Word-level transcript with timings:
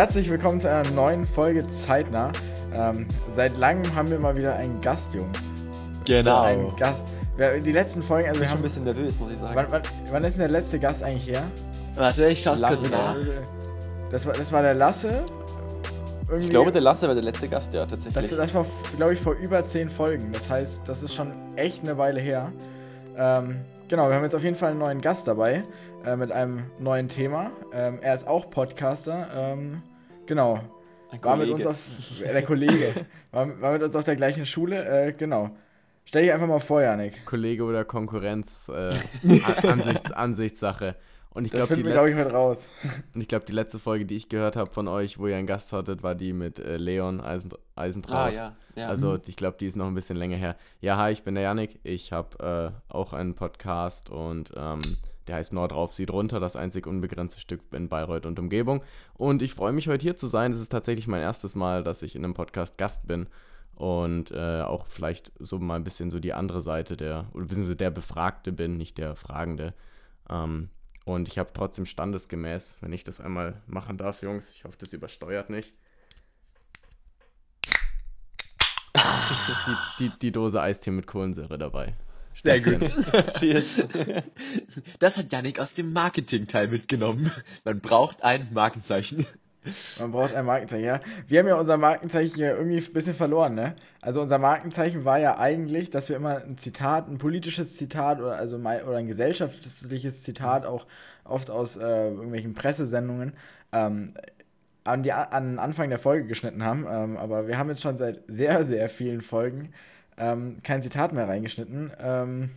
Herzlich 0.00 0.30
willkommen 0.30 0.58
zu 0.58 0.70
einer 0.70 0.90
neuen 0.92 1.26
Folge 1.26 1.68
Zeitnah. 1.68 2.32
Ähm, 2.72 3.06
seit 3.28 3.58
langem 3.58 3.94
haben 3.94 4.08
wir 4.08 4.18
mal 4.18 4.34
wieder 4.34 4.54
einen 4.54 4.80
Gast, 4.80 5.12
Jungs. 5.12 5.52
Genau. 6.06 6.40
Einen 6.40 6.74
Gast. 6.76 7.04
Die 7.38 7.70
letzten 7.70 8.02
Folgen, 8.02 8.26
also 8.30 8.40
Ich 8.40 8.40
bin 8.40 8.40
wir 8.40 8.48
schon 8.48 8.48
ein 8.48 8.56
haben. 8.56 8.62
bisschen 8.62 8.84
nervös, 8.84 9.20
muss 9.20 9.30
ich 9.30 9.36
sagen. 9.36 9.54
Wann, 9.54 9.66
wann, 9.68 9.82
wann 10.10 10.24
ist 10.24 10.38
denn 10.38 10.50
der 10.50 10.58
letzte 10.58 10.78
Gast 10.78 11.02
eigentlich 11.02 11.26
her? 11.28 11.42
Warte, 11.96 12.28
ich 12.28 12.42
Lang- 12.46 12.78
kurz 12.78 12.90
nach. 12.90 13.14
Das 14.10 14.26
war, 14.26 14.32
das 14.32 14.50
war 14.52 14.62
der 14.62 14.72
Lasse. 14.72 15.26
Irgendwie, 16.28 16.44
ich 16.46 16.50
glaube, 16.50 16.72
der 16.72 16.80
Lasse 16.80 17.06
war 17.06 17.14
der 17.14 17.22
letzte 17.22 17.46
Gast, 17.50 17.74
ja, 17.74 17.84
tatsächlich. 17.84 18.14
das, 18.14 18.30
das 18.30 18.54
war, 18.54 18.64
glaube 18.96 19.12
ich, 19.12 19.20
vor 19.20 19.34
über 19.34 19.66
zehn 19.66 19.90
Folgen. 19.90 20.32
Das 20.32 20.48
heißt, 20.48 20.88
das 20.88 21.02
ist 21.02 21.14
schon 21.14 21.30
echt 21.56 21.82
eine 21.82 21.98
Weile 21.98 22.20
her. 22.22 22.50
Ähm, 23.18 23.66
genau, 23.88 24.08
wir 24.08 24.14
haben 24.16 24.22
jetzt 24.24 24.34
auf 24.34 24.44
jeden 24.44 24.56
Fall 24.56 24.70
einen 24.70 24.78
neuen 24.78 25.02
Gast 25.02 25.28
dabei 25.28 25.62
äh, 26.06 26.16
mit 26.16 26.32
einem 26.32 26.62
neuen 26.78 27.08
Thema. 27.08 27.50
Ähm, 27.74 27.98
er 28.00 28.14
ist 28.14 28.26
auch 28.26 28.48
Podcaster. 28.48 29.26
Ähm, 29.36 29.82
genau, 30.30 30.60
Ein 31.10 31.24
war 31.24 31.36
mit 31.36 31.50
uns 31.50 31.66
auf 31.66 31.88
äh, 32.22 32.32
der 32.32 32.44
Kollege 32.44 33.06
war, 33.32 33.60
war 33.60 33.72
mit 33.72 33.82
uns 33.82 33.96
auf 33.96 34.04
der 34.04 34.14
gleichen 34.14 34.46
Schule. 34.46 35.08
Äh, 35.08 35.12
genau. 35.12 35.50
Stell 36.04 36.22
dich 36.22 36.32
einfach 36.32 36.46
mal 36.46 36.60
vor, 36.60 36.82
Janik. 36.82 37.26
Kollege 37.26 37.64
oder 37.64 37.84
Konkurrenz, 37.84 38.68
äh, 38.68 38.94
An- 39.24 39.70
Ansichts, 39.70 40.12
Ansichtssache. 40.12 40.96
Und 41.32 41.44
ich 41.44 41.50
glaube, 41.52 41.74
die, 41.74 41.82
ich, 41.82 41.86
ich 43.14 43.28
glaub, 43.28 43.46
die 43.46 43.52
letzte 43.52 43.78
Folge, 43.78 44.04
die 44.04 44.16
ich 44.16 44.28
gehört 44.28 44.56
habe 44.56 44.70
von 44.70 44.88
euch, 44.88 45.18
wo 45.18 45.26
ihr 45.26 45.36
einen 45.36 45.46
Gast 45.46 45.72
hattet, 45.72 46.02
war 46.02 46.14
die 46.14 46.32
mit 46.32 46.58
äh, 46.58 46.76
Leon 46.76 47.20
Eisen, 47.20 47.52
Eisentraut. 47.76 48.18
Ah, 48.18 48.28
ja. 48.30 48.56
ja. 48.74 48.88
Also 48.88 49.18
ich 49.26 49.36
glaube, 49.36 49.56
die 49.58 49.66
ist 49.66 49.76
noch 49.76 49.86
ein 49.86 49.94
bisschen 49.94 50.16
länger 50.16 50.36
her. 50.36 50.56
Ja, 50.80 50.96
hi, 50.96 51.12
ich 51.12 51.22
bin 51.22 51.34
der 51.34 51.44
Janik. 51.44 51.78
Ich 51.84 52.12
habe 52.12 52.74
äh, 52.88 52.92
auch 52.92 53.12
einen 53.12 53.34
Podcast 53.34 54.10
und 54.10 54.52
ähm, 54.56 54.80
der 55.30 55.36
heißt 55.36 55.52
Nordrauf 55.52 55.92
sieht 55.92 56.10
runter, 56.10 56.40
das 56.40 56.56
einzig 56.56 56.88
unbegrenzte 56.88 57.40
Stück 57.40 57.60
in 57.70 57.88
Bayreuth 57.88 58.26
und 58.26 58.40
Umgebung. 58.40 58.82
Und 59.14 59.42
ich 59.42 59.54
freue 59.54 59.70
mich 59.70 59.86
heute 59.86 60.02
hier 60.02 60.16
zu 60.16 60.26
sein. 60.26 60.50
Es 60.50 60.60
ist 60.60 60.70
tatsächlich 60.70 61.06
mein 61.06 61.22
erstes 61.22 61.54
Mal, 61.54 61.84
dass 61.84 62.02
ich 62.02 62.16
in 62.16 62.24
einem 62.24 62.34
Podcast 62.34 62.78
Gast 62.78 63.06
bin. 63.06 63.28
Und 63.76 64.32
äh, 64.32 64.62
auch 64.62 64.86
vielleicht 64.86 65.32
so 65.38 65.60
mal 65.60 65.76
ein 65.76 65.84
bisschen 65.84 66.10
so 66.10 66.18
die 66.18 66.34
andere 66.34 66.60
Seite 66.60 66.96
der, 66.96 67.28
oder 67.32 67.44
beziehungsweise 67.44 67.76
der 67.76 67.90
Befragte 67.90 68.50
bin, 68.50 68.76
nicht 68.76 68.98
der 68.98 69.14
Fragende. 69.14 69.72
Ähm, 70.28 70.68
und 71.04 71.28
ich 71.28 71.38
habe 71.38 71.50
trotzdem 71.54 71.86
standesgemäß, 71.86 72.78
wenn 72.80 72.92
ich 72.92 73.04
das 73.04 73.20
einmal 73.20 73.62
machen 73.68 73.98
darf, 73.98 74.22
Jungs, 74.22 74.50
ich 74.50 74.64
hoffe, 74.64 74.76
das 74.78 74.92
übersteuert 74.92 75.48
nicht. 75.48 75.72
die, 78.96 79.76
die, 80.00 80.18
die 80.18 80.32
Dose 80.32 80.60
Eistee 80.60 80.90
mit 80.90 81.06
Kohlensäure 81.06 81.56
dabei. 81.56 81.94
Sehr 82.42 82.60
gut. 82.60 82.90
Cheers. 83.38 83.84
Das 84.98 85.16
hat 85.16 85.32
Yannick 85.32 85.58
aus 85.58 85.74
dem 85.74 85.92
Marketing-Teil 85.92 86.68
mitgenommen. 86.68 87.30
Man 87.64 87.80
braucht 87.80 88.22
ein 88.22 88.48
Markenzeichen. 88.52 89.26
Man 89.98 90.12
braucht 90.12 90.34
ein 90.34 90.46
Markenzeichen, 90.46 90.84
ja. 90.84 91.00
Wir 91.26 91.40
haben 91.40 91.46
ja 91.46 91.56
unser 91.56 91.76
Markenzeichen 91.76 92.34
hier 92.34 92.56
irgendwie 92.56 92.78
ein 92.78 92.92
bisschen 92.92 93.14
verloren, 93.14 93.54
ne? 93.54 93.74
Also 94.00 94.22
unser 94.22 94.38
Markenzeichen 94.38 95.04
war 95.04 95.18
ja 95.18 95.38
eigentlich, 95.38 95.90
dass 95.90 96.08
wir 96.08 96.16
immer 96.16 96.42
ein 96.42 96.56
Zitat, 96.56 97.08
ein 97.08 97.18
politisches 97.18 97.76
Zitat 97.76 98.20
oder 98.20 98.36
also 98.36 98.56
oder 98.56 98.96
ein 98.96 99.06
gesellschaftliches 99.06 100.22
Zitat 100.22 100.64
auch 100.64 100.86
oft 101.24 101.50
aus 101.50 101.76
äh, 101.76 102.08
irgendwelchen 102.08 102.54
Pressesendungen 102.54 103.34
ähm, 103.72 104.14
an, 104.84 105.02
die, 105.02 105.12
an 105.12 105.52
den 105.52 105.58
Anfang 105.58 105.90
der 105.90 105.98
Folge 105.98 106.26
geschnitten 106.26 106.64
haben. 106.64 106.86
Ähm, 106.90 107.16
aber 107.18 107.46
wir 107.46 107.58
haben 107.58 107.68
jetzt 107.68 107.82
schon 107.82 107.98
seit 107.98 108.22
sehr, 108.28 108.64
sehr 108.64 108.88
vielen 108.88 109.20
Folgen 109.20 109.74
ähm, 110.20 110.58
kein 110.62 110.82
Zitat 110.82 111.12
mehr 111.12 111.26
reingeschnitten. 111.26 111.92
Ähm, 111.98 112.50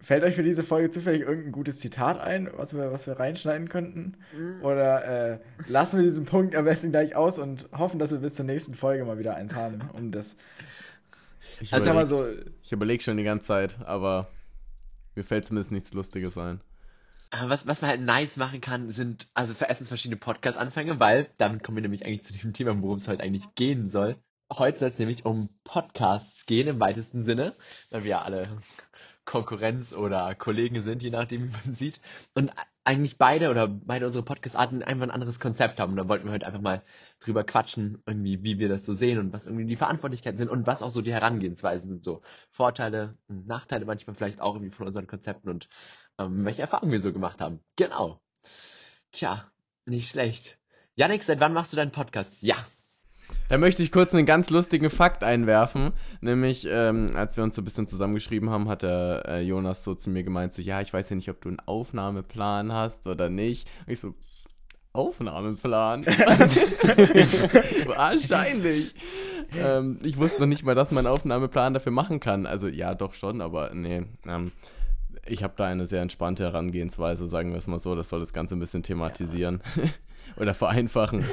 fällt 0.00 0.24
euch 0.24 0.34
für 0.34 0.42
diese 0.42 0.62
Folge 0.62 0.90
zufällig 0.90 1.22
irgendein 1.22 1.52
gutes 1.52 1.78
Zitat 1.78 2.20
ein, 2.20 2.48
was 2.56 2.74
wir, 2.74 2.90
was 2.90 3.06
wir 3.06 3.18
reinschneiden 3.18 3.68
könnten? 3.68 4.16
Oder 4.62 5.04
äh, 5.32 5.38
lassen 5.68 5.98
wir 5.98 6.04
diesen 6.04 6.24
Punkt 6.24 6.54
am 6.54 6.64
besten 6.64 6.90
gleich 6.90 7.16
aus 7.16 7.38
und 7.38 7.68
hoffen, 7.72 7.98
dass 7.98 8.10
wir 8.10 8.18
bis 8.18 8.34
zur 8.34 8.44
nächsten 8.46 8.74
Folge 8.74 9.04
mal 9.04 9.18
wieder 9.18 9.36
eins 9.36 9.54
haben, 9.54 9.82
um 9.92 10.10
das. 10.10 10.36
Ich 11.60 11.72
Also 11.72 11.90
überlege 11.90 12.08
so, 12.08 12.26
ich 12.62 12.72
überleg 12.72 13.02
schon 13.02 13.16
die 13.16 13.24
ganze 13.24 13.46
Zeit, 13.46 13.78
aber 13.84 14.28
mir 15.14 15.22
fällt 15.22 15.46
zumindest 15.46 15.72
nichts 15.72 15.92
Lustiges 15.92 16.36
ein. 16.36 16.60
Was, 17.30 17.66
was 17.66 17.82
man 17.82 17.90
halt 17.90 18.00
nice 18.00 18.36
machen 18.36 18.60
kann, 18.60 18.90
sind 18.90 19.26
also 19.34 19.54
für 19.54 19.64
erstens 19.64 19.88
verschiedene 19.88 20.18
Podcast-Anfänge, 20.18 21.00
weil 21.00 21.28
damit 21.36 21.64
kommen 21.64 21.76
wir 21.76 21.82
nämlich 21.82 22.06
eigentlich 22.06 22.22
zu 22.22 22.32
dem 22.32 22.52
Thema, 22.52 22.80
worum 22.80 22.96
es 22.96 23.08
heute 23.08 23.22
eigentlich 23.22 23.54
gehen 23.56 23.88
soll. 23.88 24.16
Heute 24.52 24.78
soll 24.78 24.88
es 24.88 24.98
nämlich 24.98 25.24
um 25.24 25.48
Podcasts 25.64 26.46
gehen 26.46 26.68
im 26.68 26.80
weitesten 26.80 27.24
Sinne, 27.24 27.56
weil 27.90 28.04
wir 28.04 28.10
ja 28.10 28.22
alle 28.22 28.62
Konkurrenz 29.24 29.94
oder 29.94 30.34
Kollegen 30.34 30.82
sind, 30.82 31.02
je 31.02 31.10
nachdem, 31.10 31.48
wie 31.48 31.52
man 31.52 31.62
sieht. 31.74 32.00
Und 32.34 32.52
eigentlich 32.84 33.16
beide 33.16 33.50
oder 33.50 33.66
beide 33.66 34.06
unsere 34.06 34.24
Podcast-Arten 34.24 34.82
einfach 34.82 35.04
ein 35.04 35.10
anderes 35.10 35.40
Konzept 35.40 35.80
haben. 35.80 35.92
Und 35.92 35.96
da 35.96 36.08
wollten 36.08 36.26
wir 36.26 36.32
heute 36.32 36.46
einfach 36.46 36.60
mal 36.60 36.82
drüber 37.20 37.42
quatschen, 37.42 38.02
irgendwie, 38.06 38.42
wie 38.42 38.58
wir 38.58 38.68
das 38.68 38.84
so 38.84 38.92
sehen 38.92 39.18
und 39.18 39.32
was 39.32 39.46
irgendwie 39.46 39.64
die 39.64 39.76
Verantwortlichkeiten 39.76 40.38
sind 40.38 40.50
und 40.50 40.66
was 40.66 40.82
auch 40.82 40.90
so 40.90 41.00
die 41.00 41.12
Herangehensweisen 41.12 41.88
sind. 41.88 42.04
So 42.04 42.20
Vorteile 42.50 43.16
und 43.26 43.46
Nachteile 43.46 43.86
manchmal 43.86 44.14
vielleicht 44.14 44.40
auch 44.40 44.54
irgendwie 44.54 44.74
von 44.74 44.86
unseren 44.86 45.06
Konzepten 45.06 45.48
und 45.48 45.68
ähm, 46.18 46.44
welche 46.44 46.62
Erfahrungen 46.62 46.92
wir 46.92 47.00
so 47.00 47.12
gemacht 47.12 47.40
haben. 47.40 47.60
Genau. 47.76 48.20
Tja, 49.12 49.50
nicht 49.86 50.10
schlecht. 50.10 50.58
Janik, 50.96 51.22
seit 51.22 51.40
wann 51.40 51.54
machst 51.54 51.72
du 51.72 51.76
deinen 51.76 51.92
Podcast? 51.92 52.42
Ja. 52.42 52.66
Da 53.48 53.58
möchte 53.58 53.82
ich 53.82 53.92
kurz 53.92 54.14
einen 54.14 54.26
ganz 54.26 54.48
lustigen 54.50 54.88
Fakt 54.90 55.22
einwerfen. 55.22 55.92
Nämlich, 56.20 56.66
ähm, 56.68 57.10
als 57.14 57.36
wir 57.36 57.44
uns 57.44 57.54
so 57.54 57.62
ein 57.62 57.64
bisschen 57.64 57.86
zusammengeschrieben 57.86 58.50
haben, 58.50 58.68
hat 58.68 58.82
der 58.82 59.24
äh, 59.28 59.42
Jonas 59.42 59.84
so 59.84 59.94
zu 59.94 60.10
mir 60.10 60.24
gemeint: 60.24 60.52
so, 60.52 60.62
ja, 60.62 60.80
ich 60.80 60.92
weiß 60.92 61.10
ja 61.10 61.16
nicht, 61.16 61.30
ob 61.30 61.40
du 61.42 61.50
einen 61.50 61.60
Aufnahmeplan 61.60 62.72
hast 62.72 63.06
oder 63.06 63.28
nicht. 63.28 63.68
Und 63.86 63.92
ich 63.92 64.00
so, 64.00 64.14
Aufnahmeplan? 64.94 66.06
Wahrscheinlich. 67.86 68.94
ähm, 69.56 69.98
ich 70.04 70.16
wusste 70.16 70.40
noch 70.40 70.46
nicht 70.46 70.64
mal, 70.64 70.76
dass 70.76 70.90
man 70.92 71.04
einen 71.04 71.14
Aufnahmeplan 71.14 71.74
dafür 71.74 71.92
machen 71.92 72.20
kann. 72.20 72.46
Also 72.46 72.68
ja, 72.68 72.94
doch 72.94 73.14
schon, 73.14 73.40
aber 73.40 73.74
nee. 73.74 74.04
Ähm, 74.26 74.52
ich 75.26 75.42
habe 75.42 75.54
da 75.56 75.64
eine 75.64 75.86
sehr 75.86 76.00
entspannte 76.02 76.44
Herangehensweise, 76.44 77.26
sagen 77.26 77.50
wir 77.50 77.58
es 77.58 77.66
mal 77.66 77.80
so. 77.80 77.94
Das 77.94 78.08
soll 78.08 78.20
das 78.20 78.32
Ganze 78.32 78.54
ein 78.56 78.60
bisschen 78.60 78.84
thematisieren 78.84 79.60
oder 80.36 80.54
vereinfachen. 80.54 81.24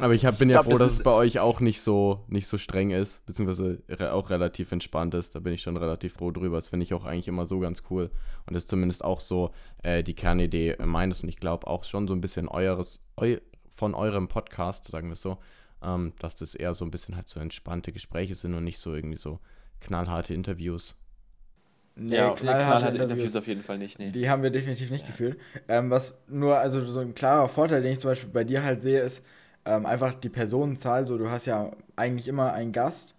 Aber 0.00 0.14
ich 0.14 0.24
hab, 0.24 0.38
bin 0.38 0.48
ja 0.48 0.62
glaub, 0.62 0.72
froh, 0.72 0.78
das 0.78 0.90
dass 0.90 0.98
es 0.98 1.04
bei 1.04 1.12
euch 1.12 1.38
auch 1.38 1.60
nicht 1.60 1.82
so, 1.82 2.24
nicht 2.26 2.48
so 2.48 2.56
streng 2.56 2.90
ist, 2.90 3.24
beziehungsweise 3.26 3.82
re 3.88 4.12
auch 4.12 4.30
relativ 4.30 4.72
entspannt 4.72 5.12
ist. 5.14 5.34
Da 5.34 5.40
bin 5.40 5.52
ich 5.52 5.62
schon 5.62 5.76
relativ 5.76 6.14
froh 6.14 6.30
drüber. 6.30 6.56
Das 6.56 6.68
finde 6.68 6.84
ich 6.84 6.94
auch 6.94 7.04
eigentlich 7.04 7.28
immer 7.28 7.44
so 7.44 7.60
ganz 7.60 7.82
cool. 7.90 8.10
Und 8.46 8.54
das 8.54 8.64
ist 8.64 8.70
zumindest 8.70 9.04
auch 9.04 9.20
so 9.20 9.50
äh, 9.82 10.02
die 10.02 10.14
Kernidee 10.14 10.76
meines 10.84 11.22
und 11.22 11.28
ich 11.28 11.36
glaube 11.36 11.66
auch 11.66 11.84
schon 11.84 12.08
so 12.08 12.14
ein 12.14 12.22
bisschen 12.22 12.48
eures, 12.48 13.04
eu 13.16 13.36
von 13.68 13.94
eurem 13.94 14.28
Podcast, 14.28 14.86
sagen 14.86 15.08
wir 15.08 15.14
es 15.14 15.22
so, 15.22 15.38
ähm, 15.82 16.12
dass 16.18 16.36
das 16.36 16.54
eher 16.54 16.72
so 16.74 16.84
ein 16.84 16.90
bisschen 16.90 17.16
halt 17.16 17.28
so 17.28 17.40
entspannte 17.40 17.92
Gespräche 17.92 18.34
sind 18.34 18.54
und 18.54 18.64
nicht 18.64 18.78
so 18.78 18.94
irgendwie 18.94 19.18
so 19.18 19.40
knallharte 19.80 20.32
Interviews. 20.32 20.94
nee, 21.96 22.16
ja, 22.16 22.30
knallharte 22.30 22.86
Interviews, 22.86 23.02
Interviews 23.02 23.36
auf 23.36 23.46
jeden 23.46 23.62
Fall 23.62 23.78
nicht, 23.78 23.98
nee. 23.98 24.10
Die 24.10 24.28
haben 24.30 24.42
wir 24.42 24.50
definitiv 24.50 24.90
nicht 24.90 25.06
geführt. 25.06 25.38
Ähm, 25.68 25.90
was 25.90 26.22
nur, 26.28 26.58
also 26.58 26.80
so 26.80 27.00
ein 27.00 27.14
klarer 27.14 27.48
Vorteil, 27.48 27.82
den 27.82 27.92
ich 27.92 28.00
zum 28.00 28.10
Beispiel 28.10 28.30
bei 28.30 28.44
dir 28.44 28.62
halt 28.62 28.80
sehe, 28.80 29.00
ist 29.00 29.24
ähm, 29.64 29.86
einfach 29.86 30.14
die 30.14 30.28
Personenzahl. 30.28 31.06
So, 31.06 31.18
du 31.18 31.30
hast 31.30 31.46
ja 31.46 31.70
eigentlich 31.96 32.28
immer 32.28 32.52
einen 32.52 32.72
Gast 32.72 33.14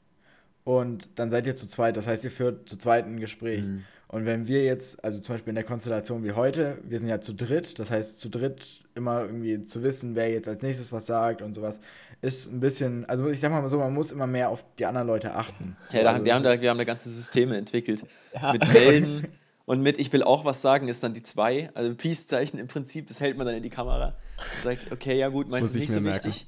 und 0.64 1.10
dann 1.16 1.30
seid 1.30 1.48
ihr 1.48 1.56
zu 1.56 1.68
zweit. 1.68 1.98
Das 1.98 2.08
heißt, 2.08 2.24
ihr 2.24 2.32
führt 2.32 2.70
zu 2.70 2.78
zweit 2.78 3.06
ein 3.06 3.20
Gespräch. 3.20 3.62
Mhm. 3.64 3.84
Und 4.08 4.28
wenn 4.28 4.48
wir 4.48 4.64
jetzt, 4.64 5.04
also 5.04 5.20
zum 5.20 5.34
Beispiel 5.34 5.50
in 5.50 5.56
der 5.56 5.64
Konstellation 5.64 6.24
wie 6.24 6.34
heute, 6.34 6.78
wir 6.84 7.00
sind 7.00 7.10
ja 7.10 7.20
zu 7.20 7.34
dritt, 7.34 7.80
das 7.80 7.90
heißt 7.90 8.20
zu 8.20 8.30
dritt 8.30 8.86
immer 8.94 9.22
irgendwie 9.22 9.64
zu 9.64 9.82
wissen, 9.82 10.16
wer 10.16 10.30
jetzt 10.30 10.48
als 10.48 10.62
nächstes 10.62 10.92
was 10.92 11.08
sagt 11.08 11.42
und 11.42 11.54
sowas, 11.54 11.80
ist 12.22 12.52
ein 12.52 12.60
bisschen, 12.60 13.06
also 13.06 13.28
ich 13.30 13.40
sag 13.40 13.52
mal 13.52 13.68
so, 13.68 13.80
man 13.80 13.92
muss 13.92 14.12
immer 14.12 14.28
mehr 14.28 14.50
auf 14.50 14.64
die 14.78 14.86
anderen 14.86 15.08
Leute 15.08 15.34
achten. 15.34 15.76
Ja, 15.90 15.98
So, 15.98 16.04
da, 16.04 16.12
also 16.12 16.26
wir, 16.26 16.36
haben 16.36 16.44
da, 16.44 16.62
wir 16.62 16.70
haben 16.70 16.78
da 16.78 16.84
ganze 16.84 17.10
Systeme 17.10 17.58
entwickelt. 17.58 18.04
Ja. 18.36 18.54
Mit 18.54 18.72
Melden 18.72 19.28
und 19.66 19.82
mit 19.82 20.00
Ich 20.00 20.12
will 20.14 20.24
auch 20.24 20.46
was 20.46 20.62
sagen 20.62 20.88
ist 20.88 21.04
dann 21.04 21.14
die 21.14 21.24
zwei. 21.24 21.70
Also 21.74 21.94
Peace-Zeichen 21.96 22.60
im 22.60 22.68
Prinzip, 22.68 23.08
das 23.08 23.20
hält 23.20 23.38
man 23.38 23.46
dann 23.48 23.56
in 23.56 23.64
die 23.64 23.70
Kamera 23.70 24.16
und 24.58 24.64
sagt, 24.64 24.92
okay, 24.92 25.18
ja 25.18 25.30
gut, 25.30 25.48
meinst 25.50 25.74
du 25.74 25.78
ich 25.78 25.84
nicht 25.84 25.94
so 25.94 26.02
merken. 26.02 26.28
wichtig? 26.28 26.48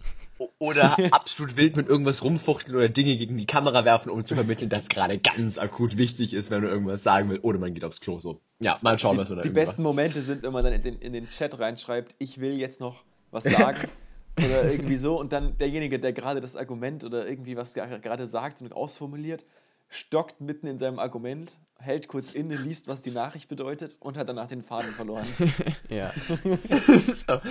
Oder 0.60 0.98
absolut 1.14 1.56
wild 1.56 1.78
mit 1.78 1.88
irgendwas 1.88 2.22
rumfuchteln 2.22 2.76
oder 2.76 2.90
Dinge 2.90 3.16
gegen 3.16 3.38
die 3.38 3.46
Kamera 3.46 3.86
werfen, 3.86 4.10
um 4.10 4.26
zu 4.26 4.36
vermitteln, 4.36 4.70
dass 4.70 4.90
gerade 4.90 5.18
ganz 5.18 5.58
akut 5.58 5.96
wichtig 5.98 6.34
ist, 6.34 6.52
wenn 6.52 6.62
du 6.62 6.68
irgendwas 6.68 7.04
sagen 7.04 7.30
willst. 7.30 7.46
Oder 7.46 7.58
man 7.58 7.74
geht 7.74 7.86
aufs 7.86 8.02
Klo 8.02 8.20
so. 8.20 8.42
Ja, 8.60 8.78
mal 8.82 9.00
schauen, 9.00 9.18
was 9.18 9.30
wir 9.30 9.38
da 9.38 9.44
Die 9.44 9.50
besten 9.50 9.82
Momente 9.82 10.22
sind, 10.22 10.44
wenn 10.44 10.52
man 10.52 10.66
dann 10.66 10.74
in 10.74 10.82
den, 10.82 11.00
in 11.00 11.14
den 11.14 11.30
Chat 11.30 11.58
reinschreibt, 11.58 12.16
ich 12.20 12.42
will 12.42 12.60
jetzt 12.60 12.82
noch 12.82 13.04
was 13.32 13.46
sagen. 13.46 13.78
oder 14.38 14.70
irgendwie 14.70 14.98
so. 14.98 15.18
Und 15.18 15.32
dann 15.32 15.58
derjenige, 15.58 16.00
der 16.00 16.12
gerade 16.12 16.42
das 16.42 16.58
Argument 16.58 17.06
oder 17.06 17.26
irgendwie 17.26 17.56
was 17.56 17.74
ger- 17.74 18.00
gerade 18.00 18.28
sagt 18.28 18.62
und 18.62 18.74
ausformuliert, 18.74 19.46
stockt 19.88 20.42
mitten 20.42 20.68
in 20.68 20.78
seinem 20.80 21.00
Argument, 21.00 21.56
hält 21.78 22.08
kurz 22.08 22.34
inne, 22.34 22.56
liest, 22.56 22.88
was 22.88 23.02
die 23.02 23.12
Nachricht 23.12 23.50
bedeutet 23.50 23.98
und 24.00 24.18
hat 24.18 24.30
danach 24.30 24.48
den 24.48 24.62
Faden 24.62 24.92
verloren. 24.92 25.28
Ja. 25.90 26.14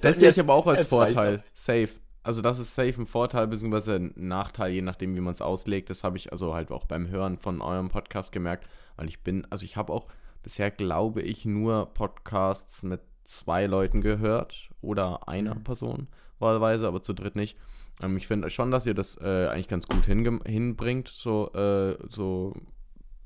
Das 0.00 0.18
sehe 0.18 0.30
ich 0.30 0.40
aber 0.40 0.54
auch 0.54 0.66
als. 0.66 0.86
Vorteil. 0.86 1.42
Safe. 1.54 1.90
Also 2.22 2.42
das 2.42 2.58
ist 2.58 2.74
safe 2.74 3.00
ein 3.00 3.06
Vorteil 3.06 3.46
bzw. 3.46 3.96
ein 3.96 4.12
Nachteil, 4.16 4.72
je 4.72 4.82
nachdem, 4.82 5.14
wie 5.14 5.20
man 5.20 5.32
es 5.32 5.40
auslegt. 5.40 5.88
Das 5.88 6.04
habe 6.04 6.16
ich 6.16 6.32
also 6.32 6.54
halt 6.54 6.70
auch 6.70 6.84
beim 6.84 7.08
Hören 7.08 7.38
von 7.38 7.62
eurem 7.62 7.88
Podcast 7.88 8.32
gemerkt, 8.32 8.68
weil 8.96 9.08
ich 9.08 9.20
bin, 9.22 9.46
also 9.50 9.64
ich 9.64 9.76
habe 9.76 9.92
auch 9.92 10.08
bisher, 10.42 10.70
glaube 10.70 11.22
ich, 11.22 11.44
nur 11.46 11.86
Podcasts 11.94 12.82
mit 12.82 13.00
zwei 13.24 13.66
Leuten 13.66 14.00
gehört 14.00 14.70
oder 14.80 15.28
einer 15.28 15.54
Mhm. 15.54 15.64
Person 15.64 16.08
wahlweise, 16.38 16.86
aber 16.86 17.02
zu 17.02 17.14
dritt 17.14 17.36
nicht. 17.36 17.56
Ähm, 18.02 18.16
ich 18.16 18.26
finde 18.26 18.50
schon, 18.50 18.70
dass 18.70 18.86
ihr 18.86 18.94
das 18.94 19.18
äh, 19.20 19.48
eigentlich 19.48 19.68
ganz 19.68 19.86
gut 19.86 20.04
hinbringt, 20.06 21.08
so, 21.08 21.52
äh, 21.52 21.96
so 22.08 22.54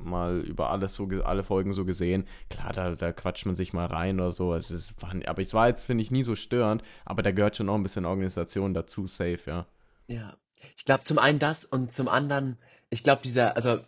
mal 0.05 0.41
über 0.41 0.71
alles 0.71 0.95
so, 0.95 1.09
alle 1.25 1.45
Folgen 1.45 1.73
so 1.73 1.85
gesehen. 1.85 2.27
Klar, 2.51 2.73
da, 2.73 2.95
da 2.95 3.13
quatscht 3.13 3.47
man 3.47 3.55
sich 3.55 3.73
mal 3.73 3.87
rein 3.87 4.21
oder 4.21 4.33
so. 4.33 4.55
Es 4.55 4.71
ist, 4.71 4.95
aber 5.03 5.43
es 5.43 5.55
war 5.55 5.69
jetzt, 5.69 5.85
finde 5.85 6.03
ich, 6.03 6.11
nie 6.11 6.25
so 6.25 6.37
störend, 6.37 6.83
aber 7.05 7.23
da 7.23 7.33
gehört 7.33 7.57
schon 7.57 7.67
noch 7.67 7.75
ein 7.75 7.83
bisschen 7.83 8.05
Organisation 8.05 8.75
dazu, 8.75 9.07
safe, 9.07 9.41
ja. 9.47 9.67
Ja. 10.07 10.37
Ich 10.77 10.85
glaube, 10.85 11.05
zum 11.05 11.19
einen 11.19 11.39
das 11.39 11.65
und 11.65 11.93
zum 11.93 12.09
anderen, 12.09 12.59
ich 12.91 13.03
glaube, 13.03 13.23
dieser, 13.23 13.57
also, 13.57 13.81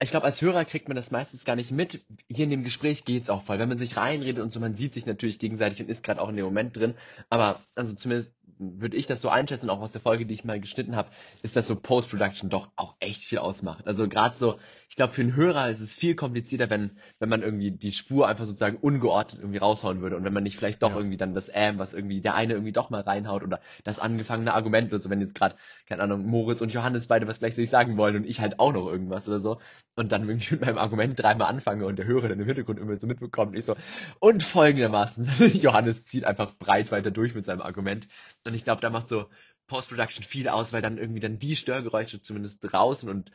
ich 0.00 0.10
glaube, 0.10 0.26
als 0.26 0.42
Hörer 0.42 0.64
kriegt 0.64 0.88
man 0.88 0.96
das 0.96 1.12
meistens 1.12 1.44
gar 1.44 1.54
nicht 1.54 1.70
mit. 1.70 2.04
Hier 2.28 2.44
in 2.44 2.50
dem 2.50 2.64
Gespräch 2.64 3.04
geht's 3.04 3.30
auch 3.30 3.42
voll. 3.42 3.60
Wenn 3.60 3.68
man 3.68 3.78
sich 3.78 3.96
reinredet 3.96 4.42
und 4.42 4.50
so, 4.50 4.58
man 4.58 4.74
sieht 4.74 4.94
sich 4.94 5.06
natürlich 5.06 5.38
gegenseitig 5.38 5.80
und 5.80 5.88
ist 5.88 6.02
gerade 6.02 6.20
auch 6.20 6.28
in 6.28 6.36
dem 6.36 6.44
Moment 6.44 6.76
drin. 6.76 6.94
Aber, 7.30 7.60
also 7.76 7.94
zumindest 7.94 8.34
würde 8.58 8.96
ich 8.96 9.06
das 9.06 9.20
so 9.20 9.28
einschätzen, 9.28 9.70
auch 9.70 9.80
aus 9.80 9.92
der 9.92 10.00
Folge, 10.00 10.26
die 10.26 10.34
ich 10.34 10.44
mal 10.44 10.60
geschnitten 10.60 10.96
habe, 10.96 11.10
ist, 11.42 11.56
dass 11.56 11.66
so 11.66 11.76
Post-Production 11.80 12.50
doch 12.50 12.70
auch 12.76 12.94
echt 13.00 13.22
viel 13.22 13.38
ausmacht. 13.38 13.86
Also 13.86 14.08
gerade 14.08 14.36
so, 14.36 14.58
ich 14.92 14.96
glaube, 14.96 15.14
für 15.14 15.22
einen 15.22 15.34
Hörer 15.34 15.70
ist 15.70 15.80
es 15.80 15.94
viel 15.94 16.14
komplizierter, 16.14 16.68
wenn, 16.68 16.98
wenn 17.18 17.30
man 17.30 17.40
irgendwie 17.40 17.70
die 17.70 17.92
Spur 17.92 18.28
einfach 18.28 18.44
sozusagen 18.44 18.76
ungeordnet 18.76 19.40
irgendwie 19.40 19.56
raushauen 19.56 20.02
würde 20.02 20.18
und 20.18 20.24
wenn 20.24 20.34
man 20.34 20.42
nicht 20.42 20.58
vielleicht 20.58 20.82
doch 20.82 20.90
Ja. 20.90 20.98
irgendwie 20.98 21.16
dann 21.16 21.32
das 21.32 21.50
Ähm, 21.50 21.78
was 21.78 21.94
irgendwie 21.94 22.20
der 22.20 22.34
eine 22.34 22.52
irgendwie 22.52 22.72
doch 22.74 22.90
mal 22.90 23.00
reinhaut 23.00 23.42
oder 23.42 23.60
das 23.84 23.98
angefangene 23.98 24.52
Argument 24.52 24.88
oder 24.92 24.98
so, 24.98 25.08
wenn 25.08 25.22
jetzt 25.22 25.34
gerade, 25.34 25.56
keine 25.88 26.02
Ahnung, 26.02 26.26
Moritz 26.26 26.60
und 26.60 26.74
Johannes 26.74 27.06
beide 27.06 27.26
was 27.26 27.38
gleichzeitig 27.38 27.70
sagen 27.70 27.96
wollen 27.96 28.16
und 28.16 28.26
ich 28.26 28.40
halt 28.40 28.60
auch 28.60 28.74
noch 28.74 28.86
irgendwas 28.86 29.26
oder 29.28 29.40
so 29.40 29.60
und 29.94 30.12
dann 30.12 30.28
irgendwie 30.28 30.56
mit 30.56 30.60
meinem 30.60 30.76
Argument 30.76 31.18
dreimal 31.18 31.48
anfange 31.48 31.86
und 31.86 31.96
der 31.96 32.04
Hörer 32.04 32.28
dann 32.28 32.40
im 32.40 32.46
Hintergrund 32.46 32.78
immer 32.78 32.98
so 32.98 33.06
mitbekommt 33.06 33.52
und 33.52 33.56
ich 33.58 33.64
so, 33.64 33.74
und 34.20 34.42
folgendermaßen, 34.42 35.26
Johannes 35.54 36.04
zieht 36.04 36.26
einfach 36.26 36.54
breit 36.58 36.92
weiter 36.92 37.10
durch 37.10 37.34
mit 37.34 37.46
seinem 37.46 37.62
Argument 37.62 38.08
und 38.44 38.52
ich 38.52 38.64
glaube, 38.64 38.82
da 38.82 38.90
macht 38.90 39.08
so 39.08 39.24
Post-Production 39.68 40.22
viel 40.22 40.48
aus, 40.48 40.74
weil 40.74 40.82
dann 40.82 40.98
irgendwie 40.98 41.20
dann 41.20 41.38
die 41.38 41.56
Störgeräusche 41.56 42.20
zumindest 42.20 42.70
draußen 42.70 43.08
und 43.08 43.30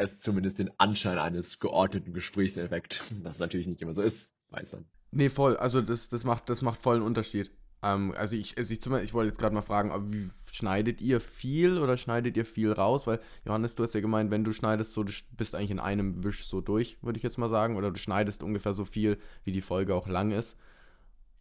es 0.00 0.20
zumindest 0.20 0.58
den 0.58 0.70
Anschein 0.78 1.18
eines 1.18 1.60
geordneten 1.60 2.12
Gesprächs 2.12 2.56
erweckt. 2.56 3.02
Was 3.22 3.38
natürlich 3.40 3.66
nicht 3.66 3.82
immer 3.82 3.94
so 3.94 4.02
ist, 4.02 4.34
weiß 4.50 4.72
man. 4.72 4.84
Nee, 5.12 5.28
voll. 5.28 5.56
Also 5.56 5.80
das, 5.80 6.08
das, 6.08 6.24
macht, 6.24 6.48
das 6.48 6.62
macht 6.62 6.80
voll 6.82 6.96
einen 6.96 7.04
Unterschied. 7.04 7.50
Ähm, 7.82 8.14
also 8.16 8.36
ich, 8.36 8.56
also 8.58 8.72
ich, 8.72 8.80
zum 8.80 8.92
Beispiel- 8.92 9.04
ich 9.06 9.14
wollte 9.14 9.28
jetzt 9.28 9.38
gerade 9.38 9.54
mal 9.54 9.62
fragen, 9.62 10.12
wie 10.12 10.30
schneidet 10.52 11.00
ihr 11.00 11.20
viel 11.20 11.78
oder 11.78 11.96
schneidet 11.96 12.36
ihr 12.36 12.44
viel 12.44 12.72
raus? 12.72 13.06
Weil, 13.06 13.20
Johannes, 13.44 13.74
du 13.74 13.82
hast 13.82 13.94
ja 13.94 14.00
gemeint, 14.00 14.30
wenn 14.30 14.44
du 14.44 14.52
schneidest, 14.52 14.92
so, 14.94 15.02
du 15.02 15.12
bist 15.36 15.54
eigentlich 15.54 15.70
in 15.70 15.80
einem 15.80 16.22
Wisch 16.22 16.46
so 16.46 16.60
durch, 16.60 16.98
würde 17.02 17.16
ich 17.16 17.22
jetzt 17.22 17.38
mal 17.38 17.48
sagen. 17.48 17.76
Oder 17.76 17.90
du 17.90 17.98
schneidest 17.98 18.42
ungefähr 18.42 18.74
so 18.74 18.84
viel, 18.84 19.18
wie 19.44 19.52
die 19.52 19.62
Folge 19.62 19.94
auch 19.94 20.06
lang 20.08 20.30
ist. 20.30 20.56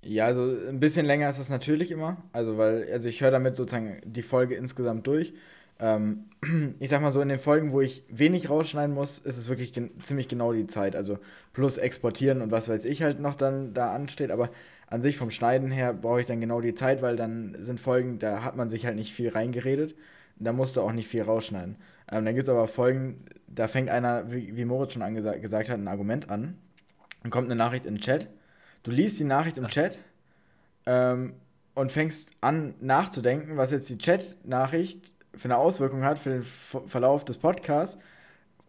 Ja, 0.01 0.25
also 0.25 0.43
ein 0.67 0.79
bisschen 0.79 1.05
länger 1.05 1.29
ist 1.29 1.39
es 1.39 1.49
natürlich 1.49 1.91
immer. 1.91 2.23
Also, 2.31 2.57
weil, 2.57 2.89
also 2.91 3.09
ich 3.09 3.21
höre 3.21 3.31
damit 3.31 3.55
sozusagen 3.57 3.99
die 4.05 4.21
Folge 4.21 4.55
insgesamt 4.55 5.05
durch. 5.07 5.33
Ähm, 5.79 6.25
ich 6.79 6.89
sag 6.89 7.01
mal 7.01 7.11
so, 7.11 7.21
in 7.21 7.29
den 7.29 7.39
Folgen, 7.39 7.71
wo 7.71 7.81
ich 7.81 8.03
wenig 8.09 8.49
rausschneiden 8.49 8.93
muss, 8.93 9.19
ist 9.19 9.37
es 9.37 9.49
wirklich 9.49 9.73
gen 9.73 9.91
ziemlich 10.03 10.27
genau 10.27 10.53
die 10.53 10.67
Zeit. 10.67 10.95
Also 10.95 11.19
plus 11.53 11.77
exportieren 11.77 12.41
und 12.41 12.51
was 12.51 12.69
weiß 12.69 12.85
ich 12.85 13.01
halt 13.01 13.19
noch 13.19 13.35
dann 13.35 13.73
da 13.73 13.93
ansteht. 13.93 14.31
Aber 14.31 14.49
an 14.87 15.01
sich 15.01 15.17
vom 15.17 15.31
Schneiden 15.31 15.71
her 15.71 15.93
brauche 15.93 16.21
ich 16.21 16.25
dann 16.25 16.41
genau 16.41 16.61
die 16.61 16.73
Zeit, 16.73 17.01
weil 17.01 17.15
dann 17.15 17.55
sind 17.59 17.79
Folgen, 17.79 18.19
da 18.19 18.43
hat 18.43 18.55
man 18.55 18.69
sich 18.69 18.85
halt 18.85 18.95
nicht 18.95 19.13
viel 19.13 19.29
reingeredet. 19.29 19.95
Da 20.37 20.53
musst 20.53 20.77
du 20.77 20.81
auch 20.81 20.93
nicht 20.93 21.07
viel 21.07 21.23
rausschneiden. 21.23 21.75
Ähm, 22.11 22.25
dann 22.25 22.33
gibt 22.33 22.43
es 22.43 22.49
aber 22.49 22.67
Folgen, 22.67 23.25
da 23.47 23.67
fängt 23.67 23.89
einer, 23.89 24.31
wie, 24.31 24.55
wie 24.55 24.65
Moritz 24.65 24.93
schon 24.93 25.13
gesagt 25.13 25.69
hat, 25.69 25.77
ein 25.77 25.87
Argument 25.87 26.29
an. 26.29 26.57
Dann 27.23 27.31
kommt 27.31 27.47
eine 27.47 27.55
Nachricht 27.55 27.85
in 27.85 27.95
den 27.95 28.01
Chat. 28.01 28.27
Du 28.83 28.91
liest 28.91 29.19
die 29.19 29.25
Nachricht 29.25 29.57
im 29.57 29.67
Chat 29.67 29.97
ähm, 30.85 31.33
und 31.75 31.91
fängst 31.91 32.31
an 32.41 32.73
nachzudenken, 32.79 33.57
was 33.57 33.71
jetzt 33.71 33.89
die 33.89 33.97
Chat-Nachricht 33.97 35.13
für 35.35 35.45
eine 35.45 35.57
Auswirkung 35.57 36.03
hat 36.03 36.19
für 36.19 36.29
den 36.29 36.43
Ver 36.43 36.81
Verlauf 36.87 37.25
des 37.25 37.37
Podcasts 37.37 37.99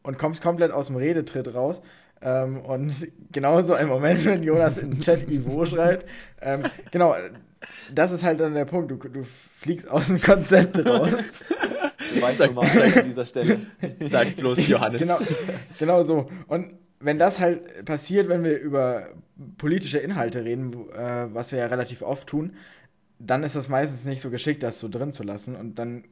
und 0.03 0.19
kommst 0.19 0.43
komplett 0.43 0.73
aus 0.73 0.87
dem 0.87 0.97
Redetritt 0.97 1.55
raus. 1.55 1.81
Ähm, 2.23 2.61
und 2.61 3.09
genauso 3.33 3.75
ein 3.75 3.89
Moment, 3.89 4.25
wenn 4.25 4.43
Jonas 4.43 4.79
in 4.79 4.93
den 4.93 5.01
Chat 5.01 5.31
Ivo 5.31 5.65
schreibt. 5.65 6.07
Ähm, 6.41 6.65
genau, 6.91 7.15
das 7.93 8.13
ist 8.13 8.23
halt 8.23 8.41
dann 8.41 8.55
der 8.55 8.65
Punkt. 8.65 8.91
Du, 8.91 8.97
du 8.97 9.25
fliegst 9.25 9.89
aus 9.89 10.09
dem 10.09 10.21
Konzept 10.21 10.85
raus. 10.85 11.55
Weiß 12.21 12.39
nochmal 12.39 12.67
an 12.67 13.05
dieser 13.05 13.25
Stelle. 13.25 13.61
Sagt 14.11 14.37
bloß 14.37 14.67
Johannes. 14.69 15.01
genau, 15.01 15.19
genau 15.79 16.03
so. 16.03 16.29
Und 16.49 16.73
wenn 16.99 17.19
das 17.19 17.41
halt 17.41 17.85
passiert, 17.85 18.29
wenn 18.29 18.45
wir 18.45 18.59
über 18.59 19.09
politische 19.57 19.99
Inhalte 19.99 20.45
reden, 20.45 20.73
äh, 20.93 21.27
was 21.33 21.53
wir 21.53 21.59
ja 21.59 21.67
relativ 21.67 22.03
oft 22.03 22.29
tun, 22.29 22.55
dann 23.19 23.43
ist 23.43 23.57
das 23.57 23.69
meistens 23.69 24.05
nicht 24.05 24.21
so 24.21 24.31
geschickt, 24.31 24.63
das 24.63 24.79
so 24.79 24.89
drin 24.89 25.13
zu 25.13 25.23
lassen. 25.23 25.57
Und 25.57 25.79
dann, 25.79 26.05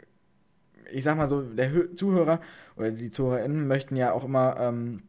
ich 0.91 1.05
sag 1.05 1.17
mal 1.17 1.29
so, 1.29 1.43
der 1.43 1.73
Hö 1.73 1.95
Zuhörer 1.95 2.41
oder 2.77 2.91
die 2.91 3.11
ZuhörerInnen 3.11 3.67
möchten 3.67 3.97
ja 3.97 4.13
auch 4.13 4.25
immer, 4.25 4.57
ähm, 4.59 5.03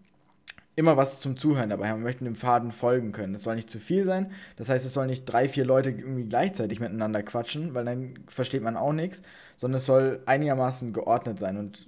immer 0.75 0.97
was 0.97 1.19
zum 1.19 1.37
Zuhören 1.37 1.69
dabei 1.69 1.89
haben, 1.89 2.01
möchten 2.01 2.25
dem 2.25 2.35
Faden 2.35 2.71
folgen 2.71 3.11
können. 3.11 3.35
Es 3.35 3.43
soll 3.43 3.55
nicht 3.55 3.69
zu 3.69 3.79
viel 3.79 4.05
sein. 4.05 4.31
Das 4.55 4.69
heißt, 4.69 4.85
es 4.85 4.93
sollen 4.93 5.09
nicht 5.09 5.25
drei, 5.25 5.49
vier 5.49 5.65
Leute 5.65 5.89
irgendwie 5.89 6.25
gleichzeitig 6.25 6.79
miteinander 6.79 7.21
quatschen, 7.23 7.73
weil 7.73 7.85
dann 7.85 8.13
versteht 8.27 8.63
man 8.63 8.77
auch 8.77 8.93
nichts, 8.93 9.21
sondern 9.57 9.77
es 9.77 9.85
soll 9.85 10.21
einigermaßen 10.25 10.93
geordnet 10.93 11.37
sein. 11.37 11.57
Und 11.57 11.87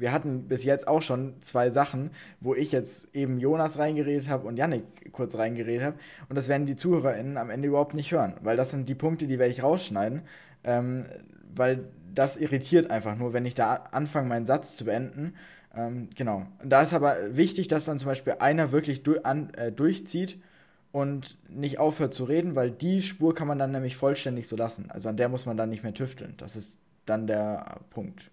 wir 0.00 0.12
hatten 0.12 0.48
bis 0.48 0.64
jetzt 0.64 0.88
auch 0.88 1.02
schon 1.02 1.34
zwei 1.40 1.70
Sachen, 1.70 2.10
wo 2.40 2.54
ich 2.54 2.72
jetzt 2.72 3.14
eben 3.14 3.38
Jonas 3.38 3.78
reingeredet 3.78 4.28
habe 4.28 4.48
und 4.48 4.56
Yannick 4.56 5.12
kurz 5.12 5.36
reingeredet 5.36 5.84
habe. 5.84 5.96
Und 6.28 6.36
das 6.36 6.48
werden 6.48 6.66
die 6.66 6.76
ZuhörerInnen 6.76 7.36
am 7.36 7.50
Ende 7.50 7.68
überhaupt 7.68 7.94
nicht 7.94 8.10
hören, 8.10 8.34
weil 8.42 8.56
das 8.56 8.70
sind 8.70 8.88
die 8.88 8.94
Punkte, 8.94 9.26
die 9.26 9.38
werde 9.38 9.52
ich 9.52 9.62
rausschneiden, 9.62 10.22
ähm, 10.64 11.04
weil 11.54 11.84
das 12.14 12.36
irritiert 12.36 12.90
einfach 12.90 13.16
nur, 13.16 13.32
wenn 13.32 13.46
ich 13.46 13.54
da 13.54 13.74
anfange, 13.92 14.28
meinen 14.28 14.46
Satz 14.46 14.76
zu 14.76 14.84
beenden. 14.84 15.34
Ähm, 15.74 16.08
genau. 16.16 16.46
Da 16.64 16.82
ist 16.82 16.94
aber 16.94 17.36
wichtig, 17.36 17.68
dass 17.68 17.84
dann 17.84 17.98
zum 17.98 18.08
Beispiel 18.08 18.34
einer 18.38 18.72
wirklich 18.72 19.02
du 19.02 19.20
an, 19.22 19.52
äh, 19.54 19.70
durchzieht 19.72 20.40
und 20.92 21.38
nicht 21.48 21.78
aufhört 21.78 22.14
zu 22.14 22.24
reden, 22.24 22.56
weil 22.56 22.70
die 22.70 23.02
Spur 23.02 23.34
kann 23.34 23.48
man 23.48 23.58
dann 23.58 23.70
nämlich 23.70 23.96
vollständig 23.96 24.48
so 24.48 24.56
lassen. 24.56 24.90
Also 24.90 25.08
an 25.08 25.16
der 25.16 25.28
muss 25.28 25.46
man 25.46 25.56
dann 25.56 25.70
nicht 25.70 25.82
mehr 25.82 25.94
tüfteln. 25.94 26.34
Das 26.38 26.56
ist 26.56 26.78
dann 27.06 27.26
der 27.26 27.78
Punkt. 27.90 28.30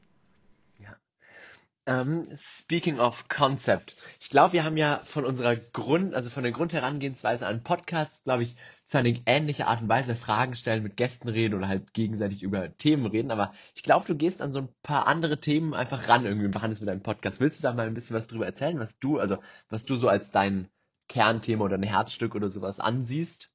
Ähm, 1.88 2.28
speaking 2.60 3.00
of 3.00 3.30
Concept. 3.30 3.96
Ich 4.20 4.30
glaube, 4.30 4.54
wir 4.54 4.64
haben 4.66 4.78
ja 4.78 5.02
von 5.06 5.26
unserer 5.26 5.56
Grund, 5.56 6.14
also 6.14 6.30
von 6.30 6.44
der 6.44 6.52
Grundherangehensweise 6.52 7.48
an 7.48 7.64
Podcasts, 7.64 8.24
glaube 8.24 8.44
ich, 8.44 8.56
zu 8.86 8.98
einer 9.00 9.18
ähnlichen 9.26 9.66
Art 9.66 9.82
und 9.82 9.90
Weise 9.90 10.14
Fragen 10.16 10.56
stellen, 10.56 10.84
mit 10.84 10.98
Gästen 10.98 11.30
reden 11.30 11.56
oder 11.56 11.68
halt 11.70 11.94
gegenseitig 11.94 12.44
über 12.44 12.78
Themen 12.78 13.06
reden. 13.06 13.32
Aber 13.32 13.54
ich 13.74 13.84
glaube, 13.84 14.06
du 14.06 14.16
gehst 14.16 14.42
an 14.42 14.52
so 14.52 14.60
ein 14.60 14.70
paar 14.84 15.08
andere 15.08 15.40
Themen 15.40 15.74
einfach 15.74 16.10
ran 16.10 16.26
irgendwie 16.26 16.46
und 16.48 16.52
behandelst 16.52 16.82
mit 16.82 16.90
deinem 16.90 17.02
Podcast. 17.04 17.40
Willst 17.40 17.60
du 17.60 17.64
da 17.64 17.74
mal 17.74 17.88
ein 17.88 17.94
bisschen 17.94 18.16
was 18.18 18.28
drüber 18.28 18.46
erzählen, 18.46 18.80
was 18.80 19.00
du, 19.00 19.18
also 19.18 19.38
was 19.70 19.86
du 19.86 19.96
so 19.96 20.10
als 20.10 20.30
dein 20.30 20.70
Kernthema 21.08 21.64
oder 21.66 21.78
ein 21.78 21.84
Herzstück 21.84 22.36
oder 22.36 22.50
sowas 22.50 22.80
ansiehst? 22.82 23.50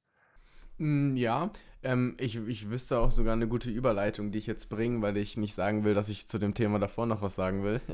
Mm, 0.79 1.17
Ja, 1.17 1.51
ähm, 1.83 2.15
ich, 2.19 2.37
ich 2.37 2.71
wüsste 2.71 2.99
auch 2.99 3.11
sogar 3.11 3.33
eine 3.33 3.49
gute 3.49 3.71
Überleitung, 3.71 4.31
die 4.31 4.39
ich 4.39 4.47
jetzt 4.47 4.69
bringe, 4.69 5.03
weil 5.03 5.17
ich 5.17 5.37
nicht 5.37 5.55
sagen 5.55 5.85
will, 5.85 5.95
dass 5.95 6.09
ich 6.09 6.29
zu 6.29 6.39
dem 6.39 6.55
Thema 6.55 6.79
davor 6.79 7.07
noch 7.07 7.23
was 7.23 7.35
sagen 7.35 7.65
will. 7.65 7.81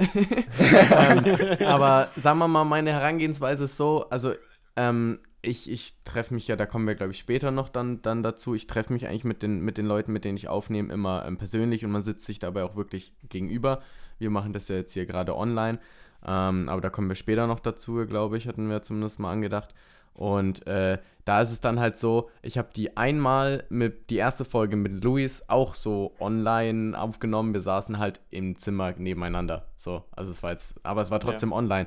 ähm, 0.59 1.67
aber 1.67 2.11
sagen 2.17 2.39
wir 2.39 2.49
mal, 2.49 2.65
meine 2.65 2.93
Herangehensweise 2.93 3.65
ist 3.65 3.77
so, 3.77 4.09
also 4.11 4.33
ähm, 4.77 5.19
ich, 5.41 5.71
ich 5.71 5.95
treffe 6.05 6.35
mich 6.35 6.49
ja, 6.49 6.57
da 6.57 6.67
kommen 6.67 6.87
wir 6.87 6.95
glaube 6.95 7.13
ich 7.13 7.19
später 7.19 7.51
noch 7.51 7.69
dann, 7.69 8.03
dann 8.03 8.23
dazu, 8.23 8.55
ich 8.55 8.67
treffe 8.67 8.93
mich 8.93 9.07
eigentlich 9.07 9.25
mit 9.25 9.43
den, 9.43 9.61
mit 9.61 9.79
den 9.79 9.87
Leuten, 9.87 10.13
mit 10.13 10.25
denen 10.25 10.37
ich 10.37 10.49
aufnehme, 10.49 10.93
immer 10.93 11.25
ähm, 11.27 11.39
persönlich 11.39 11.85
und 11.85 11.91
man 11.91 12.03
sitzt 12.03 12.27
sich 12.27 12.39
dabei 12.39 12.65
auch 12.65 12.77
wirklich 12.77 13.13
gegenüber. 13.29 13.83
Wir 14.19 14.31
machen 14.31 14.53
das 14.53 14.69
ja 14.69 14.77
jetzt 14.77 14.93
hier 14.93 15.07
gerade 15.07 15.37
online, 15.37 15.79
ähm, 16.27 16.69
aber 16.69 16.81
da 16.81 16.91
kommen 16.91 17.09
wir 17.09 17.15
später 17.15 17.47
noch 17.47 17.61
dazu, 17.61 18.05
glaube 18.07 18.37
ich, 18.37 18.49
hatten 18.49 18.69
wir 18.69 18.83
zumindest 18.83 19.21
mal 19.21 19.33
angedacht. 19.33 19.75
Und 20.19 20.67
äh, 20.67 20.99
da 21.25 21.41
ist 21.41 21.53
es 21.53 21.61
dann 21.61 21.79
halt 21.79 21.97
so, 21.97 22.29
ich 22.43 22.59
habe 22.59 22.71
die 22.75 22.97
einmal 22.97 23.65
mit, 23.69 24.11
die 24.11 24.17
erste 24.17 24.45
Folge 24.45 24.77
mit 24.77 25.05
Luis 25.05 25.45
auch 25.47 25.75
so 25.75 26.13
online 26.19 26.99
aufgenommen. 26.99 27.55
Wir 27.55 27.61
saßen 27.61 27.99
halt 27.99 28.21
im 28.31 28.57
Zimmer 28.57 28.95
nebeneinander. 28.99 29.69
So, 29.77 30.03
also 30.11 30.33
es 30.33 30.43
war 30.43 30.51
jetzt, 30.51 30.75
aber 30.83 31.03
es 31.03 31.13
war 31.13 31.21
trotzdem 31.21 31.53
online. 31.53 31.87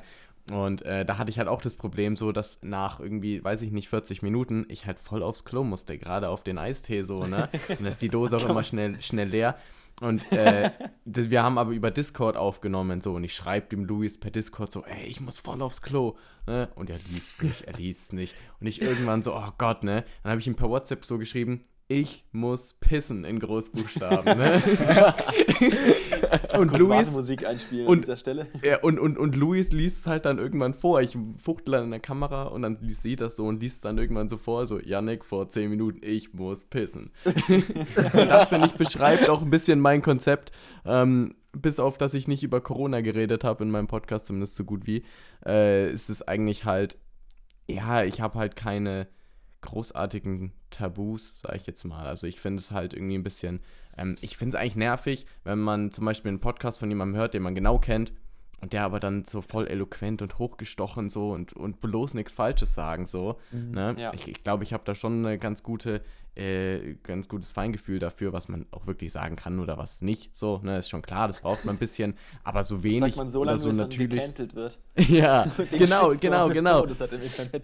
Und 0.49 0.81
äh, 0.83 1.05
da 1.05 1.17
hatte 1.17 1.29
ich 1.29 1.39
halt 1.39 1.49
auch 1.49 1.61
das 1.61 1.75
Problem, 1.75 2.15
so 2.15 2.31
dass 2.31 2.63
nach 2.63 2.99
irgendwie, 3.01 3.43
weiß 3.43 3.61
ich 3.63 3.71
nicht, 3.71 3.89
40 3.89 4.21
Minuten 4.21 4.65
ich 4.69 4.85
halt 4.85 4.99
voll 4.99 5.23
aufs 5.23 5.43
Klo 5.43 5.63
musste, 5.63 5.97
gerade 5.97 6.29
auf 6.29 6.41
den 6.41 6.57
Eistee 6.57 7.03
so, 7.03 7.25
ne? 7.25 7.49
Und 7.69 7.79
dann 7.81 7.87
ist 7.87 8.01
die 8.01 8.09
Dose 8.09 8.37
auch 8.37 8.47
immer 8.47 8.63
schnell, 8.63 9.01
schnell 9.01 9.27
leer. 9.27 9.57
Und 10.01 10.31
äh, 10.31 10.71
wir 11.05 11.43
haben 11.43 11.57
aber 11.57 11.71
über 11.71 11.91
Discord 11.91 12.35
aufgenommen, 12.35 13.01
so, 13.01 13.13
und 13.13 13.23
ich 13.23 13.35
schreibe 13.35 13.67
dem 13.67 13.85
Luis 13.85 14.19
per 14.19 14.31
Discord 14.31 14.71
so, 14.71 14.83
ey, 14.83 15.05
ich 15.05 15.21
muss 15.21 15.39
voll 15.39 15.61
aufs 15.61 15.83
Klo, 15.83 16.17
ne? 16.47 16.69
Und 16.75 16.89
er 16.89 16.97
liest 16.97 17.43
nicht, 17.43 17.61
er 17.61 17.73
liest 17.73 18.11
nicht. 18.11 18.35
Und 18.59 18.67
ich 18.67 18.81
irgendwann 18.81 19.21
so, 19.21 19.35
oh 19.35 19.51
Gott, 19.59 19.83
ne? 19.83 20.03
Dann 20.23 20.31
habe 20.31 20.41
ich 20.41 20.47
ihm 20.47 20.55
per 20.55 20.69
WhatsApp 20.69 21.05
so 21.05 21.19
geschrieben, 21.19 21.65
ich 21.91 22.23
muss 22.31 22.73
pissen 22.79 23.25
in 23.25 23.39
Großbuchstaben. 23.39 24.37
Ne? 24.37 24.63
und 26.57 26.69
Kurz 26.69 26.79
Luis 26.79 26.89
Wartemusik 26.89 27.45
einspielen 27.45 27.85
und- 27.87 27.95
an 27.97 28.01
dieser 28.01 28.17
Stelle. 28.17 28.47
ja, 28.63 28.79
und, 28.79 28.97
und, 28.99 29.17
und 29.17 29.35
Luis 29.35 29.71
liest 29.71 30.01
es 30.01 30.07
halt 30.07 30.25
dann 30.25 30.37
irgendwann 30.37 30.73
vor. 30.73 31.01
Ich 31.01 31.17
fuchtel 31.43 31.73
dann 31.73 31.83
in 31.85 31.91
der 31.91 31.99
Kamera 31.99 32.43
und 32.43 32.61
dann 32.61 32.77
liest 32.81 33.03
sie 33.03 33.15
das 33.15 33.35
so 33.35 33.45
und 33.45 33.61
liest 33.61 33.75
es 33.77 33.81
dann 33.81 33.97
irgendwann 33.97 34.29
so 34.29 34.37
vor, 34.37 34.65
so, 34.67 34.79
Yannick, 34.79 35.25
vor 35.25 35.49
10 35.49 35.69
Minuten, 35.69 35.99
ich 36.01 36.33
muss 36.33 36.63
pissen. 36.63 37.11
und 37.25 37.35
das, 38.13 38.47
finde 38.49 38.67
ich, 38.67 38.73
beschreibt 38.73 39.27
auch 39.29 39.41
ein 39.41 39.49
bisschen 39.49 39.79
mein 39.79 40.01
Konzept. 40.01 40.51
Ähm, 40.85 41.35
bis 41.51 41.79
auf, 41.79 41.97
dass 41.97 42.13
ich 42.13 42.29
nicht 42.29 42.43
über 42.43 42.61
Corona 42.61 43.01
geredet 43.01 43.43
habe 43.43 43.65
in 43.65 43.71
meinem 43.71 43.87
Podcast, 43.87 44.27
zumindest 44.27 44.55
so 44.55 44.63
gut 44.63 44.87
wie, 44.87 45.03
äh, 45.45 45.91
ist 45.91 46.09
es 46.09 46.21
eigentlich 46.25 46.63
halt, 46.63 46.97
ja, 47.69 48.03
ich 48.03 48.21
habe 48.21 48.39
halt 48.39 48.55
keine 48.55 49.07
großartigen 49.59 50.53
Tabus, 50.71 51.33
sage 51.39 51.57
ich 51.57 51.67
jetzt 51.67 51.83
mal. 51.83 52.07
Also 52.07 52.27
ich 52.27 52.39
finde 52.39 52.59
es 52.59 52.71
halt 52.71 52.93
irgendwie 52.93 53.17
ein 53.17 53.23
bisschen, 53.23 53.61
ähm, 53.97 54.15
ich 54.21 54.37
finde 54.37 54.55
es 54.55 54.61
eigentlich 54.61 54.75
nervig, 54.75 55.25
wenn 55.43 55.59
man 55.59 55.91
zum 55.91 56.05
Beispiel 56.05 56.29
einen 56.29 56.39
Podcast 56.39 56.79
von 56.79 56.89
jemandem 56.89 57.19
hört, 57.19 57.33
den 57.33 57.43
man 57.43 57.55
genau 57.55 57.77
kennt 57.77 58.11
und 58.61 58.73
der 58.73 58.83
aber 58.83 58.99
dann 58.99 59.25
so 59.25 59.41
voll 59.41 59.67
eloquent 59.67 60.21
und 60.21 60.37
hochgestochen 60.37 61.09
so 61.09 61.31
und, 61.31 61.53
und 61.53 61.81
bloß 61.81 62.13
nichts 62.13 62.31
Falsches 62.31 62.73
sagen 62.73 63.05
so. 63.05 63.39
Ne? 63.51 63.95
Ja. 63.97 64.13
Ich, 64.13 64.27
ich 64.27 64.43
glaube, 64.43 64.63
ich 64.63 64.71
habe 64.73 64.83
da 64.85 64.95
schon 64.95 65.25
eine 65.25 65.37
ganz 65.39 65.63
gute, 65.63 66.01
äh, 66.35 66.95
ganz 67.03 67.27
gutes 67.27 67.51
Feingefühl 67.51 67.99
dafür, 67.99 68.31
was 68.31 68.47
man 68.47 68.65
auch 68.71 68.87
wirklich 68.87 69.11
sagen 69.11 69.35
kann 69.35 69.59
oder 69.59 69.77
was 69.77 70.01
nicht. 70.01 70.35
So, 70.35 70.59
ne, 70.63 70.77
ist 70.77 70.89
schon 70.89 71.01
klar, 71.01 71.27
das 71.27 71.41
braucht 71.41 71.65
man 71.65 71.75
ein 71.75 71.79
bisschen, 71.79 72.15
aber 72.43 72.63
so 72.63 72.83
wenig 72.83 73.15
Sagt 73.15 73.17
man 73.17 73.29
so 73.29 73.41
oder 73.41 73.51
lange, 73.51 73.61
so 73.61 73.69
bis 73.69 73.77
man 73.77 73.85
natürlich. 73.85 74.11
gecancelt 74.11 74.55
wird. 74.55 74.79
ja, 75.09 75.51
genau, 75.71 76.13
genau, 76.19 76.49
genau. 76.49 76.85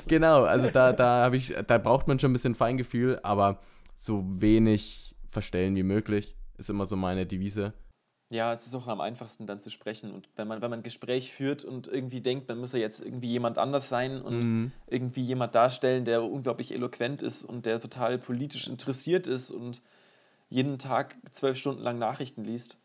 Genau, 0.08 0.44
also 0.44 0.70
da, 0.70 0.92
da 0.94 1.24
habe 1.24 1.38
ich, 1.38 1.54
da 1.66 1.78
braucht 1.78 2.08
man 2.08 2.20
schon 2.20 2.32
ein 2.32 2.34
bisschen 2.34 2.56
Feingefühl, 2.56 3.20
aber 3.24 3.60
so 3.96 4.24
wenig 4.28 5.16
verstellen 5.30 5.76
wie 5.76 5.84
möglich 5.84 6.36
ist 6.58 6.70
immer 6.70 6.86
so 6.86 6.96
meine 6.96 7.26
Devise. 7.26 7.74
Ja, 8.32 8.54
es 8.54 8.68
ist 8.68 8.76
auch 8.76 8.88
am 8.88 9.00
einfachsten 9.02 9.48
dann 9.48 9.60
zu 9.62 9.70
sprechen. 9.70 10.12
Und 10.12 10.28
wenn 10.36 10.48
man, 10.48 10.62
wenn 10.62 10.70
man 10.70 10.80
ein 10.80 10.84
Gespräch 10.84 11.32
führt 11.32 11.64
und 11.64 11.88
irgendwie 11.88 12.22
denkt, 12.22 12.48
man 12.50 12.60
müsse 12.60 12.78
jetzt 12.80 13.02
irgendwie 13.02 13.30
jemand 13.30 13.58
anders 13.58 13.88
sein 13.90 14.22
und 14.22 14.50
Mhm. 14.50 14.72
irgendwie 14.88 15.22
jemand 15.24 15.56
darstellen, 15.56 16.04
der 16.06 16.24
unglaublich 16.24 16.74
eloquent 16.74 17.22
ist 17.22 17.44
und 17.46 17.66
der 17.66 17.80
total 17.80 18.18
politisch 18.18 18.68
interessiert 18.68 19.28
ist 19.28 19.52
und 19.52 19.82
jeden 20.50 20.80
Tag 20.80 21.16
zwölf 21.32 21.58
Stunden 21.58 21.84
lang 21.84 22.00
Nachrichten 22.00 22.44
liest. 22.46 22.80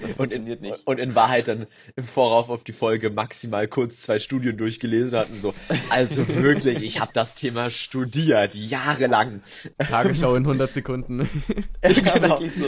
Das 0.00 0.14
funktioniert 0.16 0.58
und 0.60 0.64
in, 0.64 0.70
nicht. 0.72 0.86
Und 0.86 0.98
in 0.98 1.14
Wahrheit 1.14 1.48
dann 1.48 1.66
im 1.96 2.04
Vorauf 2.04 2.48
auf 2.50 2.64
die 2.64 2.72
Folge 2.72 3.10
maximal 3.10 3.68
kurz 3.68 4.02
zwei 4.02 4.18
Studien 4.18 4.56
durchgelesen 4.56 5.18
hatten. 5.18 5.40
So, 5.40 5.54
also 5.90 6.26
wirklich, 6.28 6.82
ich 6.82 7.00
habe 7.00 7.12
das 7.14 7.34
Thema 7.34 7.70
studiert, 7.70 8.54
jahrelang. 8.54 9.42
Tagesschau 9.78 10.34
in 10.34 10.44
100 10.44 10.72
Sekunden. 10.74 11.28
Ja, 11.82 11.92
Genau. 11.92 12.38
wirklich 12.38 12.54
so. 12.54 12.66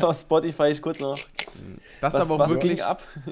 Auf 0.00 0.18
Spotify 0.18 0.74
kurz 0.80 1.00
noch. 1.00 1.18
Das 2.00 2.14
Was, 2.14 2.30
aber 2.30 2.44
auch 2.44 2.50
wirklich, 2.50 2.82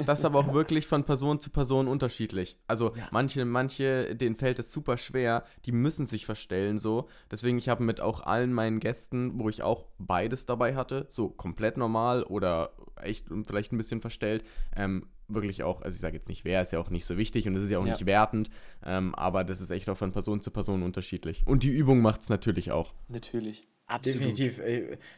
das 0.06 0.20
ist 0.20 0.24
aber 0.24 0.38
auch 0.40 0.52
wirklich 0.54 0.86
von 0.86 1.04
Person 1.04 1.40
zu 1.40 1.50
Person 1.50 1.88
unterschiedlich. 1.88 2.56
Also 2.66 2.94
Ja. 2.96 3.08
manche, 3.10 3.44
manche, 3.44 4.14
denen 4.16 4.36
fällt 4.36 4.58
es 4.58 4.72
super 4.72 4.96
schwer, 4.96 5.44
die 5.66 5.72
müssen 5.72 6.06
sich 6.06 6.24
verstellen 6.24 6.78
so. 6.78 7.08
Deswegen, 7.30 7.58
ich 7.58 7.68
habe 7.68 7.82
mit 7.84 8.00
auch 8.00 8.22
allen 8.22 8.52
meinen 8.52 8.80
Gästen, 8.80 9.38
wo 9.38 9.48
ich 9.48 9.62
auch 9.62 9.84
beides 9.98 10.46
dabei 10.46 10.74
hatte, 10.74 11.06
so 11.10 11.28
komplett 11.28 11.76
normal 11.76 12.13
oder 12.22 12.70
echt 13.02 13.30
und 13.30 13.44
vielleicht 13.46 13.72
ein 13.72 13.76
bisschen 13.78 14.00
verstellt, 14.00 14.44
ähm, 14.76 15.06
wirklich 15.28 15.62
auch, 15.62 15.82
also 15.82 15.94
ich 15.94 16.00
sage 16.00 16.16
jetzt 16.16 16.28
nicht 16.28 16.44
wer, 16.44 16.62
ist 16.62 16.72
ja 16.72 16.78
auch 16.78 16.90
nicht 16.90 17.06
so 17.06 17.16
wichtig 17.16 17.48
und 17.48 17.56
es 17.56 17.62
ist 17.64 17.70
ja 17.70 17.78
auch 17.78 17.86
Ja. 17.86 17.92
nicht 17.92 18.06
wertend, 18.06 18.50
ähm, 18.84 19.14
aber 19.14 19.42
das 19.44 19.60
ist 19.60 19.70
echt 19.70 19.88
auch 19.88 19.96
von 19.96 20.12
Person 20.12 20.40
zu 20.40 20.50
Person 20.50 20.82
unterschiedlich. 20.82 21.42
Und 21.46 21.62
die 21.62 21.70
Übung 21.70 22.00
macht 22.02 22.20
es 22.22 22.28
natürlich 22.28 22.70
auch. 22.72 22.94
Natürlich. 23.10 23.62
Absolut. 23.86 24.20
Definitiv. 24.20 24.62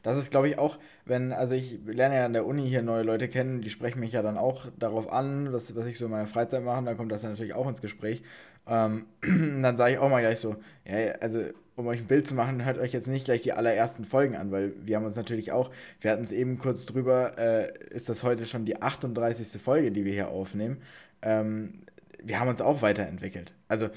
Das 0.03 0.19
ist, 0.19 0.33
glaube 0.33 0.49
ich, 0.49 0.59
auch, 0.59 0.79
wenn, 1.05 1.33
also 1.33 1.55
ich 1.55 1.79
lerne 1.87 2.17
ja 2.17 2.25
an 2.27 2.33
der 2.33 2.47
Uni 2.47 2.69
hier 2.69 2.83
neue 2.83 3.05
Leute 3.05 3.29
kennen, 3.29 3.63
die 3.63 3.71
sprechen 3.71 4.01
mich 4.01 4.11
ja 4.13 4.23
dann 4.23 4.37
auch 4.37 4.67
darauf 4.77 5.13
an, 5.13 5.53
was, 5.53 5.77
was 5.77 5.87
ich 5.87 5.99
so 5.99 6.07
in 6.07 6.11
meiner 6.11 6.27
Freizeit 6.27 6.65
mache, 6.65 6.83
dann 6.85 6.97
kommt 6.97 7.13
das 7.13 7.23
ja 7.23 7.29
natürlich 7.29 7.55
auch 7.55 7.69
ins 7.69 7.81
Gespräch. 7.81 8.23
Ähm, 8.67 9.07
dann 9.63 9.77
sage 9.77 9.93
ich 9.95 9.99
auch 9.99 10.09
mal 10.11 10.21
gleich 10.21 10.41
so, 10.41 10.57
ja, 10.85 11.13
also 11.21 11.45
um 11.77 11.87
euch 11.87 11.99
ein 11.99 12.07
Bild 12.07 12.27
zu 12.27 12.35
machen, 12.35 12.65
hört 12.65 12.79
euch 12.79 12.93
jetzt 12.93 13.07
nicht 13.07 13.27
gleich 13.27 13.43
die 13.43 13.53
allerersten 13.53 14.05
Folgen 14.05 14.35
an, 14.35 14.51
weil 14.51 14.73
wir 14.85 14.97
haben 14.97 15.05
uns 15.05 15.17
natürlich 15.17 15.53
auch, 15.53 15.71
wir 16.01 16.11
hatten 16.11 16.25
es 16.25 16.33
eben 16.33 16.59
kurz 16.59 16.87
drüber, 16.87 17.39
äh, 17.39 17.73
ist 17.91 18.09
das 18.09 18.23
heute 18.23 18.47
schon 18.47 18.65
die 18.65 18.81
38. 18.81 19.61
Folge, 19.61 19.93
die 19.93 20.05
wir 20.05 20.13
hier 20.13 20.29
aufnehmen. 20.29 20.79
Ähm, 21.23 21.83
wir 22.23 22.41
haben 22.41 22.49
uns 22.49 22.61
auch 22.63 22.83
weiterentwickelt. 22.83 23.53
Also 23.69 23.91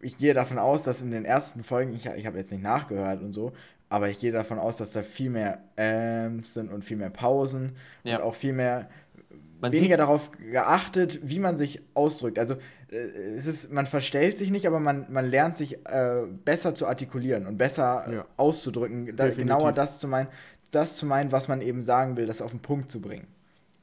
ich 0.00 0.18
gehe 0.18 0.34
davon 0.34 0.58
aus, 0.58 0.82
dass 0.84 1.02
in 1.02 1.10
den 1.10 1.24
ersten 1.24 1.62
Folgen, 1.64 1.94
ich, 1.94 2.06
ich 2.06 2.26
habe 2.26 2.38
jetzt 2.38 2.52
nicht 2.52 2.62
nachgehört 2.62 3.22
und 3.22 3.32
so, 3.32 3.52
aber 3.88 4.08
ich 4.08 4.20
gehe 4.20 4.30
davon 4.30 4.58
aus, 4.58 4.76
dass 4.76 4.92
da 4.92 5.02
viel 5.02 5.30
mehr 5.30 5.58
Äms 5.76 6.54
sind 6.54 6.70
und 6.70 6.84
viel 6.84 6.96
mehr 6.96 7.10
Pausen 7.10 7.72
Ja. 8.04 8.18
und 8.18 8.22
auch 8.22 8.34
viel 8.34 8.52
mehr 8.52 8.88
Man 9.60 9.72
weniger 9.72 9.96
darauf 9.96 10.30
geachtet, 10.32 11.20
wie 11.22 11.38
man 11.38 11.56
sich 11.56 11.82
ausdrückt. 11.94 12.38
Also 12.38 12.54
äh, 12.90 12.96
es 12.96 13.46
ist, 13.46 13.72
man 13.72 13.86
verstellt 13.86 14.38
sich 14.38 14.50
nicht, 14.50 14.66
aber 14.66 14.80
man, 14.80 15.06
man 15.10 15.28
lernt 15.28 15.56
sich 15.56 15.86
äh, 15.86 16.22
besser 16.44 16.74
zu 16.74 16.86
artikulieren 16.86 17.46
und 17.46 17.58
besser 17.58 18.06
äh, 18.08 18.14
Ja. 18.16 18.26
auszudrücken, 18.36 19.16
da, 19.16 19.28
genauer 19.28 19.72
das 19.72 19.98
zu 19.98 20.08
meinen, 20.08 20.28
das 20.70 20.96
zu 20.96 21.06
meinen, 21.06 21.32
was 21.32 21.48
man 21.48 21.60
eben 21.62 21.82
sagen 21.82 22.16
will, 22.16 22.26
das 22.26 22.42
auf 22.42 22.50
den 22.52 22.60
Punkt 22.60 22.90
zu 22.90 23.00
bringen. 23.00 23.26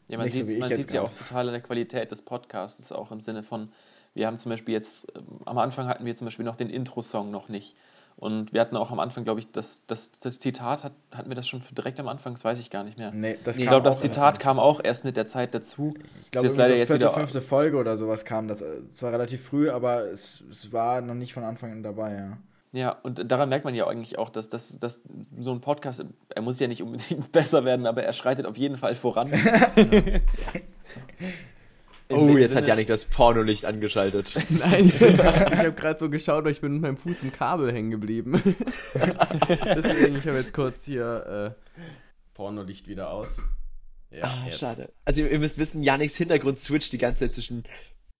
Ja, 0.07 0.17
man 0.17 0.29
so 0.29 0.45
sieht 0.45 0.57
jetzt 0.57 0.75
sieht's 0.75 0.93
ja 0.93 1.01
auch 1.01 1.11
total 1.11 1.47
an 1.47 1.53
der 1.53 1.61
Qualität 1.61 2.11
des 2.11 2.21
Podcasts, 2.21 2.91
auch 2.91 3.11
im 3.11 3.19
Sinne 3.19 3.43
von, 3.43 3.69
wir 4.13 4.25
haben 4.25 4.37
zum 4.37 4.49
Beispiel 4.51 4.73
jetzt, 4.73 5.11
ähm, 5.15 5.41
am 5.45 5.57
Anfang 5.57 5.87
hatten 5.87 6.05
wir 6.05 6.15
zum 6.15 6.25
Beispiel 6.25 6.45
noch 6.45 6.55
den 6.55 6.69
Intro-Song 6.69 7.29
noch 7.29 7.49
nicht. 7.49 7.75
Und 8.19 8.51
wir 8.51 8.61
hatten 8.61 8.75
auch 8.75 8.89
am 8.89 8.99
Anfang, 8.99 9.25
glaube 9.25 9.39
ich, 9.41 9.51
das, 9.51 9.85
das, 9.85 10.11
das 10.13 10.39
Zitat, 10.39 10.83
hat, 10.83 10.91
hatten 11.13 11.29
wir 11.29 11.35
das 11.35 11.47
schon 11.47 11.61
direkt 11.77 11.99
am 11.99 12.07
Anfang, 12.07 12.33
das 12.33 12.43
weiß 12.43 12.57
ich 12.57 12.71
gar 12.71 12.83
nicht 12.83 12.97
mehr. 12.97 13.11
Nee, 13.11 13.37
das 13.43 13.57
Nee, 13.57 13.63
ich 13.63 13.69
glaube, 13.69 13.83
das 13.83 13.99
Zitat 13.99 14.39
kam 14.39 14.57
auch 14.59 14.81
erst 14.83 15.05
mit 15.05 15.15
der 15.17 15.27
Zeit 15.27 15.53
dazu. 15.53 15.93
Ich 16.23 16.31
glaube, 16.31 16.47
ist 16.47 16.53
irgendwie 16.53 16.61
leider 16.63 16.73
so 16.73 16.79
jetzt 16.79 16.87
vierte, 16.89 17.05
wieder- 17.05 17.13
fünfte 17.13 17.41
Folge 17.41 17.77
oder 17.77 17.95
sowas 17.95 18.25
kam 18.25 18.47
das. 18.47 18.61
äh, 18.61 18.81
Es 18.91 19.03
war 19.03 19.11
relativ 19.13 19.43
früh, 19.45 19.69
aber 19.69 20.05
es, 20.11 20.43
es 20.49 20.73
war 20.73 21.01
noch 21.01 21.13
nicht 21.13 21.33
von 21.33 21.43
Anfang 21.43 21.71
an 21.71 21.83
dabei, 21.83 22.13
ja. 22.15 22.37
Ja, 22.73 22.97
und 23.03 23.31
daran 23.31 23.49
merkt 23.49 23.65
man 23.65 23.75
ja 23.75 23.87
eigentlich 23.87 24.17
auch, 24.17 24.29
dass, 24.29 24.49
dass, 24.49 24.77
dass 24.79 25.01
so 25.39 25.51
ein 25.51 25.61
Podcast, 25.61 26.03
er 26.35 26.41
muss 26.41 26.59
ja 26.59 26.67
nicht 26.67 26.81
unbedingt 26.81 27.31
besser 27.31 27.65
werden, 27.65 27.85
aber 27.85 28.01
er 28.03 28.13
schreitet 28.13 28.45
auf 28.47 28.57
jeden 28.57 28.77
Fall 28.77 28.95
voran. 28.95 29.31
In 32.09 32.17
Oh, 32.17 32.37
jetzt 32.37 32.51
hat 32.51 32.59
Sinne- 32.59 32.67
Janik 32.67 32.87
das 32.87 33.05
Pornolicht 33.05 33.65
angeschaltet. 33.65 34.33
Nein, 34.49 34.87
ich 34.95 35.01
habe 35.01 35.73
gerade 35.73 35.99
so 35.99 36.09
geschaut, 36.09 36.39
aber 36.39 36.51
ich 36.51 36.61
bin 36.61 36.73
mit 36.73 36.81
meinem 36.81 36.97
Fuß 36.97 37.23
im 37.23 37.31
Kabel 37.31 37.71
hängen 37.71 37.91
geblieben. 37.91 38.33
Deswegen, 38.95 40.17
ich 40.17 40.27
habe 40.27 40.37
jetzt 40.37 40.53
kurz 40.53 40.85
hier 40.85 41.55
äh, 41.57 41.77
Pornolicht 42.33 42.87
wieder 42.87 43.11
aus. 43.11 43.43
Ja, 44.09 44.23
ah, 44.23 44.45
jetzt. 44.47 44.59
schade. 44.59 44.89
Also 45.03 45.21
ihr, 45.21 45.31
ihr 45.31 45.39
müsst 45.39 45.57
wissen, 45.57 45.83
Janiks 45.83 46.15
Hintergrund 46.15 46.59
switcht 46.59 46.93
die 46.93 46.97
ganze 46.97 47.25
Zeit 47.25 47.33
zwischen 47.33 47.65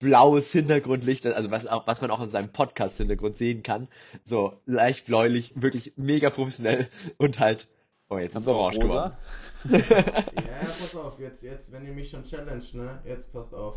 blaues 0.00 0.52
Hintergrundlicht, 0.52 1.26
also 1.26 1.50
was, 1.50 1.66
auch, 1.66 1.86
was 1.86 2.00
man 2.00 2.10
auch 2.10 2.20
in 2.22 2.30
seinem 2.30 2.50
Podcast-Hintergrund 2.50 3.38
sehen 3.38 3.62
kann. 3.62 3.88
So 4.26 4.60
leicht 4.66 5.06
bläulich, 5.06 5.52
wirklich 5.56 5.94
mega 5.96 6.30
professionell 6.30 6.88
und 7.16 7.40
halt, 7.40 7.68
oh 8.10 8.18
jetzt 8.18 8.34
Habt 8.34 8.46
ist 8.46 8.48
ihr 8.48 8.52
auch 8.54 8.56
orange 8.58 8.78
geworden. 8.80 9.12
rosa? 9.64 9.78
Ja, 9.78 10.64
pass 10.64 10.94
auf, 10.96 11.18
jetzt, 11.18 11.42
jetzt, 11.42 11.72
wenn 11.72 11.84
ihr 11.86 11.92
mich 11.92 12.10
schon 12.10 12.24
challenged, 12.24 12.74
ne? 12.74 13.00
Jetzt 13.04 13.32
passt 13.32 13.54
auf. 13.54 13.76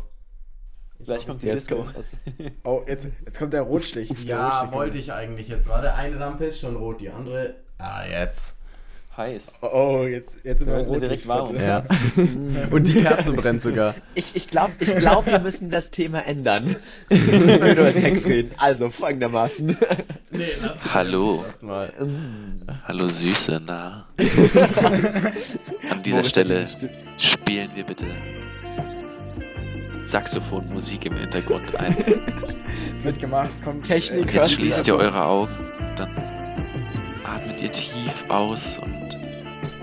Ich 0.98 1.06
Gleich 1.06 1.26
kommt 1.26 1.42
die 1.42 1.46
Jetzt 1.46 1.68
Disco. 1.70 1.86
Oh, 2.64 2.82
jetzt, 2.86 3.08
jetzt 3.24 3.38
kommt 3.38 3.52
der 3.52 3.62
Rotstich. 3.62 4.08
Der 4.08 4.24
Ja, 4.24 4.60
Rotstich 4.60 4.72
wollte 4.74 4.98
ich 4.98 5.12
eigentlich 5.12 5.48
jetzt. 5.48 5.68
Warte, 5.68 5.94
eine 5.94 6.16
Lampe 6.16 6.44
ist 6.46 6.60
schon 6.60 6.76
rot, 6.76 7.00
die 7.00 7.10
andere. 7.10 7.56
Ah, 7.78 8.04
jetzt. 8.06 8.54
Heiß. 9.14 9.52
Oh, 9.60 9.66
oh, 9.72 10.06
jetzt, 10.06 10.38
jetzt 10.42 10.60
sind 10.60 10.68
wir 10.68 10.78
rot. 10.78 11.02
direkt 11.02 11.28
warm. 11.28 11.54
Ja. 11.56 11.82
Und 12.70 12.86
die 12.86 12.94
Kerze 12.94 13.32
brennt 13.32 13.60
sogar. 13.60 13.94
Ich, 14.14 14.34
ich 14.34 14.48
glaube, 14.48 14.72
ich 14.80 14.94
glaub, 14.96 15.26
wir 15.26 15.38
müssen 15.38 15.70
das 15.70 15.90
Thema 15.90 16.26
ändern. 16.26 16.76
Wenn 17.10 17.46
wir 17.46 17.72
über 17.72 17.92
Sex 17.92 18.24
reden. 18.24 18.52
Also 18.56 18.88
folgendermaßen. 18.88 19.76
Nee, 20.30 20.46
lass 20.62 20.94
Hallo. 20.94 21.44
Lass 21.46 21.60
mal. 21.60 21.92
Hallo 22.84 23.06
Süße, 23.08 23.60
na? 23.66 24.06
An 25.90 26.02
dieser 26.02 26.24
Stelle 26.24 26.66
spielen 27.18 27.70
wir 27.74 27.84
bitte 27.84 28.06
Saxophonmusik 30.02 31.04
im 31.06 31.16
Hintergrund 31.16 31.76
ein. 31.76 31.96
Mitgemacht, 33.04 33.50
kommt. 33.62 33.86
Technik 33.86 34.32
Jetzt 34.32 34.52
schließt 34.54 34.86
ihr 34.88 34.94
also- 34.94 35.04
eure 35.04 35.22
Augen, 35.24 35.52
dann 35.96 36.10
atmet 37.34 37.62
ihr 37.62 37.70
tief 37.70 38.24
aus 38.28 38.78
und 38.78 39.18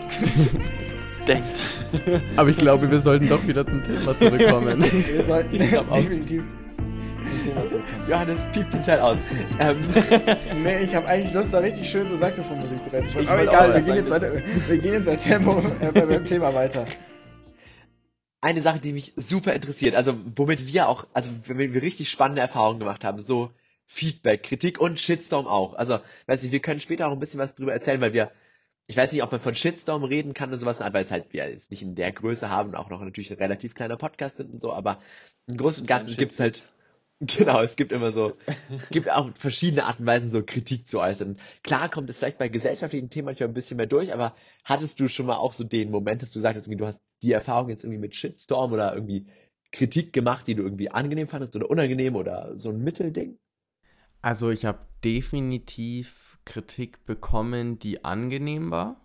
denkt. 1.27 1.65
Aber 2.36 2.50
ich 2.50 2.58
glaube, 2.58 2.89
wir 2.89 3.00
sollten 3.00 3.29
doch 3.29 3.46
wieder 3.48 3.65
zum 3.65 3.84
Thema 3.84 4.18
zurückkommen. 4.18 4.84
Wir 5.13 5.25
sollten 5.25 5.56
Ich 5.62 5.77
auch. 5.77 5.94
definitiv 5.94 6.44
zum 7.27 7.44
Thema 7.44 7.70
zurückkommen. 7.70 8.10
Johannes 8.10 8.39
piept 8.51 8.74
den 8.74 8.84
Teil 8.84 9.00
aus. 9.00 9.18
Ähm, 9.60 9.77
Nee, 10.63 10.79
ich 10.84 10.96
habe 10.96 11.08
eigentlich 11.08 11.34
Lust, 11.34 11.53
da 11.53 11.60
richtig 11.60 11.89
schön 11.89 12.08
so 12.10 12.15
Saxophonmusik 12.15 12.84
zu. 13.12 13.20
Ich 13.20 13.29
Aber 13.29 13.44
egal, 13.44 13.74
wir 13.74 13.82
gehen, 13.82 13.96
jetzt 13.96 14.10
weiter, 14.10 14.32
wir 14.34 14.77
gehen 14.77 14.94
jetzt 14.94 15.06
bei 15.06 15.15
Tempo, 15.15 15.60
äh, 15.82 15.91
bei- 15.91 16.06
beim 16.06 16.25
Thema 16.25 16.53
weiter. 16.53 16.86
eine 18.41 18.62
Sache, 18.62 18.79
die 18.79 18.94
mich 18.94 19.13
super 19.15 19.53
interessiert, 19.53 19.96
also 19.96 20.15
womit 20.36 20.65
wir 20.65 20.88
auch, 20.88 21.06
also 21.13 21.29
wenn 21.46 21.58
wir 21.74 21.82
richtig 21.82 22.10
spannende 22.10 22.41
Erfahrungen 22.41 22.79
gemacht 22.79 23.03
haben, 23.03 23.22
so 23.22 23.50
Feedback, 23.91 24.43
Kritik 24.43 24.79
und 24.79 25.00
Shitstorm 25.00 25.48
auch. 25.48 25.74
Also, 25.74 26.00
weiß 26.27 26.43
nicht, 26.43 26.51
wir 26.51 26.60
können 26.60 26.79
später 26.79 27.08
auch 27.08 27.12
ein 27.12 27.19
bisschen 27.19 27.39
was 27.39 27.55
drüber 27.55 27.74
erzählen, 27.74 28.00
weil 28.00 28.13
wir, 28.13 28.31
ich 28.86 28.96
weiß 28.96 29.12
nicht, 29.12 29.24
ob 29.24 29.31
man 29.31 29.41
von 29.41 29.55
Shitstorm 29.55 30.03
reden 30.03 30.36
kann 30.36 30.53
und 30.53 30.60
sowas, 30.60 30.79
weil 30.79 31.03
es 31.03 31.12
halt 31.12 31.34
wir 31.34 31.50
jetzt 31.50 31.72
nicht 31.72 31.81
in 31.81 31.96
der 31.96 32.12
Größe 32.12 32.50
haben 32.50 32.69
und 32.69 32.75
auch 32.75 32.91
noch 32.91 33.01
natürlich 33.01 33.31
ein 33.31 33.39
relativ 33.39 33.74
kleiner 33.74 33.98
Podcast 33.98 34.38
sind 34.38 34.53
und 34.53 34.62
so, 34.62 34.72
aber 34.72 35.01
im 35.48 35.58
Großen 35.58 35.81
und 35.81 35.88
Ganzen 35.88 36.15
gibt's 36.17 36.39
halt, 36.39 36.69
genau, 37.19 37.63
es 37.63 37.75
gibt 37.75 37.91
immer 37.91 38.13
so, 38.13 38.38
gibt 38.91 39.10
auch 39.10 39.31
verschiedene 39.38 39.86
Arten 39.86 40.03
und 40.03 40.08
Weisen, 40.08 40.31
so 40.31 40.43
Kritik 40.43 40.88
zu 40.88 41.00
äußern. 41.00 41.39
Klar 41.63 41.89
kommt 41.89 42.12
es 42.12 42.19
vielleicht 42.19 42.38
bei 42.38 42.48
gesellschaftlichen 42.48 43.10
Themen 43.10 43.25
manchmal 43.25 43.50
ein 43.50 43.55
bisschen 43.55 43.77
mehr 43.77 43.88
durch, 43.88 44.13
aber 44.13 44.36
hattest 44.63 45.00
du 45.00 45.08
schon 45.08 45.25
mal 45.25 45.38
auch 45.38 45.53
so 45.53 45.63
den 45.63 45.89
Moment, 45.89 46.22
dass 46.22 46.31
du 46.31 46.39
sagtest, 46.41 46.67
irgendwie, 46.67 46.84
du 46.84 46.88
hast 46.88 47.00
die 47.24 47.31
Erfahrung 47.31 47.69
jetzt 47.69 47.84
irgendwie 47.84 48.01
mit 48.01 48.15
Shitstorm 48.15 48.72
oder 48.72 48.93
irgendwie 48.93 49.25
Kritik 49.72 50.13
gemacht, 50.13 50.46
die 50.48 50.53
du 50.53 50.62
irgendwie 50.62 50.91
angenehm 50.91 51.27
fandest 51.27 51.55
oder 51.55 51.69
unangenehm 51.69 52.15
oder 52.15 52.55
so 52.55 52.69
ein 52.69 52.84
Mittelding? 52.84 53.39
Also 54.21 54.49
ich 54.49 54.65
habe 54.65 54.79
definitiv 55.03 56.38
Kritik 56.45 57.05
bekommen, 57.05 57.79
die 57.79 58.03
angenehm 58.03 58.71
war. 58.71 58.97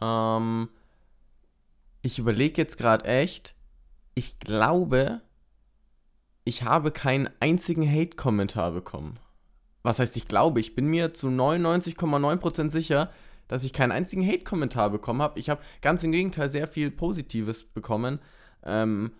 Ähm, 0.00 0.68
ich 2.02 2.18
überlege 2.18 2.62
jetzt 2.62 2.78
gerade 2.78 3.04
echt, 3.04 3.54
ich 4.14 4.38
glaube, 4.38 5.20
ich 6.44 6.62
habe 6.62 6.90
keinen 6.90 7.28
einzigen 7.40 7.88
Hate-Kommentar 7.88 8.72
bekommen. 8.72 9.18
Was 9.82 9.98
heißt, 9.98 10.16
ich 10.16 10.26
glaube, 10.26 10.60
ich 10.60 10.74
bin 10.74 10.86
mir 10.86 11.12
zu 11.12 11.28
99,9% 11.28 12.70
sicher, 12.70 13.10
dass 13.48 13.64
ich 13.64 13.72
keinen 13.72 13.92
einzigen 13.92 14.26
Hate-Kommentar 14.26 14.90
bekommen 14.90 15.22
habe. 15.22 15.38
Ich 15.38 15.50
habe 15.50 15.62
ganz 15.82 16.02
im 16.04 16.12
Gegenteil 16.12 16.48
sehr 16.48 16.68
viel 16.68 16.90
Positives 16.90 17.64
bekommen. 17.64 18.20
Ähm, 18.62 19.12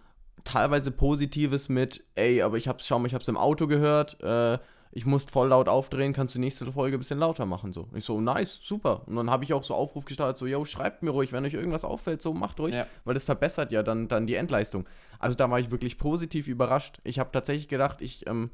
teilweise 0.44 0.90
Positives 0.90 1.68
mit, 1.68 2.04
ey, 2.14 2.42
aber 2.42 2.56
ich 2.56 2.68
hab's, 2.68 2.86
schau 2.86 2.98
mal, 2.98 3.06
ich 3.06 3.14
hab's 3.14 3.28
im 3.28 3.36
Auto 3.36 3.66
gehört, 3.66 4.20
äh, 4.22 4.58
ich 4.98 5.06
musste 5.06 5.32
voll 5.32 5.48
laut 5.48 5.68
aufdrehen, 5.68 6.12
kannst 6.12 6.34
du 6.34 6.40
nächste 6.40 6.70
Folge 6.72 6.96
ein 6.96 6.98
bisschen 6.98 7.18
lauter 7.18 7.46
machen, 7.46 7.72
so. 7.72 7.88
Ich 7.94 8.04
so, 8.04 8.20
nice, 8.20 8.58
super. 8.62 9.02
Und 9.06 9.16
dann 9.16 9.30
habe 9.30 9.44
ich 9.44 9.54
auch 9.54 9.62
so 9.62 9.74
Aufruf 9.74 10.04
gestartet, 10.04 10.36
so, 10.38 10.46
yo, 10.46 10.64
schreibt 10.64 11.02
mir 11.02 11.10
ruhig, 11.10 11.32
wenn 11.32 11.44
euch 11.44 11.54
irgendwas 11.54 11.84
auffällt, 11.84 12.20
so, 12.20 12.34
macht 12.34 12.58
ruhig, 12.60 12.74
Ja. 12.74 12.86
weil 13.04 13.14
das 13.14 13.24
verbessert 13.24 13.70
ja 13.72 13.82
dann, 13.82 14.08
dann 14.08 14.26
die 14.26 14.34
Endleistung. 14.34 14.86
Also 15.18 15.36
da 15.36 15.48
war 15.50 15.60
ich 15.60 15.70
wirklich 15.70 15.98
positiv 15.98 16.48
überrascht. 16.48 16.98
Ich 17.04 17.18
habe 17.18 17.30
tatsächlich 17.32 17.68
gedacht, 17.68 18.02
ich, 18.02 18.26
ähm, 18.26 18.50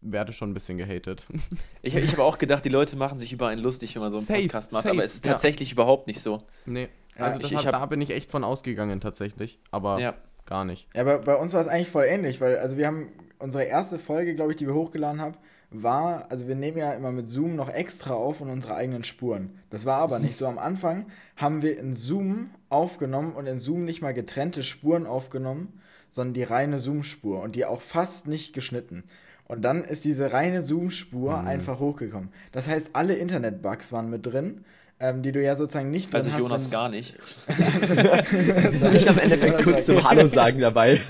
werde 0.00 0.32
schon 0.32 0.50
ein 0.50 0.54
bisschen 0.54 0.78
gehatet. 0.78 1.24
Ich, 1.82 1.94
ich 1.96 2.12
habe 2.12 2.22
auch 2.22 2.38
gedacht, 2.38 2.64
die 2.64 2.68
Leute 2.70 2.96
machen 2.96 3.18
sich 3.18 3.32
über 3.32 3.48
einen 3.48 3.60
lustig, 3.62 3.94
wenn 3.94 4.02
man 4.02 4.10
so 4.12 4.18
einen 4.18 4.26
Safe, 4.26 4.40
Podcast 4.42 4.72
macht, 4.72 4.84
safe, 4.84 4.94
aber 4.94 5.04
es 5.04 5.14
ist 5.16 5.24
ja. 5.26 5.32
tatsächlich 5.32 5.72
überhaupt 5.72 6.06
nicht 6.06 6.20
so. 6.20 6.42
nee, 6.66 6.88
Ja, 7.18 7.24
also 7.26 7.36
ich- 7.38 7.42
das 7.42 7.50
ich 7.52 7.58
hat, 7.66 7.74
hab- 7.74 7.80
da 7.82 7.86
bin 7.86 8.00
ich 8.00 8.10
echt 8.10 8.30
von 8.30 8.44
ausgegangen 8.44 9.00
tatsächlich, 9.00 9.58
aber 9.70 9.98
Ja. 10.00 10.14
gar 10.46 10.64
nicht. 10.64 10.88
Ja, 10.94 11.00
aber 11.02 11.18
bei 11.18 11.34
uns 11.36 11.52
war 11.52 11.60
es 11.60 11.68
eigentlich 11.68 11.88
voll 11.90 12.04
ähnlich, 12.04 12.40
weil 12.40 12.58
also 12.58 12.76
wir 12.76 12.86
haben 12.86 13.08
unsere 13.38 13.64
erste 13.64 13.98
Folge, 13.98 14.34
glaube 14.34 14.52
ich, 14.52 14.56
die 14.56 14.66
wir 14.66 14.74
hochgeladen 14.74 15.20
haben, 15.20 15.34
war, 15.82 16.30
also 16.30 16.46
wir 16.48 16.54
nehmen 16.54 16.78
ja 16.78 16.92
immer 16.92 17.10
mit 17.12 17.28
Zoom 17.28 17.56
noch 17.56 17.68
extra 17.68 18.14
auf 18.14 18.40
und 18.40 18.48
unsere 18.50 18.74
eigenen 18.76 19.04
Spuren. 19.04 19.58
Das 19.70 19.84
war 19.86 19.96
aber 19.98 20.18
nicht 20.18 20.36
so. 20.36 20.46
Am 20.46 20.58
Anfang 20.58 21.06
haben 21.36 21.62
wir 21.62 21.78
in 21.78 21.94
Zoom 21.94 22.50
aufgenommen 22.68 23.32
und 23.32 23.46
in 23.46 23.58
Zoom 23.58 23.84
nicht 23.84 24.00
mal 24.02 24.14
getrennte 24.14 24.62
Spuren 24.62 25.06
aufgenommen, 25.06 25.80
sondern 26.10 26.34
die 26.34 26.44
reine 26.44 26.78
Zoom-Spur 26.78 27.42
und 27.42 27.56
die 27.56 27.64
auch 27.64 27.80
fast 27.82 28.28
nicht 28.28 28.52
geschnitten. 28.52 29.02
Und 29.46 29.62
dann 29.62 29.84
ist 29.84 30.04
diese 30.04 30.32
reine 30.32 30.62
Zoom-Spur 30.62 31.40
einfach 31.40 31.80
hochgekommen. 31.80 32.30
Das 32.52 32.68
heißt, 32.68 32.90
alle 32.94 33.14
Internet-Bugs 33.14 33.92
waren 33.92 34.08
mit 34.10 34.24
drin, 34.24 34.64
ähm, 35.00 35.22
die 35.22 35.32
du 35.32 35.42
ja 35.42 35.56
sozusagen 35.56 35.90
nicht 35.90 36.12
drin 36.12 36.18
Also 36.22 36.32
hast. 36.32 36.38
Jonas 36.40 36.64
wenn- 36.66 36.70
gar 36.70 36.88
nicht. 36.88 37.16
Ich 38.94 39.08
am 39.08 39.18
Endeffekt 39.18 39.62
kurz 39.64 39.86
zum 39.86 40.02
Hallo 40.08 40.28
sagen 40.34 40.60
dabei. 40.60 41.00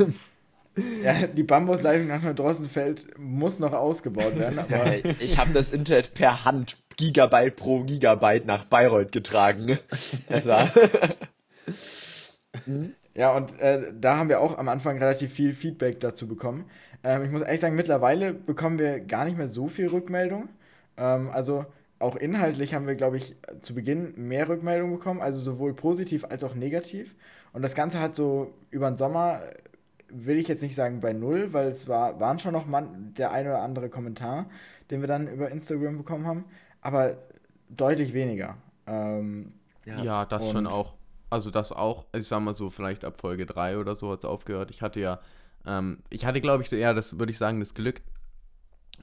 Ja, 1.02 1.26
die 1.26 1.43
Bambusleitung 1.43 2.09
nach 2.09 2.23
Neudrassenfeld 2.23 3.19
muss 3.19 3.59
noch 3.61 3.73
ausgebaut 3.73 4.37
werden, 4.38 4.59
aber 4.59 5.04
Ich 5.21 5.38
habe 5.38 5.52
das 5.52 5.71
Internet 5.71 6.14
per 6.14 6.45
Hand 6.45 6.76
Gigabyte 6.97 7.57
pro 7.57 7.85
Gigabyte 7.85 8.47
nach 8.47 8.64
Bayreuth 8.64 9.12
getragen. 9.12 9.78
Das 9.90 10.47
war 10.47 10.73
ja, 13.14 13.33
und 13.33 13.59
äh, 13.61 13.92
da 13.98 14.16
haben 14.16 14.29
wir 14.29 14.40
auch 14.40 14.59
am 14.59 14.68
Anfang 14.68 14.98
relativ 14.98 15.33
viel 15.33 15.53
Feedback 15.53 16.01
dazu 16.01 16.27
bekommen. 16.27 16.66
Ähm, 17.03 17.22
ich 17.22 17.31
muss 17.31 17.42
ehrlich 17.42 17.61
sagen, 17.61 17.77
mittlerweile 17.77 18.35
bekommen 18.35 18.79
wir 18.79 19.01
gar 19.01 19.25
nicht 19.25 19.38
mehr 19.38 19.48
so 19.48 19.68
viel 19.68 19.87
Rückmeldung. 19.88 20.48
Ähm, 20.96 21.31
also 21.31 21.64
auch 22.01 22.16
inhaltlich 22.16 22.75
haben 22.75 22.87
wir, 22.87 22.96
glaube 22.96 23.16
ich, 23.16 23.37
zu 23.61 23.75
Beginn 23.75 24.14
mehr 24.16 24.48
Rückmeldung 24.48 24.92
bekommen, 24.92 25.20
also 25.20 25.38
sowohl 25.38 25.75
positiv 25.75 26.25
als 26.25 26.42
auch 26.42 26.55
negativ. 26.55 27.14
Und 27.53 27.62
das 27.62 27.75
Ganze 27.75 28.01
hat 28.01 28.16
so 28.16 28.53
über 28.70 28.90
den 28.90 28.96
Sommer, 28.96 29.40
will 30.14 30.38
ich 30.38 30.48
jetzt 30.48 30.62
nicht 30.62 30.74
sagen 30.74 31.00
bei 31.00 31.12
null, 31.12 31.53
weil 31.53 31.68
es 31.68 31.88
war, 31.88 32.20
waren 32.20 32.38
schon 32.38 32.53
noch 32.53 32.66
man, 32.66 33.14
der 33.14 33.33
ein 33.33 33.46
oder 33.46 33.62
andere 33.62 33.88
Kommentar, 33.90 34.46
den 34.90 35.00
wir 35.00 35.09
dann 35.09 35.29
über 35.29 35.50
Instagram 35.50 35.98
bekommen 35.98 36.27
haben, 36.27 36.44
aber 36.81 37.18
deutlich 37.70 38.12
weniger. 38.14 38.57
Ähm, 38.87 39.55
Ja, 39.85 40.24
das 40.27 40.50
schon 40.50 40.66
auch. 40.66 40.94
Also 41.31 41.50
das 41.50 41.72
auch, 41.72 42.07
ich 42.14 42.27
sag 42.29 42.40
mal 42.40 42.55
so, 42.55 42.70
vielleicht 42.70 43.05
ab 43.05 43.20
Folge 43.20 43.46
3 43.46 43.79
oder 43.79 43.94
so 43.96 44.11
hat 44.12 44.20
es 44.20 44.24
aufgehört. 44.24 44.70
Ich 44.70 44.83
hatte 44.83 45.00
ja, 45.00 45.20
ähm, 45.66 45.98
ich 46.11 46.24
hatte 46.27 46.40
glaube 46.40 46.62
ich, 46.62 46.70
ja, 46.70 46.92
das 46.94 47.18
würde 47.18 47.33
ich 47.33 47.38
sagen, 47.38 47.61
das 47.61 47.74
Glück. 47.74 48.03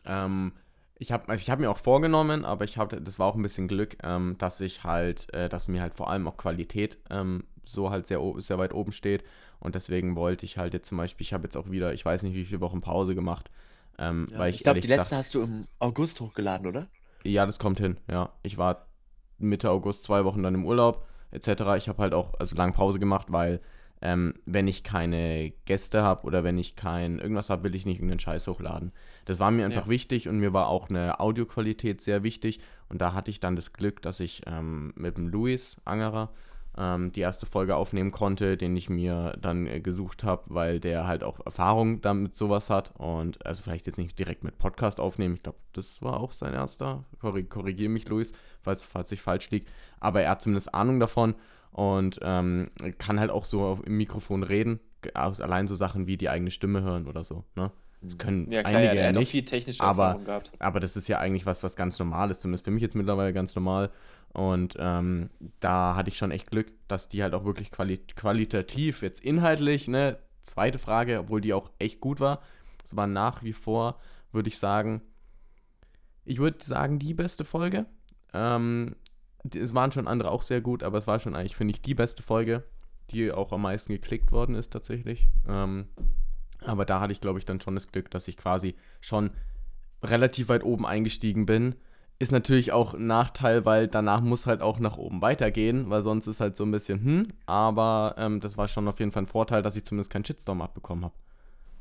Ähm, 0.06 0.54
ich 0.95 1.12
habe 1.12 1.28
also 1.30 1.41
ich 1.41 1.50
hab 1.50 1.60
mir 1.60 1.69
auch 1.71 1.78
vorgenommen, 1.78 2.45
aber 2.45 2.63
ich 2.65 2.78
hatte, 2.78 3.02
das 3.02 3.19
war 3.19 3.28
auch 3.28 3.36
ein 3.36 3.41
bisschen 3.43 3.67
Glück, 3.67 3.97
ähm, 4.04 4.36
dass 4.38 4.62
ich 4.62 4.84
halt, 4.84 5.34
äh, 5.34 5.50
dass 5.50 5.67
mir 5.67 5.82
halt 5.82 5.95
vor 5.95 6.10
allem 6.10 6.28
auch 6.28 6.38
Qualität 6.38 6.97
ähm, 7.10 7.43
so 7.65 7.89
halt 7.89 8.08
sehr, 8.08 8.21
sehr 8.38 8.58
weit 8.60 8.74
oben 8.74 8.91
steht. 8.91 9.24
Und 9.62 9.76
deswegen 9.76 10.15
wollte 10.15 10.45
ich 10.45 10.58
halt 10.58 10.74
jetzt 10.74 10.89
zum 10.89 10.97
Beispiel, 10.97 11.24
ich 11.26 11.34
habe 11.34 11.43
jetzt 11.43 11.56
auch 11.56 11.69
wieder, 11.71 11.93
ich 11.93 12.04
weiß 12.04 12.24
nicht, 12.24 12.36
wie 12.36 12.43
viele 12.45 12.60
Wochen 12.62 12.82
Pause 12.82 13.15
gemacht, 13.15 13.50
ähm, 13.97 14.28
weil 14.36 14.50
ich, 14.50 14.58
ich 14.58 14.63
glaube, 14.63 14.82
die 14.82 14.88
letzte 14.88 15.04
gesagt, 15.04 15.17
hast 15.17 15.36
du 15.36 15.41
im 15.43 15.67
August 15.80 16.19
hochgeladen, 16.19 16.67
oder? 16.67 16.88
ja, 17.24 17.45
das 17.45 17.60
kommt 17.60 17.80
hin, 17.80 17.97
ja. 18.10 18.30
Ich 18.43 18.58
war 18.58 18.88
Mitte 19.38 19.69
August 19.69 20.04
zwei 20.04 20.26
Wochen 20.26 20.43
dann 20.43 20.56
im 20.56 20.65
Urlaub, 20.65 21.06
etc. 21.32 21.78
Ich 21.78 21.88
habe 21.88 22.02
halt 22.02 22.13
auch 22.13 22.34
also 22.39 22.56
lange 22.56 22.74
Pause 22.74 23.00
gemacht, 23.00 23.28
weil 23.30 23.62
ähm, 24.02 24.34
wenn 24.45 24.67
ich 24.67 24.84
keine 24.84 25.52
Gäste 25.65 26.02
habe 26.02 26.26
oder 26.26 26.43
wenn 26.43 26.58
ich 26.58 26.76
kein 26.76 27.19
irgendwas 27.19 27.52
habe, 27.52 27.63
will 27.63 27.76
ich 27.76 27.86
nicht 27.86 27.97
irgendeinen 27.97 28.19
Scheiß 28.19 28.47
hochladen. 28.47 28.91
Das 29.26 29.38
war 29.38 29.52
mir 29.52 29.63
einfach 29.65 29.86
Ja. 29.86 29.89
wichtig 29.91 30.28
und 30.28 30.39
mir 30.39 30.54
war 30.54 30.67
auch 30.67 30.89
eine 30.89 31.19
Audioqualität 31.19 32.02
sehr 32.02 32.24
wichtig. 32.24 32.60
Und 32.89 33.00
da 33.00 33.13
hatte 33.13 33.30
ich 33.30 33.39
dann 33.39 33.56
das 33.56 33.74
Glück, 33.74 34.02
dass 34.02 34.19
ich 34.19 34.41
ähm, 34.47 34.91
mit 34.95 35.17
dem 35.17 35.28
Luis 35.28 35.78
Angerer 35.86 36.32
ähm, 36.77 37.12
die 37.12 37.19
erste 37.19 37.45
Folge 37.45 37.75
aufnehmen 37.75 38.12
konnte, 38.12 38.55
den 38.57 38.75
ich 38.77 38.89
mir 38.89 39.38
dann 39.41 39.67
äh, 39.67 39.79
gesucht 39.81 40.23
habe, 40.23 40.43
weil 40.47 40.79
der 40.79 41.05
halt 41.07 41.23
auch 41.23 41.39
Erfahrung 41.45 42.01
damit 42.01 42.36
sowas 42.36 42.69
hat 42.69 42.93
und 42.97 43.45
also 43.45 43.62
vielleicht 43.62 43.88
jetzt 43.88 43.97
nicht 43.97 44.17
direkt 44.17 44.43
mit 44.43 44.57
Podcast 44.57 44.99
aufnehmen. 44.99 45.36
Ich 45.36 45.43
glaube, 45.43 45.57
das 45.73 46.01
war 46.01 46.19
auch 46.19 46.31
sein 46.31 46.53
erster. 46.53 47.03
Korri 47.19 47.43
Korrigiere 47.43 47.89
mich, 47.89 48.07
Luis, 48.07 48.31
falls, 48.62 48.84
falls 48.84 49.12
ich 49.12 49.21
falsch 49.21 49.49
liege. 49.51 49.65
Aber 49.99 50.21
er 50.21 50.31
hat 50.31 50.41
zumindest 50.41 50.73
Ahnung 50.73 50.99
davon 50.99 51.36
und 51.71 52.19
ähm, 52.21 52.69
kann 52.97 53.19
halt 53.19 53.31
auch 53.31 53.45
so 53.45 53.62
auf, 53.63 53.86
im 53.86 53.97
Mikrofon 53.97 54.43
reden. 54.43 54.79
Aus- 55.13 55.41
Allein 55.41 55.67
so 55.67 55.75
Sachen 55.75 56.07
wie 56.07 56.15
die 56.17 56.29
eigene 56.29 56.51
Stimme 56.51 56.81
hören 56.84 57.07
oder 57.07 57.23
so. 57.23 57.43
Ne? 57.55 57.71
Das 58.03 58.17
können 58.17 58.49
Ja, 58.49 58.63
klar, 58.63 58.79
einige 58.81 58.95
ja 58.99 59.10
auch 59.10 59.13
nicht. 59.13 59.29
viel 59.29 59.45
technische 59.45 59.84
aber- 59.84 60.03
Erfahrung 60.05 60.25
gehabt. 60.25 60.51
Aber 60.60 60.79
das 60.79 60.95
ist 60.95 61.07
ja 61.07 61.19
eigentlich 61.19 61.45
was, 61.45 61.63
was 61.63 61.75
ganz 61.75 61.99
normal 61.99 62.31
ist. 62.31 62.41
Zumindest 62.41 62.65
für 62.65 62.71
mich 62.71 62.81
jetzt 62.81 62.95
mittlerweile 62.95 63.31
ganz 63.34 63.55
normal. 63.55 63.91
Und 64.34 64.76
ähm, 64.80 65.30
da 65.60 65.96
hatte 65.96 66.10
ich 66.10 66.17
schon 66.17 66.32
echt 66.32 66.50
Glück, 66.50 66.72
dass 66.88 67.08
die 67.08 67.22
halt 67.22 67.34
auch 67.34 67.44
wirklich 67.44 67.72
quali 67.72 67.98
qualitativ, 67.98 69.02
jetzt 69.02 69.24
inhaltlich, 69.24 69.88
ne, 69.88 70.20
zweite 70.41 70.80
Frage, 70.80 71.20
obwohl 71.20 71.41
die 71.41 71.54
auch 71.54 71.70
echt 71.80 72.00
gut 72.00 72.20
war. 72.20 72.41
Es 72.84 72.96
war 72.96 73.08
nach 73.08 73.44
wie 73.44 73.54
vor, 73.54 74.00
würde 74.32 74.50
ich 74.50 74.58
sagen, 74.58 75.02
ich 76.24 76.39
würde 76.39 76.63
sagen, 76.63 77.00
die 77.00 77.13
beste 77.13 77.46
Folge. 77.46 77.86
Ähm, 78.34 78.96
es 79.54 79.74
waren 79.74 79.91
schon 79.91 80.08
andere 80.08 80.32
auch 80.32 80.41
sehr 80.41 80.62
gut, 80.62 80.84
aber 80.84 80.98
es 80.98 81.08
war 81.08 81.20
schon 81.20 81.36
eigentlich, 81.36 81.56
finde 81.56 81.74
ich, 81.74 81.82
die 81.82 81.96
beste 81.96 82.24
Folge, 82.24 82.63
die 83.10 83.32
auch 83.32 83.52
am 83.52 83.63
meisten 83.63 83.91
geklickt 83.91 84.32
worden 84.32 84.56
ist 84.56 84.72
tatsächlich. 84.72 85.28
Ähm, 85.48 85.88
aber 86.63 86.86
da 86.86 87.00
hatte 87.00 87.13
ich, 87.13 87.22
glaube 87.22 87.39
ich, 87.39 87.46
dann 87.46 87.60
schon 87.60 87.76
das 87.76 87.88
Glück, 87.88 88.12
dass 88.12 88.28
ich 88.28 88.38
quasi 88.38 88.76
schon 89.00 89.32
relativ 90.04 90.50
weit 90.50 90.63
oben 90.63 90.86
eingestiegen 90.86 91.46
bin. 91.46 91.76
Ist 92.21 92.31
natürlich 92.31 92.71
auch 92.71 92.93
ein 92.93 93.07
Nachteil, 93.07 93.65
weil 93.65 93.88
danach 93.88 94.21
muss 94.21 94.45
halt 94.45 94.62
auch 94.62 94.79
nach 94.79 94.97
oben 94.97 95.21
weitergehen, 95.21 95.89
weil 95.89 96.03
sonst 96.03 96.27
ist 96.27 96.39
halt 96.39 96.55
so 96.55 96.63
ein 96.63 96.71
bisschen, 96.71 97.03
hm, 97.03 97.27
aber 97.47 98.15
ähm, 98.17 98.39
das 98.39 98.57
war 98.57 98.67
schon 98.67 98.88
auf 98.88 98.99
jeden 98.99 99.12
Fall 99.12 99.23
ein 99.23 99.27
Vorteil, 99.27 99.63
dass 99.63 99.75
ich 99.75 99.86
zumindest 99.86 100.12
keinen 100.12 100.23
Shitstorm 100.23 100.62
abbekommen 100.62 101.05
habe. 101.05 101.15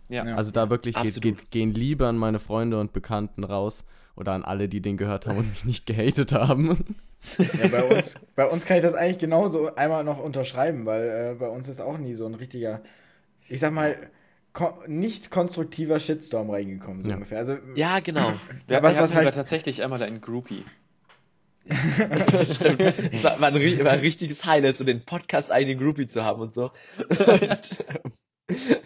Ja. 0.08 0.22
Also 0.34 0.50
da 0.50 0.70
wirklich 0.70 0.96
geht, 0.96 1.20
geht, 1.20 1.50
gehen 1.50 1.72
Liebe 1.72 2.08
an 2.08 2.16
meine 2.16 2.40
Freunde 2.40 2.80
und 2.80 2.92
Bekannten 2.92 3.44
raus 3.44 3.84
oder 4.16 4.32
an 4.32 4.42
alle, 4.42 4.68
die 4.68 4.80
den 4.80 4.96
gehört 4.96 5.26
haben 5.26 5.38
und 5.38 5.50
mich 5.50 5.64
nicht 5.64 5.86
gehatet 5.86 6.32
haben. 6.32 6.96
Ja, 7.38 7.68
bei 7.68 7.84
uns, 7.84 8.18
bei 8.34 8.46
uns 8.46 8.64
kann 8.64 8.78
ich 8.78 8.82
das 8.82 8.94
eigentlich 8.94 9.18
genauso 9.18 9.74
einmal 9.74 10.04
noch 10.04 10.18
unterschreiben, 10.18 10.86
weil 10.86 11.32
äh, 11.32 11.34
bei 11.38 11.48
uns 11.48 11.68
ist 11.68 11.80
auch 11.80 11.98
nie 11.98 12.14
so 12.14 12.24
ein 12.24 12.34
richtiger, 12.34 12.80
ich 13.46 13.60
sag 13.60 13.72
mal, 13.72 13.94
ko 14.52 14.74
nicht 14.86 15.30
konstruktiver 15.30 16.00
Shitstorm 16.00 16.50
reingekommen, 16.50 17.02
so 17.02 17.08
Ja. 17.08 17.14
ungefähr. 17.16 17.38
Also, 17.38 17.56
Ja, 17.74 18.00
genau. 18.00 18.32
Wir, 18.66 18.76
Ja, 18.76 18.82
was- 18.82 18.96
wir 18.96 19.02
was 19.02 19.14
halt- 19.14 19.26
aber 19.26 19.34
tatsächlich 19.34 19.82
einmal 19.82 20.02
einen 20.02 20.20
Groupie. 20.20 20.64
War, 21.70 23.40
war, 23.40 23.48
ein, 23.48 23.84
war 23.84 23.92
ein 23.92 24.00
richtiges 24.00 24.44
Highlight, 24.44 24.78
so 24.78 24.84
den 24.84 25.04
Podcast 25.04 25.52
eigenen 25.52 25.78
Groupie 25.78 26.06
zu 26.08 26.24
haben 26.24 26.40
und 26.40 26.52
so. 26.54 26.70
Und, 27.08 27.76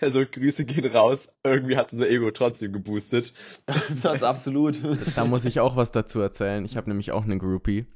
Also 0.01 0.25
Grüße 0.31 0.65
gehen 0.67 0.85
raus. 0.87 1.35
Irgendwie 1.43 1.77
hat 1.77 1.93
unser 1.93 2.09
Ego 2.11 2.31
trotzdem 2.33 2.73
geboostet. 2.73 3.33
Das 4.03 4.23
absolut. 4.23 4.83
Da 5.17 5.25
muss 5.25 5.45
ich 5.47 5.61
auch 5.61 5.77
was 5.77 5.91
dazu 5.93 6.21
erzählen. 6.21 6.65
Ich 6.67 6.77
habe 6.77 6.91
nämlich 6.91 7.13
auch 7.13 7.25
einen 7.25 7.39
Groupie. 7.39 7.87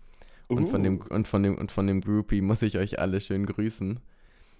Und 0.47 0.69
von 0.69 0.83
dem 0.83 1.01
Uh. 1.03 1.15
und 1.15 1.29
von 1.29 1.43
dem 1.43 1.59
und 1.59 1.71
von 1.71 1.87
dem 1.87 2.01
Groupie 2.01 2.41
muss 2.41 2.63
ich 2.63 2.79
euch 2.79 2.99
alle 2.99 3.21
schön 3.21 3.45
grüßen. 3.45 4.01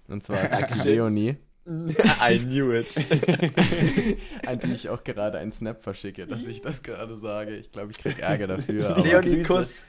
Und 0.07 0.23
zwar 0.23 0.43
ist. 0.43 0.85
Leonie, 0.85 1.37
I 1.69 2.39
knew 2.39 2.71
it. 2.71 2.97
an 4.45 4.59
die 4.59 4.73
ich 4.73 4.89
auch 4.89 5.03
gerade 5.03 5.37
einen 5.37 5.51
Snap 5.51 5.83
verschicke, 5.83 6.25
dass 6.25 6.47
ich 6.47 6.61
das 6.61 6.81
gerade 6.81 7.15
sage. 7.15 7.55
Ich 7.57 7.71
glaube, 7.71 7.91
ich 7.91 7.99
krieg 7.99 8.19
Ärger 8.19 8.47
dafür. 8.47 8.97
Leonie. 8.97 9.43
Kuss. 9.43 9.85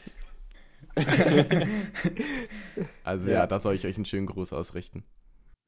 also 3.05 3.29
Ja. 3.29 3.35
ja, 3.35 3.47
da 3.47 3.59
soll 3.59 3.75
ich 3.75 3.87
euch 3.87 3.97
einen 3.97 4.05
schönen 4.05 4.27
Gruß 4.27 4.53
ausrichten. 4.53 5.05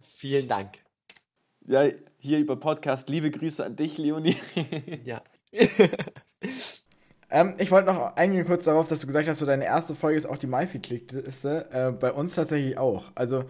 Vielen 0.02 0.48
Dank. 0.48 0.74
Ja, 1.66 1.88
hier 2.18 2.40
über 2.40 2.56
Podcast. 2.56 3.08
Liebe 3.08 3.30
Grüße 3.30 3.64
an 3.64 3.76
dich, 3.76 3.96
Leonie. 3.96 4.36
Ja. 5.04 5.22
Ähm, 7.30 7.54
ich 7.56 7.70
wollte 7.70 7.86
noch 7.90 8.16
eingehen 8.16 8.44
kurz 8.44 8.64
darauf, 8.64 8.88
dass 8.88 9.00
du 9.00 9.06
gesagt 9.06 9.26
hast, 9.26 9.38
so 9.38 9.46
deine 9.46 9.64
erste 9.64 9.94
Folge 9.94 10.18
ist 10.18 10.26
auch 10.26 10.36
die 10.36 10.46
meistgeklickteste. 10.46 11.70
Äh, 11.70 11.92
bei 11.92 12.12
uns 12.12 12.34
tatsächlich 12.34 12.76
auch. 12.76 13.10
Also 13.14 13.44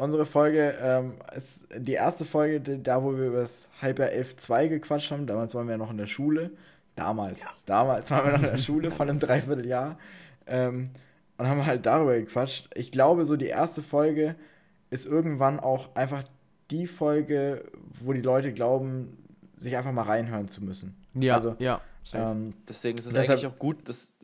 unsere 0.00 0.24
Folge 0.26 0.74
ähm, 0.80 1.14
ist 1.34 1.66
die 1.76 1.92
erste 1.92 2.24
Folge, 2.24 2.60
die, 2.60 2.82
da 2.82 3.02
wo 3.02 3.16
wir 3.16 3.26
über 3.26 3.40
das 3.40 3.68
Halbjahr 3.80 4.08
11.2 4.10 4.68
gequatscht 4.68 5.10
haben. 5.10 5.26
Damals 5.26 5.54
waren 5.54 5.66
wir 5.66 5.72
ja 5.72 5.78
noch 5.78 5.90
in 5.90 5.98
der 5.98 6.06
Schule. 6.06 6.50
Damals. 6.96 7.40
Damals 7.66 8.10
waren 8.10 8.26
wir 8.26 8.32
noch 8.38 8.44
in 8.44 8.50
der 8.56 8.58
Schule 8.58 8.90
von 8.90 9.08
einem 9.08 9.20
Dreivierteljahr. 9.20 9.98
Ähm, 10.46 10.90
und 11.38 11.46
haben 11.48 11.64
halt 11.64 11.86
darüber 11.86 12.18
gequatscht. 12.18 12.68
Ich 12.74 12.90
glaube, 12.92 13.24
so 13.24 13.36
die 13.36 13.46
erste 13.46 13.82
Folge 13.82 14.34
ist 14.90 15.06
irgendwann 15.06 15.58
auch 15.60 15.94
einfach 15.94 16.24
die 16.70 16.86
Folge, 16.86 17.64
wo 18.00 18.12
die 18.12 18.20
Leute 18.20 18.52
glauben, 18.52 19.16
sich 19.58 19.76
einfach 19.76 19.92
mal 19.92 20.02
reinhören 20.02 20.48
zu 20.48 20.62
müssen. 20.64 20.96
Ja, 21.14 21.34
Also, 21.34 21.56
ja. 21.58 21.80
Ähm, 22.12 22.54
Deswegen 22.68 22.98
ist 22.98 23.06
es 23.06 23.12
Deshalb- 23.12 23.38
eigentlich 23.38 23.46
auch 23.52 23.58
gut, 23.58 23.88
dass, 23.88 24.14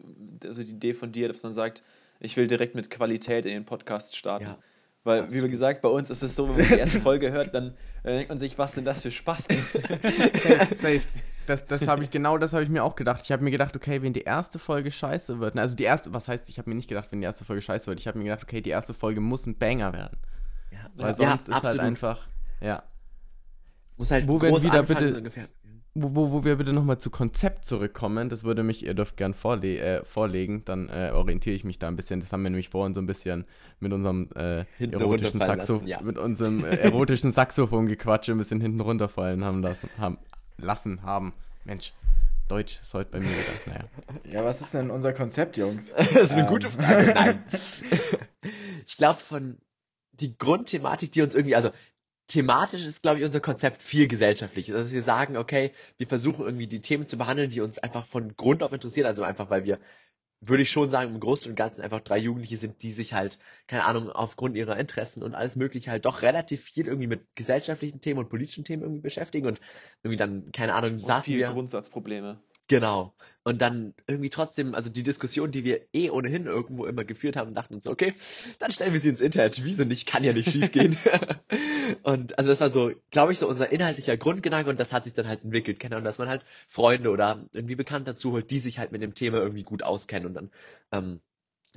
also 0.44 0.62
die 0.62 0.72
Idee 0.72 0.92
von 0.94 1.12
dir, 1.12 1.28
dass 1.28 1.42
man 1.42 1.52
sagt, 1.52 1.82
ich 2.20 2.36
will 2.36 2.46
direkt 2.46 2.74
mit 2.74 2.90
Qualität 2.90 3.44
in 3.46 3.52
den 3.52 3.64
Podcast 3.64 4.16
starten. 4.16 4.46
Ja. 4.46 4.58
Weil, 5.06 5.32
wie 5.32 5.48
gesagt, 5.48 5.82
bei 5.82 5.88
uns 5.88 6.10
ist 6.10 6.22
es 6.22 6.34
so, 6.34 6.48
wenn 6.48 6.56
man 6.58 6.66
die 6.68 6.74
erste 6.80 7.00
Folge 7.08 7.30
hört, 7.30 7.54
dann 7.54 7.74
äh, 8.02 8.10
denkt 8.14 8.28
man 8.28 8.40
sich, 8.40 8.58
was 8.58 8.74
denn 8.74 8.84
das 8.84 9.02
für 9.02 9.12
Spaß? 9.12 9.44
Safe, 9.44 10.68
safe. 10.76 11.02
Das, 11.46 11.64
das 11.64 11.86
habe 11.86 12.02
ich, 12.02 12.10
genau 12.10 12.38
das 12.38 12.52
habe 12.54 12.64
ich 12.64 12.68
mir 12.68 12.82
auch 12.82 12.96
gedacht. 12.96 13.20
Ich 13.22 13.30
habe 13.30 13.44
mir 13.44 13.52
gedacht, 13.52 13.76
okay, 13.76 14.02
wenn 14.02 14.12
die 14.12 14.22
erste 14.22 14.58
Folge 14.58 14.90
scheiße 14.90 15.38
wird, 15.38 15.54
ne, 15.54 15.60
also 15.60 15.76
die 15.76 15.84
erste, 15.84 16.12
was 16.12 16.26
heißt, 16.26 16.48
ich 16.48 16.58
habe 16.58 16.68
mir 16.70 16.74
nicht 16.74 16.88
gedacht, 16.88 17.06
wenn 17.12 17.20
die 17.20 17.24
erste 17.24 17.44
Folge 17.44 17.62
scheiße 17.62 17.86
wird, 17.86 18.00
ich 18.00 18.08
habe 18.08 18.18
mir 18.18 18.24
gedacht, 18.24 18.42
okay, 18.42 18.60
die 18.60 18.70
erste 18.70 18.94
Folge 18.94 19.20
muss 19.20 19.46
ein 19.46 19.56
Banger 19.56 19.92
werden. 19.92 20.18
Ja. 20.72 20.78
Weil 20.96 21.06
Ja, 21.10 21.14
sonst 21.14 21.42
ist 21.48 21.54
halt 21.54 21.64
absolut. 21.64 21.80
einfach, 21.82 22.26
ja. 22.60 22.82
Muss 23.96 24.10
halt 24.10 24.26
Wo 24.26 24.42
wir 24.42 24.50
groß 24.50 24.64
wieder 24.64 24.82
bitte- 24.82 25.16
ungefähr. 25.18 25.46
Wo, 25.98 26.14
wo, 26.14 26.30
wo 26.30 26.44
wir 26.44 26.56
bitte 26.56 26.74
nochmal 26.74 26.98
zu 26.98 27.08
Konzept 27.08 27.64
zurückkommen, 27.64 28.28
das 28.28 28.44
würde 28.44 28.62
mich, 28.62 28.84
ihr 28.84 28.92
dürft 28.92 29.16
gern 29.16 29.32
vorle 29.32 29.78
äh, 29.78 30.04
vorlegen, 30.04 30.62
dann 30.66 30.90
äh, 30.90 31.10
orientiere 31.14 31.56
ich 31.56 31.64
mich 31.64 31.78
da 31.78 31.88
ein 31.88 31.96
bisschen. 31.96 32.20
Das 32.20 32.32
haben 32.32 32.42
wir 32.42 32.50
nämlich 32.50 32.68
vorhin 32.68 32.94
so 32.94 33.00
ein 33.00 33.06
bisschen 33.06 33.46
mit 33.80 33.92
unserem 33.92 34.28
äh, 34.36 34.66
erotischen 34.78 35.40
Saxo 35.40 35.74
lassen, 35.74 35.86
ja. 35.86 36.02
mit 36.02 36.18
unserem 36.18 36.64
äh, 36.64 36.76
erotischen 36.76 37.32
Saxophon 37.32 37.86
gequatscht, 37.86 38.28
ein 38.28 38.36
bisschen 38.36 38.60
hinten 38.60 38.80
runterfallen 38.80 39.42
haben 39.42 39.62
lassen, 39.62 39.88
haben, 39.98 40.18
lassen, 40.58 41.02
haben. 41.02 41.32
Mensch, 41.64 41.94
Deutsch 42.48 42.80
ist 42.82 42.92
heute 42.92 43.10
bei 43.10 43.20
mir 43.20 43.30
wieder. 43.30 43.54
Naja. 43.66 43.84
ja, 44.30 44.44
was 44.44 44.60
ist 44.60 44.74
denn 44.74 44.90
unser 44.90 45.12
Konzept, 45.12 45.56
Jungs? 45.56 45.92
Das 45.96 46.24
ist 46.24 46.32
eine 46.32 46.42
Ähm. 46.42 46.48
gute 46.48 46.70
Frage. 46.70 47.12
Nein. 47.14 47.44
ich 48.86 48.96
glaube, 48.96 49.18
von 49.18 49.58
die 50.12 50.36
Grundthematik, 50.36 51.12
die 51.12 51.22
uns 51.22 51.34
irgendwie, 51.34 51.56
also 51.56 51.70
thematisch 52.28 52.84
ist, 52.84 53.02
glaube 53.02 53.18
ich, 53.18 53.24
unser 53.24 53.40
Konzept 53.40 53.82
viel 53.82 54.08
gesellschaftliches. 54.08 54.74
Also, 54.74 54.86
dass 54.88 54.94
wir 54.94 55.02
sagen, 55.02 55.36
okay, 55.36 55.72
wir 55.98 56.06
versuchen 56.06 56.44
irgendwie 56.44 56.66
die 56.66 56.80
Themen 56.80 57.06
zu 57.06 57.16
behandeln, 57.18 57.50
die 57.50 57.60
uns 57.60 57.78
einfach 57.78 58.06
von 58.06 58.36
Grund 58.36 58.62
auf 58.62 58.72
interessieren. 58.72 59.06
Also 59.06 59.22
einfach, 59.22 59.50
weil 59.50 59.64
wir, 59.64 59.78
würde 60.40 60.62
ich 60.62 60.70
schon 60.70 60.90
sagen, 60.90 61.14
im 61.14 61.20
Großen 61.20 61.50
und 61.50 61.56
Ganzen 61.56 61.82
einfach 61.82 62.00
drei 62.00 62.18
Jugendliche 62.18 62.58
sind, 62.58 62.82
die 62.82 62.92
sich 62.92 63.14
halt, 63.14 63.38
keine 63.68 63.84
Ahnung, 63.84 64.10
aufgrund 64.10 64.56
ihrer 64.56 64.76
Interessen 64.78 65.22
und 65.22 65.34
alles 65.34 65.56
Mögliche 65.56 65.90
halt 65.90 66.04
doch 66.04 66.22
relativ 66.22 66.62
viel 66.64 66.86
irgendwie 66.86 67.06
mit 67.08 67.34
gesellschaftlichen 67.36 68.00
Themen 68.00 68.20
und 68.20 68.28
politischen 68.28 68.64
Themen 68.64 68.82
irgendwie 68.82 69.02
beschäftigen 69.02 69.46
und 69.46 69.60
irgendwie 70.02 70.18
dann, 70.18 70.52
keine 70.52 70.74
Ahnung, 70.74 71.00
Und 71.00 71.00
saßen 71.00 71.24
viele 71.24 71.38
wir. 71.38 71.46
Grundsatzprobleme. 71.46 72.40
Genau. 72.68 73.14
Und 73.44 73.62
dann 73.62 73.94
irgendwie 74.08 74.28
trotzdem, 74.28 74.74
also 74.74 74.90
die 74.90 75.04
Diskussion, 75.04 75.52
die 75.52 75.62
wir 75.62 75.82
eh 75.92 76.10
ohnehin 76.10 76.46
irgendwo 76.46 76.84
immer 76.84 77.04
geführt 77.04 77.36
haben, 77.36 77.54
dachten 77.54 77.74
uns, 77.74 77.84
so, 77.84 77.92
okay, 77.92 78.14
dann 78.58 78.72
stellen 78.72 78.92
wir 78.92 78.98
sie 78.98 79.10
ins 79.10 79.20
Internet. 79.20 79.64
Wieso 79.64 79.84
nicht? 79.84 80.08
Kann 80.08 80.24
ja 80.24 80.32
nicht 80.32 80.50
schief 80.50 80.72
gehen. 80.72 80.96
und 82.02 82.36
also 82.38 82.50
das 82.50 82.60
war 82.60 82.70
so, 82.70 82.90
glaube 83.12 83.30
ich, 83.30 83.38
so 83.38 83.48
unser 83.48 83.70
inhaltlicher 83.70 84.16
Grundgedanke 84.16 84.68
und 84.68 84.80
das 84.80 84.92
hat 84.92 85.04
sich 85.04 85.12
dann 85.12 85.28
halt 85.28 85.44
entwickelt. 85.44 85.78
Keine 85.78 85.94
Ahnung, 85.94 86.06
dass 86.06 86.18
man 86.18 86.28
halt 86.28 86.42
Freunde 86.68 87.08
oder 87.10 87.46
irgendwie 87.52 87.76
Bekannte 87.76 88.14
dazu 88.14 88.32
holt, 88.32 88.50
die 88.50 88.58
sich 88.58 88.80
halt 88.80 88.90
mit 88.90 89.00
dem 89.00 89.14
Thema 89.14 89.38
irgendwie 89.38 89.62
gut 89.62 89.84
auskennen 89.84 90.26
und 90.26 90.34
dann 90.34 90.50
ähm, 90.90 91.20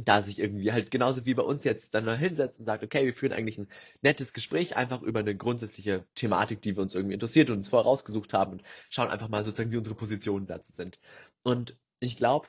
da 0.05 0.21
sich 0.21 0.39
irgendwie 0.39 0.71
halt 0.71 0.91
genauso 0.91 1.25
wie 1.25 1.33
bei 1.33 1.43
uns 1.43 1.63
jetzt 1.63 1.93
dann 1.93 2.05
da 2.05 2.15
hinsetzt 2.15 2.59
und 2.59 2.65
sagt, 2.65 2.83
okay, 2.83 3.05
wir 3.05 3.13
führen 3.13 3.33
eigentlich 3.33 3.57
ein 3.57 3.67
nettes 4.01 4.33
Gespräch 4.33 4.75
einfach 4.75 5.01
über 5.01 5.19
eine 5.19 5.35
grundsätzliche 5.35 6.05
Thematik, 6.15 6.61
die 6.61 6.75
wir 6.75 6.81
uns 6.83 6.95
irgendwie 6.95 7.13
interessiert 7.15 7.49
und 7.49 7.57
uns 7.57 7.69
vorher 7.69 7.85
rausgesucht 7.85 8.33
haben 8.33 8.53
und 8.53 8.63
schauen 8.89 9.09
einfach 9.09 9.27
mal 9.29 9.43
sozusagen, 9.45 9.71
wie 9.71 9.77
unsere 9.77 9.95
Positionen 9.95 10.47
dazu 10.47 10.71
sind. 10.71 10.99
Und 11.43 11.75
ich 11.99 12.17
glaube, 12.17 12.47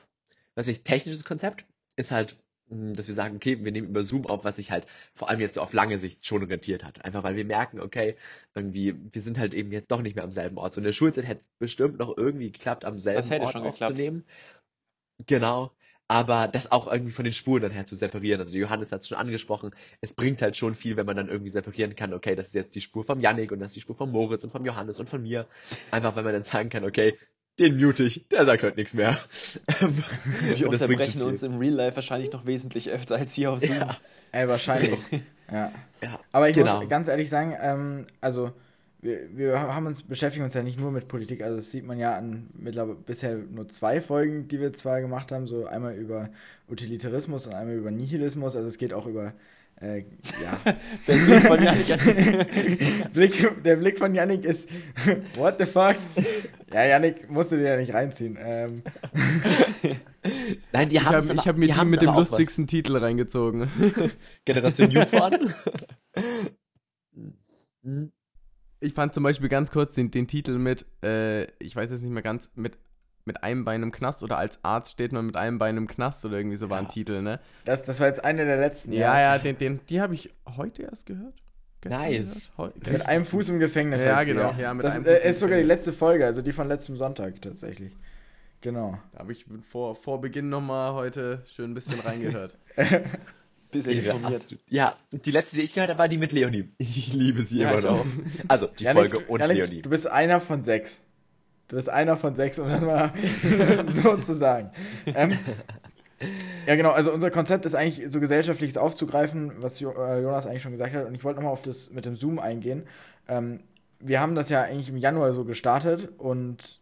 was 0.55 0.67
ich 0.67 0.83
technisches 0.83 1.23
Konzept 1.25 1.65
ist 1.97 2.11
halt, 2.11 2.37
mh, 2.69 2.93
dass 2.93 3.07
wir 3.07 3.15
sagen, 3.15 3.35
okay, 3.35 3.63
wir 3.63 3.71
nehmen 3.71 3.89
über 3.89 4.03
Zoom 4.03 4.27
auf, 4.27 4.43
was 4.45 4.55
sich 4.55 4.71
halt 4.71 4.87
vor 5.13 5.29
allem 5.29 5.39
jetzt 5.41 5.55
so 5.55 5.61
auf 5.61 5.73
lange 5.73 5.97
Sicht 5.97 6.25
schon 6.25 6.43
rentiert 6.43 6.83
hat. 6.85 7.03
Einfach 7.03 7.23
weil 7.23 7.35
wir 7.35 7.45
merken, 7.45 7.79
okay, 7.81 8.15
irgendwie, 8.55 8.95
wir 9.11 9.21
sind 9.21 9.37
halt 9.39 9.53
eben 9.53 9.71
jetzt 9.71 9.91
doch 9.91 10.01
nicht 10.01 10.15
mehr 10.15 10.23
am 10.23 10.31
selben 10.31 10.57
Ort. 10.57 10.73
So 10.73 10.79
in 10.79 10.85
der 10.85 10.93
Schulzeit 10.93 11.27
hätte 11.27 11.41
es 11.41 11.47
bestimmt 11.59 11.99
noch 11.99 12.17
irgendwie 12.17 12.51
geklappt, 12.51 12.85
am 12.85 12.99
selben 12.99 13.35
Ort 13.35 13.53
schon 13.53 13.63
geklappt. 13.63 13.81
aufzunehmen. 13.81 14.25
Genau. 15.27 15.71
Aber 16.11 16.49
das 16.49 16.73
auch 16.73 16.91
irgendwie 16.91 17.13
von 17.13 17.23
den 17.23 17.33
Spuren 17.33 17.61
dann 17.61 17.71
her 17.71 17.85
zu 17.85 17.95
separieren. 17.95 18.41
Also 18.41 18.53
Johannes 18.53 18.91
hat 18.91 18.99
es 18.99 19.07
schon 19.07 19.17
angesprochen, 19.17 19.71
es 20.01 20.13
bringt 20.13 20.41
halt 20.41 20.57
schon 20.57 20.75
viel, 20.75 20.97
wenn 20.97 21.05
man 21.05 21.15
dann 21.15 21.29
irgendwie 21.29 21.51
separieren 21.51 21.95
kann, 21.95 22.13
okay, 22.13 22.35
das 22.35 22.47
ist 22.47 22.53
jetzt 22.53 22.75
die 22.75 22.81
Spur 22.81 23.05
vom 23.05 23.21
Yannick 23.21 23.53
und 23.53 23.61
das 23.61 23.67
ist 23.67 23.77
die 23.77 23.79
Spur 23.81 23.95
von 23.95 24.11
Moritz 24.11 24.43
und 24.43 24.51
vom 24.51 24.65
Johannes 24.65 24.99
und 24.99 25.07
von 25.07 25.21
mir. 25.21 25.47
Einfach, 25.89 26.17
wenn 26.17 26.25
man 26.25 26.33
dann 26.33 26.43
sagen 26.43 26.67
kann, 26.69 26.83
okay, 26.83 27.17
den 27.59 27.77
mute 27.77 28.03
ich, 28.03 28.27
der 28.27 28.45
sagt 28.45 28.61
heute 28.63 28.75
nichts 28.75 28.93
mehr. 28.93 29.19
Ähm, 29.79 30.03
Wir 30.57 30.67
unterbrechen 30.67 31.21
uns 31.21 31.43
im 31.43 31.57
Real 31.57 31.75
Life 31.75 31.95
wahrscheinlich 31.95 32.29
noch 32.33 32.45
wesentlich 32.45 32.89
öfter 32.89 33.15
als 33.15 33.33
hier 33.33 33.49
auf 33.49 33.59
Zoom. 33.59 33.77
Ja, 33.77 33.95
Ey, 34.33 34.49
wahrscheinlich. 34.49 34.99
ja. 35.49 35.71
ja. 36.03 36.19
Aber 36.33 36.49
ich 36.49 36.55
Genau. 36.57 36.81
muss 36.81 36.89
ganz 36.89 37.07
ehrlich 37.07 37.29
sagen, 37.29 37.55
ähm, 37.57 38.05
also 38.19 38.51
wir, 39.01 39.35
wir 39.35 39.59
haben 39.59 39.87
uns, 39.87 40.03
beschäftigen 40.03 40.45
uns 40.45 40.53
ja 40.53 40.61
nicht 40.61 40.79
nur 40.79 40.91
mit 40.91 41.07
Politik, 41.07 41.41
also 41.41 41.55
das 41.55 41.71
sieht 41.71 41.85
man 41.85 41.97
ja 41.97 42.15
an 42.15 42.49
mittlerweile 42.53 42.97
bisher 42.97 43.35
nur 43.37 43.67
zwei 43.67 43.99
Folgen, 43.99 44.47
die 44.47 44.59
wir 44.59 44.73
zwar 44.73 45.01
gemacht 45.01 45.31
haben, 45.31 45.47
so 45.47 45.65
einmal 45.65 45.95
über 45.95 46.29
Utilitarismus 46.69 47.47
und 47.47 47.53
einmal 47.53 47.75
über 47.75 47.89
Nihilismus, 47.89 48.55
also 48.55 48.67
es 48.67 48.77
geht 48.77 48.93
auch 48.93 49.07
über, 49.07 49.33
äh, 49.81 50.03
ja. 50.43 50.59
Der 51.07 51.13
Blick 51.15 51.41
von. 51.47 51.59
Blick, 53.13 53.63
der 53.63 53.75
Blick 53.77 53.97
von 53.97 54.13
Yannick 54.13 54.45
ist, 54.45 54.69
what 55.35 55.55
the 55.57 55.65
fuck? 55.65 55.95
Ja, 56.71 56.85
Yannick, 56.85 57.29
musst 57.29 57.51
du 57.51 57.57
dir 57.57 57.69
ja 57.69 57.77
nicht 57.77 57.93
reinziehen. 57.93 58.37
Ähm, 58.39 58.83
Nein, 60.71 60.89
die 60.89 60.97
Ich 60.97 61.03
haben 61.03 61.27
habe 61.27 61.39
hab 61.39 61.57
mir 61.57 61.73
die 61.73 61.85
mit 61.85 62.01
dem 62.03 62.13
lustigsten 62.13 62.67
Titel 62.67 62.95
reingezogen. 62.97 63.67
Generation 64.45 64.89
Newborn. 64.89 65.55
Ich 68.81 68.93
fand 68.93 69.13
zum 69.13 69.23
Beispiel 69.23 69.47
ganz 69.47 69.71
kurz 69.71 69.93
den, 69.93 70.11
den 70.11 70.27
Titel 70.27 70.57
mit, 70.57 70.85
äh, 71.03 71.43
ich 71.63 71.75
weiß 71.75 71.91
jetzt 71.91 72.01
nicht 72.01 72.11
mehr 72.11 72.23
ganz, 72.23 72.49
mit, 72.55 72.77
mit 73.25 73.43
einem 73.43 73.63
Bein 73.63 73.83
im 73.83 73.91
Knast 73.91 74.23
oder 74.23 74.37
als 74.37 74.63
Arzt 74.63 74.91
steht 74.91 75.11
man 75.11 75.25
mit 75.27 75.37
einem 75.37 75.59
Bein 75.59 75.77
im 75.77 75.87
Knast 75.87 76.25
oder 76.25 76.37
irgendwie 76.37 76.57
so 76.57 76.69
war 76.69 76.79
ein 76.79 76.85
Ja. 76.85 76.89
Titel, 76.89 77.21
ne? 77.21 77.39
das, 77.63 77.85
das 77.85 77.99
war 77.99 78.07
jetzt 78.07 78.23
einer 78.25 78.43
der 78.43 78.57
letzten. 78.57 78.91
Ja, 78.91 79.19
ja, 79.21 79.37
den, 79.37 79.57
den, 79.57 79.79
die 79.87 80.01
habe 80.01 80.15
ich 80.15 80.33
heute 80.57 80.83
erst 80.83 81.05
gehört. 81.05 81.35
Gestern 81.81 82.01
Nice. 82.01 82.51
gehört? 82.57 82.87
Mit 82.87 83.05
einem 83.05 83.25
Fuß 83.25 83.49
im 83.49 83.59
Gefängnis. 83.59 84.03
Ja, 84.03 84.23
genau, 84.23 84.53
ja, 84.57 84.73
mit 84.73 84.83
das 84.83 84.95
einem 84.95 85.05
äh, 85.05 85.15
Fuß 85.15 85.25
ist 85.25 85.39
sogar 85.39 85.57
die 85.57 85.63
letzte 85.63 85.93
Folge, 85.93 86.25
also 86.25 86.41
die 86.41 86.51
von 86.51 86.67
letztem 86.67 86.97
Sonntag 86.97 87.41
tatsächlich. 87.41 87.95
Genau. 88.61 88.97
Da 89.13 89.19
habe 89.19 89.31
ich 89.31 89.45
vor, 89.67 89.95
vor 89.95 90.21
Beginn 90.21 90.49
nochmal 90.49 90.93
heute 90.93 91.43
schön 91.53 91.71
ein 91.71 91.73
bisschen 91.73 91.99
reingehört. 91.99 92.57
Bisschen 93.71 94.03
Ja, 94.03 94.13
informiert. 94.13 94.41
absolut. 94.43 94.63
Ja, 94.67 94.95
die 95.11 95.31
letzte, 95.31 95.55
die 95.55 95.61
ich 95.63 95.73
gehört 95.73 95.89
habe, 95.89 95.99
war 95.99 96.07
die 96.09 96.17
mit 96.17 96.31
Leonie. 96.31 96.69
Ich 96.77 97.13
liebe 97.13 97.43
sie 97.43 97.59
Ja, 97.59 97.71
immer 97.71 97.81
noch. 97.81 98.05
Also, 98.47 98.67
die 98.67 98.83
Yannick, 98.83 99.09
Folge 99.11 99.25
du- 99.25 99.31
und 99.33 99.39
Yannick, 99.39 99.57
Leonie. 99.57 99.81
Du 99.81 99.89
bist 99.89 100.07
einer 100.07 100.39
von 100.39 100.63
sechs. 100.63 101.01
Du 101.67 101.77
bist 101.77 101.89
einer 101.89 102.17
von 102.17 102.35
sechs, 102.35 102.59
um 102.59 102.67
das 102.67 102.81
mal 102.81 103.13
so 103.93 104.17
zu 104.17 104.35
sagen. 104.35 104.71
Ähm, 105.15 105.37
ja, 106.67 106.75
genau, 106.75 106.91
also 106.91 107.11
unser 107.11 107.31
Konzept 107.31 107.65
ist 107.65 107.73
eigentlich 107.75 108.11
so 108.11 108.19
gesellschaftliches 108.19 108.77
aufzugreifen, 108.77 109.53
was 109.59 109.79
jo 109.79 109.91
äh, 109.93 110.21
Jonas 110.21 110.45
eigentlich 110.45 110.61
schon 110.61 110.71
gesagt 110.73 110.93
hat. 110.93 111.05
Und 111.07 111.15
ich 111.15 111.23
wollte 111.23 111.37
nochmal 111.39 111.53
auf 111.53 111.61
das 111.63 111.89
mit 111.91 112.05
dem 112.05 112.15
Zoom 112.15 112.39
eingehen. 112.39 112.83
Ähm, 113.27 113.61
wir 113.99 114.19
haben 114.19 114.35
das 114.35 114.49
ja 114.49 114.61
eigentlich 114.63 114.89
im 114.89 114.97
Januar 114.97 115.33
so 115.33 115.45
gestartet 115.45 116.09
und 116.17 116.79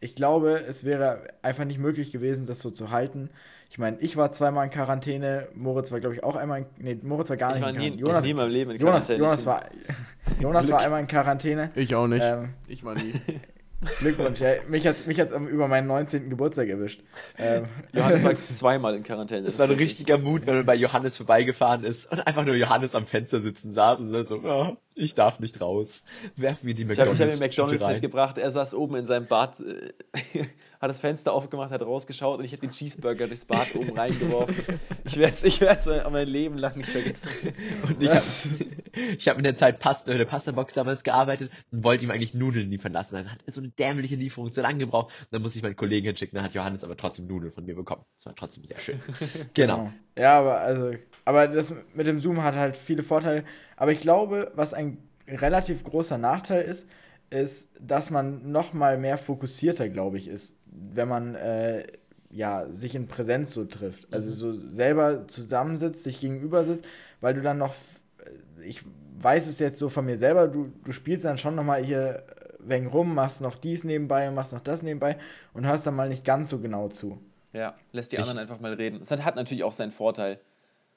ich 0.00 0.14
glaube, 0.14 0.60
es 0.68 0.84
wäre 0.84 1.26
einfach 1.42 1.64
nicht 1.64 1.78
möglich 1.78 2.12
gewesen, 2.12 2.46
das 2.46 2.60
so 2.60 2.70
zu 2.70 2.90
halten. 2.90 3.30
Ich 3.68 3.78
meine, 3.78 3.98
ich 4.00 4.16
war 4.16 4.30
zweimal 4.30 4.64
in 4.66 4.70
Quarantäne, 4.70 5.48
Moritz 5.54 5.90
war, 5.92 6.00
glaube 6.00 6.14
ich, 6.14 6.22
auch 6.24 6.36
einmal 6.36 6.60
in, 6.60 6.66
nee, 6.78 6.98
Moritz 7.02 7.28
war 7.30 7.36
gar 7.36 7.50
Ich 7.50 7.56
nicht 7.56 7.62
war 7.64 7.70
in 7.70 7.76
nie, 7.76 7.80
Quarantäne. 7.90 8.02
noch 8.02 8.08
Jonas, 8.08 8.24
nie 8.24 8.30
in 8.30 8.36
meinem 8.36 8.50
Leben 8.50 8.70
in 8.70 8.80
Jonas, 8.80 9.06
Quarantäne. 9.06 9.18
Jonas 9.24 9.40
Ich 9.40 9.46
war, 9.46 9.64
Jonas 10.40 10.70
war 10.70 10.80
einmal 10.80 11.00
in 11.00 11.06
Quarantäne. 11.08 11.70
Ich 11.74 11.94
auch 11.94 12.06
nicht. 12.06 12.22
Ähm, 12.24 12.50
ich 12.68 12.84
war 12.84 12.94
nie. 12.94 13.12
Glückwunsch. 13.98 14.40
Ja, 14.40 14.52
mich 14.68 14.86
hat 14.86 14.96
es 14.96 15.06
mich 15.06 15.20
hat's 15.20 15.32
über 15.32 15.68
meinen 15.68 15.86
19. 15.86 16.30
Geburtstag 16.30 16.68
erwischt. 16.68 17.02
Ähm, 17.38 17.66
Johannes 17.92 18.24
war 18.24 18.32
zweimal 18.32 18.94
in 18.94 19.02
Quarantäne. 19.02 19.42
Das 19.42 19.58
war 19.58 19.66
ein 19.68 19.74
richtiger 19.76 20.16
Mut, 20.16 20.46
wenn 20.46 20.54
man 20.56 20.66
bei 20.66 20.74
Johannes 20.74 21.16
vorbeigefahren 21.16 21.84
ist 21.84 22.10
und 22.10 22.26
einfach 22.26 22.44
nur 22.44 22.54
Johannes 22.54 22.94
am 22.94 23.06
Fenster 23.06 23.40
sitzen 23.40 23.72
saß 23.72 24.00
und 24.00 24.12
dann 24.12 24.26
so, 24.26 24.40
"Ah, 24.44 24.76
ich 24.96 25.14
darf 25.14 25.38
nicht 25.40 25.60
raus. 25.60 26.02
Werfen 26.36 26.66
wir 26.66 26.74
die 26.74 26.82
Ich 26.82 26.98
habe 26.98 27.10
McDonalds, 27.10 27.20
ich 27.20 27.26
hab 27.26 27.40
mir 27.40 27.46
McDonalds 27.46 27.84
rein. 27.84 27.92
mitgebracht. 27.92 28.38
Er 28.38 28.50
saß 28.50 28.74
oben 28.74 28.96
in 28.96 29.06
seinem 29.06 29.26
Bad, 29.26 29.60
äh, 29.60 29.92
hat 30.80 30.90
das 30.90 31.00
Fenster 31.00 31.32
aufgemacht, 31.32 31.70
hat 31.70 31.82
rausgeschaut 31.82 32.38
und 32.38 32.44
ich 32.44 32.52
habe 32.52 32.62
den 32.62 32.70
Cheeseburger 32.70 33.26
durchs 33.26 33.44
Bad 33.44 33.74
oben 33.74 33.96
reingeworfen. 33.96 34.56
Ich 35.04 35.18
werde 35.18 35.34
es 35.34 35.44
ich 35.44 35.60
werd's 35.60 35.86
mein 35.86 36.26
Leben 36.26 36.56
lang 36.58 36.76
nicht 36.76 36.88
vergessen. 36.88 37.28
Und 37.82 38.02
ich 38.02 38.08
habe 38.08 38.20
hab 39.30 39.38
in 39.38 39.44
der 39.44 39.56
Zeit 39.56 39.78
Pasta, 39.80 40.12
in 40.12 40.18
der 40.18 40.24
Pastabox 40.24 40.74
damals 40.74 41.04
gearbeitet 41.04 41.50
und 41.70 41.84
wollte 41.84 42.04
ihm 42.04 42.10
eigentlich 42.10 42.34
Nudeln 42.34 42.70
liefern 42.70 42.92
lassen. 42.92 43.14
Dann 43.16 43.30
hat 43.30 43.38
er 43.46 43.52
so 43.52 43.60
eine 43.60 43.70
dämliche 43.70 44.16
Lieferung 44.16 44.52
so 44.52 44.62
lange 44.62 44.78
gebraucht. 44.78 45.12
Dann 45.30 45.42
musste 45.42 45.58
ich 45.58 45.62
meinen 45.62 45.76
Kollegen 45.76 46.06
hinschicken, 46.06 46.36
dann 46.36 46.44
hat 46.44 46.54
Johannes 46.54 46.84
aber 46.84 46.96
trotzdem 46.96 47.26
Nudeln 47.26 47.52
von 47.52 47.64
mir 47.66 47.74
bekommen. 47.74 48.02
Das 48.16 48.26
war 48.26 48.34
trotzdem 48.34 48.64
sehr 48.64 48.78
schön. 48.78 48.98
Genau. 49.54 49.92
Ja, 50.18 50.38
aber 50.38 50.60
also, 50.60 50.92
aber 51.26 51.46
das 51.48 51.74
mit 51.94 52.06
dem 52.06 52.18
Zoom 52.20 52.42
hat 52.42 52.54
halt 52.54 52.76
viele 52.76 53.02
Vorteile. 53.02 53.44
Aber 53.76 53.92
ich 53.92 54.00
glaube, 54.00 54.50
was 54.54 54.72
ein 54.72 54.96
relativ 55.28 55.84
großer 55.84 56.16
Nachteil 56.16 56.62
ist, 56.62 56.88
ist, 57.28 57.70
dass 57.80 58.10
man 58.10 58.50
noch 58.50 58.72
mal 58.72 58.96
mehr 58.96 59.18
fokussierter, 59.18 59.88
glaube 59.88 60.16
ich, 60.16 60.28
ist, 60.28 60.56
wenn 60.66 61.08
man 61.08 61.34
äh, 61.34 61.84
ja 62.30 62.66
sich 62.72 62.94
in 62.94 63.08
Präsenz 63.08 63.52
so 63.52 63.64
trifft. 63.64 64.12
Also 64.14 64.30
so 64.30 64.52
selber 64.54 65.26
zusammensitzt, 65.26 66.04
sich 66.04 66.20
gegenüber 66.20 66.64
sitzt, 66.64 66.84
weil 67.20 67.34
du 67.34 67.42
dann 67.42 67.58
noch, 67.58 67.74
äh, 68.24 68.64
ich 68.64 68.82
weiß 69.18 69.48
es 69.48 69.58
jetzt 69.58 69.78
so 69.78 69.88
von 69.88 70.04
mir 70.06 70.16
selber, 70.16 70.46
du, 70.48 70.72
du 70.84 70.92
spielst 70.92 71.24
dann 71.24 71.38
schon 71.38 71.54
noch 71.56 71.64
mal 71.64 71.82
hier 71.82 72.22
wegen 72.60 72.86
rum, 72.86 73.14
machst 73.14 73.40
noch 73.40 73.56
dies 73.56 73.84
nebenbei 73.84 74.28
und 74.28 74.34
machst 74.34 74.52
noch 74.52 74.60
das 74.60 74.82
nebenbei 74.82 75.18
und 75.54 75.66
hörst 75.66 75.86
dann 75.86 75.94
mal 75.96 76.08
nicht 76.08 76.24
ganz 76.24 76.50
so 76.50 76.58
genau 76.60 76.88
zu. 76.88 77.20
Ja, 77.52 77.74
lässt 77.92 78.12
die 78.12 78.16
Ich- 78.16 78.20
anderen 78.22 78.38
einfach 78.38 78.60
mal 78.60 78.72
reden. 78.74 79.00
Hat, 79.08 79.24
hat 79.24 79.36
natürlich 79.36 79.64
auch 79.64 79.72
seinen 79.72 79.90
Vorteil. 79.92 80.38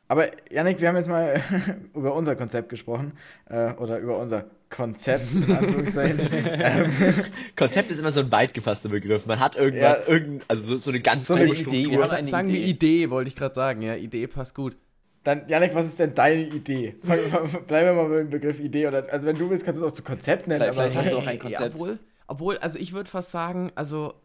Aber 0.10 0.28
Yannick, 0.52 0.82
wir 0.82 0.88
haben 0.90 0.96
jetzt 0.98 1.08
mal 1.08 1.40
über 1.96 2.14
unser 2.16 2.36
Konzept 2.36 2.68
gesprochen. 2.70 3.14
Äh, 3.48 3.74
oder 3.76 4.00
über 4.00 4.18
unser 4.18 4.46
Konzept, 4.70 5.34
in 5.36 5.52
Anführungszeichen. 5.56 6.20
ähm, 6.32 6.92
Konzept 7.56 7.92
ist 7.92 8.00
immer 8.00 8.12
so 8.12 8.20
ein 8.22 8.32
weit 8.32 8.54
gefasster 8.56 8.90
Begriff. 8.90 9.26
Man 9.28 9.40
hat 9.40 9.56
irgendwas, 9.56 10.00
Ja. 10.08 10.12
irgendein, 10.14 10.42
also 10.48 10.64
so, 10.64 10.78
so 10.78 10.90
eine 10.92 11.00
ganz 11.00 11.26
So 11.28 11.36
eine 11.36 11.46
Idee, 11.46 11.90
wir 11.92 12.02
haben 12.02 12.12
eine 12.12 12.28
sagen 12.28 12.50
wir 12.50 12.56
Idee. 12.60 12.70
Idee, 13.02 13.10
wollte 13.12 13.30
ich 13.30 13.36
gerade 13.36 13.54
sagen. 13.54 13.82
Ja, 13.84 13.96
Idee 13.96 14.26
passt 14.28 14.56
gut. 14.56 14.76
dann, 15.24 15.48
Yannick, 15.48 15.76
was 15.76 15.86
ist 15.86 16.00
denn 16.00 16.16
deine 16.16 16.42
Idee? 16.44 16.96
Bleiben 17.04 17.68
wir 17.68 17.94
mal 17.94 18.10
beim 18.10 18.30
Begriff 18.32 18.60
Idee. 18.60 18.88
Oder, 18.88 19.06
also 19.12 19.28
wenn 19.28 19.36
du 19.36 19.48
willst, 19.50 19.64
kannst 19.64 19.80
du 19.80 19.86
es 19.86 19.92
auch 19.92 19.96
zu 19.96 20.04
Konzept 20.04 20.48
nennen, 20.48 20.60
Vielleicht- 20.62 20.80
aber 20.80 20.90
vielleicht 20.90 21.06
hast 21.06 21.12
du 21.14 21.18
auch 21.20 21.28
ein 21.28 21.40
Konzept. 21.40 21.76
obwohl, 21.76 22.00
obwohl, 22.28 22.58
also 22.58 22.80
ich 22.80 22.94
würde 22.94 23.10
fast 23.10 23.30
sagen, 23.32 23.72
also 23.76 24.16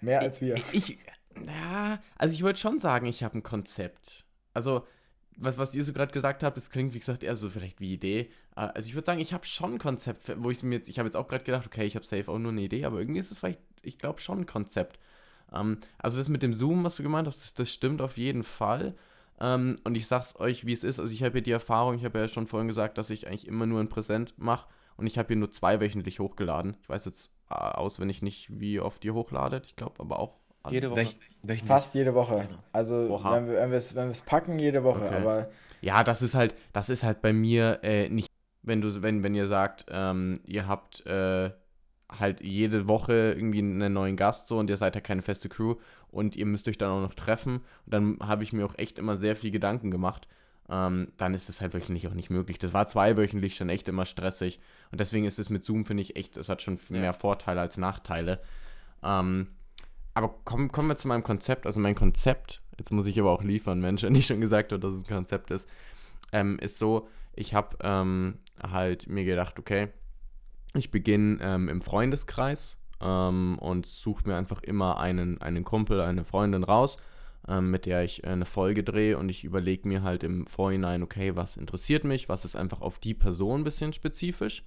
mehr 0.00 0.20
als 0.20 0.40
wir. 0.40 0.54
ich, 0.72 0.98
ja, 1.46 1.98
also 2.16 2.34
ich 2.34 2.42
würde 2.42 2.58
schon 2.58 2.78
sagen, 2.80 3.04
ich 3.06 3.22
habe 3.22 3.36
ein 3.38 3.42
Konzept. 3.42 4.24
Also, 4.54 4.86
was, 5.40 5.58
was 5.58 5.74
ihr 5.74 5.82
so 5.84 5.92
gerade 5.92 6.12
gesagt 6.12 6.42
habt, 6.42 6.56
das 6.56 6.70
klingt, 6.70 6.94
wie 6.94 6.98
gesagt, 6.98 7.24
eher 7.24 7.36
so 7.36 7.50
vielleicht 7.50 7.80
wie 7.80 7.92
Idee. 7.92 8.30
Äh, 8.56 8.60
Also 8.74 8.88
ich 8.88 8.94
würde 8.94 9.06
sagen, 9.06 9.20
ich 9.20 9.32
habe 9.32 9.46
schon 9.46 9.74
ein 9.74 9.78
Konzept, 9.78 10.30
wo 10.42 10.50
ich 10.50 10.62
mir 10.62 10.76
jetzt, 10.76 10.88
ich 10.88 10.98
habe 10.98 11.06
jetzt 11.06 11.16
auch 11.16 11.28
gerade 11.28 11.44
gedacht, 11.44 11.66
okay, 11.66 11.84
ich 11.84 11.96
habe 11.96 12.06
safe 12.06 12.30
auch 12.30 12.38
nur 12.38 12.52
eine 12.52 12.62
Idee, 12.62 12.84
aber 12.84 12.98
irgendwie 13.00 13.20
ist 13.20 13.32
es 13.32 13.38
vielleicht, 13.38 13.60
ich 13.82 13.98
glaube 13.98 14.20
schon 14.20 14.40
ein 14.40 14.46
Konzept. 14.46 14.98
Ähm, 15.52 15.78
also 15.98 16.18
das 16.18 16.28
mit 16.28 16.42
dem 16.42 16.54
Zoom, 16.54 16.84
was 16.84 16.96
du 16.96 17.02
gemeint 17.02 17.26
hast, 17.26 17.42
das, 17.42 17.54
das 17.54 17.72
stimmt 17.72 18.02
auf 18.02 18.16
jeden 18.18 18.44
Fall. 18.44 18.94
Ähm, 19.40 19.76
und 19.84 19.96
ich 19.96 20.06
sag's 20.06 20.38
euch, 20.38 20.66
wie 20.66 20.72
es 20.72 20.84
ist. 20.84 21.00
Also 21.00 21.12
ich 21.12 21.22
habe 21.22 21.32
hier 21.34 21.42
die 21.42 21.50
Erfahrung, 21.52 21.94
ich 21.94 22.04
habe 22.04 22.18
ja 22.18 22.28
schon 22.28 22.46
vorhin 22.46 22.68
gesagt, 22.68 22.98
dass 22.98 23.10
ich 23.10 23.26
eigentlich 23.26 23.46
immer 23.48 23.66
nur 23.66 23.80
ein 23.80 23.88
Präsent 23.88 24.34
mache 24.36 24.68
und 24.96 25.06
ich 25.06 25.18
habe 25.18 25.28
hier 25.28 25.36
nur 25.36 25.50
zwei 25.50 25.80
wöchentlich 25.80 26.20
hochgeladen. 26.20 26.76
Ich 26.82 26.88
weiß 26.88 27.06
jetzt 27.06 27.32
äh, 27.48 27.54
auswendig 27.54 28.22
nicht, 28.22 28.48
wie 28.60 28.80
oft 28.80 29.04
ihr 29.04 29.14
hochladet. 29.14 29.66
Ich 29.66 29.76
glaube 29.76 30.00
aber 30.00 30.18
auch. 30.18 30.39
Jede 30.68 30.90
Woche. 30.90 31.08
Welch, 31.42 31.62
Fast 31.62 31.94
jede 31.94 32.14
Woche. 32.14 32.46
Genau. 32.46 32.62
Also 32.72 32.94
Oha. 33.08 33.36
wenn 33.36 33.48
wir 33.48 33.54
wenn 33.56 33.70
wir 33.70 33.78
es 33.78 33.94
wenn 33.94 34.08
wir's 34.08 34.22
packen, 34.22 34.58
jede 34.58 34.84
Woche. 34.84 35.06
Okay. 35.06 35.14
Aber 35.16 35.48
Ja, 35.80 36.04
das 36.04 36.20
ist 36.20 36.34
halt, 36.34 36.54
das 36.72 36.90
ist 36.90 37.02
halt 37.02 37.22
bei 37.22 37.32
mir 37.32 37.80
äh, 37.82 38.08
nicht, 38.10 38.28
wenn 38.62 38.82
du, 38.82 39.02
wenn, 39.02 39.22
wenn 39.22 39.34
ihr 39.34 39.46
sagt, 39.46 39.86
ähm, 39.90 40.38
ihr 40.44 40.68
habt 40.68 41.06
äh, 41.06 41.50
halt 42.10 42.42
jede 42.42 42.88
Woche 42.88 43.14
irgendwie 43.34 43.60
einen 43.60 43.92
neuen 43.94 44.16
Gast 44.16 44.48
so 44.48 44.58
und 44.58 44.68
ihr 44.68 44.76
seid 44.76 44.94
ja 44.96 45.00
keine 45.00 45.22
feste 45.22 45.48
Crew 45.48 45.76
und 46.10 46.36
ihr 46.36 46.44
müsst 46.44 46.68
euch 46.68 46.76
dann 46.76 46.90
auch 46.90 47.00
noch 47.00 47.14
treffen, 47.14 47.56
und 47.86 47.94
dann 47.94 48.18
habe 48.20 48.42
ich 48.42 48.52
mir 48.52 48.66
auch 48.66 48.76
echt 48.76 48.98
immer 48.98 49.16
sehr 49.16 49.36
viel 49.36 49.52
Gedanken 49.52 49.90
gemacht. 49.90 50.26
Ähm, 50.68 51.12
dann 51.16 51.34
ist 51.34 51.48
es 51.48 51.60
halt 51.60 51.72
wöchentlich 51.72 52.06
auch 52.08 52.14
nicht 52.14 52.30
möglich. 52.30 52.58
Das 52.58 52.74
war 52.74 52.86
zweiwöchentlich 52.86 53.56
schon 53.56 53.68
echt 53.70 53.88
immer 53.88 54.04
stressig. 54.04 54.60
Und 54.92 55.00
deswegen 55.00 55.24
ist 55.24 55.38
es 55.38 55.50
mit 55.50 55.64
Zoom, 55.64 55.84
finde 55.86 56.02
ich, 56.02 56.16
echt, 56.16 56.36
es 56.36 56.48
hat 56.48 56.62
schon 56.62 56.78
Ja. 56.90 56.98
mehr 57.00 57.12
Vorteile 57.12 57.60
als 57.60 57.76
Nachteile. 57.76 58.40
Ähm, 59.02 59.48
aber 60.14 60.28
kommen, 60.44 60.72
kommen 60.72 60.88
wir 60.88 60.96
zu 60.96 61.08
meinem 61.08 61.22
Konzept. 61.22 61.66
Also 61.66 61.80
mein 61.80 61.94
Konzept, 61.94 62.62
jetzt 62.78 62.92
muss 62.92 63.06
ich 63.06 63.18
aber 63.20 63.30
auch 63.30 63.42
liefern, 63.42 63.80
Mensch, 63.80 64.02
wenn 64.02 64.14
ich 64.14 64.26
schon 64.26 64.40
gesagt 64.40 64.72
habe, 64.72 64.80
dass 64.80 64.94
es 64.94 65.04
ein 65.04 65.14
Konzept 65.14 65.50
ist, 65.50 65.68
ähm, 66.32 66.58
ist 66.58 66.78
so, 66.78 67.08
ich 67.34 67.54
habe 67.54 67.76
ähm, 67.80 68.38
halt 68.62 69.08
mir 69.08 69.24
gedacht, 69.24 69.58
okay, 69.58 69.88
ich 70.74 70.90
beginne 70.90 71.38
ähm, 71.40 71.68
im 71.68 71.82
Freundeskreis 71.82 72.76
ähm, 73.00 73.58
und 73.58 73.86
suche 73.86 74.28
mir 74.28 74.36
einfach 74.36 74.62
immer 74.62 75.00
einen, 75.00 75.40
einen 75.40 75.64
Kumpel, 75.64 76.00
eine 76.00 76.24
Freundin 76.24 76.64
raus, 76.64 76.98
ähm, 77.48 77.70
mit 77.70 77.86
der 77.86 78.04
ich 78.04 78.24
äh, 78.24 78.28
eine 78.28 78.44
Folge 78.44 78.84
drehe 78.84 79.18
und 79.18 79.28
ich 79.28 79.44
überlege 79.44 79.88
mir 79.88 80.02
halt 80.02 80.22
im 80.22 80.46
Vorhinein, 80.46 81.02
okay, 81.02 81.34
was 81.34 81.56
interessiert 81.56 82.04
mich, 82.04 82.28
was 82.28 82.44
ist 82.44 82.56
einfach 82.56 82.80
auf 82.80 82.98
die 82.98 83.14
Person 83.14 83.60
ein 83.60 83.64
bisschen 83.64 83.92
spezifisch 83.92 84.64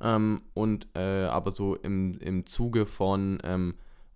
ähm, 0.00 0.42
und 0.54 0.88
äh, 0.94 1.24
aber 1.24 1.50
so 1.50 1.74
im, 1.74 2.18
im 2.18 2.46
Zuge 2.46 2.86
von, 2.86 3.38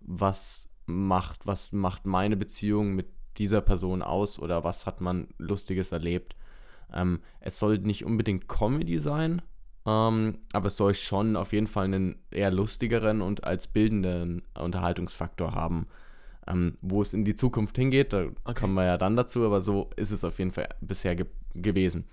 was 0.07 0.69
macht, 0.85 1.45
was 1.45 1.71
macht 1.71 2.05
meine 2.05 2.37
Beziehung 2.37 2.95
mit 2.95 3.07
dieser 3.37 3.61
Person 3.61 4.01
aus 4.01 4.39
oder 4.39 4.63
was 4.63 4.85
hat 4.85 5.01
man 5.01 5.27
Lustiges 5.37 5.91
erlebt. 5.91 6.35
Ähm, 6.93 7.19
es 7.39 7.59
soll 7.59 7.79
nicht 7.79 8.05
unbedingt 8.05 8.47
Comedy 8.47 8.99
sein, 8.99 9.41
ähm, 9.85 10.39
aber 10.53 10.67
es 10.67 10.77
soll 10.77 10.93
schon 10.93 11.35
auf 11.35 11.53
jeden 11.53 11.67
Fall 11.67 11.85
einen 11.85 12.15
eher 12.31 12.51
lustigeren 12.51 13.21
und 13.21 13.43
als 13.43 13.67
bildenden 13.67 14.43
Unterhaltungsfaktor 14.57 15.53
haben. 15.53 15.87
Ähm, 16.47 16.77
wo 16.81 17.01
es 17.01 17.13
in 17.13 17.25
die 17.25 17.33
Zukunft 17.33 17.75
hingeht, 17.75 18.13
da 18.13 18.27
Okay. 18.43 18.61
kommen 18.61 18.75
wir 18.75 18.85
ja 18.85 18.97
dann 18.97 19.15
dazu, 19.15 19.43
aber 19.43 19.61
so 19.61 19.89
ist 19.95 20.11
es 20.11 20.23
auf 20.23 20.37
jeden 20.37 20.51
Fall 20.51 20.69
bisher 20.79 21.15
ge 21.15 21.25
gewesen. 21.55 22.05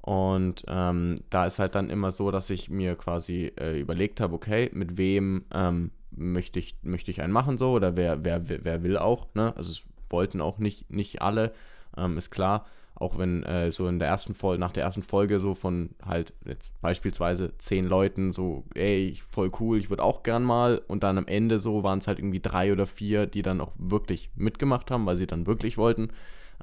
Und 0.00 0.62
ähm, 0.68 1.20
da 1.30 1.46
ist 1.46 1.58
halt 1.58 1.74
dann 1.74 1.90
immer 1.90 2.12
so, 2.12 2.30
dass 2.30 2.50
ich 2.50 2.70
mir 2.70 2.94
quasi 2.96 3.52
äh, 3.58 3.80
überlegt 3.80 4.20
habe, 4.20 4.34
okay, 4.34 4.70
mit 4.72 4.96
wem 4.96 5.44
ähm, 5.52 5.90
möchte 6.18 6.58
ich, 6.58 6.76
möchte 6.82 7.10
ich 7.10 7.22
einen 7.22 7.32
machen 7.32 7.58
so 7.58 7.72
oder 7.72 7.96
wer, 7.96 8.24
wer, 8.24 8.48
wer, 8.48 8.82
will 8.82 8.98
auch, 8.98 9.26
ne? 9.34 9.54
Also 9.56 9.72
es 9.72 9.82
wollten 10.10 10.40
auch 10.40 10.58
nicht, 10.58 10.90
nicht 10.90 11.22
alle, 11.22 11.52
ähm, 11.96 12.18
ist 12.18 12.30
klar. 12.30 12.66
Auch 12.94 13.16
wenn 13.16 13.44
äh, 13.44 13.70
so 13.70 13.86
in 13.86 14.00
der 14.00 14.08
ersten 14.08 14.34
Folge, 14.34 14.58
nach 14.60 14.72
der 14.72 14.82
ersten 14.82 15.04
Folge 15.04 15.38
so 15.38 15.54
von 15.54 15.90
halt 16.04 16.32
jetzt 16.44 16.80
beispielsweise 16.80 17.56
zehn 17.58 17.84
Leuten 17.84 18.32
so, 18.32 18.64
ey, 18.74 19.20
voll 19.28 19.52
cool, 19.60 19.78
ich 19.78 19.88
würde 19.88 20.02
auch 20.02 20.24
gern 20.24 20.42
mal. 20.42 20.82
Und 20.88 21.04
dann 21.04 21.16
am 21.16 21.28
Ende 21.28 21.60
so 21.60 21.84
waren 21.84 22.00
es 22.00 22.08
halt 22.08 22.18
irgendwie 22.18 22.40
drei 22.40 22.72
oder 22.72 22.86
vier, 22.86 23.26
die 23.26 23.42
dann 23.42 23.60
auch 23.60 23.72
wirklich 23.78 24.30
mitgemacht 24.34 24.90
haben, 24.90 25.06
weil 25.06 25.16
sie 25.16 25.28
dann 25.28 25.46
wirklich 25.46 25.78
wollten. 25.78 26.08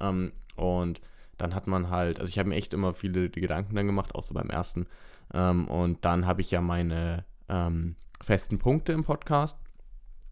Ähm, 0.01 0.33
und 0.57 0.99
dann 1.37 1.55
hat 1.55 1.67
man 1.67 1.89
halt, 1.89 2.19
also 2.19 2.29
ich 2.29 2.39
habe 2.39 2.49
mir 2.49 2.55
echt 2.55 2.73
immer 2.73 2.93
viele 2.93 3.29
Gedanken 3.29 3.75
dann 3.75 3.87
gemacht, 3.87 4.11
so 4.21 4.33
beim 4.33 4.49
ersten. 4.49 4.87
Ähm, 5.33 5.67
und 5.67 6.03
dann 6.03 6.25
habe 6.25 6.41
ich 6.41 6.51
ja 6.51 6.59
meine 6.61 7.23
ähm, 7.49 7.95
festen 8.25 8.57
Punkte 8.57 8.91
im 8.91 9.03
Podcast. 9.03 9.57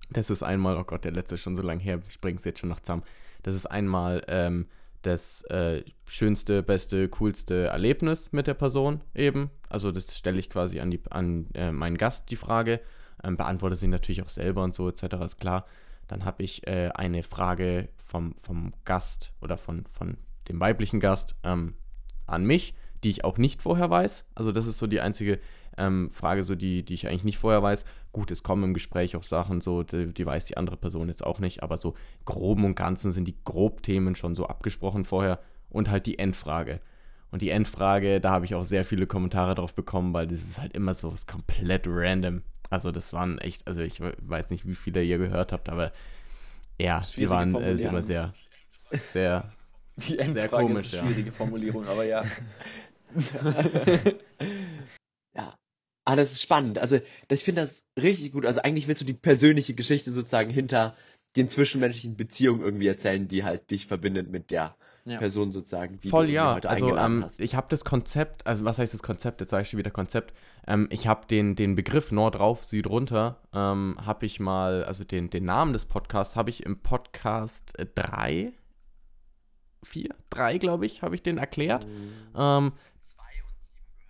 Das 0.10 0.30
ist 0.30 0.44
einmal, 0.44 0.78
oh 0.78 0.84
Gott, 0.84 1.06
der 1.06 1.12
letzte 1.12 1.36
ist 1.36 1.42
schon 1.42 1.56
so 1.56 1.62
lange 1.62 1.82
her, 1.82 2.00
ich 2.10 2.20
bringe 2.20 2.40
es 2.40 2.44
jetzt 2.44 2.60
schon 2.60 2.70
noch 2.70 2.80
zusammen. 2.80 3.04
Das 3.44 3.56
ist 3.56 3.68
einmal 3.68 4.24
ähm, 4.28 4.68
das 5.04 5.44
äh, 5.44 5.84
schönste, 6.06 6.64
beste, 6.64 7.08
coolste 7.10 7.68
Erlebnis 7.68 8.32
mit 8.32 8.48
der 8.48 8.56
Person 8.56 9.02
eben. 9.14 9.52
Also 9.70 9.92
das 9.92 10.18
stelle 10.18 10.40
ich 10.40 10.50
quasi 10.50 10.80
an, 10.80 10.90
die, 10.90 11.02
an 11.12 11.48
äh, 11.54 11.72
meinen 11.72 11.98
Gast 11.98 12.32
die 12.32 12.36
Frage, 12.36 12.82
ähm, 13.24 13.38
beantworte 13.38 13.76
sie 13.76 13.88
natürlich 13.88 14.24
auch 14.24 14.30
selber 14.30 14.64
und 14.64 14.74
so 14.74 14.90
etc. 14.90 15.04
ist 15.24 15.40
klar. 15.40 15.66
Dann 16.08 16.26
habe 16.26 16.44
ich 16.44 16.66
äh, 16.68 16.90
eine 16.96 17.22
Frage 17.22 17.90
vom, 17.98 18.36
vom 18.42 18.74
Gast 18.86 19.32
oder 19.40 19.58
von, 19.58 19.86
von 19.86 20.18
dem 20.50 20.60
weiblichen 20.60 21.00
Gast 21.00 21.36
ähm, 21.44 21.76
an 22.26 22.44
mich, 22.44 22.74
die 23.04 23.10
ich 23.10 23.24
auch 23.24 23.38
nicht 23.38 23.62
vorher 23.62 23.90
weiß. 23.90 24.26
Also 24.34 24.52
das 24.52 24.66
ist 24.66 24.80
so 24.80 24.88
die 24.88 25.02
einzige 25.02 25.40
ähm, 25.78 26.10
Frage, 26.12 26.44
so 26.44 26.56
die, 26.56 26.84
die 26.84 26.94
ich 26.94 27.08
eigentlich 27.08 27.24
nicht 27.24 27.38
vorher 27.38 27.64
weiß. 27.64 27.86
Gut, 28.12 28.32
es 28.32 28.44
kommen 28.44 28.64
im 28.64 28.74
Gespräch 28.74 29.16
auch 29.16 29.24
Sachen, 29.24 29.62
so 29.62 29.84
die, 29.84 30.14
die 30.14 30.26
weiß 30.26 30.46
die 30.46 30.58
andere 30.58 30.78
Person 30.78 31.08
jetzt 31.10 31.26
auch 31.26 31.40
nicht, 31.40 31.64
aber 31.64 31.78
so 31.78 31.96
groben 32.26 32.66
und 32.66 32.76
ganzen 32.76 33.12
sind 33.12 33.26
die 33.26 33.38
Grobthemen 33.44 34.16
schon 34.16 34.36
so 34.36 34.46
abgesprochen 34.48 35.06
vorher 35.06 35.40
und 35.70 35.90
halt 35.90 36.06
die 36.06 36.20
Endfrage. 36.20 36.80
Und 37.32 37.42
die 37.42 37.50
Endfrage, 37.50 38.22
da 38.22 38.30
habe 38.32 38.46
ich 38.46 38.54
auch 38.54 38.64
sehr 38.64 38.86
viele 38.86 39.08
Kommentare 39.08 39.56
drauf 39.56 39.74
bekommen, 39.74 40.14
weil 40.14 40.28
das 40.28 40.44
ist 40.44 40.60
halt 40.60 40.74
immer 40.74 40.94
so 40.94 41.12
was 41.12 41.26
komplett 41.26 41.84
random. 41.88 42.44
Also 42.70 42.92
das 42.92 43.12
waren 43.14 43.40
echt, 43.40 43.68
also 43.68 43.82
ich 43.82 44.00
we- 44.02 44.16
weiß 44.20 44.50
nicht, 44.52 44.68
wie 44.68 44.76
viele 44.76 45.04
ihr 45.04 45.18
gehört 45.18 45.52
habt, 45.52 45.70
aber 45.70 45.92
ja, 46.80 47.02
die 47.18 47.30
waren 47.30 47.56
äh, 47.56 47.76
immer 47.76 48.02
sehr, 48.02 48.34
sehr 49.12 49.52
Die 49.98 50.18
Endfrage 50.20 50.50
komisch, 50.50 50.88
ist 50.88 50.94
ja. 50.94 51.02
eine 51.02 51.10
schwierige 51.10 51.32
Formulierung, 51.32 51.88
aber 51.88 52.04
ja. 52.04 52.24
Ah, 56.06 56.16
das 56.16 56.32
ist 56.32 56.42
spannend. 56.42 56.78
Also, 56.78 57.00
das, 57.28 57.40
ich 57.40 57.46
finde 57.46 57.62
das 57.62 57.86
richtig 57.98 58.32
gut. 58.34 58.46
Also, 58.46 58.62
eigentlich 58.62 58.88
willst 58.88 59.02
du 59.02 59.06
die 59.06 59.14
persönliche 59.14 59.74
Geschichte 59.74 60.12
sozusagen 60.12 60.50
hinter 60.50 60.96
den 61.36 61.50
zwischenmenschlichen 61.50 62.16
Beziehungen 62.16 62.62
irgendwie 62.62 62.88
erzählen, 62.88 63.28
die 63.28 63.44
halt 63.44 63.72
dich 63.72 63.88
verbindet 63.88 64.30
mit 64.30 64.52
der 64.52 64.76
Ja. 65.06 65.18
Person 65.18 65.52
sozusagen, 65.52 66.00
Voll 66.08 66.30
ja. 66.30 66.54
Also 66.60 66.96
ähm, 66.96 67.26
ich 67.38 67.56
habe 67.56 67.68
das 67.70 67.84
Konzept, 67.84 68.46
also 68.48 68.64
was 68.64 68.80
heißt 68.80 68.94
das 68.94 69.04
Konzept? 69.04 69.42
Jetzt 69.42 69.50
sage 69.50 69.64
ich 69.64 69.70
schon 69.70 69.80
wieder 69.80 69.92
Konzept. 69.92 70.34
Ähm, 70.68 70.88
ich 70.92 71.08
habe 71.08 71.26
den, 71.28 71.56
den 71.56 71.76
Begriff 71.76 72.12
Nord 72.12 72.40
rauf, 72.40 72.64
Süd 72.64 72.88
runter, 72.88 73.42
ähm, 73.54 73.98
habe 74.06 74.26
ich 74.26 74.40
mal, 74.40 74.86
also 74.86 75.04
den, 75.04 75.30
den 75.30 75.44
Namen 75.46 75.74
des 75.74 75.88
Podcasts 75.88 76.36
habe 76.36 76.52
ich 76.52 76.64
im 76.66 76.80
Podcast 76.80 77.74
3, 77.96 78.54
4, 79.84 80.10
3 80.30 80.58
glaube 80.60 80.86
ich, 80.86 81.02
habe 81.02 81.16
ich 81.16 81.22
den 81.24 81.38
erklärt. 81.38 81.86
Ähm, 82.38 82.72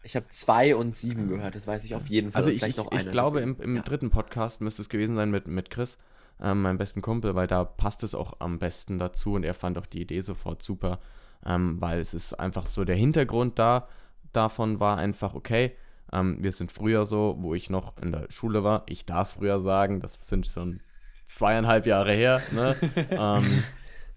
Ich 0.04 0.18
habe 0.18 0.28
zwei 0.30 0.76
und 0.76 0.98
sieben 0.98 1.30
gehört, 1.30 1.56
das 1.56 1.66
weiß 1.66 1.84
ich 1.86 1.96
auf 1.96 2.08
jeden 2.08 2.32
Fall. 2.32 2.40
Also 2.40 2.50
ich, 2.50 2.60
vielleicht 2.60 2.78
ich, 2.78 3.00
ich 3.06 3.12
glaube, 3.12 3.40
im, 3.40 3.56
im 3.62 3.78
ja. 3.78 3.82
dritten 3.82 4.10
Podcast 4.10 4.60
müsste 4.60 4.82
es 4.82 4.90
gewesen 4.90 5.16
sein 5.16 5.32
mit, 5.32 5.48
mit 5.48 5.70
Chris, 5.70 5.98
ähm, 6.42 6.62
meinem 6.62 6.78
besten 6.78 7.02
Kumpel, 7.02 7.36
weil 7.36 7.48
da 7.48 7.64
passt 7.64 8.04
es 8.04 8.14
auch 8.14 8.34
am 8.40 8.60
besten 8.60 9.00
dazu 9.00 9.34
und 9.34 9.46
er 9.46 9.54
fand 9.54 9.78
auch 9.78 9.86
die 9.86 10.02
Idee 10.02 10.20
sofort 10.20 10.62
super, 10.62 11.00
ähm, 11.46 11.80
weil 11.80 12.00
es 12.00 12.14
ist 12.14 12.34
einfach 12.34 12.68
so, 12.68 12.84
der 12.84 12.98
Hintergrund 12.98 13.58
da 13.58 13.88
davon 14.34 14.82
war 14.82 14.98
einfach, 14.98 15.36
okay, 15.36 15.72
ähm, 16.12 16.38
wir 16.42 16.52
sind 16.52 16.72
früher 16.72 17.06
so, 17.06 17.38
wo 17.40 17.56
ich 17.56 17.70
noch 17.70 17.98
in 18.02 18.12
der 18.12 18.28
Schule 18.30 18.64
war, 18.64 18.84
ich 18.88 19.06
darf 19.06 19.36
früher 19.36 19.62
sagen, 19.62 20.02
das 20.02 20.18
sind 20.20 20.48
schon 20.48 20.82
zweieinhalb 21.26 21.86
Jahre 21.86 22.14
her, 22.14 22.42
ne? 22.52 22.76
ähm, 23.10 23.64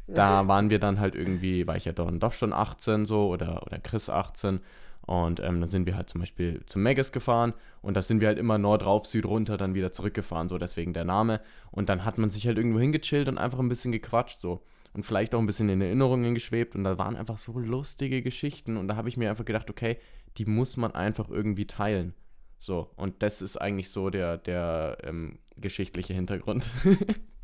da 0.09 0.47
waren 0.47 0.71
wir 0.71 0.79
dann 0.79 1.01
halt 1.01 1.15
irgendwie, 1.15 1.67
war 1.67 1.77
ich 1.77 1.85
ja 1.85 1.93
dann 1.93 2.21
doch 2.21 2.33
schon 2.33 2.53
18 2.53 3.07
so 3.07 3.29
oder, 3.29 3.63
oder 3.67 3.79
Chris 3.79 4.09
18 4.09 4.61
und 5.07 5.41
ähm, 5.41 5.61
dann 5.61 5.71
sind 5.71 5.87
wir 5.87 5.97
halt 5.97 6.11
zum 6.11 6.21
Beispiel 6.21 6.63
zum 6.67 6.83
Megas 6.83 7.13
gefahren 7.13 7.55
und 7.81 7.95
da 7.95 8.03
sind 8.03 8.21
wir 8.21 8.29
halt 8.29 8.39
immer 8.39 8.59
Nord 8.59 8.85
rauf, 8.85 9.07
Süd 9.07 9.25
runter, 9.25 9.57
dann 9.57 9.75
wieder 9.75 9.93
zurückgefahren, 9.93 10.49
so 10.49 10.59
deswegen 10.59 10.93
der 10.93 11.05
Name. 11.05 11.41
Und 11.71 11.89
dann 11.89 12.05
hat 12.05 12.19
man 12.19 12.29
sich 12.29 12.47
halt 12.47 12.59
irgendwo 12.59 12.81
hingechillt 12.81 13.29
und 13.29 13.39
einfach 13.39 13.61
ein 13.61 13.69
bisschen 13.69 13.93
gequatscht 13.93 14.41
so. 14.41 14.63
Und 14.93 15.05
vielleicht 15.05 15.35
auch 15.35 15.39
ein 15.39 15.47
bisschen 15.47 15.69
in 15.69 15.81
Erinnerungen 15.81 16.35
geschwebt 16.35 16.75
und 16.75 16.83
da 16.83 16.99
waren 16.99 17.17
einfach 17.17 17.39
so 17.39 17.59
lustige 17.59 18.23
Geschichten 18.23 18.77
und 18.77 18.89
da 18.89 18.97
habe 18.97 19.09
ich 19.09 19.17
mir 19.17 19.31
einfach 19.31 19.45
gedacht, 19.45 19.71
okay, 19.71 19.99
die 20.39 20.47
muss 20.47 20.77
man 20.77 20.93
einfach 20.93 21.29
irgendwie 21.29 21.67
teilen. 21.67 22.15
So, 22.59 22.91
und 22.97 23.23
das 23.23 23.43
ist 23.43 23.59
eigentlich 23.59 23.91
so 23.91 24.11
der, 24.11 24.39
der 24.39 24.99
ähm, 25.05 25.39
geschichtliche 25.57 26.15
Hintergrund. 26.15 26.69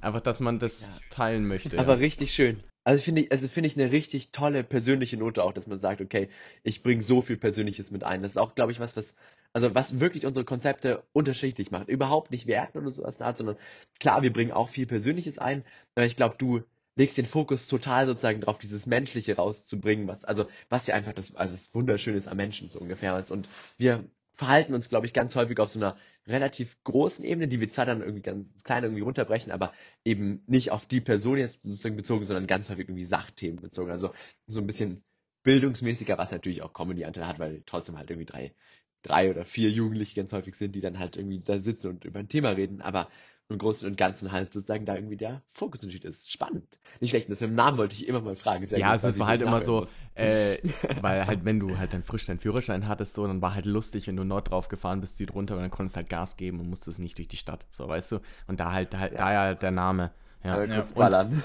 einfach, 0.00 0.20
dass 0.20 0.40
man 0.40 0.58
das 0.58 0.86
Ja. 0.86 0.98
teilen 1.10 1.46
möchte. 1.46 1.78
Aber 1.78 1.94
ja. 1.94 1.98
richtig 1.98 2.32
schön. 2.32 2.62
Also 2.84 3.02
finde 3.02 3.22
ich, 3.22 3.32
also 3.32 3.48
finde 3.48 3.66
ich 3.66 3.76
eine 3.76 3.90
richtig 3.90 4.30
tolle 4.30 4.62
persönliche 4.62 5.16
Note 5.16 5.42
auch, 5.42 5.52
dass 5.52 5.66
man 5.66 5.80
sagt, 5.80 6.00
okay, 6.00 6.28
ich 6.62 6.82
bringe 6.84 7.02
so 7.02 7.20
viel 7.20 7.36
Persönliches 7.36 7.90
mit 7.90 8.04
ein. 8.04 8.22
Das 8.22 8.32
ist 8.32 8.36
auch, 8.36 8.54
glaube 8.54 8.70
ich, 8.70 8.78
was, 8.78 8.96
was, 8.96 9.16
also 9.52 9.74
was 9.74 9.98
wirklich 9.98 10.24
unsere 10.24 10.44
Konzepte 10.44 11.02
unterschiedlich 11.12 11.72
macht. 11.72 11.88
Überhaupt 11.88 12.30
nicht 12.30 12.46
werten 12.46 12.78
oder 12.78 12.90
sowas 12.92 13.20
Art, 13.20 13.38
sondern 13.38 13.56
klar, 13.98 14.22
wir 14.22 14.32
bringen 14.32 14.52
auch 14.52 14.68
viel 14.68 14.86
Persönliches 14.86 15.38
ein, 15.38 15.64
aber 15.96 16.06
ich 16.06 16.14
glaube, 16.14 16.36
du 16.38 16.62
legst 16.94 17.18
den 17.18 17.26
Fokus 17.26 17.66
total 17.66 18.06
sozusagen 18.06 18.40
drauf, 18.40 18.58
dieses 18.58 18.86
Menschliche 18.86 19.36
rauszubringen, 19.36 20.06
was, 20.06 20.24
also, 20.24 20.46
was 20.68 20.86
ja 20.86 20.94
einfach 20.94 21.12
das, 21.12 21.34
also 21.34 21.54
das 21.54 21.74
Wunderschöne 21.74 22.16
ist 22.16 22.28
am 22.28 22.36
Menschen 22.36 22.68
so 22.68 22.78
ungefähr. 22.78 23.22
Und 23.30 23.48
wir 23.78 24.04
verhalten 24.34 24.74
uns, 24.74 24.88
glaube 24.88 25.06
ich, 25.06 25.12
ganz 25.12 25.34
häufig 25.34 25.58
auf 25.58 25.70
so 25.70 25.80
einer 25.80 25.96
relativ 26.26 26.76
großen 26.84 27.24
Ebene, 27.24 27.48
die 27.48 27.60
wir 27.60 27.70
zwar 27.70 27.86
dann 27.86 28.00
irgendwie 28.00 28.22
ganz 28.22 28.64
klein 28.64 28.82
irgendwie 28.84 29.02
runterbrechen, 29.02 29.52
aber 29.52 29.72
eben 30.04 30.42
nicht 30.46 30.72
auf 30.72 30.86
die 30.86 31.00
Person 31.00 31.38
jetzt 31.38 31.62
sozusagen 31.62 31.96
bezogen, 31.96 32.24
sondern 32.24 32.46
ganz 32.46 32.68
häufig 32.68 32.88
irgendwie 32.88 33.04
Sachthemen 33.04 33.60
bezogen. 33.60 33.90
Also 33.90 34.12
so 34.46 34.60
ein 34.60 34.66
bisschen 34.66 35.04
bildungsmäßiger, 35.44 36.18
was 36.18 36.32
natürlich 36.32 36.62
auch 36.62 36.72
Comedy-Anteil 36.72 37.26
hat, 37.26 37.38
weil 37.38 37.62
trotzdem 37.66 37.96
halt 37.96 38.10
irgendwie 38.10 38.26
drei, 38.26 38.54
drei 39.02 39.30
oder 39.30 39.44
vier 39.44 39.70
Jugendliche 39.70 40.16
ganz 40.16 40.32
häufig 40.32 40.56
sind, 40.56 40.74
die 40.74 40.80
dann 40.80 40.98
halt 40.98 41.16
irgendwie 41.16 41.40
da 41.40 41.60
sitzen 41.60 41.88
und 41.88 42.04
über 42.04 42.18
ein 42.18 42.28
Thema 42.28 42.50
reden, 42.50 42.80
aber 42.80 43.08
im 43.48 43.58
Großen 43.58 43.88
und 43.88 43.96
Ganzen 43.96 44.32
halt 44.32 44.52
sozusagen 44.52 44.84
da 44.86 44.96
irgendwie 44.96 45.16
der 45.16 45.42
Fokusunterschied 45.52 46.04
ist. 46.04 46.30
Spannend. 46.30 46.66
Nicht 47.00 47.10
schlecht, 47.10 47.30
das 47.30 47.40
mit 47.40 47.50
dem 47.50 47.54
Namen 47.54 47.78
wollte 47.78 47.94
ich 47.94 48.08
immer 48.08 48.20
mal 48.20 48.34
fragen. 48.34 48.66
Sehr 48.66 48.78
Ja, 48.78 48.96
gut, 48.96 49.04
es 49.04 49.16
ich 49.16 49.22
halt 49.22 49.40
immer 49.40 49.62
so, 49.62 49.86
äh, 50.16 50.56
weil 51.00 51.26
halt, 51.26 51.44
wenn 51.44 51.60
du 51.60 51.78
halt 51.78 51.92
dann 51.92 52.02
frisch 52.02 52.26
deinen 52.26 52.40
Führerschein 52.40 52.88
hattest, 52.88 53.14
so, 53.14 53.24
dann 53.26 53.40
war 53.42 53.54
halt 53.54 53.66
lustig, 53.66 54.08
wenn 54.08 54.16
du 54.16 54.24
Nord 54.24 54.50
drauf 54.50 54.66
gefahren 54.68 55.00
bist, 55.00 55.16
Süd 55.18 55.32
runter, 55.32 55.54
und 55.54 55.60
dann 55.62 55.70
konntest 55.70 55.96
halt 55.96 56.08
Gas 56.08 56.36
geben 56.36 56.58
und 56.58 56.68
musstest 56.68 56.98
nicht 56.98 57.18
durch 57.18 57.28
die 57.28 57.36
Stadt, 57.36 57.66
so, 57.70 57.86
weißt 57.86 58.12
du? 58.12 58.18
Und 58.48 58.58
da 58.58 58.72
halt, 58.72 58.96
halt 58.98 59.12
Ja. 59.12 59.18
daher 59.18 59.40
halt 59.40 59.62
der 59.62 59.70
Name. 59.70 60.10
Ja. 60.42 60.54
Aber 60.54 60.64
Ja. 60.66 60.74
kurz 60.76 60.90
Und- 60.90 60.98
ballern. 60.98 61.42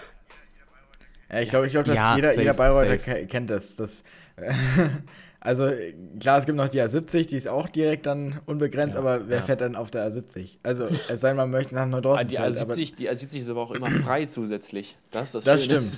Ja, 1.30 1.40
ich 1.40 1.50
glaube, 1.50 1.66
ich 1.68 1.72
glaube, 1.72 1.86
dass 1.88 1.96
Ja, 1.96 2.16
jeder, 2.16 2.30
safe, 2.30 2.42
jeder 2.42 2.54
Bayreuther 2.54 2.98
kennt 2.98 3.50
das. 3.52 3.76
das 3.78 4.04
also 5.42 5.70
klar, 6.20 6.38
es 6.38 6.46
gibt 6.46 6.56
noch 6.58 6.70
die 6.70 6.80
A70, 6.82 7.28
die 7.28 7.36
ist 7.36 7.48
auch 7.48 7.68
direkt 7.68 8.06
dann 8.06 8.40
unbegrenzt, 8.46 8.94
Ja, 8.94 9.02
aber 9.02 9.28
wer 9.28 9.38
ja. 9.40 9.44
fährt 9.44 9.62
dann 9.62 9.76
auf 9.76 9.90
der 9.92 10.10
A70? 10.10 10.58
Also 10.64 10.88
es 11.10 11.20
sei 11.22 11.30
denn, 11.30 11.38
man 11.38 11.50
möchte 11.52 11.74
nach 11.76 11.82
Ah, 11.82 11.86
Nordorsten 11.88 12.28
die, 12.30 12.36
fahren, 12.36 12.56
aber 12.58 12.74
A70, 12.74 12.96
die 12.96 13.10
A70 13.10 13.38
ist 13.40 13.50
aber 13.50 13.62
auch 13.62 13.72
immer 13.72 13.90
frei 13.90 14.28
zusätzlich. 14.28 14.98
Das 15.12 15.30
ist 15.30 15.36
das, 15.36 15.44
das 15.46 15.64
stimmt. 15.66 15.92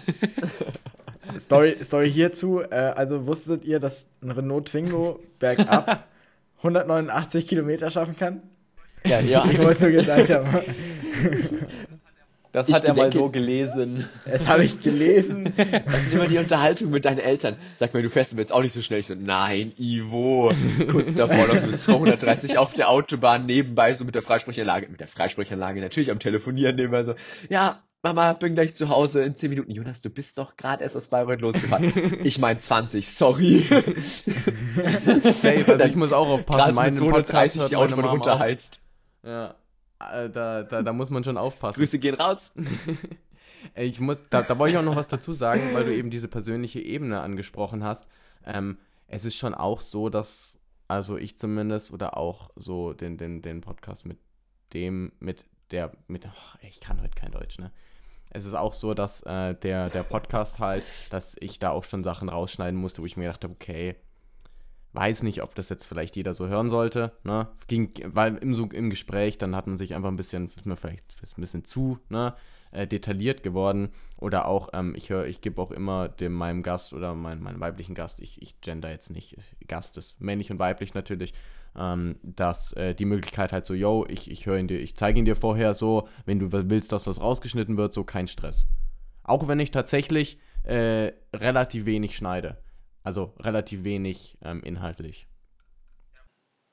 Story, 1.40 1.78
Story 1.84 2.12
hierzu, 2.12 2.62
äh, 2.62 2.76
also 2.76 3.28
wusstet 3.28 3.66
ihr, 3.66 3.80
dass 3.80 4.08
ein 4.22 4.32
Renault 4.32 4.68
Twingo 4.70 5.20
bergab 5.40 6.08
189 6.60 7.46
Kilometer 7.48 7.90
schaffen 7.90 8.16
kann? 8.16 8.42
Ja, 9.06 9.20
ja. 9.20 9.46
Ich 9.52 9.58
wollte 9.60 9.72
es 9.72 9.82
nur 9.82 9.92
gesagt 9.92 10.30
haben. 10.30 10.48
Das 12.54 12.70
Ich 12.70 12.76
hat 12.76 12.86
er 12.86 12.94
mal 12.94 13.10
denke- 13.10 13.18
so 13.18 13.30
gelesen. 13.30 14.08
Das 14.26 14.48
habe 14.48 14.64
ich 14.64 14.80
gelesen. 14.80 15.52
Das 15.86 16.04
ist 16.06 16.14
immer 16.14 16.28
die 16.28 16.38
Unterhaltung 16.38 16.92
mit 16.92 17.04
deinen 17.04 17.18
Eltern. 17.20 17.58
Sag 17.78 17.94
mal, 17.94 18.02
du 18.04 18.10
fährst 18.10 18.32
jetzt 18.34 18.54
auch 18.54 18.62
nicht 18.62 18.74
so 18.74 18.82
schnell. 18.82 19.00
Ich 19.00 19.08
so, 19.08 19.16
nein, 19.16 19.74
Ivo. 19.78 20.52
Kurz 20.92 21.14
davor 21.16 21.48
noch 21.48 21.66
mit 21.66 21.80
230 21.82 22.58
auf 22.58 22.74
der 22.74 22.90
Autobahn 22.90 23.46
nebenbei, 23.48 23.94
so 23.96 24.06
mit 24.06 24.16
der 24.16 24.22
Freisprechanlage, 24.22 24.88
mit 24.88 25.00
der 25.00 25.08
Freisprechanlage 25.08 25.82
natürlich 25.82 26.10
am 26.12 26.20
Telefonieren 26.20 26.76
nebenbei 26.76 27.04
so, 27.04 27.16
ja, 27.50 27.82
Mama, 28.04 28.34
bin 28.34 28.54
gleich 28.54 28.76
zu 28.76 28.90
Hause 28.90 29.24
in 29.24 29.36
10 29.38 29.50
Minuten. 29.50 29.72
Jonas, 29.72 30.02
du 30.02 30.10
bist 30.10 30.38
doch 30.38 30.58
gerade 30.58 30.84
erst 30.84 30.96
aus 30.98 31.08
Bayreuth 31.08 31.40
losgefahren. 31.42 32.20
Ich 32.24 32.38
mein 32.38 32.60
20, 32.62 33.10
sorry. 33.10 33.66
Safe, 35.36 35.66
also 35.68 35.84
ich 35.86 35.96
muss 35.96 36.12
auch 36.12 36.28
aufpassen, 36.28 36.76
Podcast 36.76 36.98
230 36.98 37.62
hört 37.62 37.72
die 37.72 37.76
meine 37.76 37.86
Autobahn 37.88 37.98
Mama 37.98 38.08
auch. 38.10 38.14
runterheizt. 38.14 38.82
Ja, 39.26 39.56
da, 40.30 40.64
da, 40.64 40.82
da 40.82 40.94
muss 40.94 41.10
man 41.10 41.24
schon 41.24 41.38
aufpassen. 41.38 41.80
Grüße 41.80 42.00
gehen 42.00 42.16
raus. 42.16 42.54
Ich 43.76 44.00
muss, 44.00 44.22
da, 44.30 44.42
da 44.42 44.60
wollte 44.60 44.74
ich 44.74 44.78
auch 44.78 44.84
noch 44.84 44.98
was 44.98 45.08
dazu 45.08 45.32
sagen, 45.32 45.74
weil 45.74 45.86
du 45.86 45.96
eben 45.96 46.10
diese 46.10 46.28
persönliche 46.28 46.82
Ebene 46.82 47.22
angesprochen 47.22 47.84
hast. 47.84 48.10
Ähm, 48.46 48.78
es 49.08 49.26
ist 49.26 49.36
schon 49.36 49.56
auch 49.56 49.80
so, 49.80 50.10
dass, 50.10 50.60
also 50.88 51.18
ich 51.18 51.38
zumindest 51.38 51.94
oder 51.94 52.18
auch 52.18 52.50
so 52.56 52.94
den, 52.94 53.18
den, 53.18 53.42
den 53.42 53.62
Podcast 53.62 54.06
mit 54.06 54.18
dem, 54.74 55.14
mit 55.20 55.46
der, 55.72 55.92
mit, 56.08 56.26
ach, 56.28 56.58
ich 56.62 56.80
kann 56.80 57.02
heute 57.02 57.16
kein 57.16 57.32
Deutsch, 57.32 57.58
ne? 57.58 57.72
Es 58.36 58.46
ist 58.46 58.56
auch 58.56 58.74
so, 58.74 58.96
dass 58.96 59.22
äh, 59.24 59.54
der, 59.54 59.90
der 59.90 60.02
Podcast 60.02 60.58
halt, 60.58 60.84
dass 61.12 61.38
ich 61.40 61.60
da 61.60 61.70
auch 61.70 61.84
schon 61.84 62.04
Sachen 62.04 62.30
rausschneiden 62.30 62.80
musste, 62.80 63.04
wo 63.04 63.06
ich 63.06 63.16
mir 63.16 63.26
gedacht 63.26 63.44
habe, 63.44 63.54
okay, 63.54 63.96
weiß 64.94 65.24
nicht, 65.24 65.42
ob 65.44 65.56
das 65.56 65.70
jetzt 65.70 65.86
vielleicht 65.86 66.16
jeder 66.16 66.34
so 66.34 66.48
hören 66.48 66.70
sollte, 66.70 67.12
ne? 67.24 67.48
Ging, 67.68 67.92
weil 68.06 68.38
im, 68.38 68.54
im 68.72 68.90
Gespräch, 68.90 69.38
dann 69.38 69.56
hat 69.56 69.68
man 69.68 69.78
sich 69.78 69.96
einfach 69.96 70.10
ein 70.10 70.18
bisschen, 70.18 70.50
ist 70.56 70.66
mir 70.66 70.76
vielleicht 70.76 71.16
ist 71.22 71.38
ein 71.38 71.42
bisschen 71.42 71.66
zu, 71.66 72.00
ne? 72.10 72.36
äh, 72.74 72.88
detailliert 72.88 73.44
geworden. 73.44 73.90
Oder 74.18 74.48
auch, 74.48 74.70
ähm, 74.74 74.94
ich 74.96 75.10
höre, 75.10 75.26
ich 75.26 75.42
gebe 75.42 75.62
auch 75.62 75.72
immer 75.72 76.10
dem 76.10 76.34
meinem 76.34 76.64
Gast 76.64 76.94
oder 76.94 77.14
mein, 77.16 77.42
meinem 77.42 77.60
weiblichen 77.60 77.96
Gast, 77.96 78.20
ich, 78.20 78.42
ich 78.42 78.60
gender 78.62 78.90
jetzt 78.90 79.10
nicht, 79.10 79.38
Gast 79.68 79.98
ist 79.98 80.22
männlich 80.22 80.52
und 80.52 80.60
weiblich 80.60 80.94
natürlich, 80.94 81.34
ähm, 81.76 82.18
dass 82.24 82.74
äh, 82.74 82.94
die 82.94 83.06
Möglichkeit 83.06 83.52
halt 83.52 83.66
so, 83.66 83.74
yo, 83.74 84.06
ich, 84.08 84.30
ich 84.30 84.46
höre 84.46 84.58
ihn 84.58 84.68
dir, 84.68 84.80
ich 84.80 84.96
zeige 84.96 85.20
ihn 85.20 85.26
dir 85.26 85.36
vorher 85.36 85.74
so, 85.74 86.08
wenn 86.26 86.40
du 86.40 86.52
willst, 86.52 86.92
dass 86.92 87.08
was 87.08 87.22
rausgeschnitten 87.22 87.78
wird, 87.78 87.94
so 87.94 88.04
kein 88.04 88.28
Stress. 88.28 88.66
Auch 89.24 89.48
wenn 89.48 89.60
ich 89.60 89.72
tatsächlich 89.72 90.38
äh, 90.64 91.12
relativ 91.34 91.86
wenig 91.86 92.16
schneide. 92.16 92.58
Also 93.04 93.34
relativ 93.40 93.84
wenig 93.84 94.38
ähm, 94.42 94.62
inhaltlich. 94.64 95.28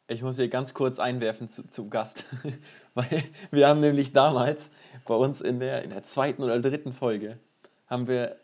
Ich 0.08 0.22
muss 0.22 0.36
hier 0.36 0.48
ganz 0.48 0.74
kurz 0.74 0.98
einwerfen 0.98 1.48
zu, 1.48 1.68
zu 1.68 1.88
Gast, 1.88 2.24
weil 2.94 3.22
wir 3.50 3.68
haben 3.68 3.80
nämlich 3.80 4.12
damals 4.12 4.72
bei 5.06 5.14
uns 5.14 5.40
in 5.40 5.60
der, 5.60 5.82
in 5.82 5.90
der 5.90 6.02
zweiten 6.02 6.42
oder 6.42 6.60
dritten 6.60 6.92
Folge 6.92 7.38
haben 7.90 8.06
wir, 8.06 8.36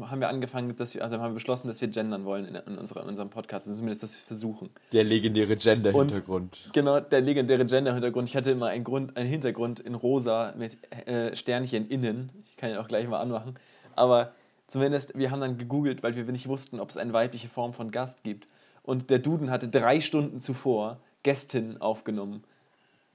haben 0.00 0.20
wir 0.20 0.30
angefangen, 0.30 0.74
dass 0.76 0.94
wir, 0.94 1.04
also 1.04 1.16
haben 1.18 1.30
wir 1.30 1.34
beschlossen, 1.34 1.68
dass 1.68 1.80
wir 1.82 1.88
gendern 1.88 2.24
wollen 2.24 2.46
in, 2.46 2.54
in, 2.54 2.78
unserer, 2.78 3.02
in 3.02 3.08
unserem 3.10 3.28
Podcast, 3.28 3.66
also 3.66 3.76
zumindest, 3.76 4.02
dass 4.02 4.14
wir 4.14 4.26
versuchen. 4.26 4.70
Der 4.94 5.04
legendäre 5.04 5.56
Gender-Hintergrund. 5.56 6.70
Genau, 6.72 7.00
der 7.00 7.20
legendäre 7.20 7.66
Gender-Hintergrund. 7.66 8.30
Ich 8.30 8.34
hatte 8.36 8.50
immer 8.50 8.68
einen, 8.68 8.82
Grund, 8.82 9.16
einen 9.18 9.28
Hintergrund 9.28 9.80
in 9.80 9.94
rosa 9.94 10.54
mit 10.56 10.78
äh, 11.06 11.36
Sternchen 11.36 11.86
innen. 11.88 12.32
Ich 12.48 12.56
kann 12.56 12.70
ja 12.70 12.80
auch 12.80 12.88
gleich 12.88 13.06
mal 13.06 13.20
anmachen. 13.20 13.58
Aber 13.94 14.32
zumindest, 14.66 15.16
wir 15.16 15.30
haben 15.30 15.40
dann 15.40 15.58
gegoogelt, 15.58 16.02
weil 16.02 16.14
wir 16.16 16.24
nicht 16.24 16.48
wussten, 16.48 16.80
ob 16.80 16.90
es 16.90 16.96
eine 16.96 17.12
weibliche 17.12 17.48
Form 17.48 17.72
von 17.72 17.90
Gast 17.90 18.22
gibt. 18.24 18.46
Und 18.82 19.10
der 19.10 19.18
Duden 19.18 19.50
hatte 19.50 19.68
drei 19.68 20.00
Stunden 20.00 20.40
zuvor 20.40 21.00
Gästin 21.22 21.80
aufgenommen. 21.80 22.44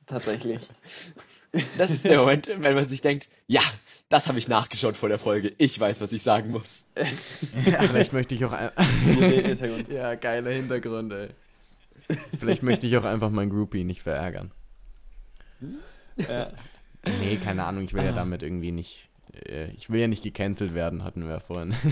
Tatsächlich. 0.05 0.59
Das 1.79 1.89
ist 1.89 2.05
der 2.05 2.19
Moment, 2.19 2.47
wenn 2.47 2.75
man 2.75 2.87
sich 2.87 3.01
denkt, 3.01 3.27
ja, 3.47 3.63
das 4.07 4.27
habe 4.27 4.37
ich 4.37 4.47
nachgeschaut 4.47 4.95
vor 4.95 5.09
der 5.09 5.17
Folge. 5.17 5.51
Ich 5.57 5.79
weiß, 5.79 5.99
was 5.99 6.11
ich 6.11 6.21
sagen 6.21 6.51
muss. 6.51 6.67
Vielleicht 7.63 8.13
möchte 8.13 8.35
ich 8.35 8.45
auch. 8.45 8.51
Ja, 9.89 10.13
geile 10.13 10.51
Hintergründe. 10.51 11.31
Vielleicht 12.39 12.61
möchte 12.61 12.85
ich 12.85 12.95
auch 12.97 13.03
einfach 13.03 13.31
mein 13.31 13.49
Groupie 13.49 13.83
nicht 13.83 14.03
verärgern. 14.03 14.51
Ja. 16.17 16.51
Nee, 17.03 17.37
keine 17.37 17.63
Ahnung, 17.63 17.85
ich 17.85 17.95
will 17.95 18.03
ja 18.03 18.11
Ah. 18.11 18.15
damit 18.15 18.43
irgendwie 18.43 18.71
nicht. 18.71 19.08
Äh, 19.45 19.71
ich 19.71 19.89
will 19.89 19.99
ja 19.99 20.07
nicht 20.07 20.23
gecancelt 20.23 20.73
werden, 20.73 21.03
hatten 21.03 21.23
wir 21.23 21.35
ja 21.35 21.39
vorhin. 21.39 21.73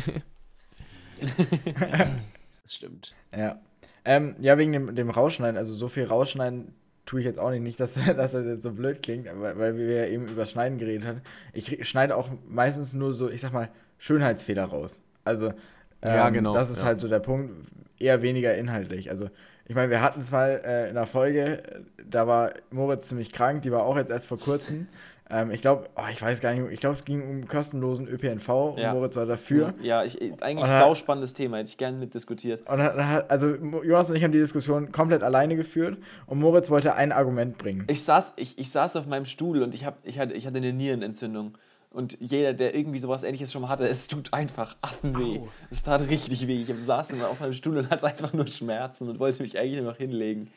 Das 2.64 2.76
stimmt. 2.76 3.16
Ja. 3.36 3.60
Ähm, 4.04 4.36
ja, 4.40 4.58
wegen 4.58 4.72
dem, 4.74 4.94
dem 4.94 5.10
Rausschneiden, 5.10 5.58
also 5.58 5.74
so 5.74 5.88
viel 5.88 6.04
Rausschneiden 6.04 6.74
tue 7.06 7.22
ich 7.22 7.26
jetzt 7.26 7.40
auch 7.40 7.50
nicht. 7.50 7.62
Nicht, 7.64 7.80
dass, 7.80 7.94
dass 8.06 8.34
das 8.34 8.46
jetzt 8.46 8.64
so 8.64 8.74
blöd 8.74 9.02
klingt, 9.02 9.28
aber, 9.28 9.58
weil 9.58 9.78
wir 9.78 9.90
ja 9.90 10.06
eben 10.06 10.28
über 10.28 10.46
Schneiden 10.46 10.78
geredet 10.78 11.08
haben. 11.08 11.22
Ich 11.54 11.88
schneide 11.88 12.16
auch 12.16 12.30
meistens 12.48 12.94
nur 12.94 13.14
so, 13.14 13.30
ich 13.30 13.42
sag 13.42 13.54
mal, 13.54 13.70
Schönheitsfehler 13.98 14.66
raus. 14.66 15.02
Also, 15.24 15.48
ähm, 15.48 15.54
Ja, 16.02 16.30
genau, 16.30 16.54
Das 16.54 16.70
ist 16.70 16.80
ja. 16.80 16.86
halt 16.86 17.00
so 17.00 17.08
der 17.08 17.20
Punkt, 17.20 17.54
eher 18.00 18.22
weniger 18.22 18.56
inhaltlich. 18.56 19.10
Also, 19.10 19.30
ich 19.66 19.76
meine, 19.76 19.90
wir 19.90 20.02
hatten 20.02 20.22
es 20.22 20.32
mal 20.32 20.62
äh, 20.64 20.90
in 20.90 20.98
einer 20.98 21.08
Folge, 21.08 21.64
da 22.06 22.28
war 22.28 22.52
Moritz 22.72 23.10
ziemlich 23.10 23.32
krank, 23.32 23.64
die 23.64 23.72
war 23.72 23.84
auch 23.84 23.98
jetzt 23.98 24.12
erst 24.12 24.28
vor 24.28 24.40
kurzem. 24.40 24.88
Ähm, 25.30 25.52
ich 25.52 25.62
glaube, 25.62 25.90
oh, 25.96 26.04
ich 26.12 26.22
weiß 26.22 26.40
gar 26.40 26.54
nicht, 26.54 26.72
ich 26.72 26.80
glaube, 26.80 26.94
es 26.94 27.04
ging 27.04 27.22
um 27.28 27.48
kostenlosen 27.48 28.08
ÖPNV 28.08 28.50
und 28.50 28.80
Ja. 28.80 28.94
Moritz 28.94 29.16
war 29.18 29.26
dafür. 29.26 29.74
Ja, 29.82 30.04
ich, 30.04 30.22
eigentlich 30.42 30.64
Oder- 30.64 30.80
sauspannendes 30.80 31.34
Thema, 31.34 31.58
hätte 31.58 31.70
ich 31.70 31.78
gerne 31.78 31.98
mitdiskutiert. 31.98 32.62
Und 32.70 32.82
hat, 32.82 33.30
also 33.30 33.50
Jonas 33.56 34.10
und 34.10 34.16
ich 34.16 34.24
haben 34.24 34.32
die 34.32 34.40
Diskussion 34.40 34.92
komplett 34.92 35.24
alleine 35.24 35.56
geführt 35.56 35.98
und 36.28 36.40
Moritz 36.40 36.70
wollte 36.70 36.96
ein 36.96 37.12
Argument 37.12 37.58
bringen. 37.58 37.86
Ich 37.90 38.04
saß, 38.04 38.34
ich, 38.38 38.58
ich 38.58 38.72
saß 38.72 38.96
auf 38.96 39.06
meinem 39.08 39.26
Stuhl 39.26 39.62
und 39.64 39.76
ich, 39.76 39.86
hab, 39.86 39.98
ich, 40.04 40.18
hatte, 40.20 40.34
ich 40.34 40.48
hatte 40.48 40.58
eine 40.58 40.72
Nierenentzündung. 40.74 41.58
Und 41.90 42.18
jeder, 42.20 42.54
der 42.54 42.76
irgendwie 42.76 43.00
sowas 43.00 43.24
ähnliches 43.24 43.52
schon 43.52 43.62
mal 43.64 43.70
hatte, 43.70 43.88
es 43.88 44.08
tut 44.08 44.34
einfach 44.34 44.76
affenweh. 44.82 45.40
Au. 45.40 45.48
Es 45.72 45.84
tat 45.84 46.08
richtig 46.10 46.48
weh. 46.48 46.62
Ich 46.62 46.72
saß 46.80 47.12
immer 47.12 47.30
auf 47.30 47.40
meinem 47.40 47.54
Stuhl 47.54 47.78
und 47.78 47.90
hatte 47.90 48.06
einfach 48.06 48.34
nur 48.34 48.46
Schmerzen 48.48 49.10
und 49.10 49.20
wollte 49.20 49.42
mich 49.42 49.58
eigentlich 49.58 49.82
nur 49.82 49.92
noch 49.92 49.98
hinlegen. 49.98 50.52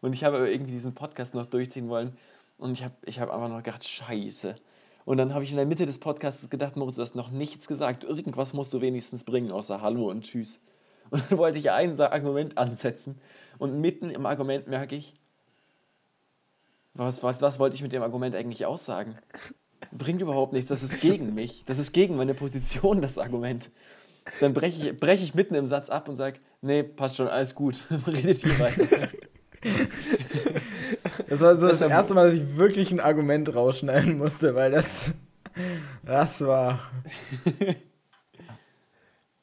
Und 0.00 0.12
ich 0.12 0.24
habe 0.24 0.48
irgendwie 0.50 0.72
diesen 0.72 0.92
Podcast 0.94 1.34
noch 1.34 1.46
durchziehen 1.46 1.88
wollen. 1.88 2.12
Und 2.62 2.74
ich 2.74 2.84
habe 2.84 2.94
ich 3.04 3.18
hab 3.18 3.28
einfach 3.28 3.48
noch 3.48 3.60
gedacht, 3.60 3.82
scheiße. 3.82 4.54
Und 5.04 5.16
dann 5.16 5.34
habe 5.34 5.42
ich 5.42 5.50
in 5.50 5.56
der 5.56 5.66
Mitte 5.66 5.84
des 5.84 5.98
Podcasts 5.98 6.48
gedacht, 6.48 6.76
Moritz, 6.76 6.94
du 6.94 7.02
hast 7.02 7.16
noch 7.16 7.32
nichts 7.32 7.66
gesagt. 7.66 8.04
Irgendwas 8.04 8.54
musst 8.54 8.72
du 8.72 8.80
wenigstens 8.80 9.24
bringen, 9.24 9.50
außer 9.50 9.82
Hallo 9.82 10.08
und 10.08 10.22
Tschüss. 10.22 10.60
Und 11.10 11.28
dann 11.28 11.38
wollte 11.38 11.58
ich 11.58 11.72
ein 11.72 12.00
Argument 12.00 12.56
ansetzen. 12.56 13.20
Und 13.58 13.80
mitten 13.80 14.10
im 14.10 14.24
Argument 14.26 14.68
merke 14.68 14.94
ich, 14.94 15.14
was, 16.94 17.24
was, 17.24 17.42
was 17.42 17.58
wollte 17.58 17.74
ich 17.74 17.82
mit 17.82 17.92
dem 17.92 18.02
Argument 18.02 18.36
eigentlich 18.36 18.64
aussagen? 18.64 19.18
Bringt 19.90 20.22
überhaupt 20.22 20.52
nichts, 20.52 20.68
das 20.68 20.84
ist 20.84 21.00
gegen 21.00 21.34
mich. 21.34 21.64
Das 21.66 21.78
ist 21.78 21.92
gegen 21.92 22.14
meine 22.16 22.32
Position, 22.32 23.02
das 23.02 23.18
Argument. 23.18 23.70
Dann 24.38 24.54
breche 24.54 24.90
ich, 24.90 25.00
brech 25.00 25.20
ich 25.20 25.34
mitten 25.34 25.56
im 25.56 25.66
Satz 25.66 25.90
ab 25.90 26.08
und 26.08 26.14
sage, 26.14 26.38
nee, 26.60 26.84
passt 26.84 27.16
schon, 27.16 27.26
alles 27.26 27.56
gut. 27.56 27.84
Redet 28.06 28.44
ihr 28.44 28.58
weiter. 28.60 29.08
Das 31.32 31.40
war 31.40 31.56
so 31.56 31.66
das, 31.66 31.78
Das 31.78 31.90
erste 31.90 32.12
Mal, 32.12 32.26
dass 32.26 32.34
ich 32.34 32.56
wirklich 32.58 32.92
ein 32.92 33.00
Argument 33.00 33.54
rausschneiden 33.54 34.18
musste, 34.18 34.54
weil 34.54 34.70
das, 34.70 35.14
das 36.04 36.44
war. 36.44 36.80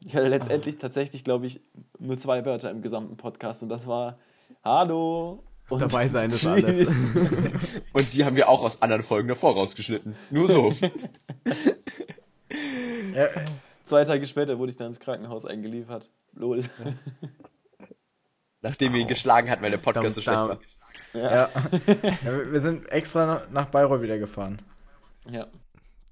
Ich 0.01 0.15
hatte 0.15 0.27
letztendlich 0.27 0.77
tatsächlich, 0.77 1.23
glaube 1.23 1.45
ich, 1.45 1.61
nur 1.99 2.17
zwei 2.17 2.45
Wörter 2.45 2.71
im 2.71 2.81
gesamten 2.81 3.17
Podcast 3.17 3.61
und 3.63 3.69
das 3.69 3.85
war 3.85 4.17
Hallo 4.63 5.43
und 5.69 5.81
Dabei 5.81 6.07
sein 6.07 6.31
ist 6.31 6.45
alles. 6.45 6.87
Und 7.93 8.13
die 8.13 8.23
haben 8.23 8.35
wir 8.37 8.47
auch 8.49 8.63
aus 8.63 8.81
anderen 8.81 9.03
Folgen 9.03 9.27
davor 9.27 9.53
rausgeschnitten. 9.53 10.15
Nur 10.31 10.49
so. 10.49 10.73
Ja, 13.13 13.27
Zwei 13.83 14.05
Tage 14.05 14.25
später 14.25 14.57
wurde 14.57 14.71
ich 14.71 14.77
dann 14.77 14.87
ins 14.87 14.99
Krankenhaus 14.99 15.45
eingeliefert. 15.45 16.09
Lol. 16.33 16.63
Nachdem 18.61 18.93
wir 18.93 19.01
ihn 19.01 19.07
geschlagen 19.07 19.49
hatten, 19.49 19.61
weil 19.63 19.71
der 19.71 19.77
Podcast 19.79 20.15
so 20.15 20.21
schlecht 20.21 20.39
Da- 20.39 20.49
war. 20.49 20.59
Ja. 21.13 21.49
ja 21.87 22.23
wir 22.23 22.51
wir 22.51 22.61
sind 22.61 22.87
extra 22.89 23.43
nach- 23.51 23.69
Bayreuth 23.69 24.01
wieder 24.01 24.17
gefahren. 24.17 24.61
Ja. 25.29 25.47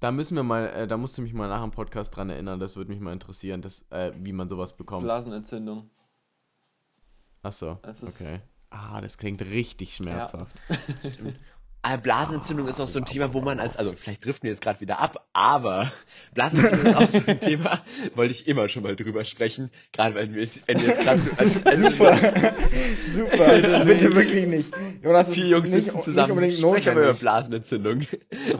Da 0.00 0.12
müssen 0.12 0.36
wir 0.36 0.44
mal, 0.44 0.66
äh, 0.68 0.86
da 0.86 0.96
musst 0.96 1.18
du 1.18 1.22
mich 1.22 1.34
mal 1.34 1.48
nach 1.48 1.62
dem 1.62 1.72
Podcast 1.72 2.14
dran 2.14 2.30
erinnern, 2.30 2.60
das 2.60 2.76
würde 2.76 2.90
mich 2.90 3.00
mal 3.00 3.12
interessieren, 3.12 3.62
das, 3.62 3.84
äh, 3.90 4.12
wie 4.16 4.32
man 4.32 4.48
sowas 4.48 4.72
bekommt. 4.76 5.02
Blasenentzündung. 5.02 5.90
Achso, 7.42 7.78
okay. 7.82 8.40
Ah, 8.70 9.00
das 9.00 9.16
klingt 9.18 9.40
richtig 9.42 9.96
schmerzhaft. 9.96 10.54
Aber 10.68 11.32
Blasenentzündung 12.02 12.68
ist 12.68 12.80
auch 12.80 12.88
so 12.88 12.98
ein 12.98 13.06
Thema, 13.06 13.32
wo 13.32 13.40
man 13.40 13.60
als, 13.60 13.76
also 13.76 13.92
vielleicht 13.96 14.24
driften 14.24 14.42
wir 14.44 14.50
jetzt 14.50 14.60
gerade 14.60 14.80
wieder 14.80 14.98
ab, 14.98 15.26
aber 15.32 15.90
Blasenentzündung 16.34 16.86
ist 16.86 16.96
auch 16.96 17.08
so 17.08 17.20
ein 17.26 17.40
Thema, 17.40 17.80
wollte 18.14 18.32
ich 18.32 18.46
immer 18.46 18.68
schon 18.68 18.82
mal 18.82 18.94
drüber 18.96 19.24
sprechen, 19.24 19.70
gerade 19.92 20.14
wenn 20.14 20.34
wir 20.34 20.42
jetzt, 20.42 20.66
wenn 20.68 20.80
wir 20.80 20.88
jetzt 20.88 21.00
gerade 21.02 21.20
so 21.20 21.30
als, 21.36 21.64
als 21.64 21.78
Super. 21.92 22.18
Super. 23.14 23.84
Bitte 23.84 24.14
wirklich 24.14 24.46
nicht. 24.46 24.74
Jonas, 25.02 25.28
das 25.28 25.34
vier 25.36 25.44
ist 25.44 25.50
Jungs 25.50 25.70
nicht, 25.70 25.84
sitzen 25.84 25.96
nicht 25.96 26.04
zusammen, 26.04 26.30
unbedingt 26.32 26.58
sprechen 26.58 26.96
wir 26.96 27.02
über. 27.04 27.14
Blasenentzündung. 27.14 28.06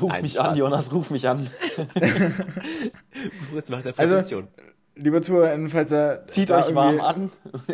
Ruf 0.01 0.11
Nein, 0.13 0.23
mich 0.23 0.41
an, 0.41 0.47
Spaß. 0.47 0.59
Jonas, 0.59 0.93
ruf 0.93 1.11
mich 1.11 1.29
an. 1.29 1.51
Jetzt 3.55 3.71
macht 3.71 3.85
er 3.85 3.99
Also, 3.99 4.15
Prävention. 4.15 4.49
Liebe 4.95 5.21
ZuhörerInnen, 5.21 5.71
falls 5.71 5.93
ihr. 5.93 6.25
Zieht 6.29 6.51
euch 6.51 6.75
warm 6.75 7.01
an. 7.01 7.31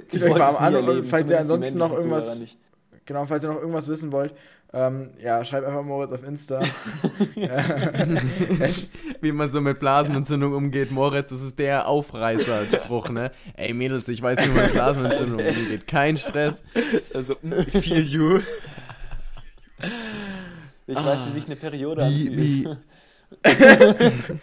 Zieht 0.08 0.22
Ich 0.22 0.24
euch 0.24 0.38
warm 0.38 0.56
an 0.56 0.74
und 0.76 1.04
falls 1.06 1.30
ihr 1.30 1.38
ansonsten 1.38 1.78
noch 1.78 1.92
irgendwas- 1.92 2.40
nicht. 2.40 2.58
Genau, 3.06 3.26
falls 3.26 3.44
ihr 3.44 3.50
noch 3.50 3.60
irgendwas 3.60 3.88
wissen 3.88 4.12
wollt, 4.12 4.34
ähm, 4.72 5.10
ja, 5.22 5.44
schreibt 5.44 5.66
einfach 5.66 5.82
Moritz 5.84 6.10
auf 6.10 6.24
Insta. 6.24 6.58
Wie 9.20 9.32
man 9.32 9.50
so 9.50 9.60
mit 9.60 9.78
Blasenentzündung 9.78 10.54
umgeht, 10.54 10.90
Moritz, 10.90 11.28
das 11.30 11.42
ist 11.42 11.58
der 11.58 11.86
Aufreißer-Spruch, 11.86 13.10
ne? 13.10 13.30
Ey 13.56 13.72
Mädels, 13.74 14.08
ich 14.08 14.20
weiß, 14.22 14.44
wie 14.44 14.48
man 14.50 14.64
mit 14.64 14.72
Blasenentzündung 14.72 15.38
umgeht. 15.46 15.86
Kein 15.86 16.16
Stress. 16.16 16.62
Also, 17.12 17.36
feel 17.80 18.00
you. 18.02 18.40
Ich 20.86 20.96
Ah. 20.96 21.04
weiß, 21.06 21.26
wie 21.26 21.30
sich 21.32 21.46
eine 21.46 21.56
Periode 21.56 22.08
Wie- 22.08 22.28
anfühlt. 22.28 22.78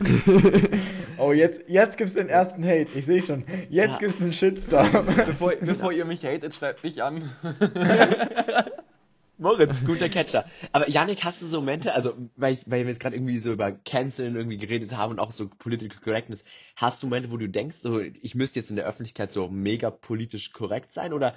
Oh, 1.16 1.32
jetzt, 1.32 1.68
jetzt 1.68 1.98
gibt's 1.98 2.14
den 2.14 2.28
ersten 2.30 2.64
Hate. 2.64 2.88
Ich 2.94 3.04
sehe 3.04 3.20
schon. 3.20 3.44
Jetzt 3.68 3.92
Ja. 3.92 3.98
gibt's 3.98 4.22
einen 4.22 4.32
Shitstorm. 4.32 5.06
Bevor, 5.26 5.52
bevor 5.60 5.92
ihr 5.92 6.06
mich 6.06 6.24
hatet, 6.24 6.54
schreibt 6.54 6.82
mich 6.82 7.02
an. 7.02 7.30
Moritz, 9.38 9.84
guter 9.84 10.08
Catcher. 10.10 10.44
Aber 10.72 10.88
Yannick, 10.88 11.24
hast 11.24 11.40
du 11.40 11.46
so 11.46 11.60
Momente, 11.60 11.94
also 11.94 12.14
weil, 12.36 12.52
ich, 12.54 12.60
weil 12.70 12.82
wir 12.84 12.90
jetzt 12.90 13.00
gerade 13.00 13.16
irgendwie 13.16 13.38
so 13.38 13.52
über 13.52 13.72
Canceln 13.72 14.36
irgendwie 14.36 14.58
geredet 14.58 14.94
haben 14.96 15.12
und 15.12 15.18
auch 15.18 15.32
so 15.32 15.48
Political 15.48 15.98
Correctness, 16.00 16.44
hast 16.76 17.02
du 17.02 17.06
Momente, 17.06 17.30
wo 17.30 17.38
du 17.38 17.48
denkst, 17.48 17.78
so 17.80 18.00
ich 18.00 18.34
müsste 18.34 18.60
jetzt 18.60 18.68
in 18.70 18.76
der 18.76 18.84
Öffentlichkeit 18.86 19.32
so 19.32 19.48
mega 19.48 19.90
politisch 19.90 20.52
korrekt 20.52 20.92
sein 20.92 21.14
oder 21.14 21.34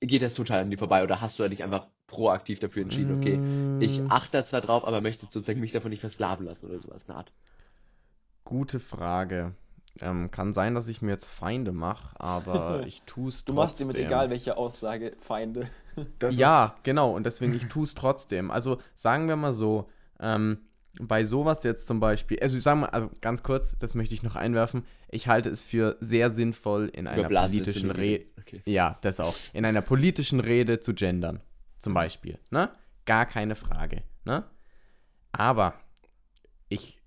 geht 0.00 0.22
das 0.22 0.34
total 0.34 0.60
an 0.62 0.70
dir 0.70 0.78
vorbei 0.78 1.04
oder 1.04 1.20
hast 1.20 1.38
du 1.38 1.48
dich 1.48 1.62
einfach 1.62 1.86
proaktiv 2.08 2.58
dafür 2.58 2.82
entschieden, 2.82 3.12
okay, 3.12 3.40
ich 3.78 4.02
Mm, 4.02 4.06
achte 4.08 4.32
da 4.38 4.44
zwar 4.44 4.60
drauf, 4.60 4.84
aber 4.86 5.00
möchte 5.00 5.26
sozusagen 5.26 5.60
mich 5.60 5.72
davon 5.72 5.90
nicht 5.90 6.00
versklaven 6.00 6.46
lassen 6.46 6.66
oder 6.66 6.80
sowas 6.80 7.02
in 7.04 7.06
der 7.08 7.16
Art. 7.16 7.32
Gute 8.44 8.78
Frage. 8.80 9.54
Ähm, 10.00 10.30
kann 10.32 10.52
sein, 10.52 10.74
dass 10.74 10.88
ich 10.88 11.02
mir 11.02 11.12
jetzt 11.12 11.26
Feinde 11.26 11.70
mache, 11.72 12.20
aber 12.20 12.84
ich 12.86 13.02
tue 13.02 13.28
es 13.28 13.44
Du 13.44 13.52
trotzdem. 13.52 13.54
machst 13.54 13.80
dir 13.80 13.86
mit 13.86 13.96
egal 13.98 14.28
welcher 14.30 14.58
Aussage 14.58 15.12
Feinde. 15.20 15.68
Das 16.18 16.36
ja, 16.36 16.64
ist- 16.64 16.82
genau, 16.82 17.14
und 17.14 17.24
deswegen, 17.24 17.54
ich 17.54 17.66
tue 17.68 17.84
es 17.84 17.94
trotzdem. 17.94 18.50
Also 18.50 18.78
sagen 18.94 19.28
wir 19.28 19.36
mal 19.36 19.52
so, 19.52 19.88
ähm, 20.18 20.58
bei 21.00 21.22
sowas 21.24 21.62
jetzt 21.62 21.86
zum 21.86 22.00
Beispiel, 22.00 22.36
also 22.40 22.56
ich 22.56 22.64
sag 22.64 22.76
mal, 22.76 22.86
also 22.88 23.08
ganz 23.20 23.44
kurz, 23.44 23.76
das 23.78 23.94
möchte 23.94 24.12
ich 24.12 24.24
noch 24.24 24.34
einwerfen, 24.34 24.84
ich 25.08 25.28
halte 25.28 25.50
es 25.50 25.62
für 25.62 25.96
sehr 26.00 26.32
sinnvoll, 26.32 26.88
in 26.88 27.06
einer 27.06 27.28
politischen 27.28 27.92
Rede, 27.92 28.24
Okay. 28.40 28.60
ja, 28.66 28.98
das 29.02 29.20
auch, 29.20 29.36
in 29.52 29.64
einer 29.64 29.82
politischen 29.82 30.40
Rede 30.40 30.80
zu 30.80 30.94
gendern, 30.94 31.40
zum 31.78 31.94
Beispiel, 31.94 32.40
ne? 32.50 32.70
Gar 33.06 33.26
keine 33.26 33.54
Frage, 33.54 34.02
ne? 34.24 34.42
Aber 35.30 35.74
ich 36.68 36.98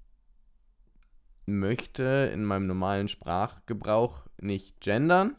möchte 1.47 2.29
in 2.33 2.43
meinem 2.43 2.67
normalen 2.67 3.07
Sprachgebrauch 3.07 4.21
nicht 4.39 4.79
gendern, 4.81 5.35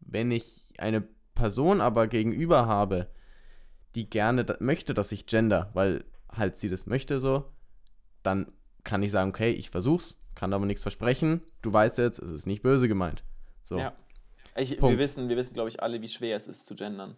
wenn 0.00 0.30
ich 0.30 0.64
eine 0.78 1.02
Person 1.34 1.80
aber 1.80 2.06
gegenüber 2.08 2.66
habe, 2.66 3.08
die 3.94 4.10
gerne 4.10 4.44
da 4.44 4.56
möchte, 4.60 4.92
dass 4.92 5.12
ich 5.12 5.26
gender, 5.26 5.70
weil 5.72 6.04
halt 6.30 6.56
sie 6.56 6.68
das 6.68 6.86
möchte 6.86 7.20
so, 7.20 7.44
dann 8.22 8.52
kann 8.82 9.02
ich 9.02 9.12
sagen, 9.12 9.30
okay, 9.30 9.50
ich 9.52 9.70
versuch's, 9.70 10.18
kann 10.34 10.52
aber 10.52 10.66
nichts 10.66 10.82
versprechen. 10.82 11.40
Du 11.62 11.72
weißt 11.72 11.98
jetzt, 11.98 12.18
es 12.18 12.30
ist 12.30 12.46
nicht 12.46 12.62
böse 12.62 12.88
gemeint. 12.88 13.22
So. 13.62 13.78
Ja. 13.78 13.94
Ich, 14.56 14.80
wir 14.82 14.98
wissen, 14.98 15.28
wir 15.28 15.36
wissen, 15.36 15.54
glaube 15.54 15.68
ich, 15.68 15.82
alle, 15.82 16.00
wie 16.02 16.08
schwer 16.08 16.36
es 16.36 16.46
ist 16.46 16.66
zu 16.66 16.74
gendern. 16.74 17.16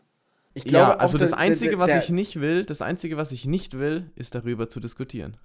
Ich 0.55 0.64
ja, 0.64 0.70
glaube, 0.70 1.01
also 1.01 1.16
auch 1.16 1.20
das 1.20 1.30
der- 1.30 1.39
Einzige, 1.39 1.70
der- 1.72 1.78
was 1.80 1.87
der- 1.89 2.03
ich 2.03 2.11
nicht 2.11 2.41
will, 2.41 2.64
das 2.64 2.80
Einzige, 2.82 3.16
was 3.16 3.32
ich 3.32 3.47
nicht 3.47 3.74
will, 3.78 4.11
ist 4.14 4.34
darüber 4.34 4.68
zu 4.70 4.80
diskutieren. 4.80 5.37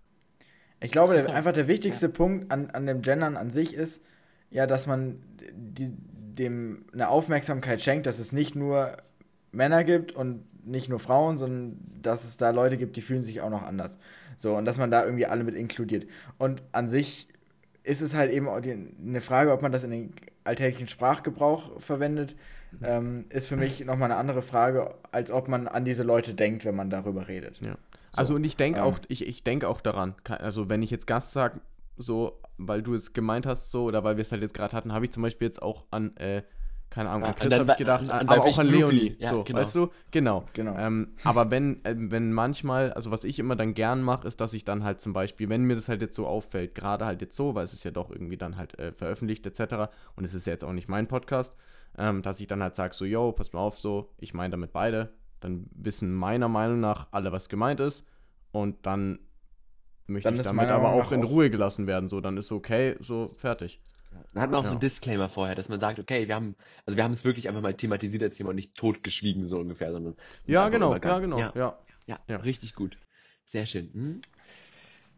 Ich 0.81 0.91
glaube, 0.91 1.13
der, 1.13 1.33
einfach 1.33 1.53
der 1.53 1.67
wichtigste 1.67 2.09
Punkt 2.09 2.51
an, 2.51 2.71
an 2.71 2.85
dem 2.85 3.01
Gendern 3.01 3.37
an 3.37 3.51
sich 3.51 3.73
ist, 3.75 4.03
ja, 4.49 4.67
dass 4.67 4.87
man 4.87 5.21
die, 5.53 5.93
dem 5.93 6.85
eine 6.93 7.09
Aufmerksamkeit 7.09 7.81
schenkt, 7.81 8.05
dass 8.05 8.19
es 8.19 8.31
nicht 8.31 8.55
nur 8.55 8.97
Männer 9.51 9.83
gibt 9.83 10.11
und 10.11 10.43
nicht 10.65 10.89
nur 10.89 10.99
Frauen, 10.99 11.37
sondern 11.37 11.77
dass 12.01 12.23
es 12.23 12.37
da 12.37 12.49
Leute 12.49 12.77
gibt, 12.77 12.95
die 12.95 13.01
fühlen 13.01 13.21
sich 13.21 13.41
auch 13.41 13.49
noch 13.49 13.63
anders. 13.63 13.99
So, 14.37 14.55
und 14.55 14.65
dass 14.65 14.77
man 14.77 14.91
da 14.91 15.03
irgendwie 15.03 15.25
alle 15.25 15.43
mit 15.43 15.55
inkludiert. 15.55 16.07
Und 16.37 16.63
an 16.71 16.87
sich 16.89 17.27
ist 17.83 18.01
es 18.01 18.15
halt 18.15 18.31
eben 18.31 18.47
auch 18.47 18.59
die, 18.59 18.71
eine 18.71 19.21
Frage, 19.21 19.51
ob 19.51 19.61
man 19.61 19.71
das 19.71 19.83
in 19.83 19.91
den 19.91 20.13
alltäglichen 20.43 20.87
Sprachgebrauch 20.87 21.79
verwendet, 21.79 22.35
ähm, 22.83 23.25
ist 23.29 23.47
für 23.47 23.57
mich 23.57 23.83
nochmal 23.85 24.11
eine 24.11 24.19
andere 24.19 24.41
Frage, 24.41 24.95
als 25.11 25.31
ob 25.31 25.47
man 25.47 25.67
an 25.67 25.83
diese 25.83 26.03
Leute 26.03 26.33
denkt, 26.33 26.63
wenn 26.65 26.75
man 26.75 26.89
darüber 26.89 27.27
redet. 27.27 27.59
Ja. 27.61 27.75
Also 28.15 28.35
und 28.35 28.43
ich 28.43 28.57
denke 28.57 28.79
ähm. 28.79 28.85
auch, 28.85 28.99
ich, 29.07 29.25
ich 29.27 29.43
denke 29.43 29.67
auch 29.67 29.81
daran. 29.81 30.15
Also 30.25 30.69
wenn 30.69 30.81
ich 30.81 30.91
jetzt 30.91 31.07
Gast 31.07 31.31
sage, 31.31 31.61
so, 31.97 32.41
weil 32.57 32.81
du 32.81 32.93
es 32.93 33.13
gemeint 33.13 33.45
hast, 33.45 33.71
so, 33.71 33.85
oder 33.85 34.03
weil 34.03 34.17
wir 34.17 34.21
es 34.21 34.31
halt 34.31 34.41
jetzt 34.41 34.53
gerade 34.53 34.75
hatten, 34.75 34.93
habe 34.93 35.05
ich 35.05 35.11
zum 35.11 35.23
Beispiel 35.23 35.47
jetzt 35.47 35.61
auch 35.61 35.85
an, 35.91 36.15
äh, 36.17 36.43
keine 36.89 37.09
Ahnung, 37.09 37.23
Ja, 37.23 37.29
an 37.29 37.35
Chris 37.35 37.53
habe 37.53 37.71
ich 37.71 37.77
gedacht, 37.77 38.03
an- 38.03 38.09
an, 38.09 38.27
aber 38.29 38.43
auch 38.43 38.57
an. 38.57 38.67
Leonie. 38.67 39.15
Ja, 39.17 39.29
so, 39.29 39.43
genau. 39.45 39.59
weißt 39.59 39.75
du? 39.75 39.89
Genau. 40.11 40.43
Genau. 40.53 40.75
Ähm, 40.77 41.13
aber 41.23 41.49
wenn, 41.49 41.83
äh, 41.85 41.95
wenn 41.97 42.33
manchmal, 42.33 42.91
also 42.91 43.11
was 43.11 43.23
ich 43.23 43.39
immer 43.39 43.55
dann 43.55 43.73
gern 43.73 44.01
mache, 44.03 44.27
ist, 44.27 44.41
dass 44.41 44.53
ich 44.53 44.65
dann 44.65 44.83
halt 44.83 44.99
zum 44.99 45.13
Beispiel, 45.13 45.47
wenn 45.47 45.63
mir 45.63 45.75
das 45.75 45.87
halt 45.87 46.01
jetzt 46.01 46.15
so 46.15 46.27
auffällt, 46.27 46.75
gerade 46.75 47.05
halt 47.05 47.21
jetzt 47.21 47.35
so, 47.37 47.55
weil 47.55 47.63
es 47.63 47.71
ist 47.73 47.85
ja 47.85 47.91
doch 47.91 48.09
irgendwie 48.11 48.35
dann 48.37 48.57
halt 48.57 48.77
äh, 48.77 48.91
veröffentlicht 48.91 49.45
etc. 49.47 49.89
und 50.17 50.25
es 50.25 50.33
ist 50.33 50.45
ja 50.47 50.51
jetzt 50.51 50.65
auch 50.65 50.73
nicht 50.73 50.89
mein 50.89 51.07
Podcast, 51.07 51.55
ähm, 51.97 52.21
dass 52.23 52.41
ich 52.41 52.47
dann 52.47 52.61
halt 52.61 52.75
sage, 52.75 52.93
so, 52.93 53.05
yo, 53.05 53.31
pass 53.31 53.53
mal 53.53 53.61
auf, 53.61 53.79
so, 53.79 54.09
ich 54.19 54.33
meine 54.33 54.51
damit 54.51 54.73
beide, 54.73 55.13
dann 55.41 55.67
wissen 55.75 56.13
meiner 56.13 56.47
Meinung 56.47 56.79
nach 56.79 57.07
alle, 57.11 57.31
was 57.31 57.49
gemeint 57.49 57.79
ist 57.81 58.05
und 58.51 58.85
dann 58.85 59.19
möchte 60.07 60.29
Dann 60.29 60.37
ich 60.37 60.43
damit 60.43 60.67
meiner 60.67 60.75
aber 60.75 60.93
auch 60.93 61.11
in 61.11 61.23
Ruhe 61.23 61.49
gelassen 61.49 61.87
werden, 61.87 62.07
so, 62.09 62.21
dann 62.21 62.37
ist 62.37 62.51
okay, 62.51 62.95
so, 62.99 63.27
fertig. 63.37 63.81
Dann 64.33 64.43
hat 64.43 64.51
man 64.51 64.59
auch 64.59 64.63
so 64.63 64.67
Ja. 64.67 64.71
einen 64.71 64.79
Disclaimer 64.81 65.29
vorher, 65.29 65.55
dass 65.55 65.69
man 65.69 65.79
sagt, 65.79 65.99
okay, 65.99 66.27
wir 66.27 66.35
haben, 66.35 66.55
also 66.85 66.97
wir 66.97 67.03
haben 67.03 67.11
es 67.11 67.23
wirklich 67.23 67.47
einfach 67.47 67.61
mal 67.61 67.73
thematisiert 67.73 68.23
als 68.23 68.37
Thema 68.37 68.49
und 68.49 68.55
nicht 68.55 68.75
totgeschwiegen 68.75 69.47
so 69.47 69.59
ungefähr, 69.59 69.91
sondern 69.91 70.15
Ja, 70.45 70.69
genau, 70.69 70.95
ja, 70.95 71.19
genau, 71.19 71.39
Ja, 71.39 71.53
ja. 71.55 71.79
ja, 72.07 72.19
Ja. 72.27 72.37
richtig 72.37 72.75
gut. 72.75 72.97
Sehr 73.45 73.65
schön. 73.65 73.89
Hm? 73.93 74.21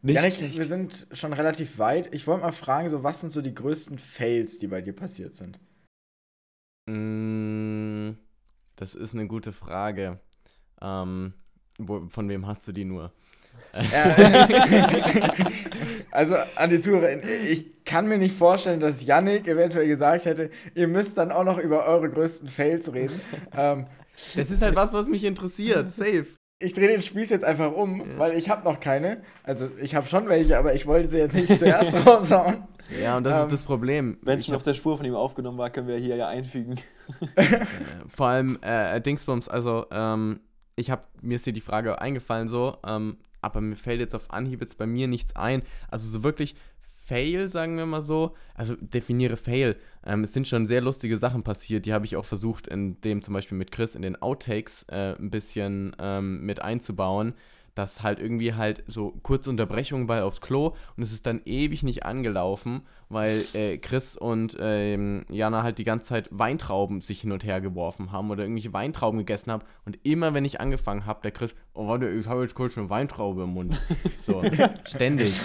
Nicht 0.04 0.16
Janik, 0.16 0.34
schlecht. 0.36 0.58
wir 0.58 0.66
sind 0.66 1.08
schon 1.14 1.34
relativ 1.34 1.78
weit. 1.80 2.14
Ich 2.14 2.28
wollte 2.28 2.42
mal 2.44 2.52
fragen, 2.52 2.90
so, 2.90 3.04
was 3.04 3.22
sind 3.22 3.32
so 3.32 3.42
die 3.42 3.54
größten 3.54 3.98
Fails, 4.00 4.58
die 4.60 4.68
bei 4.68 4.82
dir 4.82 4.94
passiert 4.94 5.34
sind? 5.34 5.60
Mm, 6.90 7.73
Das 8.76 8.96
ist 8.96 9.14
eine 9.14 9.28
gute 9.28 9.54
Frage. 9.54 10.20
Ähm, 10.82 11.34
wo, 11.78 12.08
von 12.10 12.28
wem 12.30 12.48
hast 12.48 12.68
du 12.68 12.72
die 12.72 12.86
nur? 12.86 13.12
Äh, 13.74 13.82
also 16.12 16.36
an 16.56 16.70
die 16.70 16.80
Zuhörer, 16.80 17.10
ich 17.48 17.84
kann 17.86 18.08
mir 18.08 18.18
nicht 18.18 18.36
vorstellen, 18.36 18.80
dass 18.80 19.06
Yannick 19.06 19.48
eventuell 19.48 19.88
gesagt 19.88 20.26
hätte, 20.26 20.50
ihr 20.76 20.88
müsst 20.88 21.18
dann 21.18 21.32
auch 21.32 21.44
noch 21.44 21.58
über 21.58 21.86
eure 21.86 22.10
größten 22.10 22.50
Fails 22.50 22.94
reden. 22.94 23.22
Ähm, 23.56 23.88
Das 24.36 24.52
ist 24.52 24.62
halt 24.62 24.76
was, 24.76 24.94
was 24.94 25.08
mich 25.08 25.24
interessiert. 25.24 25.92
Safe. 25.92 26.26
ich 26.60 26.74
drehe 26.74 26.88
den 26.88 27.02
Spieß 27.02 27.30
jetzt 27.32 27.44
einfach 27.44 27.72
um, 27.74 28.04
weil 28.18 28.38
ich 28.38 28.50
habe 28.50 28.64
noch 28.64 28.80
keine. 28.80 29.24
Also 29.44 29.70
ich 29.82 29.96
habe 29.96 30.08
schon 30.08 30.28
welche, 30.30 30.58
aber 30.58 30.74
ich 30.76 30.86
wollte 30.86 31.10
sie 31.10 31.18
jetzt 31.18 31.36
nicht 31.36 31.58
zuerst 31.60 31.96
raushauen. 32.08 32.64
Ja, 33.02 33.18
und 33.18 33.24
das 33.24 33.38
Ähm, 33.38 33.44
ist 33.46 33.52
das 33.52 33.64
Problem. 33.64 34.18
Wenn 34.22 34.36
es 34.38 34.42
Ich 34.42 34.46
schon 34.48 34.54
hab- 34.54 34.58
auf 34.60 34.64
der 34.64 34.74
Spur 34.74 34.98
von 34.98 35.06
ihm 35.06 35.16
aufgenommen 35.16 35.58
war, 35.58 35.70
können 35.70 35.88
wir 35.88 35.98
hier 35.98 36.16
ja 36.16 36.28
einfügen. 36.28 36.80
Vor 38.08 38.28
allem 38.28 38.58
äh, 38.62 39.00
Dingsbums, 39.02 39.48
also 39.48 39.86
ähm, 39.92 40.40
ich 40.76 40.90
habe 40.92 41.04
mir 41.22 41.36
ist 41.36 41.44
hier 41.44 41.54
die 41.54 41.62
Frage 41.62 42.02
eingefallen 42.02 42.48
so, 42.48 42.78
ähm, 42.86 43.18
aber 43.42 43.62
mir 43.62 43.76
fällt 43.76 44.00
jetzt 44.00 44.16
auf 44.16 44.32
Anhieb 44.32 44.62
jetzt 44.62 44.78
bei 44.78 44.86
mir 44.86 45.08
nichts 45.08 45.36
ein. 45.36 45.64
Also 45.90 46.08
so 46.10 46.24
wirklich 46.24 46.56
Fail, 47.06 47.50
sagen 47.50 47.76
wir 47.78 47.86
mal 47.86 48.02
so. 48.02 48.34
Also 48.56 48.76
definiere 48.80 49.36
Fail. 49.36 49.76
Ähm, 50.06 50.24
es 50.24 50.32
sind 50.34 50.48
schon 50.48 50.68
sehr 50.68 50.80
lustige 50.82 51.18
Sachen 51.18 51.44
passiert, 51.44 51.86
die 51.86 51.94
habe 51.94 52.06
ich 52.06 52.16
auch 52.16 52.26
versucht, 52.26 52.68
in 52.68 53.00
dem 53.02 53.22
zum 53.22 53.34
Beispiel 53.34 53.58
mit 53.58 53.72
Chris 53.72 53.96
in 53.96 54.02
den 54.02 54.22
Outtakes 54.22 54.84
äh, 54.90 55.16
ein 55.20 55.30
bisschen 55.30 55.96
ähm, 56.00 56.42
mit 56.46 56.62
einzubauen. 56.62 57.34
Dass 57.76 58.04
halt 58.04 58.20
irgendwie 58.20 58.54
halt 58.54 58.84
so 58.86 59.12
kurze 59.24 59.50
Unterbrechungen 59.50 60.08
weil 60.08 60.22
aufs 60.22 60.42
Klo 60.42 60.76
und 60.96 61.04
es 61.04 61.12
ist 61.12 61.26
dann 61.26 61.42
ewig 61.46 61.84
nicht 61.84 62.06
angelaufen, 62.06 62.84
weil 63.10 63.44
äh, 63.54 63.78
Chris 63.78 64.16
und 64.16 64.56
ähm, 64.60 65.26
Jana 65.30 65.64
halt 65.64 65.78
die 65.78 65.84
ganze 65.84 66.08
Zeit 66.08 66.30
Weintrauben 66.32 67.02
sich 67.02 67.22
hin 67.22 67.32
und 67.32 67.44
her 67.44 67.62
geworfen 67.62 68.12
haben 68.12 68.30
oder 68.30 68.44
irgendwelche 68.44 68.74
Weintrauben 68.74 69.20
gegessen 69.20 69.52
haben 69.52 69.64
und 69.86 69.98
immer 70.04 70.34
wenn 70.34 70.46
ich 70.46 70.60
angefangen 70.60 71.06
habe, 71.06 71.22
der 71.24 71.32
Chris, 71.32 71.56
oh 71.74 71.88
warte, 71.88 72.10
ich 72.10 72.28
habe 72.28 72.42
jetzt 72.44 72.56
kurz 72.56 72.78
eine 72.78 72.90
Weintraube 72.90 73.44
im 73.44 73.50
Mund. 73.50 73.80
So, 74.20 74.42
ständig. 74.86 75.42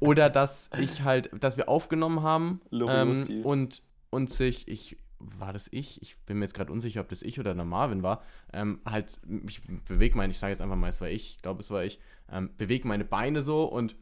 Oder 0.00 0.30
dass 0.30 0.70
ich 0.80 1.02
halt, 1.02 1.30
dass 1.38 1.56
wir 1.56 1.68
aufgenommen 1.68 2.22
haben 2.22 2.60
ähm, 2.72 3.42
und, 3.44 3.82
und 4.10 4.30
sich, 4.30 4.66
ich, 4.66 4.96
war 5.18 5.52
das 5.52 5.68
ich? 5.72 6.00
Ich 6.02 6.16
bin 6.26 6.38
mir 6.38 6.44
jetzt 6.44 6.54
gerade 6.54 6.72
unsicher, 6.72 7.00
ob 7.00 7.08
das 7.08 7.22
ich 7.22 7.40
oder 7.40 7.54
der 7.54 7.64
Marvin 7.64 8.02
war. 8.02 8.22
Ähm, 8.52 8.80
halt, 8.84 9.12
ich 9.46 9.62
bewege 9.86 10.16
meine, 10.16 10.30
ich 10.30 10.38
sage 10.38 10.52
jetzt 10.52 10.60
einfach 10.60 10.76
mal, 10.76 10.88
es 10.88 11.00
war 11.00 11.08
ich, 11.08 11.36
ich 11.36 11.42
glaube, 11.42 11.60
es 11.60 11.70
war 11.70 11.84
ich, 11.84 11.98
ähm, 12.30 12.50
bewege 12.56 12.86
meine 12.86 13.04
Beine 13.04 13.42
so 13.42 13.64
und 13.64 13.96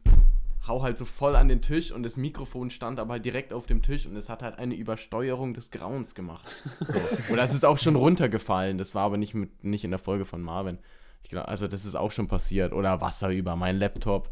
hau 0.67 0.81
halt 0.81 0.97
so 0.97 1.05
voll 1.05 1.35
an 1.35 1.47
den 1.47 1.61
Tisch 1.61 1.91
und 1.91 2.03
das 2.03 2.17
Mikrofon 2.17 2.69
stand 2.71 2.99
aber 2.99 3.13
halt 3.13 3.25
direkt 3.25 3.53
auf 3.53 3.67
dem 3.67 3.81
Tisch 3.81 4.07
und 4.07 4.15
es 4.15 4.29
hat 4.29 4.41
halt 4.41 4.57
eine 4.57 4.75
Übersteuerung 4.75 5.53
des 5.53 5.71
Grauens 5.71 6.15
gemacht. 6.15 6.47
So. 6.85 6.99
Oder 7.31 7.43
es 7.43 7.53
ist 7.53 7.65
auch 7.65 7.77
schon 7.77 7.95
runtergefallen, 7.95 8.77
das 8.77 8.95
war 8.95 9.03
aber 9.03 9.17
nicht, 9.17 9.33
mit, 9.33 9.63
nicht 9.63 9.83
in 9.83 9.91
der 9.91 9.99
Folge 9.99 10.25
von 10.25 10.41
Marvin. 10.41 10.79
Ich 11.25 11.31
glaub, 11.31 11.47
also 11.47 11.67
das 11.67 11.85
ist 11.85 11.95
auch 11.95 12.11
schon 12.11 12.27
passiert. 12.27 12.71
Oder 12.71 13.01
Wasser 13.01 13.29
über 13.29 13.55
meinen 13.55 13.79
Laptop. 13.79 14.29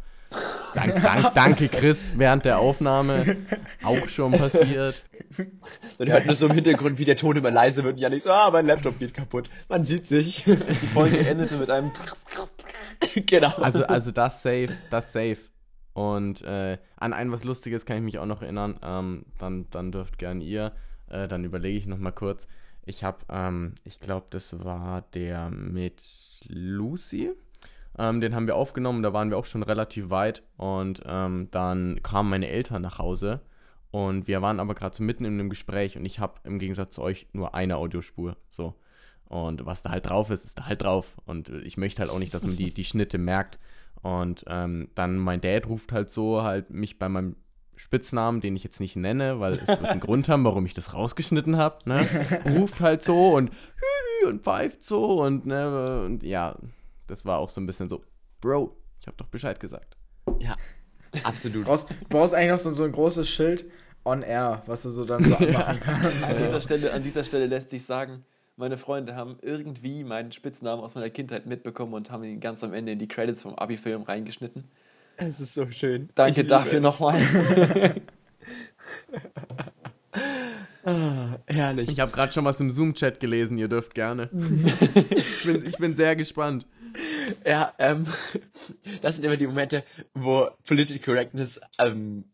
Dank, 0.74 1.02
dank, 1.02 1.34
danke 1.36 1.70
Chris 1.70 2.18
während 2.18 2.46
der 2.46 2.60
Aufnahme. 2.60 3.38
Auch 3.84 4.08
schon 4.10 4.32
passiert. 4.32 5.04
Man 6.00 6.10
hört 6.10 6.26
nur 6.26 6.36
so 6.36 6.48
im 6.48 6.54
Hintergrund, 6.54 6.98
wie 6.98 7.06
der 7.06 7.16
Ton 7.16 7.38
immer 7.38 7.52
leise 7.52 7.84
wird 7.84 7.96
und 7.96 8.00
ja 8.00 8.10
nicht 8.10 8.24
so, 8.24 8.32
ah, 8.32 8.50
mein 8.52 8.66
Laptop 8.66 9.00
geht 9.00 9.14
kaputt. 9.14 9.50
Man 9.70 9.86
sieht 9.86 10.08
sich. 10.08 10.44
Die 10.46 10.88
Folge 10.94 11.20
endete 11.20 11.58
mit 11.58 11.70
einem. 11.70 11.92
genau. 13.26 13.54
Also, 13.58 13.86
also 13.86 14.12
das 14.12 14.42
safe, 14.42 14.70
das 14.90 15.12
safe. 15.12 15.38
Und 15.94 16.42
äh, 16.42 16.80
an 16.98 17.14
ein 17.14 17.32
was 17.32 17.44
Lustiges 17.44 17.86
kann 17.86 17.98
ich 17.98 18.04
mich 18.04 18.20
auch 18.20 18.26
noch 18.26 18.42
erinnern. 18.42 18.80
Ähm, 18.82 19.26
dann, 19.38 19.68
dann 19.70 19.92
dürft 19.92 20.18
gern 20.18 20.42
ihr. 20.42 20.74
Äh, 21.10 21.28
dann 21.28 21.44
überlege 21.44 21.78
ich 21.78 21.86
noch 21.86 22.00
mal 22.00 22.12
kurz. 22.12 22.48
Ich 22.86 23.04
habe, 23.04 23.20
ähm, 23.30 23.76
ich 23.84 24.00
glaube, 24.00 24.28
das 24.32 24.64
war 24.64 25.04
der 25.14 25.50
mit 25.50 26.04
Lucy. 26.48 27.32
Ähm, 27.98 28.22
den 28.22 28.34
haben 28.36 28.48
wir 28.48 28.56
aufgenommen, 28.56 29.04
da 29.04 29.14
waren 29.14 29.30
wir 29.30 29.38
auch 29.38 29.46
schon 29.46 29.64
relativ 29.64 30.10
weit. 30.10 30.44
Und 30.58 31.02
ähm, 31.06 31.48
dann 31.52 32.02
kamen 32.04 32.30
meine 32.30 32.48
Eltern 32.48 32.82
nach 32.82 33.00
Hause. 33.00 33.41
Und 33.91 34.28
wir 34.28 34.41
waren 34.41 34.60
aber 34.60 34.74
gerade 34.74 34.96
so 34.96 35.04
mitten 35.04 35.26
in 35.26 35.34
einem 35.34 35.50
Gespräch 35.50 35.98
und 35.98 36.06
ich 36.06 36.18
habe 36.18 36.39
im 36.46 36.58
Gegensatz 36.58 36.96
zu 36.96 37.04
euch 37.04 37.28
nur 37.32 37.54
eine 37.54 37.78
Audiospur. 37.78 38.38
So. 38.50 38.74
Und 39.26 39.68
was 39.68 39.84
da 39.84 39.91
halt 39.91 40.08
drauf 40.08 40.32
ist, 40.32 40.46
ist 40.46 40.58
da 40.58 40.66
halt 40.66 40.82
drauf. 40.82 41.16
Und 41.26 41.50
ich 41.50 41.78
möchte 41.78 42.02
halt 42.02 42.10
auch 42.10 42.18
nicht, 42.18 42.34
dass 42.34 42.46
man 42.46 42.56
die, 42.56 42.74
die 42.74 42.84
Schnitte 42.84 43.20
merkt. 43.20 43.60
Und 44.02 44.46
ähm, 44.48 44.89
dann 44.96 45.18
mein 45.18 45.41
Dad 45.41 45.68
ruft 45.68 45.91
halt 45.91 46.10
so 46.10 46.41
halt 46.41 46.72
mich 46.72 46.98
bei 46.98 47.08
meinem 47.08 47.36
Spitznamen, 47.76 48.41
den 48.41 48.56
ich 48.56 48.64
jetzt 48.64 48.80
nicht 48.80 48.96
nenne, 48.96 49.39
weil 49.39 49.54
es 49.54 49.68
wird 49.68 49.86
einen 49.86 50.00
Grund 50.02 50.30
haben, 50.30 50.44
warum 50.44 50.66
ich 50.66 50.74
das 50.74 50.94
rausgeschnitten 50.94 51.58
habe, 51.58 51.78
ne? 51.88 52.06
ruft 52.58 52.82
halt 52.82 53.02
so 53.02 53.36
und 53.36 53.52
und 54.28 54.44
pfeift 54.44 54.84
so 54.84 55.22
und 55.24 55.46
ne, 55.46 56.04
und 56.06 56.24
ja, 56.24 56.56
das 57.14 57.26
war 57.26 57.38
auch 57.38 57.49
so 57.51 57.61
ein 57.61 57.68
bisschen 57.68 57.88
so, 57.89 58.03
Bro, 58.41 58.76
ich 58.99 59.05
habe 59.05 59.16
doch 59.18 59.28
Bescheid 59.28 59.59
gesagt. 59.59 59.95
Ja, 60.39 60.57
absolut. 61.24 61.57
Du 61.57 61.64
brauchst, 61.64 61.88
brauchst 62.09 62.34
eigentlich 62.34 62.49
noch 62.49 62.57
so, 62.57 62.74
so 62.74 62.84
ein 62.86 62.91
großes 62.91 63.30
Schild 63.30 63.66
on 64.03 64.24
air, 64.24 64.64
was 64.66 64.82
du 64.82 64.89
so 64.89 65.05
dann 65.05 65.24
so 65.24 65.36
anmachen 65.38 65.80
kannst. 65.80 66.24
An 66.24 66.38
dieser, 66.39 66.59
Stelle, 66.59 66.91
an 66.91 67.03
dieser 67.03 67.24
Stelle 67.24 67.45
lässt 67.45 67.70
sich 67.70 67.86
sagen, 67.86 68.26
meine 68.55 68.78
Freunde 68.78 69.16
haben 69.16 69.38
irgendwie 69.41 70.03
meinen 70.03 70.32
Spitznamen 70.32 70.84
aus 70.84 70.95
meiner 70.95 71.11
Kindheit 71.11 71.45
mitbekommen 71.45 71.93
und 71.93 72.09
haben 72.09 72.24
ihn 72.24 72.39
ganz 72.39 72.64
am 72.64 72.74
Ende 72.74 72.93
in 72.93 72.99
die 72.99 73.07
Credits 73.07 73.43
vom 73.43 73.53
Abi-Film 73.55 74.01
reingeschnitten. 74.01 74.64
Es 75.18 75.39
ist 75.39 75.53
so 75.53 75.70
schön. 75.70 76.09
Danke 76.16 76.45
dafür 76.45 76.80
nochmal. 76.80 77.22
Ah, 80.86 81.39
herrlich. 81.45 81.89
Ich 81.89 81.99
habe 81.99 82.11
gerade 82.11 82.34
schon 82.34 82.43
was 82.43 82.59
im 82.59 82.70
Zoom-Chat 82.70 83.20
gelesen, 83.20 83.57
ihr 83.57 83.70
dürft 83.70 83.95
gerne. 83.95 84.30
ich, 85.16 85.45
bin, 85.45 85.66
ich 85.66 85.78
bin 85.78 85.95
sehr 85.95 86.16
gespannt. 86.16 86.66
Ja, 87.45 87.74
ähm, 87.80 88.07
das 89.01 89.15
sind 89.15 89.26
immer 89.26 89.38
die 89.38 89.47
Momente, 89.47 89.84
wo 90.13 90.49
Political 90.65 90.99
Correctness 90.99 91.59
ähm, 91.78 92.26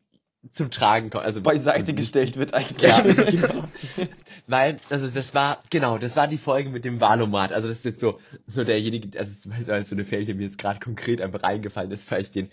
zum 0.52 0.72
Tragen 0.72 1.10
kommt. 1.10 1.26
Also 1.26 1.42
Beiseite 1.42 1.94
gestellt 1.94 2.38
wird 2.38 2.54
eigentlich. 2.54 2.82
Ja, 2.82 3.02
genau. 3.02 3.66
Weil, 4.48 4.78
also 4.90 5.10
das 5.10 5.34
war, 5.34 5.62
genau, 5.70 5.98
das 5.98 6.16
war 6.16 6.28
die 6.28 6.38
Folge 6.38 6.70
mit 6.70 6.86
dem 6.86 7.02
Valomat. 7.02 7.52
Also 7.52 7.68
das 7.68 7.80
ist 7.80 7.86
jetzt 7.86 8.00
so, 8.00 8.20
so 8.48 8.64
derjenige, 8.64 9.20
also 9.20 9.32
ist 9.32 9.68
halt 9.68 9.88
so 9.88 9.96
eine 9.96 10.06
Feld, 10.06 10.28
die 10.28 10.34
mir 10.34 10.46
jetzt 10.46 10.58
gerade 10.58 10.80
konkret 10.80 11.22
einfach 11.22 11.44
reingefallen 11.44 11.92
ist, 11.92 12.10
weil 12.12 12.22
ich 12.22 12.32
den 12.32 12.50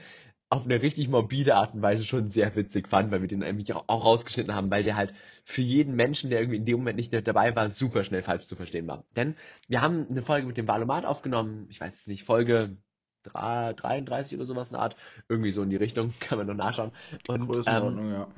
auf 0.48 0.64
eine 0.64 0.80
richtig 0.80 1.08
morbide 1.08 1.56
Art 1.56 1.74
und 1.74 1.82
Weise 1.82 2.04
schon 2.04 2.28
sehr 2.28 2.54
witzig 2.54 2.88
fand, 2.88 3.10
weil 3.10 3.20
wir 3.20 3.28
den 3.28 3.42
eigentlich 3.42 3.74
auch, 3.74 3.88
rausgeschnitten 3.88 4.54
haben, 4.54 4.70
weil 4.70 4.84
der 4.84 4.96
halt 4.96 5.12
für 5.44 5.60
jeden 5.60 5.96
Menschen, 5.96 6.30
der 6.30 6.40
irgendwie 6.40 6.58
in 6.58 6.64
dem 6.64 6.78
Moment 6.78 6.96
nicht 6.96 7.12
dabei 7.12 7.54
war, 7.56 7.68
super 7.68 8.04
schnell 8.04 8.22
falsch 8.22 8.44
zu 8.44 8.54
verstehen 8.54 8.86
war. 8.86 9.04
Denn 9.16 9.36
wir 9.68 9.82
haben 9.82 10.06
eine 10.08 10.22
Folge 10.22 10.46
mit 10.46 10.56
dem 10.56 10.68
Valomat 10.68 11.04
aufgenommen, 11.04 11.66
ich 11.68 11.80
weiß 11.80 12.06
nicht, 12.06 12.22
Folge 12.22 12.76
3, 13.24 13.72
33 13.72 14.38
oder 14.38 14.46
sowas 14.46 14.72
eine 14.72 14.78
Art, 14.78 14.96
irgendwie 15.28 15.50
so 15.50 15.62
in 15.62 15.70
die 15.70 15.76
Richtung, 15.76 16.14
kann 16.20 16.38
man 16.38 16.46
noch 16.46 16.54
nachschauen. 16.54 16.92
Und, 17.26 17.40
ähm, 17.40 17.48
Größenordnung, 17.48 18.12
ja. 18.12 18.28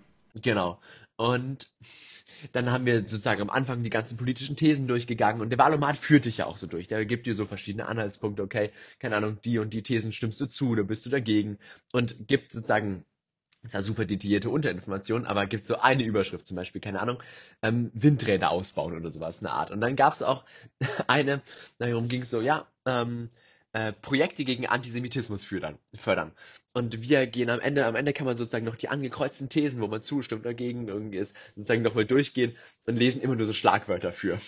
Genau. 0.43 0.81
Und 1.17 1.69
dann 2.53 2.71
haben 2.71 2.87
wir 2.87 3.01
sozusagen 3.01 3.43
am 3.43 3.51
Anfang 3.51 3.83
die 3.83 3.91
ganzen 3.91 4.17
politischen 4.17 4.57
Thesen 4.57 4.87
durchgegangen 4.89 5.41
und 5.41 5.51
der 5.51 5.59
Wahlomat 5.59 5.97
führt 5.97 6.25
dich 6.25 6.39
ja 6.39 6.47
auch 6.47 6.57
so 6.57 6.67
durch. 6.67 6.89
Der 6.89 7.05
gibt 7.05 7.27
dir 7.27 7.35
so 7.35 7.47
verschiedene 7.47 7.87
Anhaltspunkte, 7.87 8.43
okay, 8.43 8.71
keine 8.99 9.17
Ahnung, 9.17 9.39
die 9.45 9.59
und 9.59 9.75
die 9.75 9.83
Thesen 9.83 10.13
stimmst 10.13 10.41
du 10.41 10.47
zu, 10.47 10.71
oder 10.71 10.85
bist 10.85 11.07
du 11.07 11.11
dagegen 11.11 11.59
und 11.93 12.29
gibt 12.29 12.53
sozusagen 12.53 13.05
zwar 13.67 13.83
super 13.83 14.05
detaillierte 14.05 14.51
Unterinformationen, 14.51 15.27
aber 15.27 15.47
gibt 15.47 15.67
so 15.67 15.79
eine 15.79 16.05
Überschrift 16.05 16.47
zum 16.47 16.57
Beispiel, 16.57 16.81
keine 16.81 17.01
Ahnung, 17.01 17.23
ähm, 17.63 17.91
Windräder 17.93 18.51
ausbauen 18.51 18.95
oder 18.95 19.11
sowas, 19.11 19.41
eine 19.41 19.51
Art. 19.51 19.71
Und 19.71 19.81
dann 19.81 19.97
gab 19.97 20.13
es 20.13 20.23
auch 20.23 20.45
eine, 21.07 21.43
darum 21.79 22.09
ging 22.09 22.23
es 22.23 22.31
so, 22.31 22.41
ja, 22.41 22.67
ähm, 22.87 23.31
äh, 23.73 23.93
Projekte 23.93 24.45
gegen 24.45 24.67
Antisemitismus 24.67 25.45
fördern, 25.45 25.79
fördern. 25.95 26.33
Und 26.75 27.03
wir 27.03 27.27
gehen 27.27 27.51
am 27.51 27.61
Ende, 27.61 27.87
am 27.87 27.97
Ende 27.97 28.13
kann 28.13 28.27
man 28.27 28.37
sozusagen 28.37 28.65
noch 28.65 28.77
die 28.77 28.89
angekreuzten 28.89 29.49
Thesen, 29.49 29.81
wo 29.81 29.89
man 29.89 30.03
zustimmt 30.03 30.47
dagegen 30.47 30.89
irgendwie 30.89 31.19
ist, 31.19 31.35
sozusagen 31.55 31.83
nochmal 31.83 32.07
durchgehen 32.07 32.57
und 32.87 32.97
lesen 32.97 33.21
immer 33.21 33.37
nur 33.37 33.47
so 33.47 33.53
Schlagwörter 33.53 34.13
für. 34.13 34.41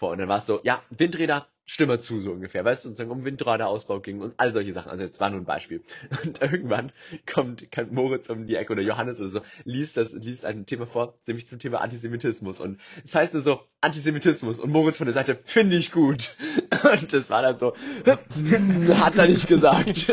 Und 0.00 0.18
dann 0.18 0.28
war 0.28 0.38
es 0.38 0.46
so, 0.46 0.60
ja, 0.64 0.82
Windräder 0.90 1.48
Stimme 1.68 1.98
zu, 1.98 2.20
so 2.20 2.30
ungefähr, 2.30 2.64
weil 2.64 2.74
es 2.74 2.82
sozusagen 2.82 3.10
um 3.10 3.24
Windraderausbau 3.24 3.98
ging 3.98 4.20
und 4.20 4.34
all 4.36 4.52
solche 4.52 4.72
Sachen. 4.72 4.88
Also 4.88 5.02
jetzt 5.02 5.20
war 5.20 5.30
nur 5.30 5.40
ein 5.40 5.44
Beispiel. 5.44 5.82
Und 6.24 6.40
irgendwann 6.40 6.92
kommt, 7.32 7.72
kommt 7.72 7.92
Moritz 7.92 8.30
um 8.30 8.46
die 8.46 8.54
Ecke 8.54 8.72
oder 8.72 8.82
Johannes 8.82 9.18
oder 9.18 9.28
so, 9.28 9.40
liest 9.64 9.96
das, 9.96 10.12
liest 10.12 10.44
ein 10.44 10.66
Thema 10.66 10.86
vor, 10.86 11.14
nämlich 11.26 11.48
zum 11.48 11.58
Thema 11.58 11.80
Antisemitismus. 11.80 12.60
Und 12.60 12.80
es 13.04 13.14
heißt 13.14 13.34
nur 13.34 13.42
so, 13.42 13.60
Antisemitismus 13.80 14.60
und 14.60 14.70
Moritz 14.70 14.96
von 14.96 15.06
der 15.06 15.14
Seite, 15.14 15.38
finde 15.44 15.76
ich 15.76 15.90
gut. 15.90 16.36
Und 16.82 17.12
das 17.12 17.30
war 17.30 17.42
dann 17.42 17.58
so, 17.58 17.74
hat 19.00 19.18
er 19.18 19.26
nicht 19.26 19.48
gesagt. 19.48 20.08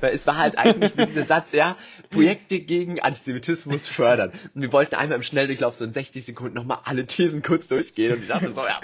weil 0.00 0.14
es 0.14 0.26
war 0.26 0.36
halt 0.36 0.58
eigentlich 0.58 0.96
nur 0.96 1.06
dieser 1.06 1.24
Satz, 1.24 1.52
ja, 1.52 1.76
Projekte 2.10 2.60
gegen 2.60 3.00
Antisemitismus 3.00 3.86
fördern. 3.86 4.32
Und 4.54 4.62
wir 4.62 4.72
wollten 4.72 4.94
einmal 4.94 5.16
im 5.16 5.22
Schnelldurchlauf 5.22 5.76
so 5.76 5.84
in 5.84 5.92
60 5.92 6.24
Sekunden 6.24 6.54
nochmal 6.54 6.78
alle 6.84 7.06
Thesen 7.06 7.42
kurz 7.42 7.68
durchgehen 7.68 8.14
und 8.14 8.22
ich 8.22 8.28
dachte 8.28 8.52
so, 8.52 8.62
ja, 8.62 8.80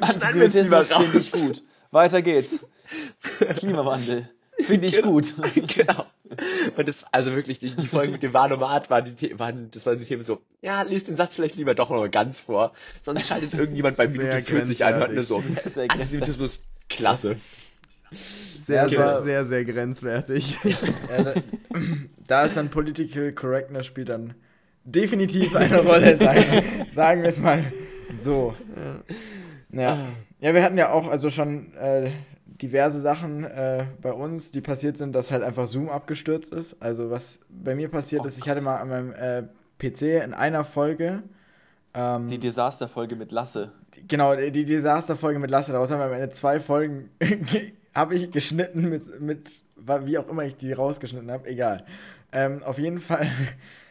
Antisemitismus 0.00 0.92
finde 1.14 1.20
ich 1.20 1.32
gut. 1.32 1.62
Weiter 1.90 2.22
geht's. 2.22 2.60
Klimawandel. 3.58 4.28
Finde 4.60 4.86
ich 4.86 4.96
Genau. 4.96 5.10
gut. 5.12 5.34
genau. 5.54 6.06
Und 6.76 6.88
das, 6.88 7.04
also 7.12 7.34
wirklich, 7.34 7.58
die, 7.58 7.70
die 7.70 7.86
Folgen 7.86 8.12
mit 8.12 8.22
dem 8.22 8.32
Vanomat 8.32 8.88
waren 8.90 9.04
die, 9.04 9.28
The- 9.28 9.38
waren, 9.38 9.70
das 9.70 9.84
waren 9.86 9.98
die 9.98 10.04
Themen 10.04 10.22
so, 10.24 10.40
ja, 10.62 10.82
lies 10.82 11.04
den 11.04 11.16
Satz 11.16 11.34
vielleicht 11.34 11.56
lieber 11.56 11.74
doch 11.74 11.90
noch 11.90 11.98
mal 11.98 12.08
ganz 12.10 12.38
vor, 12.40 12.72
sonst 13.02 13.26
schaltet 13.28 13.52
irgendjemand 13.54 13.96
bei 13.96 14.08
Minute 14.08 14.42
40 14.42 14.84
ein 14.84 15.02
und 15.02 15.14
nur 15.14 15.24
so, 15.24 15.42
Sehr 15.74 15.90
Antisemitismus, 15.90 16.64
klasse. 16.88 17.36
Sehr, 18.10 18.82
Ja, 18.82 18.88
sehr, 18.88 19.22
sehr, 19.24 19.44
sehr 19.44 19.64
grenzwertig. 19.64 20.56
Ja, 20.64 21.22
da, 21.22 21.34
da 22.26 22.44
ist 22.44 22.56
dann 22.56 22.70
Political 22.70 23.32
Correctness 23.32 23.86
spielt 23.86 24.08
dann 24.08 24.34
definitiv 24.84 25.54
eine 25.54 25.80
Rolle, 25.80 26.16
sagen, 26.16 26.44
sagen 26.94 27.22
wir 27.22 27.28
es 27.28 27.38
mal 27.40 27.72
so. 28.20 28.54
Ja. 29.72 29.82
ja, 29.82 29.98
wir 30.52 30.62
hatten 30.62 30.76
ja 30.76 30.90
auch 30.92 31.08
also 31.08 31.30
schon 31.30 31.72
äh, 31.74 32.10
diverse 32.44 33.00
Sachen 33.00 33.44
äh, 33.44 33.86
bei 34.02 34.12
uns, 34.12 34.50
die 34.50 34.60
passiert 34.60 34.98
sind, 34.98 35.14
dass 35.14 35.30
halt 35.30 35.42
einfach 35.42 35.66
Zoom 35.66 35.88
abgestürzt 35.88 36.52
ist. 36.52 36.82
Also 36.82 37.10
was 37.10 37.40
bei 37.48 37.74
mir 37.74 37.88
passiert 37.88 38.22
Oh 38.24 38.28
ist, 38.28 38.38
ich 38.38 38.48
hatte 38.48 38.60
mal 38.60 38.76
an 38.76 38.88
meinem 38.88 39.12
äh, 39.12 39.42
PC 39.78 40.24
in 40.24 40.34
einer 40.34 40.64
Folge 40.64 41.22
ähm, 41.94 42.28
Die 42.28 42.38
Desasterfolge 42.38 43.16
mit 43.16 43.32
Lasse. 43.32 43.72
Genau, 44.08 44.34
die 44.34 44.50
die 44.50 44.64
Desasterfolge 44.64 45.38
mit 45.38 45.50
Lasse, 45.50 45.72
daraus 45.72 45.90
haben 45.90 46.00
wir 46.00 46.06
am 46.06 46.12
Ende 46.12 46.30
zwei 46.30 46.60
Folgen, 46.60 47.10
habe 47.94 48.14
ich 48.16 48.30
geschnitten 48.32 48.88
mit, 48.88 49.20
mit, 49.20 49.62
wie 49.76 50.18
auch 50.18 50.28
immer 50.28 50.44
ich 50.44 50.56
die 50.56 50.72
rausgeschnitten 50.72 51.30
habe, 51.30 51.48
egal. 51.48 51.84
Ähm, 52.32 52.62
auf 52.64 52.78
jeden 52.78 52.98
Fall 52.98 53.28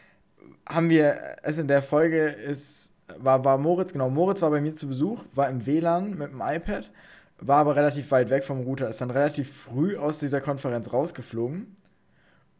haben 0.66 0.90
wir 0.90 1.16
es 1.42 1.58
in 1.58 1.68
der 1.68 1.82
Folge 1.82 2.26
ist, 2.26 2.93
war, 3.18 3.44
war 3.44 3.58
Moritz, 3.58 3.92
genau, 3.92 4.10
Moritz 4.10 4.42
war 4.42 4.50
bei 4.50 4.60
mir 4.60 4.74
zu 4.74 4.88
Besuch, 4.88 5.24
war 5.34 5.48
im 5.48 5.66
WLAN 5.66 6.16
mit 6.16 6.32
dem 6.32 6.40
iPad, 6.40 6.90
war 7.38 7.58
aber 7.58 7.76
relativ 7.76 8.10
weit 8.10 8.30
weg 8.30 8.44
vom 8.44 8.60
Router, 8.60 8.88
ist 8.88 9.00
dann 9.00 9.10
relativ 9.10 9.52
früh 9.52 9.96
aus 9.96 10.18
dieser 10.18 10.40
Konferenz 10.40 10.92
rausgeflogen 10.92 11.76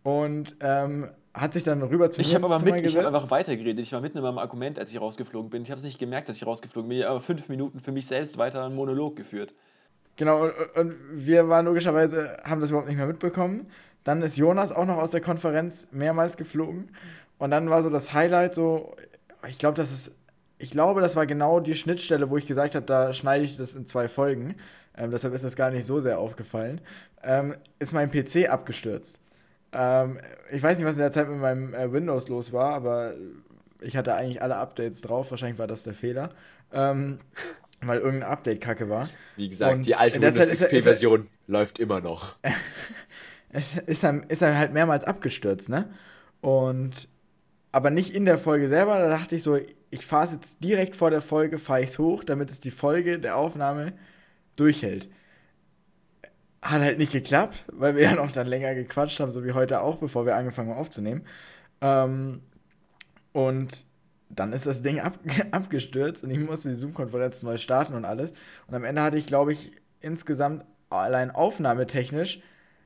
und 0.02 0.56
ähm, 0.60 1.08
hat 1.32 1.52
sich 1.52 1.64
dann 1.64 1.82
rüber 1.82 2.10
zu 2.10 2.20
Ich 2.20 2.28
mir 2.28 2.34
habe 2.34 2.46
aber 2.46 2.64
mit, 2.64 2.86
ich 2.86 2.96
habe 2.96 3.08
einfach 3.08 3.30
weitergeredet. 3.30 3.80
Ich 3.80 3.92
war 3.92 4.00
mitten 4.00 4.18
in 4.18 4.22
meinem 4.22 4.38
Argument, 4.38 4.78
als 4.78 4.92
ich 4.92 5.00
rausgeflogen 5.00 5.50
bin. 5.50 5.62
Ich 5.62 5.70
habe 5.70 5.78
es 5.78 5.84
nicht 5.84 5.98
gemerkt, 5.98 6.28
dass 6.28 6.36
ich 6.36 6.46
rausgeflogen 6.46 6.88
bin. 6.88 6.98
Ich 6.98 7.04
habe 7.04 7.16
aber 7.16 7.20
fünf 7.20 7.48
Minuten 7.48 7.80
für 7.80 7.90
mich 7.90 8.06
selbst 8.06 8.38
weiter 8.38 8.64
einen 8.64 8.76
Monolog 8.76 9.16
geführt. 9.16 9.52
Genau, 10.16 10.44
und, 10.44 10.52
und 10.76 10.94
wir 11.10 11.48
waren 11.48 11.66
logischerweise, 11.66 12.36
haben 12.44 12.60
das 12.60 12.70
überhaupt 12.70 12.88
nicht 12.88 12.98
mehr 12.98 13.06
mitbekommen. 13.06 13.66
Dann 14.04 14.22
ist 14.22 14.36
Jonas 14.36 14.70
auch 14.70 14.84
noch 14.84 14.98
aus 14.98 15.10
der 15.10 15.22
Konferenz 15.22 15.88
mehrmals 15.90 16.36
geflogen. 16.36 16.90
Und 17.38 17.50
dann 17.50 17.68
war 17.68 17.82
so 17.82 17.90
das 17.90 18.12
Highlight 18.12 18.54
so, 18.54 18.94
ich 19.48 19.58
glaube, 19.58 19.76
das 19.76 19.90
ist, 19.90 20.14
ich 20.58 20.70
glaube, 20.70 21.00
das 21.00 21.16
war 21.16 21.26
genau 21.26 21.60
die 21.60 21.74
Schnittstelle, 21.74 22.30
wo 22.30 22.36
ich 22.36 22.46
gesagt 22.46 22.74
habe, 22.74 22.86
da 22.86 23.12
schneide 23.12 23.44
ich 23.44 23.56
das 23.56 23.74
in 23.74 23.86
zwei 23.86 24.08
Folgen. 24.08 24.54
Ähm, 24.96 25.10
deshalb 25.10 25.34
ist 25.34 25.44
das 25.44 25.56
gar 25.56 25.70
nicht 25.70 25.84
so 25.86 26.00
sehr 26.00 26.18
aufgefallen. 26.18 26.80
Ähm, 27.22 27.56
ist 27.78 27.92
mein 27.92 28.10
PC 28.10 28.48
abgestürzt. 28.48 29.20
Ähm, 29.72 30.18
ich 30.52 30.62
weiß 30.62 30.78
nicht, 30.78 30.86
was 30.86 30.94
in 30.96 31.02
der 31.02 31.12
Zeit 31.12 31.28
mit 31.28 31.40
meinem 31.40 31.74
äh, 31.74 31.92
Windows 31.92 32.28
los 32.28 32.52
war, 32.52 32.74
aber 32.74 33.14
ich 33.80 33.96
hatte 33.96 34.14
eigentlich 34.14 34.40
alle 34.40 34.56
Updates 34.56 35.00
drauf. 35.00 35.30
Wahrscheinlich 35.30 35.58
war 35.58 35.66
das 35.66 35.82
der 35.82 35.94
Fehler. 35.94 36.30
Ähm, 36.72 37.18
weil 37.82 37.98
irgendein 37.98 38.30
Update 38.30 38.60
kacke 38.60 38.88
war. 38.88 39.08
Wie 39.36 39.48
gesagt, 39.48 39.74
Und 39.74 39.82
die 39.86 39.96
alte 39.96 40.20
Windows 40.22 40.38
ist 40.38 40.48
er- 40.48 40.52
ist 40.52 40.62
er- 40.62 40.68
XP-Version 40.94 41.26
läuft 41.48 41.78
immer 41.80 42.00
noch. 42.00 42.36
es 43.50 43.76
ist 43.76 44.04
er, 44.04 44.22
ist 44.30 44.42
er 44.42 44.56
halt 44.56 44.72
mehrmals 44.72 45.04
abgestürzt, 45.04 45.68
ne? 45.68 45.90
Und 46.40 47.08
aber 47.74 47.90
nicht 47.90 48.14
in 48.14 48.24
der 48.24 48.38
Folge 48.38 48.68
selber, 48.68 49.00
da 49.00 49.08
dachte 49.08 49.34
ich 49.34 49.42
so, 49.42 49.58
ich 49.90 50.06
fahre 50.06 50.26
es 50.26 50.32
jetzt 50.32 50.62
direkt 50.62 50.94
vor 50.94 51.10
der 51.10 51.20
Folge, 51.20 51.58
fahre 51.58 51.82
ich 51.82 51.90
es 51.90 51.98
hoch, 51.98 52.22
damit 52.22 52.48
es 52.48 52.60
die 52.60 52.70
Folge 52.70 53.18
der 53.18 53.36
Aufnahme 53.36 53.94
durchhält. 54.54 55.08
Hat 56.62 56.82
halt 56.82 56.98
nicht 56.98 57.10
geklappt, 57.10 57.64
weil 57.72 57.96
wir 57.96 58.02
ja 58.10 58.14
noch 58.14 58.30
dann 58.30 58.46
länger 58.46 58.76
gequatscht 58.76 59.18
haben, 59.18 59.32
so 59.32 59.44
wie 59.44 59.54
heute 59.54 59.80
auch, 59.80 59.96
bevor 59.96 60.24
wir 60.24 60.36
angefangen 60.36 60.70
haben 60.70 60.78
aufzunehmen. 60.78 61.26
Ähm, 61.80 62.42
und 63.32 63.86
dann 64.28 64.52
ist 64.52 64.68
das 64.68 64.82
Ding 64.82 65.00
ab, 65.00 65.18
abgestürzt 65.50 66.22
und 66.22 66.30
ich 66.30 66.38
musste 66.38 66.68
die 66.68 66.76
Zoom-Konferenz 66.76 67.42
neu 67.42 67.56
starten 67.56 67.94
und 67.94 68.04
alles. 68.04 68.34
Und 68.68 68.76
am 68.76 68.84
Ende 68.84 69.02
hatte 69.02 69.16
ich, 69.16 69.26
glaube 69.26 69.52
ich, 69.52 69.72
insgesamt 69.98 70.64
allein 70.90 71.32
aufnahmetechnisch 71.32 72.40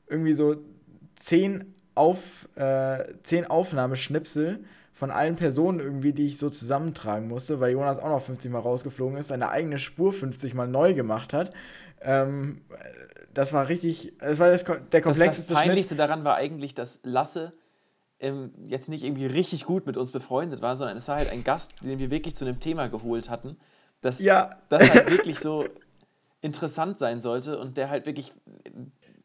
irgendwie 0.07 0.32
so 0.32 0.57
zehn, 1.14 1.74
auf, 1.95 2.49
äh, 2.57 3.05
zehn 3.22 3.45
Aufnahmeschnipsel 3.45 4.64
von 4.99 5.12
allen 5.12 5.36
Personen 5.36 5.78
irgendwie, 5.78 6.12
die 6.12 6.26
ich 6.26 6.38
so 6.38 6.51
zusammentragen 6.51 7.28
musste, 7.28 7.61
weil 7.61 7.70
Jonas 7.70 8.01
auch 8.01 8.09
noch 8.09 8.20
50 8.20 8.51
Mal 8.51 8.59
rausgeflogen 8.59 9.16
ist, 9.16 9.28
seine 9.28 9.49
eigene 9.51 9.78
Spur 9.78 10.12
50 10.12 10.55
Mal 10.55 10.66
neu 10.66 10.92
gemacht 10.92 11.32
hat. 11.32 11.53
Ähm, 12.01 12.62
das 13.32 13.53
war 13.53 13.68
richtig, 13.68 14.14
das 14.18 14.40
war 14.40 14.51
das, 14.51 14.64
der 14.64 14.74
Das, 14.76 14.90
das 14.92 15.03
komplexeste 15.03 15.55
Schnitt. 15.55 15.66
Peinlichste 15.68 15.94
daran 15.94 16.24
war 16.24 16.34
eigentlich, 16.34 16.74
dass 16.74 16.99
Lasse 17.05 17.53
ähm, 18.18 18.51
jetzt 18.66 18.88
nicht 18.88 19.05
irgendwie 19.05 19.26
richtig 19.26 19.66
gut 19.66 19.86
mit 19.86 19.96
uns 19.96 20.11
befreundet 20.11 20.62
war, 20.62 20.76
sondern 20.76 20.96
es 20.96 21.07
war 21.07 21.14
halt 21.18 21.30
ein 21.30 21.44
Gast, 21.44 21.74
den 21.80 22.01
wir 22.01 22.11
wirklich 22.11 22.34
zu 22.34 22.44
einem 22.44 22.59
Thema 22.59 22.88
geholt 22.88 23.30
hatten, 23.30 23.57
das, 24.01 24.18
Ja. 24.18 24.51
das 24.68 24.90
halt 24.90 25.11
wirklich 25.12 25.38
so 25.38 25.64
interessant 26.40 26.99
sein 26.99 27.20
sollte 27.20 27.57
und 27.61 27.76
der 27.76 27.88
halt 27.88 28.05
wirklich 28.05 28.32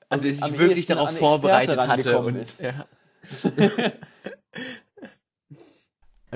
Also, 0.10 0.24
am 0.24 0.36
der 0.36 0.36
sich 0.36 0.60
wirklich 0.60 0.86
darauf 0.86 1.10
an 1.10 1.16
vorbereitet 1.16 1.80
hatte. 1.80 2.20
Und, 2.20 2.36
ist. 2.36 2.62
ja. 2.62 2.86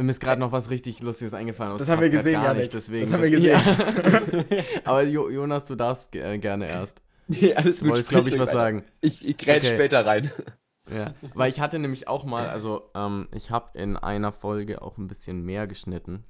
Mir 0.01 0.11
ist 0.11 0.19
gerade 0.19 0.39
noch 0.39 0.51
was 0.51 0.69
richtig 0.69 1.01
Lustiges 1.01 1.33
eingefallen. 1.33 1.73
Das 1.73 1.83
es 1.83 1.89
haben 1.89 2.01
wir 2.01 2.09
gesehen, 2.09 2.33
gar 2.33 2.45
Janik. 2.45 2.61
nicht, 2.61 2.73
deswegen. 2.73 3.05
Das 3.05 3.13
haben 3.13 3.23
wir 3.23 3.29
gesehen. 3.29 3.59
Ja. 3.59 4.63
Aber 4.83 5.03
jo 5.03 5.29
Jonas, 5.29 5.65
du 5.65 5.75
darfst 5.75 6.15
äh, 6.15 6.37
gerne 6.37 6.67
erst. 6.67 7.01
Nee, 7.27 7.53
alles 7.55 7.77
Du 7.77 7.81
gut. 7.85 7.89
wolltest, 7.91 8.09
glaube 8.09 8.29
ich, 8.29 8.39
was 8.39 8.51
sagen. 8.51 8.83
Ich, 9.01 9.27
ich 9.27 9.37
grätsch 9.37 9.65
Okay. 9.65 9.75
später 9.75 10.05
rein. 10.05 10.31
Ja, 10.89 11.13
weil 11.33 11.49
ich 11.49 11.59
hatte 11.59 11.79
nämlich 11.79 12.07
auch 12.07 12.23
mal, 12.23 12.47
also 12.47 12.89
ähm, 12.95 13.27
ich 13.33 13.51
habe 13.51 13.77
in 13.77 13.97
einer 13.97 14.31
Folge 14.31 14.81
auch 14.81 14.97
ein 14.97 15.07
bisschen 15.07 15.43
mehr 15.43 15.67
geschnitten. 15.67 16.23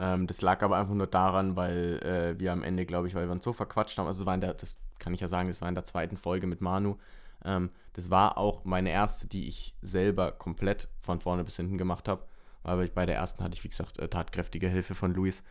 Ähm, 0.00 0.26
das 0.26 0.40
lag 0.40 0.62
aber 0.62 0.76
einfach 0.78 0.94
nur 0.94 1.06
daran, 1.08 1.56
weil 1.56 1.98
äh, 2.02 2.40
wir 2.40 2.52
am 2.52 2.62
Ende, 2.62 2.86
glaube 2.86 3.08
ich, 3.08 3.14
weil 3.14 3.26
wir 3.26 3.32
uns 3.32 3.44
so 3.44 3.52
verquatscht 3.52 3.98
haben, 3.98 4.06
also 4.06 4.20
es 4.22 4.26
war 4.26 4.34
in 4.34 4.40
der, 4.40 4.54
das 4.54 4.76
kann 4.98 5.12
ich 5.12 5.20
ja 5.20 5.28
sagen, 5.28 5.48
das 5.48 5.60
war 5.60 5.68
in 5.68 5.74
der 5.74 5.84
zweiten 5.84 6.16
Folge 6.16 6.46
mit 6.46 6.60
Manu. 6.62 6.96
Ähm, 7.44 7.70
das 7.92 8.08
war 8.08 8.38
auch 8.38 8.64
meine 8.64 8.90
erste, 8.90 9.26
die 9.26 9.46
ich 9.48 9.74
selber 9.82 10.32
komplett 10.32 10.88
von 11.00 11.20
vorne 11.20 11.44
bis 11.44 11.56
hinten 11.56 11.76
gemacht 11.76 12.08
habe. 12.08 12.22
Weil 12.62 12.84
ich 12.84 12.92
bei 12.92 13.06
der 13.06 13.16
ersten 13.16 13.42
hatte 13.42 13.54
ich, 13.54 13.64
wie 13.64 13.68
gesagt, 13.68 13.98
äh, 13.98 14.08
tatkräftige 14.08 14.68
Hilfe 14.68 14.94
von 14.94 15.14
Luis. 15.14 15.42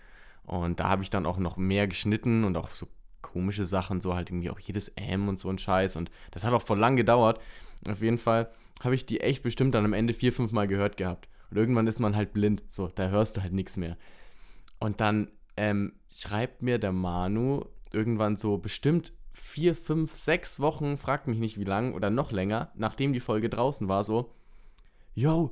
Und 0.44 0.80
da 0.80 0.90
habe 0.90 1.04
ich 1.04 1.10
dann 1.10 1.26
auch 1.26 1.38
noch 1.38 1.58
mehr 1.58 1.88
geschnitten 1.88 2.44
und 2.44 2.58
auch 2.58 2.70
so 2.70 2.88
komische 3.22 3.66
Sachen, 3.66 4.02
so 4.02 4.16
halt 4.16 4.30
irgendwie 4.30 4.50
auch 4.50 4.60
jedes 4.60 4.90
M 4.90 5.28
und 5.28 5.40
so 5.40 5.50
ein 5.50 5.60
Scheiß. 5.60 5.96
Und 5.96 6.12
das 6.32 6.44
hat 6.44 6.54
auch 6.54 6.64
voll 6.64 6.80
lang 6.80 6.96
gedauert. 6.96 7.42
Auf 7.88 8.02
jeden 8.02 8.18
Fall 8.18 8.52
habe 8.82 8.96
ich 8.96 9.06
die 9.06 9.22
echt 9.22 9.44
bestimmt 9.44 9.76
dann 9.76 9.86
am 9.86 9.94
Ende 9.94 10.14
vier, 10.14 10.34
fünf 10.34 10.52
Mal 10.52 10.68
gehört 10.68 10.98
gehabt. 10.98 11.28
Und 11.50 11.58
irgendwann 11.58 11.88
ist 11.88 12.00
man 12.00 12.16
halt 12.16 12.34
blind. 12.34 12.64
So, 12.68 12.88
da 12.88 13.10
hörst 13.10 13.38
du 13.38 13.42
halt 13.42 13.54
nichts 13.54 13.78
mehr. 13.78 13.98
Und 14.80 15.00
dann 15.02 15.30
ähm, 15.58 15.94
schreibt 16.10 16.62
mir 16.62 16.80
der 16.80 16.92
Manu 16.92 17.66
irgendwann 17.92 18.38
so 18.38 18.58
bestimmt 18.58 19.14
vier, 19.34 19.76
fünf, 19.76 20.20
sechs 20.20 20.60
Wochen, 20.60 20.98
fragt 20.98 21.28
mich 21.28 21.40
nicht 21.40 21.60
wie 21.60 21.64
lang 21.64 21.94
oder 21.94 22.10
noch 22.10 22.32
länger, 22.32 22.72
nachdem 22.76 23.14
die 23.14 23.20
Folge 23.20 23.50
draußen 23.50 23.88
war, 23.88 24.04
so, 24.04 24.34
yo, 25.14 25.52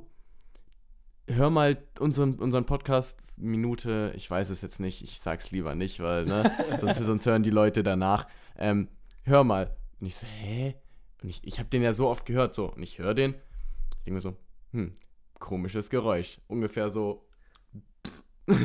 hör 1.34 1.50
mal 1.50 1.78
unseren, 1.98 2.34
unseren 2.34 2.66
Podcast 2.66 3.20
Minute, 3.36 4.12
ich 4.16 4.30
weiß 4.30 4.50
es 4.50 4.60
jetzt 4.60 4.80
nicht, 4.80 5.02
ich 5.02 5.20
sag's 5.20 5.50
lieber 5.50 5.74
nicht, 5.74 6.00
weil, 6.00 6.26
ne, 6.26 6.50
sonst, 6.80 6.98
sonst 6.98 7.26
hören 7.26 7.42
die 7.42 7.50
Leute 7.50 7.82
danach. 7.82 8.26
Ähm, 8.58 8.88
hör 9.24 9.44
mal. 9.44 9.74
Und 10.00 10.06
ich 10.06 10.16
so, 10.16 10.26
hä? 10.26 10.74
Und 11.22 11.30
ich, 11.30 11.40
ich 11.44 11.58
habe 11.58 11.68
den 11.68 11.82
ja 11.82 11.94
so 11.94 12.08
oft 12.08 12.26
gehört, 12.26 12.54
so, 12.54 12.72
und 12.72 12.82
ich 12.82 12.98
höre 12.98 13.14
den. 13.14 13.34
Ich 13.34 14.04
denke 14.04 14.12
mir 14.12 14.20
so, 14.20 14.36
hm, 14.72 14.92
komisches 15.38 15.90
Geräusch. 15.90 16.38
Ungefähr 16.48 16.90
so. 16.90 17.26
und, 18.46 18.56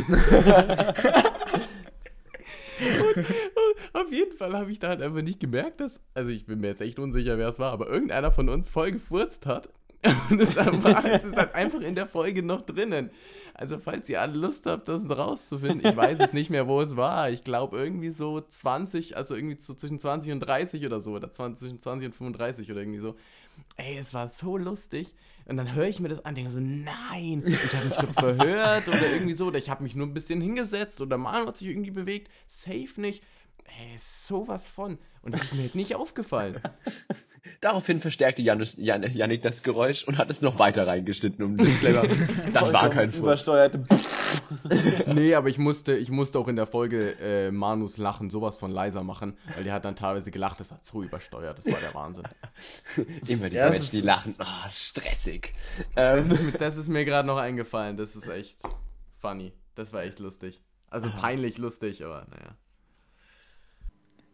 und 3.18 3.26
auf 3.94 4.12
jeden 4.12 4.36
Fall 4.36 4.58
habe 4.58 4.72
ich 4.72 4.80
da 4.80 4.90
halt 4.90 5.02
einfach 5.02 5.22
nicht 5.22 5.40
gemerkt, 5.40 5.80
dass, 5.80 6.02
also 6.14 6.32
ich 6.32 6.46
bin 6.46 6.60
mir 6.60 6.68
jetzt 6.68 6.82
echt 6.82 7.00
unsicher, 7.00 7.38
wer 7.38 7.50
es 7.50 7.60
war, 7.60 7.72
aber 7.72 7.88
irgendeiner 7.88 8.32
von 8.32 8.50
uns 8.50 8.68
voll 8.68 8.92
gefurzt 8.92 9.46
hat. 9.46 9.70
Und 10.30 10.42
es, 10.42 10.56
ist 10.56 11.36
halt 11.36 11.56
einfach 11.56 11.82
in 11.82 11.96
der 11.96 12.08
Folge 12.08 12.44
noch 12.44 12.62
drinnen. 12.62 13.12
Also 13.54 13.80
falls 13.80 14.10
ihr 14.10 14.22
alle 14.22 14.38
Lust 14.38 14.66
habt, 14.66 14.90
das 14.90 15.10
rauszufinden, 15.10 15.90
ich 15.90 15.96
weiß 15.96 16.20
es 16.20 16.34
nicht 16.34 16.50
mehr, 16.50 16.68
wo 16.68 16.82
es 16.82 16.98
war. 16.98 17.30
Ich 17.30 17.44
glaube 17.44 17.78
irgendwie 17.78 18.12
so 18.12 18.42
20, 18.42 19.16
also 19.16 19.36
irgendwie 19.36 19.60
so 19.60 19.74
zwischen 19.74 19.98
20 19.98 20.34
und 20.34 20.40
30 20.42 20.86
oder 20.86 21.00
so, 21.00 21.12
oder 21.14 21.32
20, 21.32 21.60
zwischen 21.60 21.80
20 21.80 22.08
und 22.08 22.16
35 22.16 22.70
oder 22.72 22.82
irgendwie 22.82 23.00
so. 23.00 23.16
Ey, 23.78 23.98
es 23.98 24.14
war 24.14 24.28
so 24.28 24.58
lustig. 24.58 25.14
Und 25.46 25.58
dann 25.58 25.74
höre 25.74 25.88
ich 25.88 26.00
mir 26.00 26.10
das 26.10 26.26
an, 26.26 26.36
denke 26.36 26.52
so, 26.52 26.60
nein, 26.60 27.44
ich 27.46 27.74
habe 27.74 27.88
mich 27.88 27.98
doch 27.98 28.14
verhört 28.14 28.88
oder 28.90 29.10
irgendwie 29.10 29.34
so, 29.34 29.46
oder 29.46 29.60
ich 29.60 29.70
habe 29.70 29.84
mich 29.84 29.96
nur 29.96 30.08
ein 30.08 30.14
bisschen 30.14 30.42
hingesetzt 30.42 31.00
oder 31.02 31.18
Manu 31.18 31.48
hat 31.48 31.58
sich 31.58 31.70
irgendwie 31.70 31.92
bewegt. 31.92 32.30
Safe 32.48 32.90
nicht. 32.98 33.24
Ey, 33.66 33.98
sowas 33.98 34.68
von. 34.68 34.98
Und 35.22 35.34
das 35.34 35.44
ist 35.44 35.54
mir 35.54 35.62
halt 35.64 35.76
nicht 35.76 35.96
aufgefallen. 35.96 36.60
Daraufhin 37.62 38.00
verstärkte 38.02 38.42
Janis, 38.42 38.74
Jan, 38.78 39.04
Janik 39.14 39.42
das 39.44 39.64
Geräusch 39.64 40.04
und 40.08 40.18
hat 40.18 40.30
es 40.30 40.42
noch 40.42 40.60
weiter 40.60 40.86
reingeschnitten, 40.88 41.44
um 41.44 41.56
Disclaimer. 41.56 42.04
Das 42.54 42.72
war 42.74 42.90
kein 42.90 43.12
Furz. 43.12 43.22
Übersteuerte. 43.24 43.84
Nee, 45.08 45.34
aber 45.36 45.48
ich 45.50 45.58
musste, 45.58 45.96
ich 45.96 46.10
musste 46.10 46.40
auch 46.40 46.48
in 46.48 46.56
der 46.56 46.68
Folge 46.68 47.16
äh, 47.20 47.52
Manus 47.52 47.98
Lachen 47.98 48.30
sowas 48.30 48.58
von 48.58 48.70
leiser 48.72 49.04
machen, 49.04 49.38
weil 49.56 49.64
der 49.64 49.74
hat 49.74 49.86
dann 49.86 49.96
teilweise 49.96 50.30
gelacht, 50.32 50.60
das 50.60 50.72
hat 50.72 50.84
so 50.86 51.04
übersteuert, 51.04 51.58
das 51.58 51.68
war 51.72 51.80
der 51.80 51.94
Wahnsinn. 51.94 52.24
Immer 53.28 53.50
die 53.50 53.56
Ja, 53.58 53.70
Menschen, 53.70 53.92
die 53.92 54.02
lachen. 54.02 54.36
Ah, 54.40 54.70
stressig. 54.72 55.54
Das 55.96 56.28
Ähm, 56.28 56.32
ist, 56.36 56.44
mir- 56.44 56.52
das 56.54 56.78
ist 56.78 56.90
mir 56.90 57.06
gerade 57.06 57.28
noch 57.28 57.38
eingefallen, 57.38 57.98
das 57.98 58.16
ist 58.16 58.28
echt 58.28 58.60
funny. 59.20 59.54
Das 59.76 59.94
war 59.94 60.04
echt 60.04 60.20
lustig. 60.20 60.62
Also 60.90 61.10
peinlich 61.10 61.58
lustig, 61.58 62.04
aber 62.04 62.26
naja. 62.30 62.56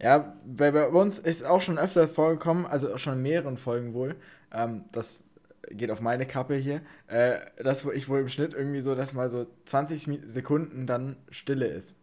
Ja, 0.02 0.36
bei, 0.46 0.72
bei 0.72 0.88
uns 0.88 1.20
ist 1.20 1.46
auch 1.46 1.62
schon 1.62 1.78
öfter 1.78 2.08
vorgekommen, 2.08 2.66
also 2.66 2.94
auch 2.94 2.98
schon 2.98 3.14
in 3.14 3.22
mehreren 3.22 3.58
Folgen 3.58 3.94
wohl, 3.94 4.16
ähm, 4.52 4.86
das 4.92 5.24
geht 5.70 5.92
auf 5.92 6.02
meine 6.02 6.26
Kappe 6.26 6.56
hier, 6.56 6.82
äh, 7.08 7.40
dass 7.64 7.86
ich 7.86 8.10
wohl 8.10 8.20
im 8.22 8.30
Schnitt 8.30 8.54
irgendwie 8.54 8.82
so, 8.82 8.96
dass 8.96 9.14
mal 9.14 9.30
so 9.30 9.46
20 9.66 10.08
Mi- 10.08 10.28
Sekunden 10.28 10.88
dann 10.88 11.18
Stille 11.30 11.68
ist. 11.68 11.98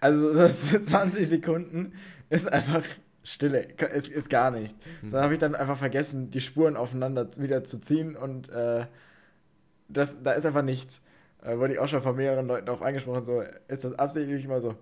Also 0.00 0.34
das 0.34 0.70
20 0.84 1.28
Sekunden 1.28 1.92
ist 2.28 2.52
einfach 2.52 2.82
Stille, 3.22 3.62
ist, 3.94 4.08
ist 4.08 4.30
gar 4.30 4.50
nicht. 4.50 4.76
So 5.02 5.12
dann 5.12 5.24
habe 5.24 5.32
ich 5.34 5.38
dann 5.38 5.54
einfach 5.54 5.78
vergessen, 5.78 6.30
die 6.30 6.40
Spuren 6.40 6.76
aufeinander 6.76 7.28
wieder 7.36 7.64
zu 7.64 7.80
ziehen 7.80 8.16
und 8.16 8.48
äh, 8.50 8.86
das, 9.88 10.22
da 10.22 10.32
ist 10.32 10.44
einfach 10.46 10.62
nichts. 10.62 11.02
Äh, 11.42 11.58
wurde 11.58 11.74
ich 11.74 11.78
auch 11.78 11.88
schon 11.88 12.02
von 12.02 12.16
mehreren 12.16 12.46
Leuten 12.46 12.66
darauf 12.66 12.82
angesprochen, 12.82 13.24
so, 13.24 13.42
ist 13.68 13.84
das 13.84 13.94
absichtlich 13.98 14.44
immer 14.44 14.60
so? 14.60 14.74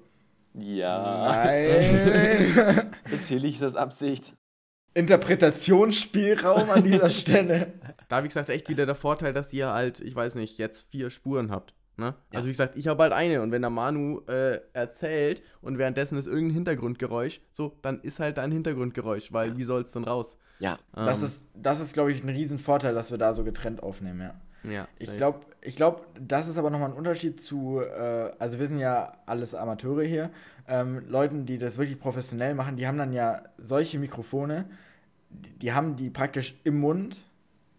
Ja. 0.55 1.33
Nein. 1.45 2.91
Natürlich 3.11 3.55
ist 3.55 3.63
das 3.63 3.77
Absicht. 3.77 4.37
Interpretationsspielraum 4.95 6.71
an 6.71 6.85
dieser 6.85 7.11
Stelle. 7.11 7.75
Da, 8.09 8.23
wie 8.23 8.29
gesagt, 8.29 8.49
echt 8.49 8.69
wieder 8.69 8.87
der 8.87 8.95
Vorteil, 8.95 9.33
dass 9.33 9.53
ihr 9.53 9.69
halt, 9.73 10.01
ich 10.01 10.15
weiß 10.15 10.37
nicht, 10.37 10.59
jetzt 10.59 10.91
vier 10.91 11.11
Spuren 11.11 11.51
habt. 11.51 11.75
Ne? 11.97 12.15
Also 12.33 12.47
wie 12.49 12.53
gesagt, 12.53 12.77
ich 12.77 12.89
habe 12.89 13.03
halt 13.05 13.13
eine 13.13 13.41
und 13.41 13.53
wenn 13.53 13.63
der 13.63 13.71
Manu 13.71 14.21
äh, 14.27 14.61
erzählt 14.73 15.43
und 15.61 15.79
währenddessen 15.79 16.19
ist 16.19 16.27
irgendein 16.27 16.55
Hintergrundgeräusch, 16.55 17.41
so, 17.51 17.79
dann 17.83 18.01
ist 18.01 18.19
halt 18.19 18.37
da 18.37 18.43
ein 18.43 18.51
Hintergrundgeräusch, 18.51 19.33
weil 19.33 19.57
wie 19.57 19.63
soll 19.63 19.83
es 19.83 19.93
denn 19.93 20.05
raus? 20.05 20.37
ja, 20.59 20.79
Das 20.93 21.21
Ähm, 21.21 21.27
ist, 21.27 21.49
das 21.55 21.79
ist 21.81 21.93
glaube 21.95 22.11
ich, 22.13 22.23
ein 22.25 22.29
Riesenvorteil, 22.29 22.95
dass 22.95 23.11
wir 23.13 23.19
da 23.19 23.33
so 23.33 23.45
getrennt 23.45 23.83
aufnehmen, 23.83 24.21
ja. 24.21 24.71
ja, 24.71 24.89
Ich 24.99 25.17
glaube, 25.17 25.47
ich 25.65 25.77
glaub, 25.77 26.07
das 26.21 26.47
ist 26.47 26.59
aber 26.59 26.71
nochmal 26.71 26.91
ein 26.91 26.97
Unterschied 26.97 27.41
zu, 27.41 27.81
äh, 27.81 28.33
also 28.39 28.59
wir 28.59 28.69
sind 28.69 28.79
ja 28.79 29.13
alles 29.27 29.55
Amateure 29.55 30.05
hier, 30.05 30.31
ähm, 30.69 31.09
Leuten, 31.09 31.47
die 31.47 31.59
das 31.59 31.79
wirklich 31.79 31.99
professionell 31.99 32.55
machen, 32.55 32.77
die 32.77 32.87
haben 32.87 32.99
dann 32.99 33.13
ja 33.13 33.43
solche 33.59 33.99
Mikrofone, 33.99 34.67
die, 35.31 35.59
die 35.59 35.73
haben 35.73 35.97
die 35.97 36.11
praktisch 36.11 36.61
im 36.65 36.81
Mund 36.81 37.17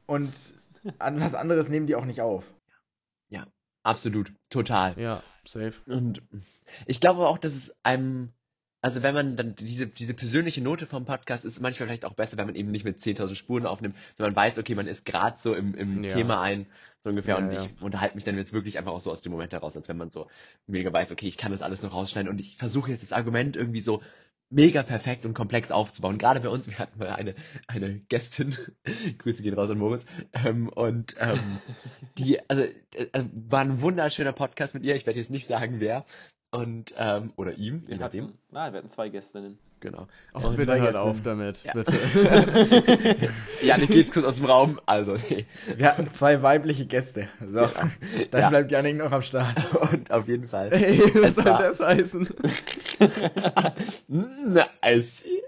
und 0.07 0.55
an 0.99 1.21
was 1.21 1.35
anderes 1.35 1.69
nehmen 1.69 1.85
die 1.85 1.95
auch 1.95 2.05
nicht 2.05 2.21
auf. 2.21 2.53
absolut. 3.83 4.33
Total. 4.49 4.99
Ja, 4.99 5.23
safe. 5.45 5.73
Und 5.85 6.23
ich 6.87 6.99
glaube 6.99 7.27
auch, 7.27 7.37
dass 7.37 7.53
es 7.53 7.75
einem, 7.83 8.33
also 8.85 9.01
wenn 9.01 9.15
man 9.15 9.35
dann 9.35 9.55
diese, 9.55 9.87
diese 9.87 10.13
persönliche 10.13 10.61
Note 10.61 10.85
vom 10.85 11.05
Podcast 11.05 11.43
ist 11.43 11.59
manchmal 11.59 11.87
vielleicht 11.87 12.05
auch 12.05 12.13
besser, 12.13 12.37
wenn 12.37 12.45
man 12.45 12.53
eben 12.53 12.69
nicht 12.69 12.85
mit 12.85 12.99
10.000 12.99 13.33
Spuren 13.33 13.65
aufnimmt, 13.65 13.95
sondern 14.15 14.35
man 14.35 14.43
weiß, 14.43 14.59
okay, 14.59 14.75
man 14.75 14.85
ist 14.85 15.05
gerade 15.05 15.37
so 15.39 15.55
im, 15.55 15.73
im 15.73 16.03
Ja. 16.03 16.11
Thema 16.11 16.39
ein, 16.39 16.67
so 16.99 17.09
ungefähr. 17.09 17.39
Ja, 17.39 17.43
und 17.43 17.51
ja. 17.51 17.63
ich 17.63 17.81
unterhalte 17.81 18.13
mich 18.13 18.25
dann 18.25 18.37
jetzt 18.37 18.53
wirklich 18.53 18.77
einfach 18.77 18.91
auch 18.91 19.01
so 19.01 19.09
aus 19.09 19.23
dem 19.23 19.31
Moment 19.31 19.53
heraus, 19.53 19.75
als 19.75 19.89
wenn 19.89 19.97
man 19.97 20.11
so 20.11 20.27
mega 20.67 20.93
weiß, 20.93 21.11
okay, 21.11 21.27
ich 21.27 21.35
kann 21.35 21.51
das 21.51 21.63
alles 21.63 21.81
noch 21.81 21.93
rausschneiden 21.93 22.29
und 22.29 22.37
ich 22.37 22.57
versuche 22.57 22.91
jetzt 22.91 23.01
das 23.01 23.11
Argument 23.11 23.57
irgendwie 23.57 23.79
so 23.79 24.03
mega 24.51 24.83
perfekt 24.83 25.25
und 25.25 25.33
komplex 25.33 25.71
aufzubauen. 25.71 26.19
Gerade 26.19 26.41
bei 26.41 26.49
uns, 26.49 26.67
wir 26.69 26.77
hatten 26.77 26.99
mal 26.99 27.09
eine, 27.09 27.33
eine 27.65 28.01
Gästin, 28.01 28.55
Grüße 29.17 29.41
gehen 29.41 29.55
raus 29.55 29.71
an 29.71 29.79
Moritz, 29.79 30.05
ähm, 30.45 30.69
und 30.69 31.15
ähm, 31.19 31.39
die, 32.19 32.39
also, 32.47 32.61
äh, 32.61 33.07
also 33.13 33.29
war 33.33 33.61
ein 33.61 33.81
wunderschöner 33.81 34.33
Podcast 34.33 34.75
mit 34.75 34.83
ihr, 34.83 34.95
ich 34.95 35.07
werde 35.07 35.19
jetzt 35.19 35.31
nicht 35.31 35.47
sagen, 35.47 35.79
wer, 35.79 36.05
und, 36.55 36.93
ähm, 36.97 37.33
oder 37.35 37.53
ihm, 37.55 37.83
je 37.85 37.89
Wir 37.93 37.97
nachdem, 37.97 38.25
hatten, 38.25 38.37
nein, 38.51 38.73
wir 38.73 38.77
hatten 38.79 38.89
zwei 38.89 39.09
Gästinnen. 39.09 39.57
genau. 39.79 40.07
Und 40.33 40.55
bitte 40.55 40.79
hört 40.79 40.95
auf 40.95 41.21
damit, 41.21 41.63
Ja. 41.63 41.73
bitte. 41.73 41.93
Janik 43.61 43.89
geht's 43.89 44.11
kurz 44.11 44.25
aus 44.25 44.35
dem 44.37 44.45
Raum, 44.45 44.79
also, 44.85 45.15
nee. 45.29 45.45
Wir 45.75 45.87
hatten 45.87 46.09
zwei 46.11 46.41
weibliche 46.41 46.85
Gäste. 46.85 47.27
So, 47.39 47.67
dann 48.31 48.41
Ja. 48.41 48.49
bleibt 48.49 48.71
Janik 48.71 48.97
noch 48.97 49.11
am 49.11 49.21
Start. 49.21 49.73
Und 49.91 50.11
auf 50.11 50.27
jeden 50.27 50.47
Fall. 50.47 50.71
Ey, 50.73 50.99
was 51.21 51.35
soll 51.35 51.45
war- 51.45 51.61
das 51.61 51.79
heißen? 51.79 52.27
Na, 54.07 54.67
I 54.85 55.01
see. 55.01 55.41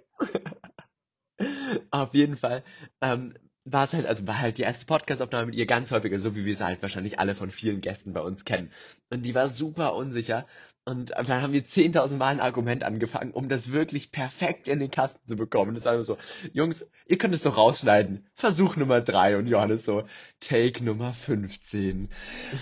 Auf 1.92 2.14
jeden 2.14 2.38
Fall 2.38 2.64
ähm, 3.02 3.34
war 3.66 3.84
es 3.84 3.94
halt, 3.94 4.06
also 4.06 4.26
war 4.28 4.40
halt 4.40 4.58
die 4.58 4.64
erste 4.64 4.86
Podcast-Aufnahme 4.86 5.48
mit 5.48 5.56
ihr 5.56 5.66
ganz 5.66 5.92
häufiger, 5.92 6.18
so 6.20 6.36
wie 6.36 6.46
wir 6.46 6.56
sie 6.56 6.64
halt 6.66 6.82
wahrscheinlich 6.82 7.20
alle 7.20 7.36
von 7.36 7.52
vielen 7.52 7.82
Gästen 7.82 8.14
bei 8.14 8.22
uns 8.22 8.46
kennen. 8.46 8.72
Und 9.10 9.24
die 9.24 9.36
war 9.36 9.50
super 9.50 9.94
unsicher. 9.96 10.48
Und 10.88 11.10
dann 11.10 11.42
haben 11.42 11.52
wir 11.52 11.66
10.000 11.66 12.16
Mal 12.16 12.28
ein 12.28 12.40
Argument 12.40 12.82
angefangen, 12.82 13.32
um 13.32 13.50
das 13.50 13.74
wirklich 13.74 14.14
perfekt 14.14 14.70
in 14.70 14.80
den 14.80 14.90
Kasten 14.90 15.20
zu 15.28 15.36
bekommen. 15.36 15.72
Und 15.72 15.76
das 15.76 15.84
ist 15.84 15.88
einfach 15.88 16.06
so, 16.06 16.18
Jungs, 16.54 16.90
ihr 17.08 17.18
könnt 17.18 17.36
es 17.36 17.44
doch 17.44 17.58
rausschneiden. 17.58 18.26
Versuch 18.36 18.78
Nummer 18.78 19.02
3 19.02 19.36
und 19.36 19.48
Johannes 19.48 19.84
so, 19.84 20.04
Take 20.40 20.86
Nummer 20.86 21.14
15. 21.14 22.08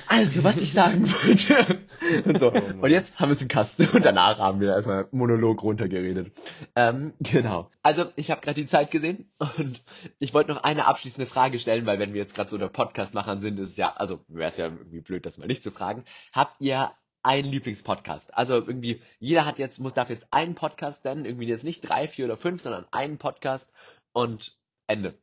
Also, 0.08 0.44
was 0.44 0.58
ich 0.58 0.74
sagen 0.74 1.08
wollte. 1.24 1.78
Und 2.26 2.40
so, 2.40 2.50
Mann. 2.50 2.80
und 2.80 2.90
jetzt 2.90 3.16
haben 3.20 3.30
wir 3.30 3.36
es 3.36 3.44
im 3.44 3.48
Kasten 3.48 3.88
und 3.90 4.04
danach 4.04 4.40
haben 4.40 4.60
wir 4.60 4.70
erstmal 4.72 5.08
Monolog 5.12 5.62
runtergeredet. 5.62 6.32
Ähm, 6.76 7.14
genau. 7.20 7.70
Also, 7.84 8.06
ich 8.16 8.32
habe 8.32 8.42
gerade 8.42 8.60
die 8.60 8.66
Zeit 8.66 8.90
gesehen 8.90 9.30
und 9.38 9.84
ich 10.18 10.34
wollte 10.34 10.52
noch 10.52 10.64
eine 10.64 10.88
abschließende 10.88 11.30
Frage 11.30 11.60
stellen, 11.60 11.86
weil 11.86 12.00
wenn 12.00 12.14
wir 12.16 12.22
jetzt 12.22 12.34
gerade 12.34 12.50
so 12.50 12.58
der 12.58 12.70
Podcast-Machern 12.70 13.42
sind, 13.42 13.60
ist 13.60 13.70
es 13.70 13.78
ja, 13.78 13.94
also 13.94 14.20
wäre 14.30 14.50
es 14.50 14.58
ja 14.58 14.66
irgendwie 14.66 15.02
blöd, 15.02 15.28
das 15.28 15.38
mal 15.38 15.46
nicht 15.46 15.62
zu 15.62 15.70
fragen. 15.70 16.06
Habt 16.34 16.60
ihr 16.60 16.90
einen 17.26 17.52
Lieblingspodcast? 17.52 18.34
Also 18.38 18.56
irgendwie, 18.56 19.02
jeder 19.20 19.46
hat 19.46 19.60
jetzt, 19.60 19.80
muss, 19.80 19.94
darf 19.94 20.10
jetzt 20.10 20.28
einen 20.32 20.56
Podcast 20.56 21.04
nennen, 21.06 21.26
irgendwie 21.26 21.48
jetzt 21.48 21.64
nicht 21.64 21.82
drei, 21.82 22.08
vier 22.08 22.26
oder 22.26 22.38
fünf, 22.38 22.62
sondern 22.62 22.86
einen 22.92 23.18
Podcast 23.18 23.72
und 24.14 24.58
Ende. 24.88 25.18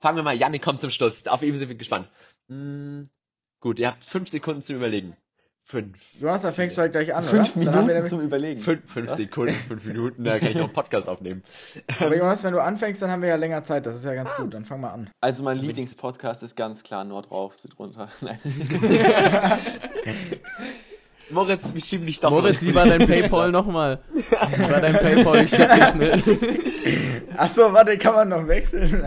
Fangen 0.00 0.16
wir 0.16 0.22
mal, 0.22 0.36
Janik 0.36 0.62
kommt 0.62 0.80
zum 0.80 0.90
Schluss. 0.90 1.26
Auf 1.26 1.42
ihn 1.42 1.58
sind 1.58 1.68
wir 1.68 1.76
gespannt. 1.76 2.08
Hm, 2.48 3.08
gut, 3.60 3.80
ihr 3.80 3.88
habt 3.88 4.04
fünf 4.04 4.28
Sekunden 4.28 4.62
zum 4.62 4.76
Überlegen. 4.76 5.16
Fünf. 5.70 5.98
Jonas, 6.18 6.40
da 6.40 6.50
fängst 6.50 6.78
du 6.78 6.80
halt 6.80 6.92
gleich 6.92 7.14
an, 7.14 7.22
Fünf 7.22 7.54
oder? 7.54 7.66
Dann 7.66 7.74
haben 7.74 7.88
wir 7.88 7.92
Minuten 7.92 7.92
nämlich, 7.92 8.10
zum 8.10 8.20
Überlegen. 8.22 8.60
Fünf, 8.62 8.90
fünf? 8.90 9.10
Sekunden, 9.10 9.54
fünf 9.68 9.84
Minuten, 9.84 10.24
da 10.24 10.38
kann 10.38 10.52
ich 10.52 10.56
auch 10.56 10.64
einen 10.64 10.72
Podcast 10.72 11.10
aufnehmen. 11.10 11.44
aber 12.00 12.16
Jonas, 12.16 12.42
wenn 12.42 12.54
du 12.54 12.62
anfängst, 12.62 13.02
dann 13.02 13.10
haben 13.10 13.20
wir 13.20 13.28
ja 13.28 13.36
länger 13.36 13.62
Zeit. 13.64 13.84
Das 13.84 13.94
ist 13.94 14.02
ja 14.02 14.14
ganz 14.14 14.34
gut. 14.34 14.54
Dann 14.54 14.64
fang 14.64 14.80
mal 14.80 14.92
an. 14.92 15.10
Also 15.20 15.42
mein 15.42 15.58
Lieblingspodcast 15.58 16.42
ist 16.42 16.56
ganz 16.56 16.84
klar 16.84 17.04
Nord 17.04 17.30
rauf, 17.30 17.54
Süd 17.54 17.78
runter. 17.78 18.08
Nein. 18.22 18.38
Moritz, 21.28 21.74
wir 21.74 21.82
schieben 21.82 22.06
dich 22.06 22.18
doch 22.20 22.30
Moritz, 22.30 22.62
wie 22.62 22.74
war 22.74 22.86
dein 22.86 23.06
Paypal 23.06 23.52
nochmal? 23.52 24.00
Wie 24.14 24.72
war 24.72 24.80
dein 24.80 24.94
Paypal? 24.94 25.44
Ich 25.44 25.50
schick 25.50 25.70
dir 25.70 25.92
schnell. 25.92 26.22
Achso, 27.36 27.74
warte, 27.74 27.98
kann 27.98 28.14
man 28.14 28.30
noch 28.30 28.48
wechseln? 28.48 29.02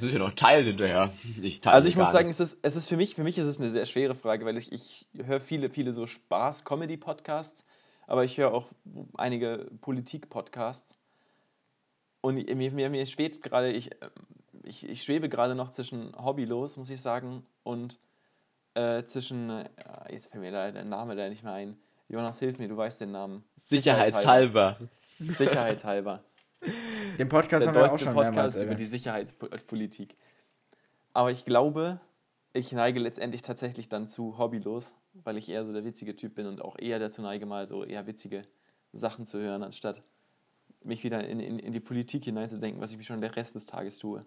Das 0.00 0.06
müssen 0.06 0.18
wir 0.20 0.26
noch 0.26 0.34
teilen 0.34 0.64
hinterher. 0.64 1.12
Ich 1.42 1.60
teile 1.60 1.74
Also 1.74 1.88
ich 1.88 1.96
muss 1.96 2.10
sagen, 2.10 2.28
nicht. 2.28 2.40
es 2.40 2.54
ist, 2.54 2.60
es 2.62 2.74
ist 2.74 2.88
für 2.88 2.96
mich, 2.96 3.14
für 3.14 3.22
mich 3.22 3.36
ist 3.36 3.44
es 3.44 3.58
eine 3.58 3.68
sehr 3.68 3.84
schwere 3.84 4.14
Frage, 4.14 4.46
weil 4.46 4.56
ich, 4.56 4.72
ich 4.72 5.06
höre 5.22 5.40
viele, 5.40 5.68
viele 5.68 5.92
so 5.92 6.06
Spaß-Comedy-Podcasts, 6.06 7.66
aber 8.06 8.24
ich 8.24 8.38
höre 8.38 8.54
auch 8.54 8.66
einige 9.14 9.70
Politik-Podcasts. 9.82 10.96
Und 12.22 12.36
mir, 12.36 12.72
mir, 12.72 12.88
mir 12.88 13.06
schwebt 13.06 13.42
gerade, 13.42 13.72
ich, 13.72 13.90
ich, 14.64 14.88
ich 14.88 15.02
schwebe 15.02 15.28
gerade 15.28 15.54
noch 15.54 15.70
zwischen 15.70 16.12
Hobbylos, 16.16 16.78
muss 16.78 16.88
ich 16.88 17.02
sagen, 17.02 17.44
und 17.62 17.98
äh, 18.72 19.04
zwischen, 19.04 19.50
äh, 19.50 19.68
jetzt 20.10 20.30
fällt 20.30 20.42
mir 20.42 20.50
leider 20.50 20.72
der 20.72 20.84
Name 20.84 21.14
da 21.14 21.28
nicht 21.28 21.44
mehr 21.44 21.52
ein. 21.52 21.76
Jonas, 22.08 22.38
hilf 22.38 22.58
mir, 22.58 22.68
du 22.68 22.76
weißt 22.76 23.02
den 23.02 23.12
Namen. 23.12 23.44
Sicherheitshalber. 23.56 24.78
Sicherheitshalber. 25.18 26.24
Den 27.18 27.28
Podcast 27.28 27.66
haben 27.66 27.74
wir 27.74 27.92
auch 27.92 27.98
schon 27.98 28.14
mehrmals 28.14 28.30
Podcast 28.30 28.56
über 28.56 28.64
erwähnt. 28.64 28.80
die 28.80 28.84
Sicherheitspolitik. 28.86 30.16
Aber 31.12 31.30
ich 31.30 31.44
glaube, 31.44 32.00
ich 32.52 32.72
neige 32.72 33.00
letztendlich 33.00 33.42
tatsächlich 33.42 33.88
dann 33.88 34.08
zu 34.08 34.38
hobbylos, 34.38 34.94
weil 35.14 35.36
ich 35.36 35.48
eher 35.48 35.64
so 35.64 35.72
der 35.72 35.84
witzige 35.84 36.16
Typ 36.16 36.34
bin 36.34 36.46
und 36.46 36.62
auch 36.62 36.78
eher 36.78 36.98
dazu 36.98 37.22
neige, 37.22 37.46
mal 37.46 37.68
so 37.68 37.84
eher 37.84 38.06
witzige 38.06 38.42
Sachen 38.92 39.26
zu 39.26 39.38
hören, 39.38 39.62
anstatt 39.62 40.02
mich 40.82 41.04
wieder 41.04 41.26
in, 41.26 41.40
in, 41.40 41.58
in 41.58 41.72
die 41.72 41.80
Politik 41.80 42.24
hineinzudenken, 42.24 42.80
was 42.80 42.92
ich 42.92 42.98
mich 42.98 43.06
schon 43.06 43.20
den 43.20 43.30
Rest 43.30 43.54
des 43.54 43.66
Tages 43.66 43.98
tue. 43.98 44.24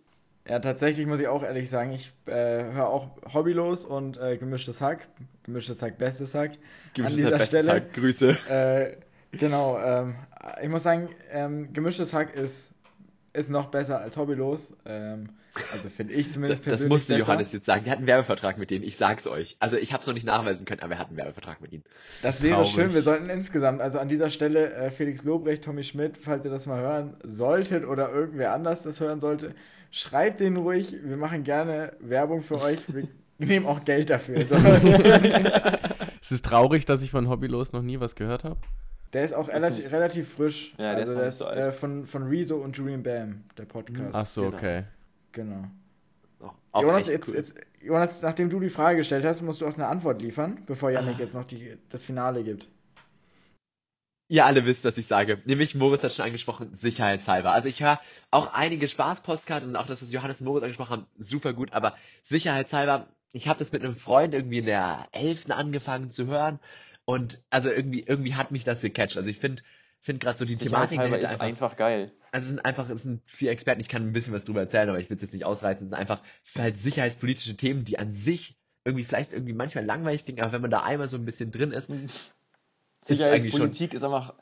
Ja, 0.48 0.60
tatsächlich 0.60 1.08
muss 1.08 1.20
ich 1.22 1.28
auch 1.28 1.42
ehrlich 1.42 1.70
sagen, 1.70 1.94
ich 1.94 2.12
äh, 2.26 2.32
höre 2.32 2.90
auch 2.90 3.12
hobbylos 3.34 3.86
und 3.86 4.18
äh, 4.18 4.38
gemischtes 4.38 4.82
Hack. 4.82 5.08
Gemischtes 5.44 5.82
Hack, 5.82 5.98
bestes 5.98 6.36
Hack. 6.36 6.58
an 6.98 7.16
dieser 7.16 7.40
Stelle. 7.46 7.82
Grüße. 7.82 8.38
Äh, 8.50 8.98
genau, 9.38 9.80
ähm, 9.80 10.16
ich 10.62 10.70
muss 10.70 10.84
sagen, 10.84 11.10
ähm, 11.32 11.74
gemischtes 11.74 12.14
Hack 12.14 12.34
ist, 12.36 12.74
ist 13.34 13.50
noch 13.50 13.68
besser 13.68 14.00
als 14.00 14.18
hobbylos. 14.18 14.76
Ähm, 14.86 15.30
also 15.72 15.88
finde 15.90 16.14
ich 16.14 16.26
Das, 16.28 16.34
zumindest 16.34 16.62
das 16.62 16.66
persönlich 16.66 16.90
musste 16.90 17.14
besser. 17.14 17.20
Johannes 17.28 17.52
jetzt 17.54 17.66
sagen. 17.66 17.84
Der 17.84 17.92
hat 17.92 18.00
einen 18.00 18.08
Werbevertrag 18.08 18.58
mit 18.58 18.72
denen. 18.72 18.84
Ich 18.84 18.98
sag's 18.98 19.28
euch. 19.28 19.56
Also 19.60 19.78
ich 19.78 19.94
hab's 19.94 20.08
noch 20.08 20.14
nicht 20.16 20.26
nachweisen 20.26 20.66
können, 20.66 20.82
aber 20.82 20.94
er 20.94 21.00
hat 21.00 21.10
einen 21.10 21.18
Werbevertrag 21.18 21.62
mit 21.62 21.72
ihnen. 21.74 21.84
Das 22.24 22.42
wäre 22.42 22.56
Traurig. 22.56 22.72
schön. 22.72 22.94
Wir 22.94 23.04
sollten 23.04 23.30
insgesamt, 23.30 23.80
also 23.82 24.00
an 24.00 24.08
dieser 24.08 24.30
Stelle 24.32 24.74
äh, 24.74 24.90
Felix 24.90 25.24
Lobrecht, 25.24 25.64
Tommy 25.64 25.84
Schmidt, 25.84 26.18
falls 26.18 26.44
ihr 26.46 26.50
das 26.52 26.66
mal 26.66 26.82
hören 26.82 27.18
solltet 27.24 27.86
oder 27.86 28.12
irgendwer 28.12 28.54
anders 28.54 28.82
das 28.84 29.00
hören 29.00 29.20
sollte, 29.20 29.54
schreibt 29.92 30.40
den 30.40 30.58
ruhig. 30.58 30.96
Wir 31.04 31.18
machen 31.18 31.44
gerne 31.44 31.94
Werbung 32.00 32.42
für 32.42 32.60
euch. 32.60 32.80
Wir 32.88 33.08
nehmen 33.38 33.66
auch 33.68 33.84
Geld 33.86 34.10
dafür. 34.10 34.44
So. 34.46 34.56
Es 36.22 36.32
ist 36.32 36.46
traurig, 36.46 36.86
dass 36.86 37.02
ich 37.04 37.12
von 37.12 37.30
Hobbylos 37.30 37.74
noch 37.74 37.82
nie 37.82 38.00
was 38.00 38.16
gehört 38.16 38.44
habe. 38.44 38.58
Der 39.14 39.24
ist 39.24 39.34
auch 39.34 39.47
relativ, 39.47 39.86
ist- 39.86 39.91
relativ 39.93 40.28
frisch. 40.34 40.74
Ja, 40.78 40.95
der 40.95 41.03
ist 41.03 41.09
also 41.09 41.14
noch 41.14 41.20
der 41.22 41.30
ist 41.30 41.38
so 41.38 41.49
äh, 41.49 41.72
von, 41.72 42.05
von 42.05 42.24
Rezo 42.24 42.57
und 42.57 42.76
Julian 42.76 43.03
Bam, 43.03 43.43
der 43.57 43.66
Podcast. 43.66 44.09
Ach 44.14 44.26
so, 44.26 44.41
Genau. 44.45 44.55
okay. 44.57 44.84
Genau. 45.32 45.64
So, 46.39 46.51
auch 46.72 46.82
Jonas, 46.82 47.07
jetzt, 47.07 47.30
cool. 47.30 47.36
jetzt, 47.36 47.55
Jonas, 47.82 48.22
nachdem 48.22 48.49
du 48.49 48.59
die 48.59 48.70
Frage 48.70 48.97
gestellt 48.97 49.24
hast, 49.26 49.41
musst 49.41 49.61
du 49.61 49.68
auch 49.68 49.76
eine 49.76 49.88
Antwort 49.88 50.22
liefern, 50.22 50.64
bevor 50.66 50.89
Yannick 50.91 51.16
Ah. 51.18 51.20
jetzt 51.22 51.36
noch 51.36 51.45
die, 51.45 51.78
das 51.89 52.03
Finale 52.03 52.43
gibt. 52.43 52.68
Ihr 54.30 54.45
alle 54.45 54.66
wisst, 54.66 54.84
was 54.86 54.97
ich 54.97 55.05
sage. 55.05 55.41
Nämlich, 55.45 55.76
Moritz 55.76 56.01
hat 56.03 56.14
schon 56.14 56.26
angesprochen, 56.26 56.74
sicherheitshalber. 56.74 57.51
Also 57.51 57.68
ich 57.68 57.84
höre 57.84 57.99
auch 58.32 58.51
einige 58.53 58.88
Spaß-Postcards 58.88 59.66
und 59.68 59.76
auch 59.76 59.86
das, 59.86 60.01
was 60.01 60.11
Johannes 60.11 60.41
und 60.41 60.47
Moritz 60.47 60.64
angesprochen 60.64 60.91
haben, 60.91 61.07
super 61.20 61.53
gut, 61.53 61.72
aber 61.74 61.95
sicherheitshalber, 62.24 63.07
ich 63.32 63.47
habe 63.47 63.59
das 63.59 63.72
mit 63.72 63.84
einem 63.84 63.95
Freund 63.95 64.34
irgendwie 64.34 64.59
in 64.59 64.66
der 64.66 65.07
11. 65.11 65.51
angefangen 65.51 66.09
zu 66.09 66.26
hören 66.28 66.59
und 67.06 67.43
also 67.49 67.70
irgendwie, 67.70 68.01
irgendwie 68.01 68.36
hat 68.36 68.51
mich 68.51 68.64
das 68.64 68.82
gecatcht. 68.82 69.18
Also 69.18 69.30
ich 69.30 69.39
finde 69.39 69.64
find 70.01 70.20
gerade 70.20 70.38
so 70.38 70.45
die 70.45 70.58
Thematik 70.58 70.99
ist 71.01 71.41
einfach 71.41 71.76
geil. 71.76 72.12
also 72.32 72.45
es 72.45 72.49
sind 72.49 72.66
einfach, 72.66 72.89
es 72.89 73.04
sind 73.04 73.22
vier 73.26 73.51
Experten, 73.51 73.80
ich 73.80 73.89
kann 73.89 74.04
ein 74.04 74.14
bisschen 74.14 74.34
was 74.34 74.43
drüber 74.43 74.62
erzählen, 74.62 74.89
aber 74.89 74.99
ich 74.99 75.10
will 75.10 75.16
es 75.16 75.22
jetzt 75.22 75.34
nicht 75.34 75.45
ausreizen. 75.45 75.86
Es 75.86 75.89
sind 75.91 75.99
einfach 75.99 76.22
halt 76.58 76.80
sicherheitspolitische 76.80 77.56
Themen, 77.56 77.86
die 77.86 77.99
an 77.99 78.14
sich 78.14 78.58
irgendwie 78.86 79.06
vielleicht 79.06 79.32
irgendwie 79.32 79.54
manchmal 79.54 79.86
langweilig 79.86 80.26
klingen, 80.26 80.41
aber 80.41 80.51
wenn 80.51 80.62
man 80.62 80.72
da 80.72 80.84
einmal 80.84 81.08
so 81.08 81.18
ein 81.18 81.26
bisschen 81.26 81.51
drin 81.51 81.72
ist, 81.72 81.89
Sicherheitspolitik 83.01 83.93
ist 83.93 84.04
einfach, 84.04 84.34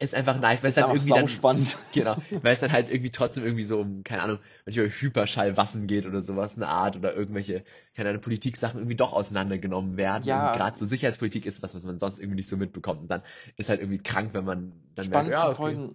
ist 0.00 0.14
einfach 0.14 0.38
nice, 0.38 0.62
weil 0.62 0.68
es 0.68 0.76
dann 0.76 0.84
einfach 0.84 0.96
irgendwie 0.96 1.14
dann, 1.14 1.28
spannend. 1.28 1.76
genau, 1.92 2.16
weil 2.42 2.52
es 2.52 2.60
dann 2.60 2.72
halt 2.72 2.88
irgendwie 2.88 3.10
trotzdem 3.10 3.44
irgendwie 3.44 3.64
so 3.64 3.80
um, 3.80 4.04
keine 4.04 4.22
Ahnung, 4.22 4.38
manchmal 4.64 4.90
Hyperschallwaffen 4.90 5.86
geht 5.86 6.06
oder 6.06 6.20
sowas, 6.20 6.56
eine 6.56 6.68
Art 6.68 6.96
oder 6.96 7.14
irgendwelche, 7.14 7.64
keine 7.96 8.10
Ahnung, 8.10 8.22
Politiksachen 8.22 8.78
irgendwie 8.78 8.96
doch 8.96 9.12
auseinandergenommen 9.12 9.96
werden. 9.96 10.24
Ja. 10.24 10.54
Gerade 10.54 10.78
so 10.78 10.86
Sicherheitspolitik 10.86 11.46
ist 11.46 11.62
was, 11.62 11.74
was 11.74 11.82
man 11.82 11.98
sonst 11.98 12.20
irgendwie 12.20 12.36
nicht 12.36 12.48
so 12.48 12.56
mitbekommt. 12.56 13.02
Und 13.02 13.08
dann 13.08 13.22
ist 13.56 13.68
halt 13.68 13.80
irgendwie 13.80 13.98
krank, 13.98 14.30
wenn 14.34 14.44
man 14.44 14.72
dann 14.94 15.04
Spannendsten 15.04 15.42
merkt, 15.42 15.58
ja, 15.58 15.64
okay. 15.64 15.72
Folgen 15.72 15.94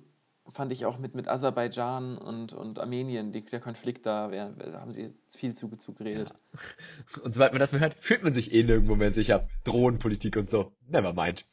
fand 0.51 0.71
ich 0.71 0.85
auch 0.85 0.99
mit, 0.99 1.15
mit 1.15 1.27
Aserbaidschan 1.27 2.17
und, 2.17 2.51
und 2.51 2.79
Armenien, 2.79 3.31
die, 3.31 3.45
der 3.45 3.61
Konflikt 3.61 4.05
da, 4.05 4.27
da 4.27 4.79
haben 4.79 4.91
sie 4.91 5.13
viel 5.29 5.53
zu, 5.53 5.69
zu 5.77 5.93
geredet. 5.93 6.33
Und 7.23 7.33
sobald 7.33 7.53
man 7.53 7.59
das 7.59 7.71
mal 7.71 7.79
hört, 7.79 7.95
fühlt 8.01 8.23
man 8.23 8.33
sich 8.33 8.53
eh 8.53 8.63
nirgendwo 8.63 8.95
mehr 8.95 9.13
sicher. 9.13 9.47
Drohnenpolitik 9.63 10.35
und 10.35 10.49
so. 10.49 10.73
Never 10.89 11.13
mind. 11.13 11.45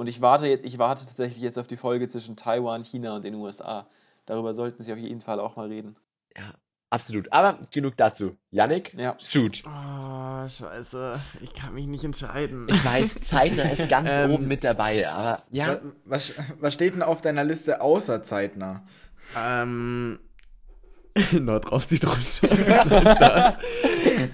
Und 0.00 0.06
ich 0.06 0.22
warte 0.22 0.46
jetzt, 0.46 0.64
ich 0.64 0.78
warte 0.78 1.04
tatsächlich 1.04 1.42
jetzt 1.42 1.58
auf 1.58 1.66
die 1.66 1.76
Folge 1.76 2.08
zwischen 2.08 2.34
Taiwan, 2.34 2.84
China 2.84 3.16
und 3.16 3.22
den 3.22 3.34
USA. 3.34 3.86
Darüber 4.24 4.54
sollten 4.54 4.82
sie 4.82 4.94
auf 4.94 4.98
jeden 4.98 5.20
Fall 5.20 5.38
auch 5.38 5.56
mal 5.56 5.68
reden. 5.68 5.94
Ja, 6.34 6.54
absolut. 6.88 7.30
Aber 7.34 7.58
genug 7.70 7.98
dazu. 7.98 8.34
Yannick, 8.50 8.94
Ja. 8.98 9.18
shoot. 9.20 9.60
Oh, 9.66 10.48
scheiße. 10.48 11.20
Ich 11.42 11.52
kann 11.52 11.74
mich 11.74 11.86
nicht 11.86 12.02
entscheiden. 12.02 12.66
Ich 12.70 12.82
weiß, 12.82 13.20
zeitnah 13.24 13.64
ist 13.64 13.88
ganz 13.90 14.08
Ähm, 14.10 14.30
oben 14.30 14.48
mit 14.48 14.64
dabei, 14.64 15.06
aber 15.06 15.42
ja. 15.50 15.74
Wa- 15.74 15.80
Was, 16.06 16.32
was 16.58 16.72
steht 16.72 16.94
denn 16.94 17.02
auf 17.02 17.20
deiner 17.20 17.44
Liste 17.44 17.82
außer 17.82 18.22
zeitnah? 18.22 18.82
Ähm. 19.38 20.18
Nordrauf 21.32 21.84
sieht 21.84 22.04
runter. 22.06 23.58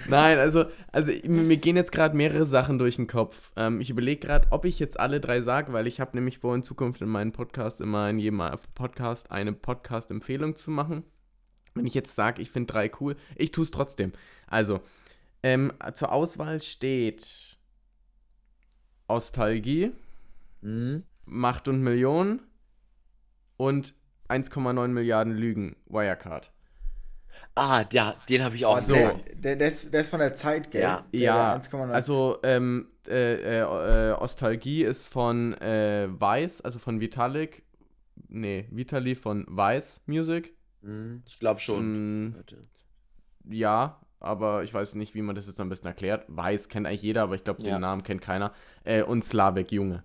Nein, 0.09 0.39
also, 0.39 0.65
also 0.93 1.13
mir 1.25 1.57
gehen 1.57 1.77
jetzt 1.77 1.93
gerade 1.93 2.17
mehrere 2.17 2.45
Sachen 2.45 2.79
durch 2.79 2.97
den 2.97 3.07
Kopf. 3.07 3.53
Ähm, 3.57 3.81
ich 3.81 3.91
überlege 3.91 4.27
gerade, 4.27 4.49
ob 4.51 4.65
ich 4.65 4.79
jetzt 4.79 4.99
alle 4.99 5.21
drei 5.21 5.41
sage, 5.41 5.73
weil 5.73 5.87
ich 5.87 6.01
habe 6.01 6.17
nämlich 6.17 6.39
vor, 6.39 6.55
in 6.55 6.63
Zukunft 6.63 7.01
in 7.03 7.09
meinem 7.09 7.33
Podcast 7.33 7.81
immer 7.81 8.11
in 8.11 8.19
jedem 8.19 8.43
Podcast 8.75 9.31
eine 9.31 9.53
Podcast-Empfehlung 9.53 10.57
zu 10.57 10.71
machen. 10.71 11.05
Wenn 11.75 11.87
ich 11.87 11.95
jetzt 11.95 12.15
sage, 12.15 12.43
ich 12.43 12.51
finde 12.51 12.73
drei 12.73 12.91
cool, 13.01 13.17
ich 13.37 13.53
tue 13.53 13.65
es 13.65 13.71
trotzdem. 13.71 14.13
Also, 14.47 14.81
ähm, 15.43 15.73
zur 15.95 16.13
Auswahl 16.13 16.61
steht 16.61 17.57
Ostalgie, 19.09 19.93
Hm. 20.63 21.05
Macht 21.27 21.69
und 21.69 21.83
Millionen 21.83 22.41
und 23.57 23.95
1,9 24.29 24.89
Milliarden 24.89 25.35
Lügen, 25.35 25.77
Wirecard. 25.87 26.51
Ah, 27.59 27.87
ja, 27.91 28.15
den 28.29 28.45
habe 28.45 28.55
ich 28.55 28.67
auch 28.67 28.79
so. 28.79 28.95
der, 28.95 29.15
der, 29.35 29.57
der, 29.57 29.69
ist, 29.69 29.93
der 29.93 30.03
ist 30.03 30.11
von 30.11 30.21
der 30.21 30.35
Zeit, 30.35 30.71
gell? 30.71 30.83
Ja. 30.83 31.07
Der, 31.13 31.21
Ja, 31.21 31.59
der 31.59 31.63
1,9. 31.71 31.91
Also, 31.91 32.39
ähm, 32.43 32.89
äh, 33.09 33.61
äh, 33.61 34.11
äh, 34.11 34.13
Ostalgie 34.13 34.85
ist 34.85 35.07
von 35.07 35.55
äh, 35.55 36.07
Weiß, 36.11 36.61
also 36.61 36.79
von 36.79 37.01
Vitalik. 37.01 37.63
Nee, 38.29 38.67
Vitali 38.71 39.15
von 39.15 39.47
Weiß 39.49 40.03
Music. 40.07 40.55
Hm, 40.83 41.23
ich 41.27 41.39
glaube 41.39 41.61
schon. 41.61 42.27
Mm, 42.29 42.35
ja, 43.49 44.01
aber 44.21 44.63
ich 44.63 44.75
weiß 44.75 44.95
nicht, 44.95 45.15
wie 45.15 45.23
man 45.23 45.35
das 45.35 45.47
jetzt 45.47 45.59
am 45.61 45.69
besten 45.71 45.87
erklärt. 45.87 46.25
Weiß 46.29 46.69
kennt 46.69 46.87
eigentlich 46.87 47.03
jeder, 47.03 47.23
aber 47.23 47.37
ich 47.37 47.45
glaube, 47.45 47.63
Ja. 47.63 47.77
den 47.77 47.81
Namen 47.81 48.03
kennt 48.03 48.21
keiner. 48.21 48.53
Äh, 48.85 49.03
und 49.03 49.25
Slavik 49.25 49.73
Junge. 49.73 50.05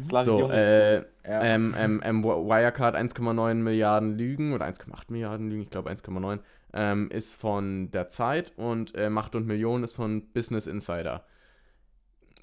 Slavik 0.00 0.26
So, 0.26 0.50
äh, 0.50 0.96
ja. 0.96 1.04
ähm, 1.24 1.74
ähm, 1.76 2.00
ähm, 2.04 2.24
Wirecard 2.24 2.94
1,9 2.96 3.54
Milliarden 3.54 4.16
Lügen 4.16 4.52
oder 4.52 4.66
1,8 4.66 5.04
Milliarden 5.08 5.48
Lügen, 5.48 5.62
ich 5.62 5.70
glaube 5.70 5.90
1,9, 5.90 6.40
ähm, 6.74 7.10
ist 7.10 7.34
von 7.34 7.90
der 7.90 8.08
Zeit 8.08 8.52
und 8.56 8.94
äh, 8.94 9.08
Macht 9.08 9.34
und 9.34 9.46
Millionen 9.46 9.84
ist 9.84 9.94
von 9.94 10.30
Business 10.32 10.66
Insider. 10.66 11.24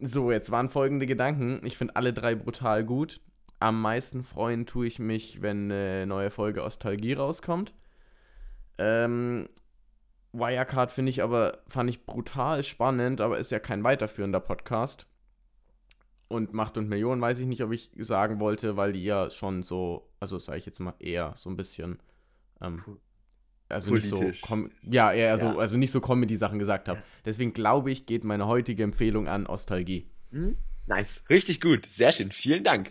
So, 0.01 0.31
jetzt 0.31 0.51
waren 0.51 0.69
folgende 0.69 1.05
Gedanken. 1.05 1.61
Ich 1.63 1.77
finde 1.77 1.95
alle 1.95 2.13
drei 2.13 2.35
brutal 2.35 2.83
gut. 2.83 3.21
Am 3.59 3.81
meisten 3.81 4.23
freuen 4.23 4.65
tue 4.65 4.87
ich 4.87 4.99
mich, 4.99 5.41
wenn 5.41 5.71
eine 5.71 6.05
neue 6.07 6.31
Folge 6.31 6.63
Ostalgie 6.63 7.13
rauskommt. 7.13 7.73
Ähm, 8.77 9.47
Wirecard 10.33 10.91
finde 10.91 11.11
ich 11.11 11.21
aber, 11.21 11.59
fand 11.67 11.89
ich 11.89 12.05
brutal 12.05 12.63
spannend, 12.63 13.21
aber 13.21 13.37
ist 13.37 13.51
ja 13.51 13.59
kein 13.59 13.83
weiterführender 13.83 14.39
Podcast. 14.39 15.05
Und 16.33 16.53
Macht 16.53 16.77
und 16.77 16.89
Millionen 16.89 17.21
weiß 17.21 17.39
ich 17.39 17.45
nicht, 17.45 17.63
ob 17.63 17.71
ich 17.71 17.91
sagen 17.97 18.39
wollte, 18.39 18.75
weil 18.77 18.93
die 18.93 19.03
ja 19.03 19.29
schon 19.29 19.63
so, 19.63 20.09
also 20.19 20.37
sage 20.39 20.57
ich 20.57 20.65
jetzt 20.65 20.79
mal 20.79 20.93
eher 20.99 21.33
so 21.35 21.49
ein 21.49 21.55
bisschen, 21.55 21.99
ähm, 22.61 22.83
also 23.69 23.89
Politisch. 23.91 24.11
nicht 24.19 24.41
so, 24.41 24.47
com 24.47 24.69
ja, 24.81 25.11
eher 25.13 25.37
so, 25.37 25.45
Ja. 25.47 25.57
also 25.57 25.77
nicht 25.77 25.91
so 25.91 26.01
Comedy-Sachen 26.01 26.59
gesagt 26.59 26.87
habe. 26.89 26.99
Ja. 26.99 27.05
Deswegen 27.25 27.53
glaube 27.53 27.91
ich, 27.91 28.05
geht 28.05 28.23
meine 28.23 28.47
heutige 28.47 28.83
Empfehlung 28.83 29.27
an 29.27 29.45
Ostalgie. 29.47 30.09
Hm? 30.31 30.55
Nice, 30.87 31.23
richtig 31.29 31.61
gut. 31.61 31.87
Sehr 31.97 32.11
schön, 32.11 32.31
vielen 32.31 32.63
Dank. 32.63 32.89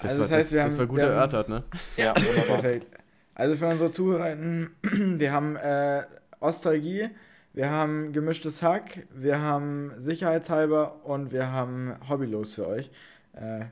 Das, 0.00 0.10
Also 0.10 0.20
war, 0.20 0.22
das 0.28 0.30
heißt, 0.32 0.48
das, 0.50 0.52
wir 0.54 0.62
das 0.64 0.72
haben- 0.74 0.78
war 0.78 0.86
gut 0.86 0.96
wir 0.98 1.04
haben- 1.04 1.12
erörtert, 1.12 1.48
ne? 1.48 1.64
Ja, 1.96 2.14
wunderbar. 2.16 2.44
Perfekt. 2.60 2.86
Also 3.34 3.56
für 3.56 3.66
unsere 3.68 3.90
Zuhörer, 3.90 4.36
wir 4.82 5.32
haben 5.32 5.56
äh, 5.56 6.02
Ostalgie, 6.40 7.08
wir 7.54 7.70
haben 7.70 8.12
gemischtes 8.12 8.62
Hack, 8.62 9.06
wir 9.12 9.40
haben 9.40 9.92
Sicherheitshalber 9.96 11.04
und 11.04 11.32
wir 11.32 11.52
haben 11.52 11.94
Hobbylos 12.08 12.54
für 12.54 12.66
euch. 12.66 12.90
Äh, 13.34 13.66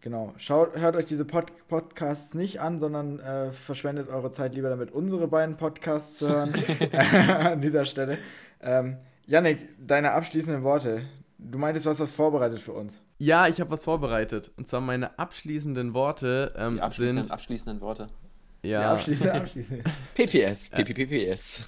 genau. 0.00 0.34
Schaut, 0.36 0.76
hört 0.76 0.96
euch 0.96 1.04
diese 1.04 1.24
Pod 1.24 1.46
Podcasts 1.68 2.34
nicht 2.34 2.60
an, 2.60 2.78
sondern 2.78 3.20
äh, 3.20 3.52
verschwendet 3.52 4.08
eure 4.08 4.30
Zeit 4.32 4.54
lieber 4.54 4.68
damit, 4.68 4.90
unsere 4.90 5.28
beiden 5.28 5.56
Podcasts 5.56 6.18
zu 6.18 6.28
hören. 6.28 6.54
an 6.92 7.60
dieser 7.60 7.84
Stelle. 7.84 8.18
Ähm, 8.60 8.96
Yannick, 9.26 9.68
deine 9.78 10.12
abschließenden 10.12 10.64
Worte. 10.64 11.02
Du 11.38 11.56
meintest, 11.56 11.86
du 11.86 11.90
hast 11.90 12.00
was 12.00 12.10
vorbereitet 12.10 12.58
für 12.60 12.72
uns. 12.72 13.00
Ja, 13.18 13.46
ich 13.46 13.60
habe 13.60 13.70
was 13.70 13.84
vorbereitet. 13.84 14.50
Und 14.56 14.66
zwar 14.66 14.80
meine 14.80 15.18
abschließenden 15.18 15.94
Worte 15.94 16.52
ähm, 16.56 16.74
Die 16.74 16.80
abschließenden, 16.82 17.24
sind. 17.26 17.32
abschließenden 17.32 17.80
Worte. 17.80 18.08
Die 18.64 18.68
Ja, 18.70 18.92
abschließende, 18.92 19.34
abschließende. 19.34 19.84
PPS, 20.14 20.68
PPPPS. 20.70 21.64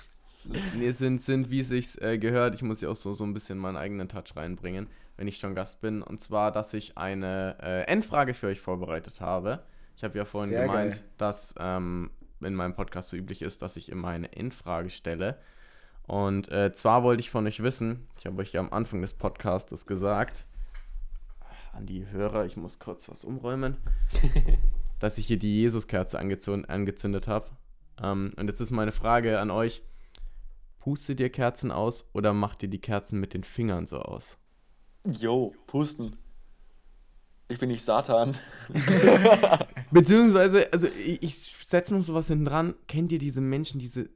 Nee, 0.75 0.91
sind, 0.93 1.21
sind, 1.21 1.51
wie 1.51 1.61
es 1.61 1.69
sich 1.69 2.01
äh, 2.01 2.19
gehört. 2.19 2.55
Ich 2.55 2.63
muss 2.63 2.81
ja 2.81 2.89
auch 2.89 2.97
so, 2.97 3.13
so 3.13 3.25
ein 3.25 3.35
bisschen 3.35 3.59
meinen 3.59 3.77
eigenen 3.77 4.09
Touch 4.09 4.37
reinbringen, 4.37 4.89
wenn 5.17 5.29
ich 5.29 5.39
schon 5.39 5.55
Gast 5.55 5.81
bin. 5.81 6.03
Und 6.03 6.21
zwar, 6.21 6.53
dass 6.53 6.75
ich 6.75 6.99
eine 6.99 7.57
äh, 7.63 7.83
Endfrage 7.83 8.35
für 8.35 8.49
euch 8.49 8.61
vorbereitet 8.61 9.21
habe. 9.21 9.63
Ich 9.97 10.05
habe 10.05 10.17
ja 10.17 10.25
vorhin 10.25 10.51
Sehr 10.51 10.67
gemeint, 10.67 10.95
geil. 10.95 11.05
dass 11.19 11.55
ähm, 11.61 12.11
in 12.41 12.55
meinem 12.55 12.75
Podcast 12.75 13.11
so 13.11 13.17
üblich 13.17 13.43
ist, 13.43 13.63
dass 13.63 13.77
ich 13.77 13.89
immer 13.89 14.09
eine 14.09 14.33
Endfrage 14.33 14.91
stelle. 14.91 15.39
Und 16.07 16.51
äh, 16.51 16.73
zwar 16.73 17.03
wollte 17.03 17.21
ich 17.21 17.31
von 17.31 17.47
euch 17.47 17.63
wissen, 17.63 18.05
ich 18.19 18.27
habe 18.27 18.41
euch 18.43 18.53
ja 18.53 18.61
am 18.61 18.73
Anfang 18.73 19.01
des 19.01 19.15
Podcasts 19.15 19.87
gesagt, 19.87 20.47
an 21.73 21.87
die 21.87 22.07
Hörer, 22.11 22.45
ich 22.45 22.57
muss 22.57 22.79
kurz 22.79 23.09
was 23.09 23.25
umräumen, 23.25 23.77
dass 24.99 25.19
ich 25.19 25.27
hier 25.27 25.39
die 25.39 25.61
Jesuskerze 25.61 26.19
angezünd, 26.19 26.69
angezündet 26.69 27.29
habe. 27.29 27.51
Ähm, 28.03 28.33
und 28.37 28.49
jetzt 28.49 28.61
ist 28.61 28.71
meine 28.71 28.93
Frage 28.93 29.39
an 29.39 29.51
euch, 29.51 29.83
pustet 30.83 31.21
ihr 31.21 31.31
Kerzen 31.31 31.71
aus 31.71 32.09
oder 32.13 32.33
macht 32.33 32.65
ihr 32.65 32.69
die 32.69 32.81
Kerzen 32.81 33.21
mit 33.21 33.35
den 33.35 33.45
Fingern 33.45 33.87
so 33.87 33.99
aus? 34.01 34.37
Jo, 35.07 35.55
pusten. 35.69 36.17
Ich 37.49 37.61
bin 37.61 37.69
nicht 37.69 37.85
Satan. 37.85 38.37
Beziehungsweise, 39.93 40.73
also 40.73 40.89
ich, 40.89 41.23
ich 41.23 41.37
setze 41.37 41.95
noch 41.95 42.03
sowas 42.03 42.27
hinten 42.27 42.47
dran. 42.47 42.75
Kennt 42.89 43.13
ihr 43.13 43.21
diese 43.21 43.41
Menschen, 43.41 43.79
diese 43.79 44.09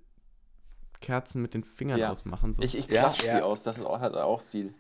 Kerzen 1.01 1.41
mit 1.41 1.55
den 1.55 1.63
Fingern 1.63 2.01
Ja. 2.01 2.11
ausmachen? 2.11 2.53
So? 2.53 2.63
Ich, 2.63 2.77
ich 2.77 2.87
Ja. 2.89 3.03
klatsch 3.03 3.21
sie 3.23 3.27
Ja. 3.29 3.43
aus, 3.45 3.63
das 3.63 3.79
ist 3.79 3.85
auch, 3.85 4.01
hat 4.01 4.15
auch 4.15 4.41
Stil. 4.41 4.75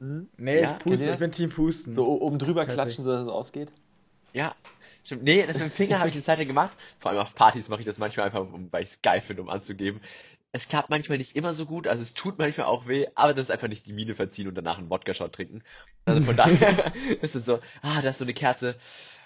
Nee, 0.00 0.62
Ja, 0.62 0.72
ich 0.72 0.78
puste, 0.80 1.12
ich 1.12 1.18
bin 1.20 1.30
Team 1.30 1.50
Pusten. 1.50 1.94
So 1.94 2.20
oben 2.20 2.40
drüber 2.40 2.66
klatschen, 2.66 3.04
sodass 3.04 3.22
es 3.22 3.28
ausgeht. 3.28 3.70
Ja, 4.32 4.56
stimmt. 5.04 5.22
Nee, 5.22 5.46
das 5.46 5.58
mit 5.58 5.68
dem 5.68 5.70
Finger 5.70 5.98
habe 6.00 6.08
ich 6.08 6.16
eine 6.16 6.24
Zeit 6.24 6.38
lang 6.38 6.48
gemacht. 6.48 6.76
Vor 6.98 7.10
allem 7.12 7.20
auf 7.20 7.34
Partys 7.36 7.68
mache 7.68 7.80
ich 7.80 7.86
das 7.86 7.98
manchmal 7.98 8.26
einfach, 8.26 8.40
um, 8.40 8.72
weil 8.72 8.82
ich 8.82 8.90
es 8.90 9.02
geil 9.02 9.20
finde, 9.20 9.42
um 9.42 9.48
anzugeben. 9.50 10.00
Es 10.52 10.68
klappt 10.68 10.88
manchmal 10.88 11.18
nicht 11.18 11.36
immer 11.36 11.52
so 11.52 11.66
gut, 11.66 11.86
also 11.86 12.02
es 12.02 12.14
tut 12.14 12.38
manchmal 12.38 12.66
auch 12.66 12.88
weh, 12.88 13.06
aber 13.14 13.34
das 13.34 13.46
ist 13.46 13.50
einfach 13.50 13.68
nicht 13.68 13.86
die 13.86 13.92
Miene 13.92 14.14
verziehen 14.14 14.48
und 14.48 14.54
danach 14.54 14.78
einen 14.78 14.88
Wodka-Shot 14.88 15.34
trinken. 15.34 15.62
Also 16.06 16.22
von 16.22 16.36
daher 16.36 16.94
ist 17.22 17.34
es 17.36 17.44
so, 17.44 17.60
ah, 17.82 18.00
da 18.00 18.10
ist 18.10 18.18
so 18.18 18.24
eine 18.24 18.34
Kerze. 18.34 18.76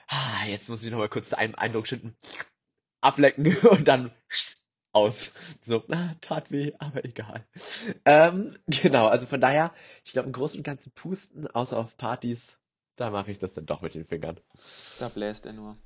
Ah, 0.09 0.47
jetzt 0.47 0.68
muss 0.68 0.83
ich 0.83 0.91
noch 0.91 0.99
mal 0.99 1.09
kurz 1.09 1.33
einen 1.33 1.55
Eindruck 1.55 1.87
schinden. 1.87 2.16
Ablecken 3.01 3.57
und 3.70 3.87
dann 3.87 4.11
aus. 4.93 5.35
So, 5.62 5.85
ah, 5.91 6.14
tat 6.20 6.51
weh, 6.51 6.73
aber 6.79 7.05
egal. 7.05 7.47
Ähm, 8.05 8.59
genau, 8.66 9.07
also 9.07 9.27
von 9.27 9.41
daher, 9.41 9.73
ich 10.05 10.12
glaube 10.12 10.27
im 10.27 10.33
Großen 10.33 10.59
und 10.59 10.64
Ganzen 10.64 10.93
pusten, 10.93 11.47
außer 11.47 11.79
auf 11.79 11.97
Partys, 11.97 12.59
da 12.97 13.11
mache 13.11 13.31
ich 13.31 13.39
das 13.39 13.55
dann 13.55 13.66
doch 13.66 13.81
mit 13.81 13.95
den 13.95 14.07
Fingern. 14.07 14.39
Da 14.99 15.09
bläst 15.09 15.47
er 15.47 15.53
nur. 15.53 15.79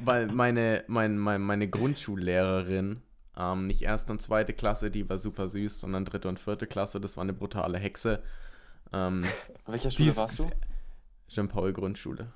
Weil 0.00 0.26
meine, 0.26 0.84
mein, 0.88 1.16
mein, 1.16 1.40
meine 1.40 1.68
Grundschullehrerin, 1.68 3.02
ähm, 3.38 3.66
nicht 3.68 3.82
erste 3.82 4.12
und 4.12 4.20
zweite 4.20 4.52
Klasse, 4.52 4.90
die 4.90 5.08
war 5.08 5.18
super 5.18 5.48
süß, 5.48 5.80
sondern 5.80 6.04
dritte 6.04 6.28
und 6.28 6.38
vierte 6.40 6.66
Klasse, 6.66 7.00
das 7.00 7.16
war 7.16 7.22
eine 7.22 7.32
brutale 7.32 7.78
Hexe. 7.78 8.22
Ähm, 8.92 9.24
An 9.64 9.72
welcher 9.72 9.90
Schule 9.90 10.08
ist- 10.08 10.18
warst 10.18 10.40
du? 10.40 10.50
Jean-Paul-Grundschule. 11.28 12.32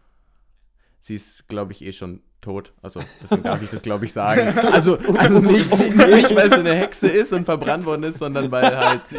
Sie 1.01 1.15
ist, 1.15 1.49
glaube 1.49 1.73
ich, 1.73 1.83
eh 1.83 1.93
schon 1.93 2.21
tot. 2.41 2.73
Also, 2.83 3.01
deswegen 3.23 3.43
darf 3.43 3.63
ich 3.63 3.71
das, 3.71 3.83
glaube 3.83 4.05
ich, 4.05 4.13
sagen. 4.13 4.57
Also, 4.73 4.99
also 4.99 5.39
nicht, 5.41 5.71
nicht, 5.71 6.37
weil 6.37 6.49
sie 6.51 6.57
eine 6.57 6.75
Hexe 6.75 7.09
ist 7.09 7.33
und 7.33 7.45
verbrannt 7.47 7.85
worden 7.87 8.05
ist, 8.05 8.19
sondern 8.19 8.51
weil 8.53 8.77
halt 8.77 9.07
sie. 9.07 9.17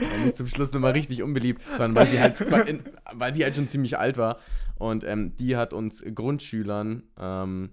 Ja, 0.00 0.16
nicht 0.24 0.36
zum 0.36 0.48
Schluss 0.48 0.72
nochmal 0.72 0.92
richtig 0.92 1.22
unbeliebt, 1.22 1.62
sondern 1.70 1.94
weil 1.94 2.06
sie 2.08 2.20
halt, 2.20 2.50
weil, 2.50 2.68
in, 2.68 2.82
weil 3.14 3.32
sie 3.32 3.44
halt 3.44 3.56
schon 3.56 3.68
ziemlich 3.68 3.96
alt 3.98 4.18
war. 4.18 4.38
Und 4.76 5.04
ähm, 5.04 5.34
die 5.38 5.56
hat 5.56 5.72
uns 5.72 6.04
Grundschülern 6.14 7.04
ähm, 7.18 7.70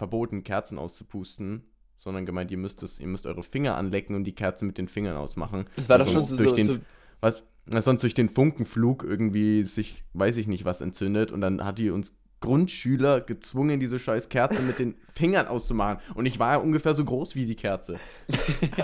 verboten, 0.00 0.44
Kerzen 0.44 0.78
auszupusten, 0.78 1.62
sondern 1.98 2.24
gemeint, 2.24 2.50
ihr 2.50 2.56
müsst, 2.56 2.82
es, 2.82 2.98
ihr 2.98 3.06
müsst 3.06 3.26
eure 3.26 3.42
Finger 3.42 3.76
anlecken 3.76 4.16
und 4.16 4.24
die 4.24 4.34
Kerze 4.34 4.64
mit 4.64 4.78
den 4.78 4.88
Fingern 4.88 5.18
ausmachen. 5.18 5.66
Das 5.76 5.90
war 5.90 5.98
doch 5.98 6.06
schon 6.06 6.14
sonst 6.14 6.30
so, 6.30 6.36
durch 6.36 6.50
so, 6.50 6.56
den, 6.56 6.66
so 6.66 6.78
was, 7.20 7.44
sonst 7.66 8.02
durch 8.02 8.14
den 8.14 8.30
Funkenflug 8.30 9.04
irgendwie 9.04 9.64
sich, 9.64 10.02
weiß 10.14 10.38
ich 10.38 10.48
nicht, 10.48 10.64
was 10.64 10.80
entzündet. 10.80 11.32
Und 11.32 11.42
dann 11.42 11.62
hat 11.62 11.78
die 11.78 11.90
uns 11.90 12.16
Grundschüler 12.40 13.20
gezwungen, 13.20 13.80
diese 13.80 13.98
scheiß 13.98 14.30
Kerze 14.30 14.62
mit 14.62 14.78
den 14.78 14.94
Fingern 15.14 15.46
auszumachen. 15.46 15.98
Und 16.14 16.24
ich 16.24 16.38
war 16.38 16.52
ja 16.52 16.58
ungefähr 16.58 16.94
so 16.94 17.04
groß 17.04 17.34
wie 17.34 17.44
die 17.44 17.56
Kerze. 17.56 18.00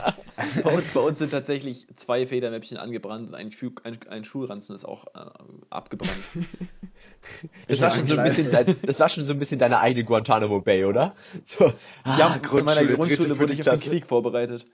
Bei 0.62 0.75
uns, 0.75 0.93
bei 0.93 1.01
uns 1.01 1.19
sind 1.19 1.31
tatsächlich 1.31 1.87
zwei 1.97 2.27
Federmäppchen 2.27 2.77
angebrannt 2.77 3.29
und 3.29 3.35
ein, 3.35 3.51
ein, 3.85 3.99
ein 4.09 4.25
Schulranzen 4.25 4.77
ist 4.77 4.85
auch 4.85 5.07
äh, 5.14 5.31
abgebrannt. 5.71 6.12
Das 7.68 7.81
war, 7.81 7.93
schon 7.93 8.07
so 8.07 8.16
ein 8.16 8.24
bisschen 8.24 8.51
dein, 8.53 8.77
das 8.83 9.01
war 9.01 9.09
schon 9.09 9.27
so 9.27 9.33
ein 9.33 9.39
bisschen 9.39 9.59
deine 9.59 9.81
eigene 9.81 10.05
Guantanamo 10.05 10.61
Bay, 10.61 10.85
oder? 10.85 11.14
So, 11.45 11.72
ah, 12.05 12.18
ja, 12.18 12.59
in 12.59 12.64
meiner 12.64 12.85
Grundschule 12.85 13.39
wurde 13.39 13.53
ich 13.53 13.68
auf 13.68 13.79
den. 13.79 13.91
Krieg 13.91 14.07
vorbereitet. 14.07 14.66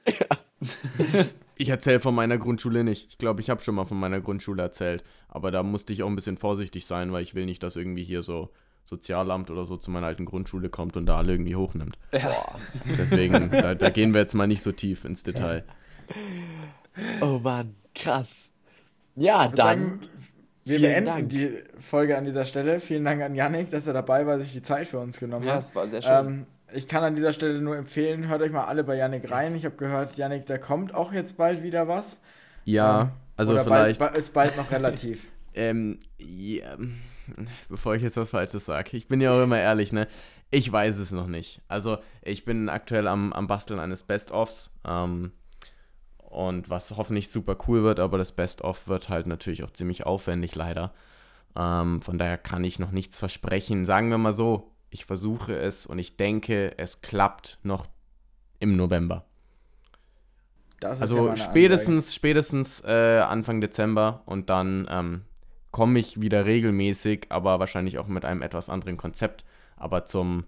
Ich 1.56 1.68
erzähle 1.68 2.00
von 2.00 2.14
meiner 2.14 2.38
Grundschule 2.38 2.82
nicht. 2.82 3.08
Ich 3.10 3.18
glaube, 3.18 3.40
ich 3.40 3.50
habe 3.50 3.62
schon 3.62 3.74
mal 3.74 3.84
von 3.84 3.98
meiner 3.98 4.20
Grundschule 4.20 4.62
erzählt. 4.62 5.04
Aber 5.28 5.50
da 5.50 5.62
musste 5.62 5.92
ich 5.92 6.02
auch 6.02 6.08
ein 6.08 6.16
bisschen 6.16 6.36
vorsichtig 6.36 6.86
sein, 6.86 7.12
weil 7.12 7.22
ich 7.22 7.34
will 7.34 7.46
nicht, 7.46 7.62
dass 7.62 7.76
irgendwie 7.76 8.04
hier 8.04 8.22
so 8.22 8.50
Sozialamt 8.84 9.50
oder 9.50 9.64
so 9.64 9.76
zu 9.76 9.90
meiner 9.90 10.08
alten 10.08 10.24
Grundschule 10.24 10.68
kommt 10.68 10.96
und 10.96 11.06
da 11.06 11.16
alle 11.16 11.32
irgendwie 11.32 11.54
hochnimmt. 11.54 11.96
Boah. 12.10 12.58
Deswegen, 12.98 13.50
da, 13.50 13.74
da 13.74 13.90
gehen 13.90 14.12
wir 14.12 14.20
jetzt 14.20 14.34
mal 14.34 14.48
nicht 14.48 14.62
so 14.62 14.72
tief 14.72 15.04
ins 15.04 15.22
Detail. 15.22 15.64
Oh 17.20 17.38
Mann, 17.38 17.76
krass. 17.94 18.50
Ja, 19.14 19.48
dann. 19.48 19.56
sagen, 19.56 20.00
wir 20.64 20.78
vielen 20.78 20.90
beenden 20.92 21.06
Dank. 21.06 21.28
die 21.30 21.58
Folge 21.80 22.16
an 22.16 22.24
dieser 22.24 22.44
Stelle. 22.44 22.80
Vielen 22.80 23.04
Dank 23.04 23.22
an 23.22 23.34
Yannick, 23.34 23.70
dass 23.70 23.86
er 23.86 23.92
dabei 23.92 24.26
war, 24.26 24.38
sich 24.40 24.52
die 24.52 24.62
Zeit 24.62 24.86
für 24.86 24.98
uns 24.98 25.18
genommen 25.18 25.46
Ja, 25.46 25.54
hat. 25.54 25.60
es 25.62 25.74
war 25.74 25.88
sehr 25.88 26.02
schön. 26.02 26.12
Ähm, 26.26 26.46
ich 26.74 26.88
kann 26.88 27.02
an 27.04 27.14
dieser 27.14 27.32
Stelle 27.32 27.60
nur 27.60 27.76
empfehlen, 27.76 28.28
hört 28.28 28.40
euch 28.42 28.50
mal 28.52 28.64
alle 28.64 28.82
bei 28.84 28.96
Yannick 28.96 29.30
rein. 29.30 29.54
Ich 29.54 29.64
habe 29.64 29.76
gehört, 29.76 30.16
Yannick, 30.16 30.46
da 30.46 30.58
kommt 30.58 30.94
auch 30.94 31.12
jetzt 31.12 31.36
bald 31.36 31.62
wieder 31.62 31.86
was. 31.88 32.20
Ja, 32.64 33.02
Ähm, 33.02 33.08
also 33.36 33.52
Oder 33.54 33.64
vielleicht. 33.64 34.00
Bald, 34.00 34.16
ist 34.16 34.32
bald 34.32 34.56
noch 34.56 34.70
relativ. 34.70 35.26
Ähm, 35.54 36.00
ja, 36.16 36.78
bevor 37.68 37.94
ich 37.94 38.02
jetzt 38.02 38.16
was 38.16 38.30
Falsches 38.30 38.64
sage, 38.64 38.96
ich 38.96 39.06
bin 39.06 39.20
ja 39.20 39.32
auch 39.38 39.42
immer 39.44 39.58
ehrlich, 39.60 39.92
ne? 39.92 40.08
Ich 40.50 40.72
weiß 40.72 40.96
es 40.96 41.12
noch 41.12 41.26
nicht. 41.26 41.60
Also, 41.68 41.98
ich 42.22 42.46
bin 42.46 42.70
aktuell 42.70 43.06
am, 43.06 43.34
am 43.34 43.48
Basteln 43.48 43.78
eines 43.78 44.02
Best-Offs. 44.02 44.70
Ähm, 44.88 45.32
und 46.32 46.70
was 46.70 46.96
hoffentlich 46.96 47.30
super 47.30 47.56
cool 47.68 47.82
wird, 47.82 48.00
aber 48.00 48.18
das 48.18 48.32
Best-of 48.32 48.88
wird 48.88 49.08
halt 49.08 49.26
natürlich 49.26 49.64
auch 49.64 49.70
ziemlich 49.70 50.06
aufwendig, 50.06 50.54
leider. 50.54 50.92
Ähm, 51.56 52.00
von 52.02 52.18
daher 52.18 52.38
kann 52.38 52.64
ich 52.64 52.78
noch 52.78 52.90
nichts 52.90 53.16
versprechen. 53.16 53.84
Sagen 53.84 54.10
wir 54.10 54.18
mal 54.18 54.32
so, 54.32 54.72
ich 54.90 55.04
versuche 55.04 55.54
es 55.54 55.86
und 55.86 55.98
ich 55.98 56.16
denke, 56.16 56.78
es 56.78 57.02
klappt 57.02 57.58
noch 57.62 57.86
im 58.58 58.76
November. 58.76 59.24
Das 60.80 61.00
ist 61.00 61.10
ja 61.10 61.16
Also 61.16 61.28
eine 61.28 61.36
spätestens, 61.36 62.14
spätestens 62.14 62.82
äh, 62.84 63.20
Anfang 63.20 63.60
Dezember 63.60 64.22
und 64.26 64.50
dann 64.50 64.86
ähm, 64.90 65.22
komme 65.70 65.98
ich 65.98 66.20
wieder 66.20 66.44
regelmäßig, 66.44 67.26
aber 67.30 67.60
wahrscheinlich 67.60 67.98
auch 67.98 68.06
mit 68.06 68.24
einem 68.24 68.42
etwas 68.42 68.68
anderen 68.68 68.96
Konzept. 68.96 69.44
Aber 69.76 70.04
zum 70.04 70.44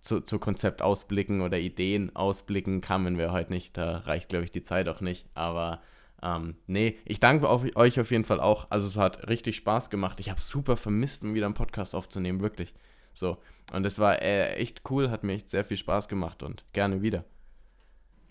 zu, 0.00 0.20
zu 0.20 0.38
Konzept 0.38 0.82
ausblicken 0.82 1.40
oder 1.40 1.58
Ideen 1.58 2.14
ausblicken 2.14 2.80
kamen 2.80 3.18
wir 3.18 3.32
heute 3.32 3.52
nicht. 3.52 3.76
Da 3.76 3.98
reicht, 3.98 4.28
glaube 4.28 4.44
ich, 4.44 4.52
die 4.52 4.62
Zeit 4.62 4.88
auch 4.88 5.00
nicht. 5.00 5.26
Aber 5.34 5.80
ähm, 6.22 6.56
nee, 6.66 6.98
ich 7.04 7.20
danke 7.20 7.48
auf, 7.48 7.64
euch 7.76 8.00
auf 8.00 8.10
jeden 8.10 8.24
Fall 8.24 8.40
auch. 8.40 8.66
Also 8.70 8.86
es 8.86 8.96
hat 8.96 9.28
richtig 9.28 9.56
Spaß 9.56 9.90
gemacht. 9.90 10.20
Ich 10.20 10.30
habe 10.30 10.40
super 10.40 10.76
vermisst, 10.76 11.22
wieder 11.22 11.46
einen 11.46 11.54
Podcast 11.54 11.94
aufzunehmen, 11.94 12.40
wirklich. 12.40 12.74
So. 13.12 13.38
Und 13.72 13.84
es 13.84 13.98
war 13.98 14.22
äh, 14.22 14.54
echt 14.54 14.82
cool, 14.90 15.10
hat 15.10 15.24
mir 15.24 15.34
echt 15.34 15.50
sehr 15.50 15.64
viel 15.64 15.76
Spaß 15.76 16.08
gemacht 16.08 16.42
und 16.42 16.64
gerne 16.72 17.02
wieder. 17.02 17.24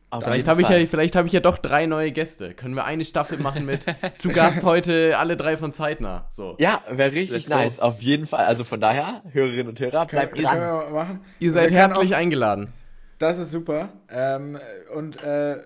Auf 0.10 0.24
Vielleicht 0.24 0.48
habe 0.48 0.62
ich, 0.62 0.70
ja, 0.70 0.86
vielleicht 0.86 1.18
hab 1.18 1.26
ich 1.26 1.34
ja 1.34 1.42
doch 1.42 1.58
drei 1.58 1.86
neue 1.86 2.12
Gäste. 2.14 2.54
Können 2.54 2.76
wir 2.76 2.86
eine 2.86 3.04
Staffel 3.04 3.40
machen 3.40 3.66
mit 3.66 3.86
zu 4.18 4.30
Gast 4.30 4.64
heute 4.64 5.18
alle 5.18 5.36
drei 5.36 5.58
von 5.58 5.74
Zeitnah. 5.74 6.26
So. 6.30 6.56
Ja, 6.60 6.82
wäre 6.90 7.12
richtig 7.12 7.48
Let's 7.48 7.50
go. 7.50 7.56
nice. 7.56 7.80
Auf 7.80 8.02
jeden 8.02 8.26
Fall. 8.26 8.46
Also 8.46 8.64
von 8.64 8.80
daher, 8.80 9.22
Hörerinnen 9.34 9.68
und 9.68 9.80
Hörer, 9.82 10.06
bleibt 10.06 10.34
können 10.34 10.46
dran. 10.46 10.60
wir 10.62 10.68
mal 10.68 10.90
machen. 10.92 11.20
Ihr 11.40 11.52
seid 11.52 11.72
herzlich 11.72 12.14
auch- 12.14 12.18
eingeladen. 12.20 12.72
Das 13.20 13.38
ist 13.38 13.52
super. 13.52 13.90
Ähm, 14.10 14.58
und 14.96 15.22
äh, 15.24 15.58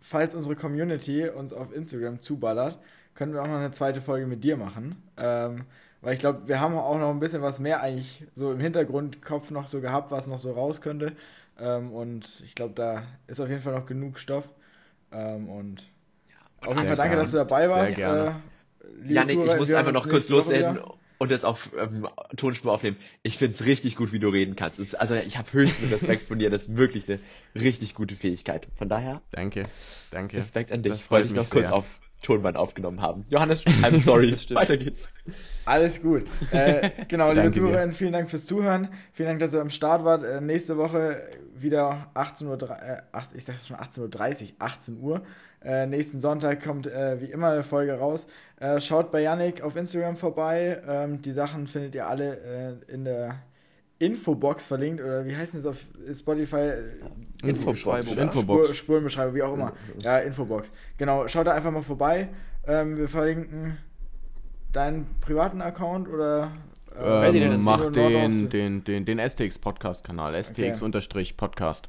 falls 0.00 0.34
unsere 0.36 0.54
Community 0.54 1.28
uns 1.28 1.52
auf 1.52 1.74
Instagram 1.74 2.20
zuballert, 2.20 2.78
können 3.14 3.32
wir 3.34 3.42
auch 3.42 3.46
noch 3.48 3.56
eine 3.56 3.72
zweite 3.72 4.00
Folge 4.00 4.26
mit 4.26 4.44
dir 4.44 4.56
machen. 4.56 5.02
Ähm, 5.16 5.64
weil 6.02 6.14
ich 6.14 6.20
glaube, 6.20 6.46
wir 6.46 6.60
haben 6.60 6.76
auch 6.76 6.98
noch 6.98 7.10
ein 7.10 7.18
bisschen 7.20 7.42
was 7.42 7.58
mehr 7.60 7.80
eigentlich 7.80 8.24
so 8.34 8.52
im 8.52 8.60
Hintergrundkopf 8.60 9.50
noch 9.50 9.66
so 9.66 9.80
gehabt, 9.80 10.10
was 10.12 10.26
noch 10.28 10.38
so 10.38 10.52
raus 10.52 10.80
könnte. 10.80 11.12
Ähm, 11.62 11.92
und 11.92 12.42
ich 12.44 12.54
glaube, 12.54 12.74
da 12.74 13.04
ist 13.28 13.40
auf 13.40 13.48
jeden 13.48 13.62
Fall 13.62 13.72
noch 13.74 13.86
genug 13.86 14.18
Stoff. 14.18 14.50
Ähm, 15.12 15.48
und 15.48 15.86
auf 16.60 16.76
jeden 16.76 16.80
Sehr 16.80 16.88
Fall 16.88 16.96
danke, 16.96 17.10
gern. 17.10 17.18
dass 17.20 17.30
du 17.30 17.36
dabei 17.36 17.68
Sehr 17.68 17.70
warst. 17.70 17.96
gerne. 17.96 18.42
Äh, 19.08 19.12
Janik, 19.12 19.30
ich 19.36 19.42
Zuhörer, 19.42 19.56
muss 19.58 19.72
einfach 19.72 19.92
noch 19.92 20.08
kurz 20.08 20.28
loswerden 20.28 20.80
und 21.18 21.30
das 21.30 21.44
auf 21.44 21.70
ähm, 21.78 22.08
Tonspur 22.36 22.72
aufnehmen. 22.72 22.96
Ich 23.22 23.38
find's 23.38 23.64
richtig 23.64 23.94
gut, 23.94 24.12
wie 24.12 24.18
du 24.18 24.28
reden 24.28 24.56
kannst. 24.56 24.80
Es, 24.80 24.96
also 24.96 25.14
ich 25.14 25.38
habe 25.38 25.52
höchsten 25.52 25.88
Respekt 25.88 26.24
von 26.26 26.40
dir. 26.40 26.50
Das 26.50 26.62
ist 26.62 26.76
wirklich 26.76 27.08
eine 27.08 27.20
richtig 27.54 27.94
gute 27.94 28.16
Fähigkeit. 28.16 28.66
Von 28.76 28.88
daher, 28.88 29.22
Danke, 29.30 29.66
danke. 30.10 30.38
Respekt 30.38 30.72
an 30.72 30.82
dich. 30.82 30.92
Das 30.92 31.06
freut 31.06 31.26
ich 31.26 31.30
noch 31.30 31.38
mich 31.42 31.50
kurz 31.50 31.66
sehr. 31.66 31.74
auf, 31.74 32.00
Tonband 32.22 32.56
aufgenommen 32.56 33.00
haben. 33.00 33.24
Johannes, 33.28 33.66
I'm 33.66 34.02
sorry. 34.02 34.30
Das 34.32 34.44
stimmt. 34.44 34.60
Weiter 34.60 34.76
geht's. 34.76 35.08
Alles 35.64 36.00
gut. 36.00 36.24
Äh, 36.50 36.90
genau, 37.08 37.32
liebe. 37.32 37.52
Zuhörerinnen, 37.52 37.92
vielen 37.92 38.12
Dank 38.12 38.30
fürs 38.30 38.46
Zuhören. 38.46 38.88
Vielen 39.12 39.28
Dank, 39.28 39.40
dass 39.40 39.54
ihr 39.54 39.60
am 39.60 39.70
Start 39.70 40.04
wart. 40.04 40.22
Äh, 40.22 40.40
nächste 40.40 40.76
Woche 40.76 41.22
wieder 41.54 42.10
18 42.14 42.46
Uhr, 42.46 42.60
äh, 42.62 43.02
ich 43.34 43.44
sag 43.44 43.56
schon 43.58 43.76
18.30 43.76 44.42
Uhr, 44.42 44.48
18 44.58 45.00
Uhr. 45.00 45.22
Äh, 45.64 45.86
nächsten 45.86 46.18
Sonntag 46.18 46.62
kommt 46.62 46.86
äh, 46.86 47.20
wie 47.20 47.26
immer 47.26 47.50
eine 47.50 47.62
Folge 47.62 47.94
raus. 47.94 48.26
Äh, 48.58 48.80
schaut 48.80 49.12
bei 49.12 49.20
Yannick 49.20 49.62
auf 49.62 49.76
Instagram 49.76 50.16
vorbei. 50.16 50.80
Ähm, 50.88 51.22
die 51.22 51.32
Sachen 51.32 51.66
findet 51.66 51.94
ihr 51.94 52.06
alle 52.06 52.80
äh, 52.88 52.92
in 52.92 53.04
der 53.04 53.36
Infobox 54.02 54.66
verlinkt 54.66 55.00
oder 55.00 55.24
wie 55.24 55.36
heißt 55.36 55.54
es 55.54 55.64
auf 55.64 55.78
Spotify? 56.12 56.72
Infobox. 57.44 57.78
Spur, 57.78 58.18
Infobox. 58.18 58.76
Spurenbeschreibung, 58.76 59.34
wie 59.36 59.42
auch 59.42 59.54
immer. 59.54 59.74
Ja, 59.98 60.18
Infobox. 60.18 60.72
Genau, 60.98 61.28
schaut 61.28 61.46
da 61.46 61.52
einfach 61.52 61.70
mal 61.70 61.82
vorbei. 61.82 62.28
Ähm, 62.66 62.96
wir 62.98 63.08
verlinken 63.08 63.78
deinen 64.72 65.06
privaten 65.20 65.62
Account 65.62 66.08
oder 66.08 66.50
äh, 66.98 67.28
Ähm, 67.28 67.62
mach 67.62 67.92
den, 67.92 68.50
den, 68.50 68.82
den, 68.82 69.04
den 69.04 69.18
STX 69.20 69.60
Podcast 69.60 70.02
Kanal. 70.02 70.34
STX-Podcast. 70.34 71.88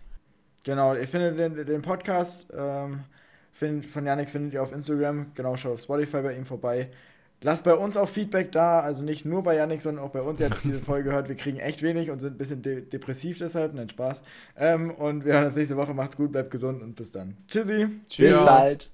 Genau, 0.64 0.94
ihr 0.94 1.08
findet 1.08 1.40
den, 1.40 1.66
den 1.66 1.82
Podcast 1.82 2.48
ähm, 2.56 3.06
find, 3.52 3.86
von 3.88 4.06
Yannick 4.06 4.30
findet 4.30 4.54
ihr 4.54 4.62
auf 4.62 4.72
Instagram. 4.72 5.32
Genau, 5.34 5.58
schaut 5.58 5.74
auf 5.74 5.82
Spotify 5.82 6.22
bei 6.22 6.36
ihm 6.36 6.46
vorbei. 6.46 6.92
Lasst 7.44 7.64
bei 7.64 7.76
uns 7.76 7.98
auch 7.98 8.08
Feedback 8.08 8.52
da, 8.52 8.80
also 8.80 9.04
nicht 9.04 9.26
nur 9.26 9.44
bei 9.44 9.56
Yannick, 9.56 9.82
sondern 9.82 10.04
auch 10.04 10.12
bei 10.12 10.22
uns. 10.22 10.40
Ihr 10.40 10.50
habt 10.50 10.64
diese 10.64 10.80
Folge 10.80 11.10
gehört, 11.10 11.28
wir 11.28 11.36
kriegen 11.36 11.60
echt 11.60 11.82
wenig 11.82 12.10
und 12.10 12.20
sind 12.20 12.36
ein 12.36 12.38
bisschen 12.38 12.62
de 12.62 12.82
depressiv 12.82 13.38
deshalb. 13.38 13.74
Nein, 13.74 13.90
Spaß. 13.90 14.24
Ähm, 14.58 14.92
und 14.92 15.26
wir 15.26 15.34
hören 15.34 15.46
uns 15.46 15.56
nächste 15.56 15.76
Woche. 15.76 15.94
Macht's 15.94 16.16
gut, 16.16 16.32
bleibt 16.32 16.52
gesund 16.52 16.82
und 16.82 16.96
bis 16.96 17.12
dann. 17.12 17.36
Tschüssi. 17.48 17.88
Bis 18.18 18.32
bald. 18.32 18.93